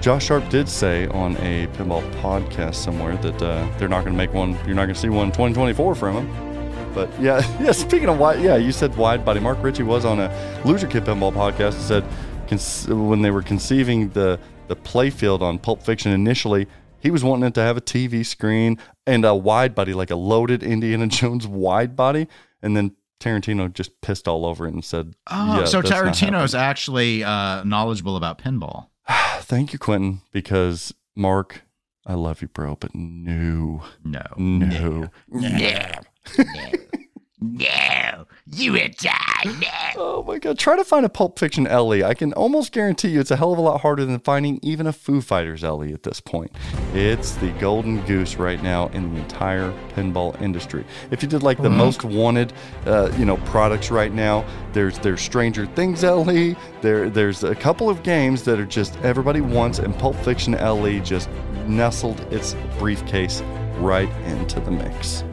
Josh 0.01 0.25
Sharp 0.25 0.47
did 0.49 0.67
say 0.67 1.07
on 1.07 1.37
a 1.37 1.67
pinball 1.67 2.03
podcast 2.21 2.75
somewhere 2.75 3.15
that 3.17 3.41
uh, 3.41 3.67
they're 3.77 3.87
not 3.87 4.01
going 4.03 4.13
to 4.13 4.17
make 4.17 4.33
one. 4.33 4.51
You're 4.65 4.75
not 4.75 4.85
going 4.85 4.95
to 4.95 4.99
see 4.99 5.09
one 5.09 5.27
in 5.27 5.31
2024 5.31 5.95
from 5.95 6.25
him. 6.25 6.93
But 6.93 7.09
yeah, 7.21 7.39
yeah. 7.61 7.71
Speaking 7.71 8.09
of 8.09 8.19
wide, 8.19 8.41
yeah, 8.41 8.55
you 8.57 8.71
said 8.71 8.95
wide 8.97 9.23
body. 9.25 9.39
Mark 9.39 9.61
Ritchie 9.63 9.83
was 9.83 10.05
on 10.05 10.19
a 10.19 10.61
Loser 10.65 10.87
Kid 10.87 11.05
Pinball 11.05 11.33
podcast. 11.33 11.75
and 12.49 12.61
Said 12.61 12.89
when 12.89 13.21
they 13.21 13.31
were 13.31 13.41
conceiving 13.41 14.09
the 14.09 14.39
the 14.67 14.75
playfield 14.75 15.41
on 15.41 15.59
Pulp 15.59 15.81
Fiction 15.83 16.11
initially, 16.11 16.67
he 17.05 17.11
was 17.11 17.23
wanting 17.23 17.45
it 17.45 17.53
to 17.53 17.61
have 17.61 17.77
a 17.77 17.81
TV 17.81 18.25
screen 18.25 18.79
and 19.05 19.23
a 19.25 19.35
wide 19.35 19.75
body, 19.75 19.93
like 19.93 20.09
a 20.09 20.15
loaded 20.15 20.63
Indiana 20.63 21.05
Jones 21.19 21.45
wide 21.45 21.95
body. 21.95 22.27
And 22.63 22.75
then 22.75 22.95
Tarantino 23.19 23.71
just 23.71 24.01
pissed 24.01 24.27
all 24.27 24.43
over 24.43 24.65
it 24.65 24.73
and 24.73 24.83
said, 24.83 25.13
Oh, 25.29 25.59
yeah, 25.59 25.65
so 25.65 25.83
Tarantino 25.83 26.43
is 26.43 26.55
actually 26.55 27.23
uh, 27.23 27.63
knowledgeable 27.63 28.15
about 28.17 28.39
pinball. 28.39 28.87
Thank 29.41 29.71
you, 29.71 29.77
Quentin, 29.77 30.21
because 30.31 30.95
Mark, 31.15 31.61
I 32.07 32.15
love 32.15 32.41
you, 32.41 32.47
bro, 32.47 32.75
but 32.75 32.95
no, 32.95 33.83
No. 34.03 34.21
no. 34.35 35.09
No. 35.29 35.91
No, 37.41 38.25
you 38.45 38.71
would 38.71 38.95
die. 38.95 39.43
No. 39.43 39.67
Oh 39.97 40.23
my 40.25 40.39
god, 40.39 40.57
try 40.57 40.77
to 40.77 40.85
find 40.85 41.05
a 41.05 41.09
Pulp 41.09 41.37
Fiction 41.37 41.65
LE. 41.65 42.01
I 42.03 42.13
can 42.13 42.31
almost 42.33 42.71
guarantee 42.71 43.09
you 43.09 43.19
it's 43.19 43.29
a 43.31 43.35
hell 43.35 43.51
of 43.51 43.59
a 43.59 43.61
lot 43.61 43.81
harder 43.81 44.05
than 44.05 44.19
finding 44.19 44.57
even 44.63 44.87
a 44.87 44.93
Foo 44.93 45.19
Fighters 45.19 45.61
LE 45.61 45.91
at 45.93 46.03
this 46.03 46.21
point. 46.21 46.51
It's 46.93 47.35
the 47.35 47.51
golden 47.59 48.01
goose 48.05 48.37
right 48.37 48.63
now 48.63 48.87
in 48.89 49.13
the 49.13 49.19
entire 49.19 49.71
pinball 49.95 50.39
industry. 50.41 50.85
If 51.11 51.21
you 51.21 51.27
did 51.27 51.43
like 51.43 51.61
the 51.61 51.69
most 51.69 52.05
wanted, 52.05 52.53
uh, 52.85 53.11
you 53.17 53.25
know, 53.25 53.35
products 53.37 53.91
right 53.91 54.13
now, 54.13 54.45
there's 54.71 54.97
there's 54.99 55.21
Stranger 55.21 55.65
Things 55.65 56.03
LE. 56.03 56.55
There 56.81 57.09
there's 57.09 57.43
a 57.43 57.53
couple 57.53 57.89
of 57.89 58.01
games 58.01 58.43
that 58.43 58.59
are 58.59 58.65
just 58.65 58.95
everybody 58.97 59.41
wants, 59.41 59.79
and 59.79 59.93
Pulp 59.97 60.15
Fiction 60.17 60.53
LE 60.53 60.99
just 61.01 61.29
nestled 61.67 62.21
its 62.31 62.55
briefcase 62.79 63.41
right 63.79 64.09
into 64.25 64.61
the 64.61 64.71
mix. 64.71 65.23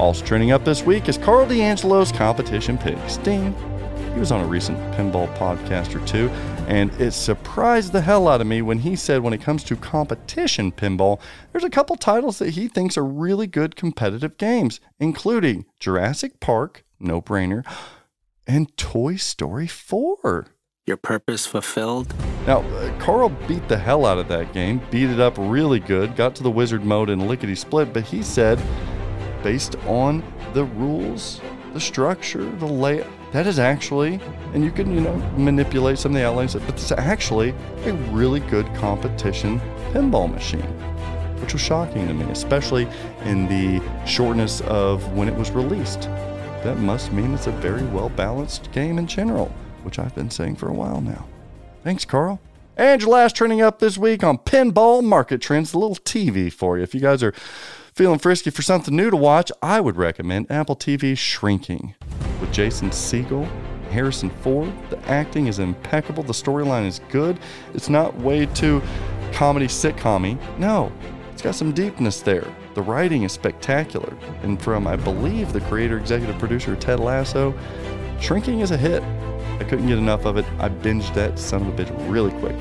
Also 0.00 0.24
trending 0.24 0.50
up 0.50 0.64
this 0.64 0.82
week 0.82 1.10
is 1.10 1.18
Karl 1.18 1.44
DeAngelo's 1.44 2.10
competition 2.10 2.78
picks. 2.78 3.18
Ding. 3.18 3.54
He 4.14 4.18
was 4.18 4.32
on 4.32 4.40
a 4.40 4.46
recent 4.46 4.78
pinball 4.94 5.28
podcast 5.36 5.94
or 5.94 6.04
two, 6.06 6.30
and 6.68 6.90
it 6.98 7.10
surprised 7.10 7.92
the 7.92 8.00
hell 8.00 8.26
out 8.26 8.40
of 8.40 8.46
me 8.46 8.62
when 8.62 8.78
he 8.78 8.96
said 8.96 9.20
when 9.20 9.34
it 9.34 9.42
comes 9.42 9.62
to 9.64 9.76
competition 9.76 10.72
pinball, 10.72 11.20
there's 11.52 11.64
a 11.64 11.70
couple 11.70 11.96
titles 11.96 12.38
that 12.38 12.54
he 12.54 12.66
thinks 12.66 12.96
are 12.96 13.04
really 13.04 13.46
good 13.46 13.76
competitive 13.76 14.38
games, 14.38 14.80
including 14.98 15.66
Jurassic 15.78 16.40
Park, 16.40 16.82
no 16.98 17.20
brainer, 17.20 17.62
and 18.46 18.74
Toy 18.78 19.16
Story 19.16 19.66
4. 19.66 20.46
Your 20.86 20.96
purpose 20.96 21.44
fulfilled? 21.44 22.14
Now, 22.46 22.60
uh, 22.62 22.98
Karl 23.00 23.28
beat 23.46 23.68
the 23.68 23.76
hell 23.76 24.06
out 24.06 24.16
of 24.16 24.28
that 24.28 24.54
game, 24.54 24.80
beat 24.90 25.10
it 25.10 25.20
up 25.20 25.34
really 25.36 25.78
good, 25.78 26.16
got 26.16 26.34
to 26.36 26.42
the 26.42 26.50
wizard 26.50 26.86
mode 26.86 27.10
in 27.10 27.28
lickety 27.28 27.54
split, 27.54 27.92
but 27.92 28.04
he 28.04 28.22
said, 28.22 28.58
based 29.42 29.76
on 29.86 30.22
the 30.54 30.64
rules, 30.64 31.40
the 31.72 31.80
structure, 31.80 32.44
the 32.56 32.66
layout, 32.66 33.06
that 33.32 33.46
is 33.46 33.58
actually, 33.60 34.20
and 34.54 34.64
you 34.64 34.72
can, 34.72 34.92
you 34.92 35.00
know, 35.00 35.14
manipulate 35.36 35.98
some 35.98 36.12
of 36.12 36.18
the 36.18 36.26
outlines, 36.26 36.54
but 36.54 36.68
it's 36.70 36.90
actually 36.90 37.54
a 37.84 37.92
really 38.10 38.40
good 38.40 38.66
competition 38.74 39.60
pinball 39.92 40.30
machine, 40.30 40.62
which 41.40 41.52
was 41.52 41.62
shocking 41.62 42.08
to 42.08 42.14
me, 42.14 42.24
especially 42.32 42.88
in 43.24 43.46
the 43.46 43.80
shortness 44.04 44.62
of 44.62 45.12
when 45.12 45.28
it 45.28 45.36
was 45.36 45.52
released. 45.52 46.02
That 46.64 46.78
must 46.78 47.12
mean 47.12 47.32
it's 47.32 47.46
a 47.46 47.52
very 47.52 47.84
well 47.84 48.08
balanced 48.08 48.72
game 48.72 48.98
in 48.98 49.06
general, 49.06 49.46
which 49.84 49.98
I've 49.98 50.14
been 50.14 50.30
saying 50.30 50.56
for 50.56 50.68
a 50.68 50.74
while 50.74 51.00
now. 51.00 51.26
Thanks, 51.84 52.04
Karl. 52.04 52.40
And 52.76 53.00
your 53.00 53.10
last 53.10 53.36
trending 53.36 53.62
up 53.62 53.78
this 53.78 53.96
week 53.96 54.24
on 54.24 54.38
Pinball 54.38 55.04
Market 55.04 55.40
Trends, 55.40 55.72
a 55.72 55.78
little 55.78 55.96
TV 55.96 56.52
for 56.52 56.78
you. 56.78 56.82
If 56.82 56.94
you 56.94 57.00
guys 57.00 57.22
are 57.22 57.32
feeling 58.00 58.18
frisky 58.18 58.48
for 58.48 58.62
something 58.62 58.96
new 58.96 59.10
to 59.10 59.16
watch, 59.16 59.52
I 59.60 59.78
would 59.78 59.98
recommend 59.98 60.50
Apple 60.50 60.74
TV 60.74 61.18
Shrinking 61.18 61.94
with 62.40 62.50
Jason 62.50 62.88
Segel, 62.88 63.46
Harrison 63.90 64.30
Ford. 64.30 64.72
The 64.88 64.98
acting 65.00 65.48
is 65.48 65.58
impeccable, 65.58 66.22
the 66.22 66.32
storyline 66.32 66.86
is 66.86 67.02
good. 67.10 67.38
It's 67.74 67.90
not 67.90 68.16
way 68.16 68.46
too 68.46 68.80
comedy 69.32 69.66
sitcom 69.66 70.38
No, 70.58 70.90
it's 71.30 71.42
got 71.42 71.54
some 71.54 71.72
deepness 71.72 72.22
there. 72.22 72.46
The 72.72 72.80
writing 72.80 73.24
is 73.24 73.32
spectacular. 73.32 74.16
And 74.42 74.58
from, 74.58 74.86
I 74.86 74.96
believe, 74.96 75.52
the 75.52 75.60
creator, 75.60 75.98
executive 75.98 76.38
producer 76.38 76.76
Ted 76.76 77.00
Lasso, 77.00 77.52
Shrinking 78.18 78.60
is 78.60 78.70
a 78.70 78.78
hit. 78.78 79.02
I 79.02 79.64
couldn't 79.64 79.88
get 79.88 79.98
enough 79.98 80.24
of 80.24 80.38
it. 80.38 80.46
I 80.58 80.70
binged 80.70 81.12
that 81.12 81.38
son 81.38 81.66
of 81.66 81.78
a 81.78 81.84
bitch 81.84 82.10
really 82.10 82.30
quick. 82.40 82.56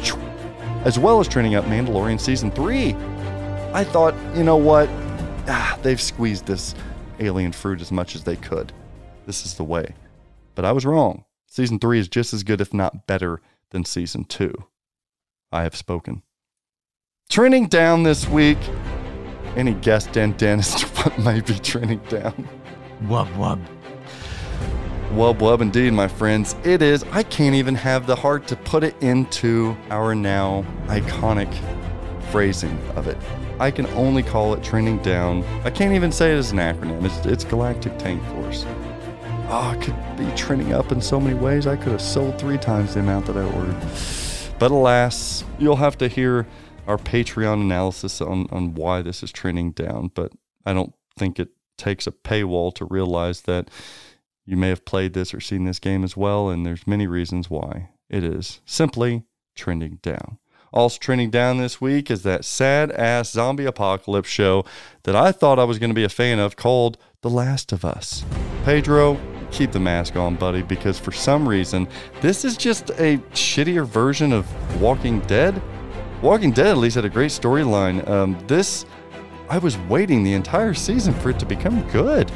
As 0.84 1.00
well 1.00 1.22
as 1.22 1.30
trending 1.30 1.56
up 1.56 1.64
Mandalorian 1.64 2.20
Season 2.20 2.52
3. 2.52 2.94
I 3.72 3.86
thought, 3.86 4.16
you 4.36 4.44
know 4.44 4.58
what? 4.58 4.90
Ah, 5.52 5.80
they've 5.82 6.00
squeezed 6.00 6.46
this 6.46 6.76
alien 7.20 7.52
fruit 7.52 7.82
as 7.82 7.92
much 7.92 8.16
as 8.16 8.24
they 8.24 8.36
could. 8.36 8.72
This 9.26 9.46
is 9.48 9.56
the 9.56 9.64
way. 9.64 9.96
But 10.54 10.64
I 10.64 10.72
was 10.72 10.86
wrong. 10.86 11.26
Season 11.48 11.80
3 11.80 12.00
is 12.00 12.08
just 12.08 12.34
as 12.34 12.44
good, 12.44 12.62
if 12.62 12.72
not 12.72 13.08
better, 13.08 13.42
than 13.72 13.84
Season 13.84 14.24
2. 14.26 14.54
I 15.52 15.64
have 15.64 15.76
spoken. 15.76 16.22
Trending 17.30 17.68
down 17.68 18.04
this 18.04 18.28
week. 18.28 18.60
Any 19.56 19.74
guess, 19.74 20.06
Den 20.06 20.34
Dennis, 20.34 20.82
what 20.98 21.18
might 21.18 21.48
be 21.48 21.58
trending 21.58 22.02
down? 22.10 22.48
Wub 23.04 23.34
wub. 23.34 23.66
Wub 25.14 25.40
wub 25.40 25.62
indeed, 25.62 25.94
my 25.94 26.08
friends. 26.08 26.56
It 26.64 26.84
is. 26.84 27.04
I 27.12 27.24
can't 27.24 27.56
even 27.56 27.74
have 27.74 28.06
the 28.06 28.16
heart 28.16 28.48
to 28.50 28.56
put 28.56 28.84
it 28.84 28.96
into 29.02 29.76
our 29.90 30.14
now 30.14 30.64
iconic 30.86 31.52
phrasing 32.32 32.78
of 32.96 33.08
it. 33.08 33.18
I 33.60 33.72
can 33.72 33.88
only 33.88 34.24
call 34.24 34.54
it 34.54 34.64
trending 34.64 35.00
down. 35.00 35.44
I 35.66 35.70
can't 35.70 35.94
even 35.94 36.14
say 36.14 36.32
it 36.34 36.38
as 36.38 36.52
an 36.52 36.60
acronym. 36.60 37.04
It's, 37.04 37.26
it's 37.26 37.44
Galactic 37.44 37.98
Tank 37.98 38.24
Force. 38.28 38.66
Ah, 39.52 39.70
oh, 39.70 39.78
it 39.78 39.82
could 39.82 39.96
be 40.18 40.32
trending 40.38 40.74
up 40.74 40.94
in 40.94 41.02
so 41.02 41.20
many 41.20 41.36
ways. 41.36 41.68
I 41.68 41.76
could 41.76 41.92
have 41.92 42.02
sold 42.02 42.40
three 42.40 42.58
times 42.58 42.94
the 42.94 43.02
amount 43.02 43.26
that 43.26 43.36
I 43.36 43.44
ordered. 43.44 43.76
But 44.60 44.72
alas, 44.72 45.44
you'll 45.58 45.76
have 45.76 45.98
to 45.98 46.08
hear 46.08 46.48
our 46.88 46.98
Patreon 46.98 47.62
analysis 47.62 48.22
on, 48.22 48.48
on 48.52 48.76
why 48.76 49.02
this 49.02 49.24
is 49.24 49.32
trending 49.32 49.72
down. 49.72 50.12
But 50.14 50.32
I 50.66 50.72
don't 50.72 50.94
think 51.18 51.38
it 51.38 51.50
takes 51.78 52.08
a 52.08 52.12
paywall 52.12 52.74
to 52.76 52.86
realize 52.86 53.42
that 53.42 53.70
you 54.46 54.56
may 54.56 54.70
have 54.70 54.86
played 54.86 55.14
this 55.14 55.34
or 55.34 55.42
seen 55.42 55.66
this 55.66 55.80
game 55.80 56.04
as 56.04 56.16
well, 56.16 56.50
and 56.50 56.66
there's 56.66 56.88
many 56.88 57.08
reasons 57.08 57.50
why 57.50 57.90
it 58.10 58.24
is 58.24 58.62
simply 58.66 59.24
trending 59.54 60.00
down. 60.02 60.40
Also 60.72 60.98
trending 61.00 61.30
down 61.30 61.58
this 61.58 61.82
week 61.82 62.12
is 62.12 62.24
that 62.24 62.46
sad 62.46 62.92
ass 62.92 63.32
zombie 63.32 63.66
apocalypse 63.66 64.30
show 64.30 64.66
that 65.04 65.16
I 65.16 65.32
thought 65.32 65.60
I 65.60 65.64
was 65.64 65.80
going 65.80 65.90
to 65.90 65.96
be 65.96 66.04
a 66.04 66.10
fan 66.10 66.40
of 66.40 66.56
called 66.56 66.98
The 67.22 67.30
Last 67.30 67.72
of 67.72 67.84
Us. 67.84 68.24
Pedro, 68.64 69.20
keep 69.52 69.72
the 69.72 69.80
mask 69.80 70.16
on, 70.16 70.36
buddy, 70.36 70.62
because 70.62 71.00
for 71.00 71.12
some 71.12 71.48
reason, 71.48 71.88
this 72.22 72.46
is 72.46 72.58
just 72.58 72.92
a 72.92 73.18
shittier 73.34 73.86
version 73.86 74.32
of 74.32 74.82
Walking 74.82 75.20
Dead. 75.22 75.62
Walking 76.22 76.52
Dead 76.52 76.68
at 76.68 76.78
least 76.78 76.96
had 76.96 77.06
a 77.06 77.10
great 77.10 77.32
storyline. 77.32 78.08
Um, 78.08 78.38
this, 78.48 78.86
I 79.50 79.58
was 79.58 79.78
waiting 79.90 80.24
the 80.24 80.34
entire 80.34 80.74
season 80.74 81.14
for 81.14 81.30
it 81.30 81.40
to 81.40 81.46
become 81.46 81.88
good. 81.90 82.30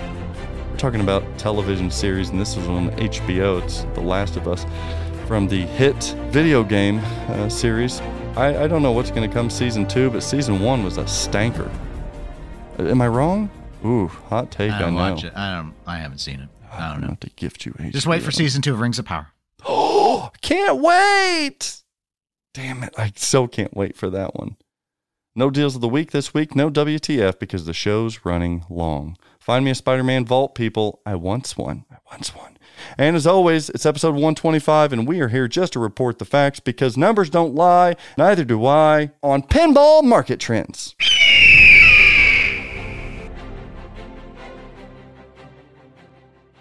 We're 0.71 0.77
talking 0.77 1.01
about 1.01 1.23
television 1.37 1.91
series, 1.91 2.29
and 2.29 2.39
this 2.39 2.55
was 2.55 2.67
on 2.67 2.89
HBO. 2.91 3.61
It's 3.61 3.83
The 3.93 4.01
Last 4.01 4.37
of 4.37 4.47
Us 4.47 4.65
from 5.27 5.47
the 5.47 5.61
hit 5.61 6.15
video 6.29 6.63
game 6.63 6.99
uh, 6.99 7.49
series. 7.49 8.01
I, 8.35 8.63
I, 8.63 8.67
don't 8.67 8.81
know 8.81 8.91
what's 8.91 9.11
going 9.11 9.27
to 9.27 9.33
come 9.33 9.49
season 9.49 9.87
two, 9.87 10.09
but 10.09 10.23
season 10.23 10.59
one 10.59 10.83
was 10.83 10.97
a 10.97 11.03
stanker. 11.03 11.71
Am 12.79 12.99
I 13.01 13.07
wrong? 13.07 13.49
Ooh, 13.85 14.07
hot 14.07 14.49
take. 14.49 14.71
I 14.71 14.79
don't 14.79 14.97
I 14.97 15.07
know. 15.09 15.13
watch 15.13 15.23
it. 15.23 15.33
I 15.35 15.55
don't. 15.55 15.73
I 15.85 15.97
haven't 15.97 16.17
seen 16.17 16.39
it. 16.39 16.49
Ah, 16.71 16.91
I 16.91 16.93
I'm 16.95 17.01
don't 17.01 17.09
know. 17.11 17.17
to 17.19 17.29
gift 17.31 17.65
you 17.65 17.73
HBO. 17.73 17.91
Just 17.91 18.07
wait 18.07 18.23
for 18.23 18.31
season 18.31 18.61
two 18.63 18.73
of 18.73 18.79
Rings 18.79 18.97
of 18.97 19.05
Power. 19.05 19.27
Oh, 19.65 20.31
can't 20.41 20.79
wait! 20.81 21.83
Damn 22.55 22.81
it! 22.83 22.93
I 22.97 23.11
so 23.15 23.47
can't 23.47 23.75
wait 23.75 23.95
for 23.95 24.09
that 24.09 24.35
one. 24.35 24.57
No 25.35 25.49
deals 25.51 25.75
of 25.75 25.81
the 25.81 25.89
week 25.89 26.11
this 26.11 26.33
week. 26.33 26.55
No 26.55 26.69
WTF 26.71 27.37
because 27.39 27.65
the 27.65 27.73
show's 27.73 28.25
running 28.25 28.65
long. 28.69 29.17
Find 29.39 29.65
me 29.65 29.71
a 29.71 29.75
Spider-Man 29.75 30.25
vault, 30.25 30.55
people. 30.55 31.01
I 31.05 31.15
once 31.15 31.57
one. 31.57 31.85
I 31.91 31.97
once 32.11 32.35
one. 32.35 32.52
And 32.97 33.15
as 33.15 33.27
always, 33.27 33.69
it's 33.69 33.85
episode 33.85 34.13
125, 34.13 34.93
and 34.93 35.07
we 35.07 35.19
are 35.19 35.29
here 35.29 35.47
just 35.47 35.73
to 35.73 35.79
report 35.79 36.19
the 36.19 36.25
facts 36.25 36.59
because 36.59 36.97
numbers 36.97 37.29
don't 37.29 37.55
lie, 37.55 37.95
neither 38.17 38.43
do 38.43 38.65
I, 38.65 39.11
on 39.21 39.43
pinball 39.43 40.03
market 40.03 40.39
trends. 40.39 40.95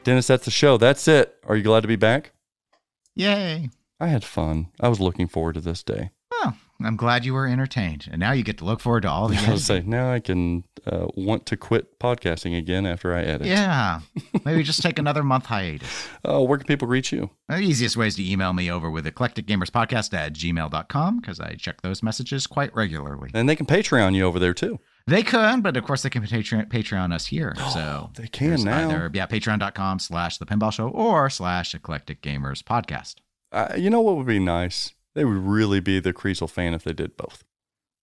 Dennis, 0.04 0.26
that's 0.26 0.44
the 0.44 0.50
show. 0.50 0.76
That's 0.76 1.06
it. 1.06 1.36
Are 1.46 1.56
you 1.56 1.62
glad 1.62 1.80
to 1.82 1.88
be 1.88 1.96
back? 1.96 2.32
Yay! 3.14 3.70
I 4.00 4.08
had 4.08 4.24
fun. 4.24 4.68
I 4.80 4.88
was 4.88 5.00
looking 5.00 5.28
forward 5.28 5.54
to 5.54 5.60
this 5.60 5.82
day. 5.82 6.10
Well, 6.30 6.56
I'm 6.82 6.96
glad 6.96 7.24
you 7.24 7.34
were 7.34 7.46
entertained, 7.46 8.08
and 8.10 8.18
now 8.18 8.32
you 8.32 8.42
get 8.42 8.58
to 8.58 8.64
look 8.64 8.80
forward 8.80 9.02
to 9.02 9.10
all 9.10 9.28
the. 9.28 9.36
I 9.46 9.52
was 9.52 9.64
say 9.64 9.82
now 9.86 10.12
I 10.12 10.18
can 10.18 10.64
uh, 10.86 11.06
want 11.14 11.46
to 11.46 11.56
quit 11.56 11.98
podcasting 11.98 12.56
again 12.56 12.86
after 12.86 13.14
I 13.14 13.22
edit. 13.22 13.46
yeah, 13.46 14.00
maybe 14.44 14.62
just 14.62 14.82
take 14.82 14.98
another 14.98 15.22
month 15.22 15.46
hiatus. 15.46 16.08
Oh, 16.24 16.42
where 16.44 16.58
can 16.58 16.66
people 16.66 16.88
reach 16.88 17.12
you? 17.12 17.30
The 17.48 17.58
easiest 17.58 17.96
way 17.96 18.06
is 18.08 18.16
to 18.16 18.30
email 18.30 18.52
me 18.52 18.70
over 18.70 18.90
with 18.90 19.04
eclecticgamerspodcast 19.04 20.14
at 20.14 20.32
gmail.com 20.32 21.20
because 21.20 21.40
I 21.40 21.54
check 21.54 21.82
those 21.82 22.02
messages 22.02 22.46
quite 22.46 22.74
regularly. 22.74 23.30
And 23.34 23.48
they 23.48 23.56
can 23.56 23.66
Patreon 23.66 24.14
you 24.14 24.24
over 24.24 24.38
there 24.38 24.54
too. 24.54 24.80
They 25.06 25.22
could, 25.22 25.62
but 25.62 25.76
of 25.76 25.84
course 25.84 26.02
they 26.02 26.10
can 26.10 26.22
Patreon, 26.22 26.68
Patreon 26.68 27.12
us 27.12 27.26
here. 27.26 27.54
So 27.72 28.10
They 28.14 28.28
can 28.28 28.62
now. 28.64 28.88
Either, 28.88 29.10
yeah, 29.12 29.26
patreon.com 29.26 29.98
slash 29.98 30.38
the 30.38 30.46
pinball 30.46 30.72
show 30.72 30.88
or 30.88 31.30
slash 31.30 31.74
eclectic 31.74 32.22
gamers 32.22 32.62
podcast. 32.62 33.16
Uh, 33.50 33.74
you 33.76 33.90
know 33.90 34.00
what 34.00 34.16
would 34.16 34.26
be 34.26 34.38
nice? 34.38 34.92
They 35.14 35.24
would 35.24 35.36
really 35.38 35.80
be 35.80 36.00
the 36.00 36.12
Kriesel 36.12 36.48
fan 36.48 36.74
if 36.74 36.84
they 36.84 36.92
did 36.92 37.16
both. 37.16 37.44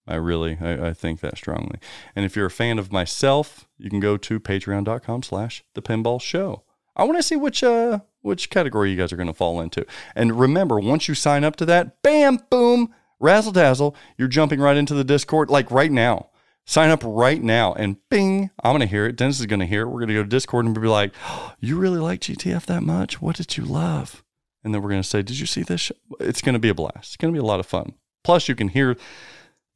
I 0.10 0.16
really, 0.16 0.58
I, 0.60 0.90
I 0.90 0.94
think 0.94 1.20
that 1.22 1.38
strongly. 1.38 1.80
And 2.16 2.26
if 2.26 2.36
you're 2.36 2.48
a 2.48 2.52
fan 2.52 2.80
of 2.80 2.92
myself, 2.92 3.68
you 3.78 3.90
can 3.90 4.00
go 4.00 4.18
to 4.18 4.40
patreon.com 4.40 5.24
slash 5.24 5.64
the 5.76 5.82
pinball 5.82 6.22
show. 6.22 6.64
I 6.96 7.04
want 7.04 7.18
to 7.18 7.24
see 7.24 7.36
which 7.36 7.64
uh 7.64 8.00
which 8.22 8.50
category 8.50 8.92
you 8.92 8.98
guys 8.98 9.14
are 9.14 9.16
going 9.16 9.28
to 9.28 9.34
fall 9.34 9.62
into. 9.62 9.86
And 10.16 10.38
remember, 10.38 10.80
once 10.80 11.08
you 11.08 11.16
sign 11.16 11.46
up 11.46 11.56
to 11.58 11.66
that, 11.68 12.02
bam, 12.02 12.40
boom, 12.50 12.94
razzle 13.20 13.54
dazzle, 13.54 13.96
you're 14.18 14.28
jumping 14.28 14.60
right 14.60 14.76
into 14.76 14.94
the 14.94 15.06
Discord 15.06 15.50
like 15.50 15.72
right 15.72 15.92
now. 15.92 16.30
Sign 16.66 16.90
up 16.90 17.02
right 17.04 17.42
now 17.42 17.74
and 17.74 17.96
bing, 18.10 18.52
I'm 18.62 18.74
going 18.74 18.82
to 18.82 18.86
hear 18.88 19.06
it. 19.06 19.16
Dennis 19.16 19.40
is 19.40 19.46
going 19.46 19.62
to 19.62 19.66
hear 19.66 19.84
it. 19.84 19.88
We're 19.88 20.02
going 20.02 20.10
to 20.10 20.14
go 20.16 20.24
to 20.24 20.30
Discord 20.30 20.66
and 20.66 20.80
be 20.80 20.88
like, 20.88 21.14
oh, 21.26 21.54
you 21.60 21.78
really 21.78 22.00
like 22.00 22.20
GTF 22.20 22.66
that 22.66 22.84
much? 22.84 23.22
What 23.22 23.38
did 23.38 23.58
you 23.58 23.64
love? 23.64 24.24
And 24.64 24.74
then 24.74 24.82
we're 24.82 24.90
going 24.90 25.02
to 25.02 25.08
say, 25.08 25.22
Did 25.22 25.40
you 25.40 25.46
see 25.46 25.64
this? 25.64 25.82
Show? 25.82 25.96
It's 26.20 26.42
going 26.42 26.54
to 26.54 26.60
be 26.60 26.70
a 26.70 26.74
blast. 26.74 26.98
It's 26.98 27.18
going 27.18 27.34
to 27.34 27.38
be 27.38 27.44
a 27.44 27.48
lot 27.48 27.60
of 27.60 27.66
fun. 27.66 27.94
Plus, 28.24 28.50
you 28.50 28.56
can 28.56 28.70
hear 28.70 28.98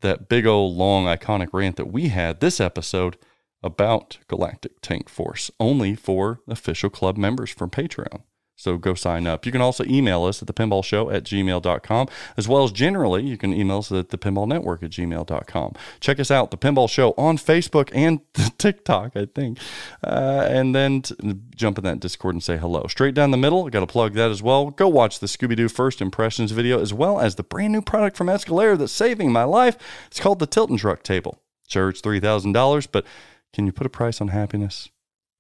that 0.03 0.30
big 0.30 0.45
old 0.45 0.77
long 0.77 1.05
iconic 1.05 1.49
rant 1.51 1.75
that 1.77 1.91
we 1.91 2.09
had 2.09 2.39
this 2.39 2.61
episode 2.61 3.17
about 3.63 4.19
Galactic 4.27 4.80
Tank 4.81 5.09
Force 5.09 5.49
only 5.59 5.95
for 5.95 6.41
official 6.47 6.89
club 6.89 7.17
members 7.17 7.49
from 7.49 7.71
Patreon. 7.71 8.21
So 8.64 8.77
go 8.77 8.94
sign 8.94 9.27
up. 9.27 9.45
You 9.45 9.52
can 9.52 9.60
also 9.60 9.84
email 9.84 10.23
us 10.23 10.41
at 10.41 10.48
thepinballshow 10.48 11.14
at 11.14 11.26
gmail.com, 11.26 12.07
as 12.38 12.48
well 12.48 12.64
as 12.64 12.72
generally, 12.72 13.22
you 13.22 13.38
can 13.38 13.53
email 13.53 13.80
us 13.80 13.91
at 13.91 14.07
thepinballnetwork 14.07 14.81
at 14.84 14.91
gmail.com. 14.91 15.73
Check 15.99 16.18
us 16.18 16.31
out, 16.31 16.49
The 16.49 16.57
Pinball 16.57 16.90
Show, 16.90 17.14
on 17.18 17.38
Facebook 17.38 17.90
and 17.94 18.22
TikTok, 18.57 19.18
I 19.18 19.26
think. 19.26 19.60
Uh, 20.02 20.48
and 20.49 20.73
then 20.73 21.02
t- 21.02 21.14
jump 21.53 21.77
in 21.77 21.84
that 21.84 21.99
Discord 21.99 22.35
and 22.35 22.41
say 22.41 22.56
hello. 22.56 22.85
Straight 22.88 23.14
down 23.14 23.31
the 23.31 23.38
middle, 23.38 23.65
I 23.65 23.69
got 23.69 23.81
to 23.81 23.85
plug 23.85 24.14
that 24.14 24.31
as 24.31 24.41
well. 24.41 24.69
Go 24.69 24.88
watch 24.88 25.19
the 25.19 25.27
Scooby 25.27 25.57
Doo 25.57 25.68
First 25.68 26.02
Impressions 26.02 26.52
video, 26.52 26.80
as 26.80 26.94
well 26.94 27.19
as 27.19 27.35
the 27.35 27.44
brand 27.44 27.73
new 27.73 27.81
product 27.81 28.15
from 28.15 28.27
Escalera 28.27 28.77
that's 28.77 28.94
saving 28.94 29.30
my 29.30 29.44
life. 29.44 29.76
It's 30.07 30.22
called 30.22 30.40
the 30.40 30.48
Tilton 30.48 30.77
Truck 30.77 31.03
Table. 31.03 31.41
Sure, 31.68 31.90
it's 31.90 31.99
$3,000, 31.99 32.88
but 32.90 33.06
can 33.52 33.65
you 33.65 33.73
put 33.73 33.88
a 33.88 33.90
price 33.90 34.22
on 34.22 34.30
happiness? 34.30 34.90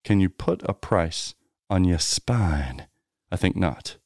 Can 0.03 0.19
you 0.19 0.27
put 0.27 0.61
a 0.65 0.73
price 0.73 1.35
on 1.69 1.85
your 1.85 1.99
spine? 1.99 2.87
I 3.33 3.35
think 3.35 3.55
not. 3.55 3.97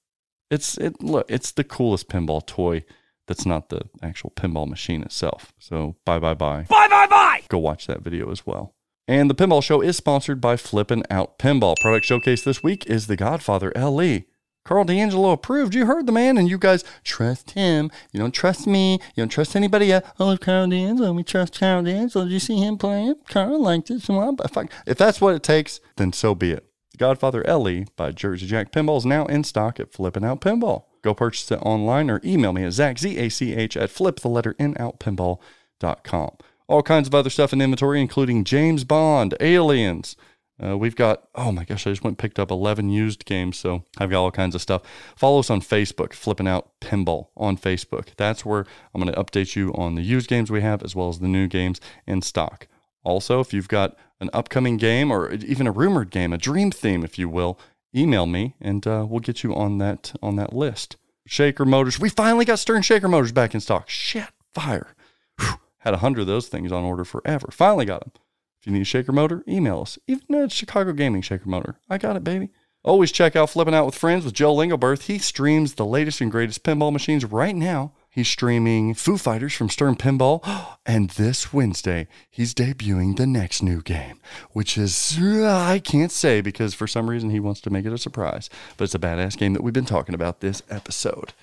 It's 0.49 0.77
it 0.77 1.03
look, 1.03 1.25
it's 1.29 1.51
the 1.51 1.63
coolest 1.65 2.07
pinball 2.07 2.45
toy 2.45 2.85
that's 3.27 3.45
not 3.45 3.67
the 3.67 3.81
actual 4.01 4.31
pinball 4.31 4.67
machine 4.69 5.03
itself. 5.03 5.51
So 5.59 5.97
bye 6.05 6.17
bye 6.19 6.33
bye. 6.33 6.65
Bye 6.69 6.87
bye 6.89 7.07
bye. 7.07 7.41
Go 7.49 7.57
watch 7.57 7.85
that 7.87 8.01
video 8.01 8.31
as 8.31 8.45
well. 8.47 8.73
And 9.09 9.29
the 9.29 9.35
Pinball 9.35 9.63
Show 9.63 9.79
is 9.81 9.95
sponsored 9.95 10.41
by 10.41 10.57
Flippin' 10.57 11.03
Out 11.09 11.37
Pinball. 11.39 11.75
Product 11.79 12.05
showcase 12.05 12.41
this 12.43 12.61
week 12.61 12.85
is 12.87 13.07
the 13.07 13.15
Godfather 13.15 13.71
LE. 13.75 14.21
Karl 14.65 14.83
DeAngelo 14.83 15.31
approved. 15.31 15.73
You 15.73 15.85
heard 15.85 16.05
the 16.07 16.11
man, 16.11 16.37
and 16.37 16.49
you 16.49 16.57
guys 16.57 16.83
trust 17.05 17.51
him. 17.51 17.89
You 18.11 18.19
don't 18.19 18.33
trust 18.33 18.67
me. 18.67 18.93
You 19.15 19.21
don't 19.21 19.29
trust 19.29 19.55
anybody 19.55 19.93
else. 19.93 20.05
Oh, 20.19 20.35
Karl 20.35 20.67
DeAngelo. 20.67 21.15
We 21.15 21.23
trust 21.23 21.57
Karl 21.57 21.83
DeAngelo. 21.83 22.23
Did 22.25 22.33
you 22.33 22.39
see 22.41 22.57
him 22.57 22.77
playing? 22.77 23.15
Karl 23.29 23.61
liked 23.61 23.89
it. 23.91 24.01
So 24.01 24.35
if, 24.43 24.57
I- 24.57 24.67
if 24.85 24.97
that's 24.97 25.21
what 25.21 25.35
it 25.35 25.43
takes, 25.43 25.79
then 25.95 26.11
so 26.11 26.35
be 26.35 26.51
it. 26.51 26.65
Godfather 26.97 27.43
LE 27.47 27.85
by 27.95 28.11
Jersey 28.11 28.47
Jack 28.47 28.71
Pinball 28.71 28.97
is 28.97 29.05
now 29.05 29.25
in 29.25 29.43
stock 29.43 29.79
at 29.79 29.91
Flippin' 29.91 30.23
Out 30.23 30.41
Pinball. 30.41 30.85
Go 31.01 31.13
purchase 31.13 31.51
it 31.51 31.59
online 31.61 32.09
or 32.09 32.19
email 32.23 32.53
me 32.53 32.63
at 32.63 32.73
Zach, 32.73 32.97
Z-A-C-H, 32.97 33.77
at 33.77 33.89
flip 33.89 34.19
the 34.19 34.27
letter 34.27 34.55
out 34.77 34.99
pinball.com. 34.99 36.31
All 36.67 36.83
kinds 36.83 37.07
of 37.07 37.15
other 37.15 37.29
stuff 37.29 37.53
in 37.53 37.61
inventory, 37.61 38.01
including 38.01 38.43
James 38.43 38.83
Bond, 38.83 39.35
Aliens. 39.39 40.15
Uh, 40.61 40.75
we've 40.75 40.95
got, 40.95 41.27
oh 41.35 41.51
my 41.51 41.63
gosh, 41.63 41.85
I 41.85 41.91
just 41.91 42.03
went 42.03 42.13
and 42.13 42.17
picked 42.17 42.39
up 42.39 42.49
11 42.49 42.89
used 42.89 43.25
games, 43.25 43.57
so 43.57 43.83
I've 43.99 44.09
got 44.09 44.23
all 44.23 44.31
kinds 44.31 44.55
of 44.55 44.61
stuff. 44.61 44.81
Follow 45.15 45.39
us 45.39 45.51
on 45.51 45.61
Facebook, 45.61 46.13
Flipping 46.13 46.47
Out 46.47 46.71
Pinball 46.81 47.27
on 47.37 47.57
Facebook. 47.57 48.09
That's 48.17 48.43
where 48.43 48.65
I'm 48.93 49.01
going 49.01 49.13
to 49.13 49.23
update 49.23 49.55
you 49.55 49.71
on 49.75 49.95
the 49.95 50.01
used 50.01 50.27
games 50.27 50.49
we 50.49 50.61
have 50.61 50.81
as 50.81 50.95
well 50.95 51.09
as 51.09 51.19
the 51.19 51.27
new 51.27 51.47
games 51.47 51.79
in 52.07 52.23
stock. 52.23 52.67
Also, 53.07 53.39
if 53.39 53.53
you've 53.53 53.69
got 53.69 53.95
an 54.19 54.29
upcoming 54.33 54.75
game 54.75 55.11
or 55.11 55.31
even 55.31 55.65
a 55.65 55.71
rumored 55.71 56.09
game, 56.09 56.33
a 56.33 56.37
dream 56.37 56.71
theme, 56.71 57.05
if 57.05 57.17
you 57.17 57.29
will, 57.29 57.57
email 57.95 58.25
me 58.25 58.53
and 58.59 58.85
uh, 58.85 59.05
we'll 59.09 59.21
get 59.21 59.43
you 59.43 59.55
on 59.55 59.77
that 59.77 60.13
on 60.21 60.35
that 60.35 60.51
list. 60.51 60.97
Shaker 61.25 61.63
motors. 61.63 62.01
We 62.01 62.09
finally 62.09 62.43
got 62.43 62.59
Stern 62.59 62.81
Shaker 62.81 63.07
motors 63.07 63.31
back 63.31 63.53
in 63.53 63.61
stock. 63.61 63.89
Shit, 63.89 64.27
fire. 64.53 64.93
Whew. 65.39 65.55
Had 65.79 65.93
a 65.93 65.99
hundred 65.99 66.21
of 66.21 66.27
those 66.27 66.49
things 66.49 66.69
on 66.69 66.83
order 66.83 67.05
forever. 67.05 67.47
Finally 67.49 67.85
got 67.85 68.01
them. 68.01 68.11
If 68.59 68.67
you 68.67 68.73
need 68.73 68.81
a 68.81 68.85
shaker 68.85 69.13
motor, 69.13 69.41
email 69.47 69.79
us. 69.79 69.97
Even 70.05 70.35
a 70.35 70.49
Chicago 70.49 70.91
Gaming 70.91 71.21
shaker 71.21 71.47
motor. 71.47 71.79
I 71.89 71.97
got 71.97 72.17
it, 72.17 72.25
baby. 72.25 72.49
Always 72.83 73.13
check 73.13 73.37
out 73.37 73.49
Flipping 73.49 73.73
Out 73.73 73.85
with 73.85 73.95
Friends 73.95 74.25
with 74.25 74.33
Joe 74.33 74.53
Lingelberth. 74.53 75.03
He 75.03 75.17
streams 75.17 75.75
the 75.75 75.85
latest 75.85 76.19
and 76.19 76.29
greatest 76.29 76.63
pinball 76.63 76.91
machines 76.91 77.23
right 77.23 77.55
now. 77.55 77.93
He's 78.17 78.29
streaming 78.29 78.95
Foo 78.95 79.15
Fighters 79.15 79.53
from 79.53 79.69
Stern 79.69 79.95
Pinball. 79.95 80.41
And 80.87 81.11
this 81.11 81.53
Wednesday, 81.53 82.07
he's 82.31 82.55
debuting 82.55 83.15
the 83.17 83.27
next 83.27 83.61
new 83.61 83.81
game, 83.83 84.19
which 84.53 84.75
is, 84.75 85.19
I 85.21 85.77
can't 85.77 86.11
say 86.11 86.41
because 86.41 86.73
for 86.73 86.87
some 86.87 87.09
reason 87.09 87.29
he 87.29 87.39
wants 87.39 87.61
to 87.61 87.69
make 87.69 87.85
it 87.85 87.93
a 87.93 87.97
surprise. 87.99 88.49
But 88.75 88.85
it's 88.85 88.95
a 88.95 88.99
badass 88.99 89.37
game 89.37 89.53
that 89.53 89.61
we've 89.61 89.73
been 89.73 89.85
talking 89.85 90.15
about 90.15 90.39
this 90.39 90.63
episode. 90.67 91.33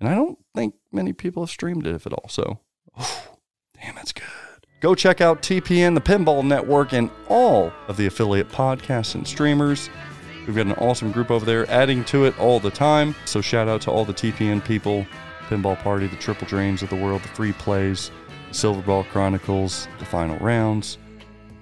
And 0.00 0.08
I 0.08 0.16
don't 0.16 0.36
think 0.52 0.74
many 0.90 1.12
people 1.12 1.44
have 1.44 1.50
streamed 1.50 1.86
it, 1.86 1.94
if 1.94 2.06
at 2.06 2.12
all. 2.12 2.28
So, 2.28 2.58
oh, 2.98 3.28
damn, 3.80 3.94
that's 3.94 4.12
good. 4.12 4.24
Go 4.80 4.96
check 4.96 5.20
out 5.20 5.42
TPN, 5.42 5.94
the 5.94 6.00
Pinball 6.00 6.44
Network, 6.44 6.92
and 6.92 7.08
all 7.28 7.70
of 7.86 7.96
the 7.96 8.06
affiliate 8.06 8.48
podcasts 8.48 9.14
and 9.14 9.28
streamers. 9.28 9.90
We've 10.44 10.56
got 10.56 10.66
an 10.66 10.72
awesome 10.72 11.12
group 11.12 11.30
over 11.30 11.46
there 11.46 11.70
adding 11.70 12.02
to 12.06 12.24
it 12.24 12.36
all 12.40 12.58
the 12.58 12.70
time. 12.70 13.14
So 13.26 13.40
shout 13.40 13.68
out 13.68 13.82
to 13.82 13.92
all 13.92 14.04
the 14.04 14.14
TPN 14.14 14.64
people, 14.64 15.06
Pinball 15.48 15.78
Party, 15.78 16.06
the 16.06 16.16
Triple 16.16 16.46
Drains 16.46 16.82
of 16.82 16.90
the 16.90 16.96
world, 16.96 17.22
the 17.22 17.28
Free 17.28 17.52
Plays, 17.52 18.10
the 18.48 18.54
Silverball 18.54 19.06
Chronicles, 19.08 19.88
the 19.98 20.04
Final 20.04 20.38
Rounds. 20.38 20.98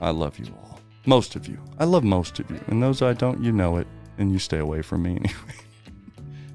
I 0.00 0.10
love 0.10 0.38
you 0.38 0.46
all. 0.56 0.80
Most 1.06 1.36
of 1.36 1.46
you. 1.46 1.58
I 1.78 1.84
love 1.84 2.04
most 2.04 2.38
of 2.40 2.50
you. 2.50 2.60
And 2.66 2.82
those 2.82 3.02
I 3.02 3.12
don't, 3.12 3.42
you 3.42 3.52
know 3.52 3.76
it. 3.76 3.86
And 4.16 4.32
you 4.32 4.38
stay 4.38 4.58
away 4.58 4.82
from 4.82 5.02
me 5.02 5.10
anyway. 5.16 5.54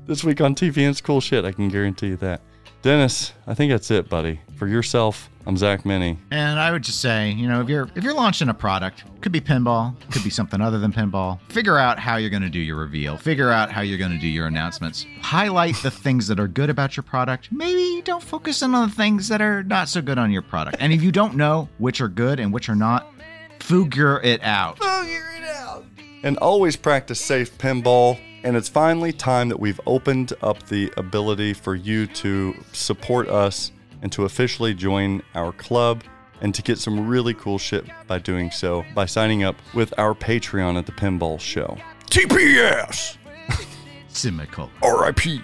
this 0.06 0.24
week 0.24 0.42
on 0.42 0.56
TPN's 0.56 1.02
cool 1.02 1.22
shit, 1.22 1.46
I 1.46 1.52
can 1.52 1.70
guarantee 1.70 2.08
you 2.08 2.18
that. 2.18 2.42
Dennis, 2.82 3.34
I 3.46 3.54
think 3.54 3.72
that's 3.72 3.92
it, 3.92 4.08
buddy. 4.08 4.40
For 4.56 4.66
yourself, 4.66 5.30
I'm 5.46 5.58
Zach 5.58 5.86
Meny. 5.86 6.18
And 6.32 6.60
I 6.60 6.72
would 6.72 6.82
just 6.82 7.02
say, 7.02 7.32
you 7.32 7.48
know, 7.48 7.60
if 7.60 7.68
you're 7.68 7.90
if 7.96 8.04
you're 8.04 8.14
launching 8.14 8.48
a 8.48 8.54
product, 8.54 9.04
could 9.20 9.34
be 9.34 9.42
pinball, 9.42 9.96
could 10.12 10.24
be 10.24 10.30
something 10.30 10.62
other 10.62 10.80
than 10.80 10.94
pinball. 10.94 11.40
Figure 11.50 11.78
out 11.78 12.00
how 12.00 12.16
you're 12.16 12.30
going 12.30 12.44
to 12.44 12.50
do 12.50 12.60
your 12.60 12.78
reveal. 12.78 13.18
Figure 13.18 13.52
out 13.52 13.70
how 13.70 13.82
you're 13.82 13.98
going 13.98 14.12
to 14.12 14.18
do 14.18 14.28
your 14.28 14.48
announcements. 14.48 15.06
Highlight 15.22 15.76
the 15.84 15.92
things 15.92 16.28
that 16.28 16.40
are 16.40 16.48
good 16.48 16.70
about 16.70 16.96
your 16.96 17.04
product. 17.04 17.52
Maybe 17.52 18.02
don't 18.02 18.24
focus 18.24 18.62
in 18.62 18.74
on 18.74 18.90
the 18.90 18.96
things 18.96 19.28
that 19.28 19.42
are 19.42 19.64
not 19.64 19.90
so 19.90 20.02
good 20.02 20.18
on 20.18 20.32
your 20.32 20.42
product. 20.42 20.78
And 20.80 20.94
if 20.94 21.02
you 21.02 21.12
don't 21.12 21.36
know 21.36 21.68
which 21.80 22.00
are 22.00 22.08
good 22.08 22.40
and 22.40 22.54
which 22.54 22.70
are 22.70 22.76
not, 22.76 23.12
figure 23.60 24.22
it 24.22 24.42
out. 24.42 24.78
Figure 24.78 25.32
it 25.36 25.44
out. 25.44 25.84
And 26.24 26.38
always 26.38 26.78
practice 26.78 27.20
safe 27.20 27.58
pinball. 27.58 28.20
And 28.44 28.56
it's 28.56 28.70
finally 28.70 29.12
time 29.12 29.50
that 29.50 29.60
we've 29.60 29.82
opened 29.86 30.34
up 30.42 30.64
the 30.68 30.92
ability 30.98 31.54
for 31.54 31.76
you 31.76 32.08
to 32.08 32.56
support 32.72 33.28
us 33.28 33.72
and 34.02 34.12
to 34.14 34.24
officially 34.26 34.74
join 34.74 35.22
our 35.36 35.52
club 35.52 36.04
and 36.42 36.56
to 36.56 36.62
get 36.62 36.78
some 36.78 37.08
really 37.08 37.34
cool 37.34 37.58
shit 37.58 37.86
by 38.08 38.18
doing 38.18 38.50
so 38.50 38.86
by 38.96 39.06
signing 39.06 39.44
up 39.44 39.58
with 39.74 39.94
our 39.98 40.14
Patreon 40.14 40.78
at 40.78 40.86
the 40.86 40.94
Pinball 40.94 41.40
Show. 41.40 41.78
TPS! 42.10 43.18
Semicolon. 44.08 44.72
RIP! 44.82 45.42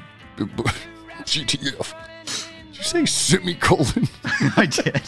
GTF. 1.25 1.93
Did 2.67 2.77
you 2.77 2.83
say 2.83 3.05
semicolon? 3.05 4.07
I 4.57 4.65
did. 4.65 5.01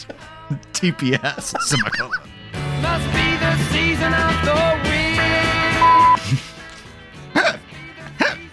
TPS. 0.74 1.60
Semicolon. 1.62 2.12
Must 2.82 3.06
be 3.14 3.38
the 3.38 3.58
season 3.72 4.14
of 4.14 4.46
the 4.46 4.67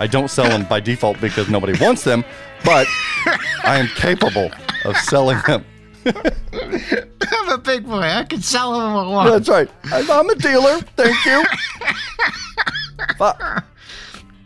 I 0.00 0.06
don't 0.06 0.28
sell 0.28 0.48
them 0.48 0.64
by 0.64 0.80
default 0.80 1.20
because 1.20 1.48
nobody 1.48 1.78
wants 1.80 2.04
them, 2.04 2.24
but 2.64 2.86
I 3.64 3.78
am 3.78 3.88
capable 3.88 4.50
of 4.84 4.96
selling 4.98 5.38
them. 5.46 5.64
I'm 6.06 7.48
a 7.48 7.58
big 7.58 7.86
boy. 7.86 8.00
I 8.00 8.24
can 8.24 8.42
sell 8.42 8.72
them 8.72 8.82
I 8.82 9.08
want. 9.08 9.30
That's 9.30 9.48
right. 9.48 9.70
I'm 9.84 10.10
I'm 10.10 10.28
a 10.28 10.34
dealer. 10.34 10.80
Thank 10.96 11.24
you. 11.24 11.44
Fuck. 13.16 13.64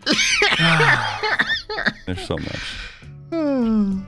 There's 2.06 2.26
so 2.26 2.36
much. 2.38 2.76
Hmm. 3.30 4.00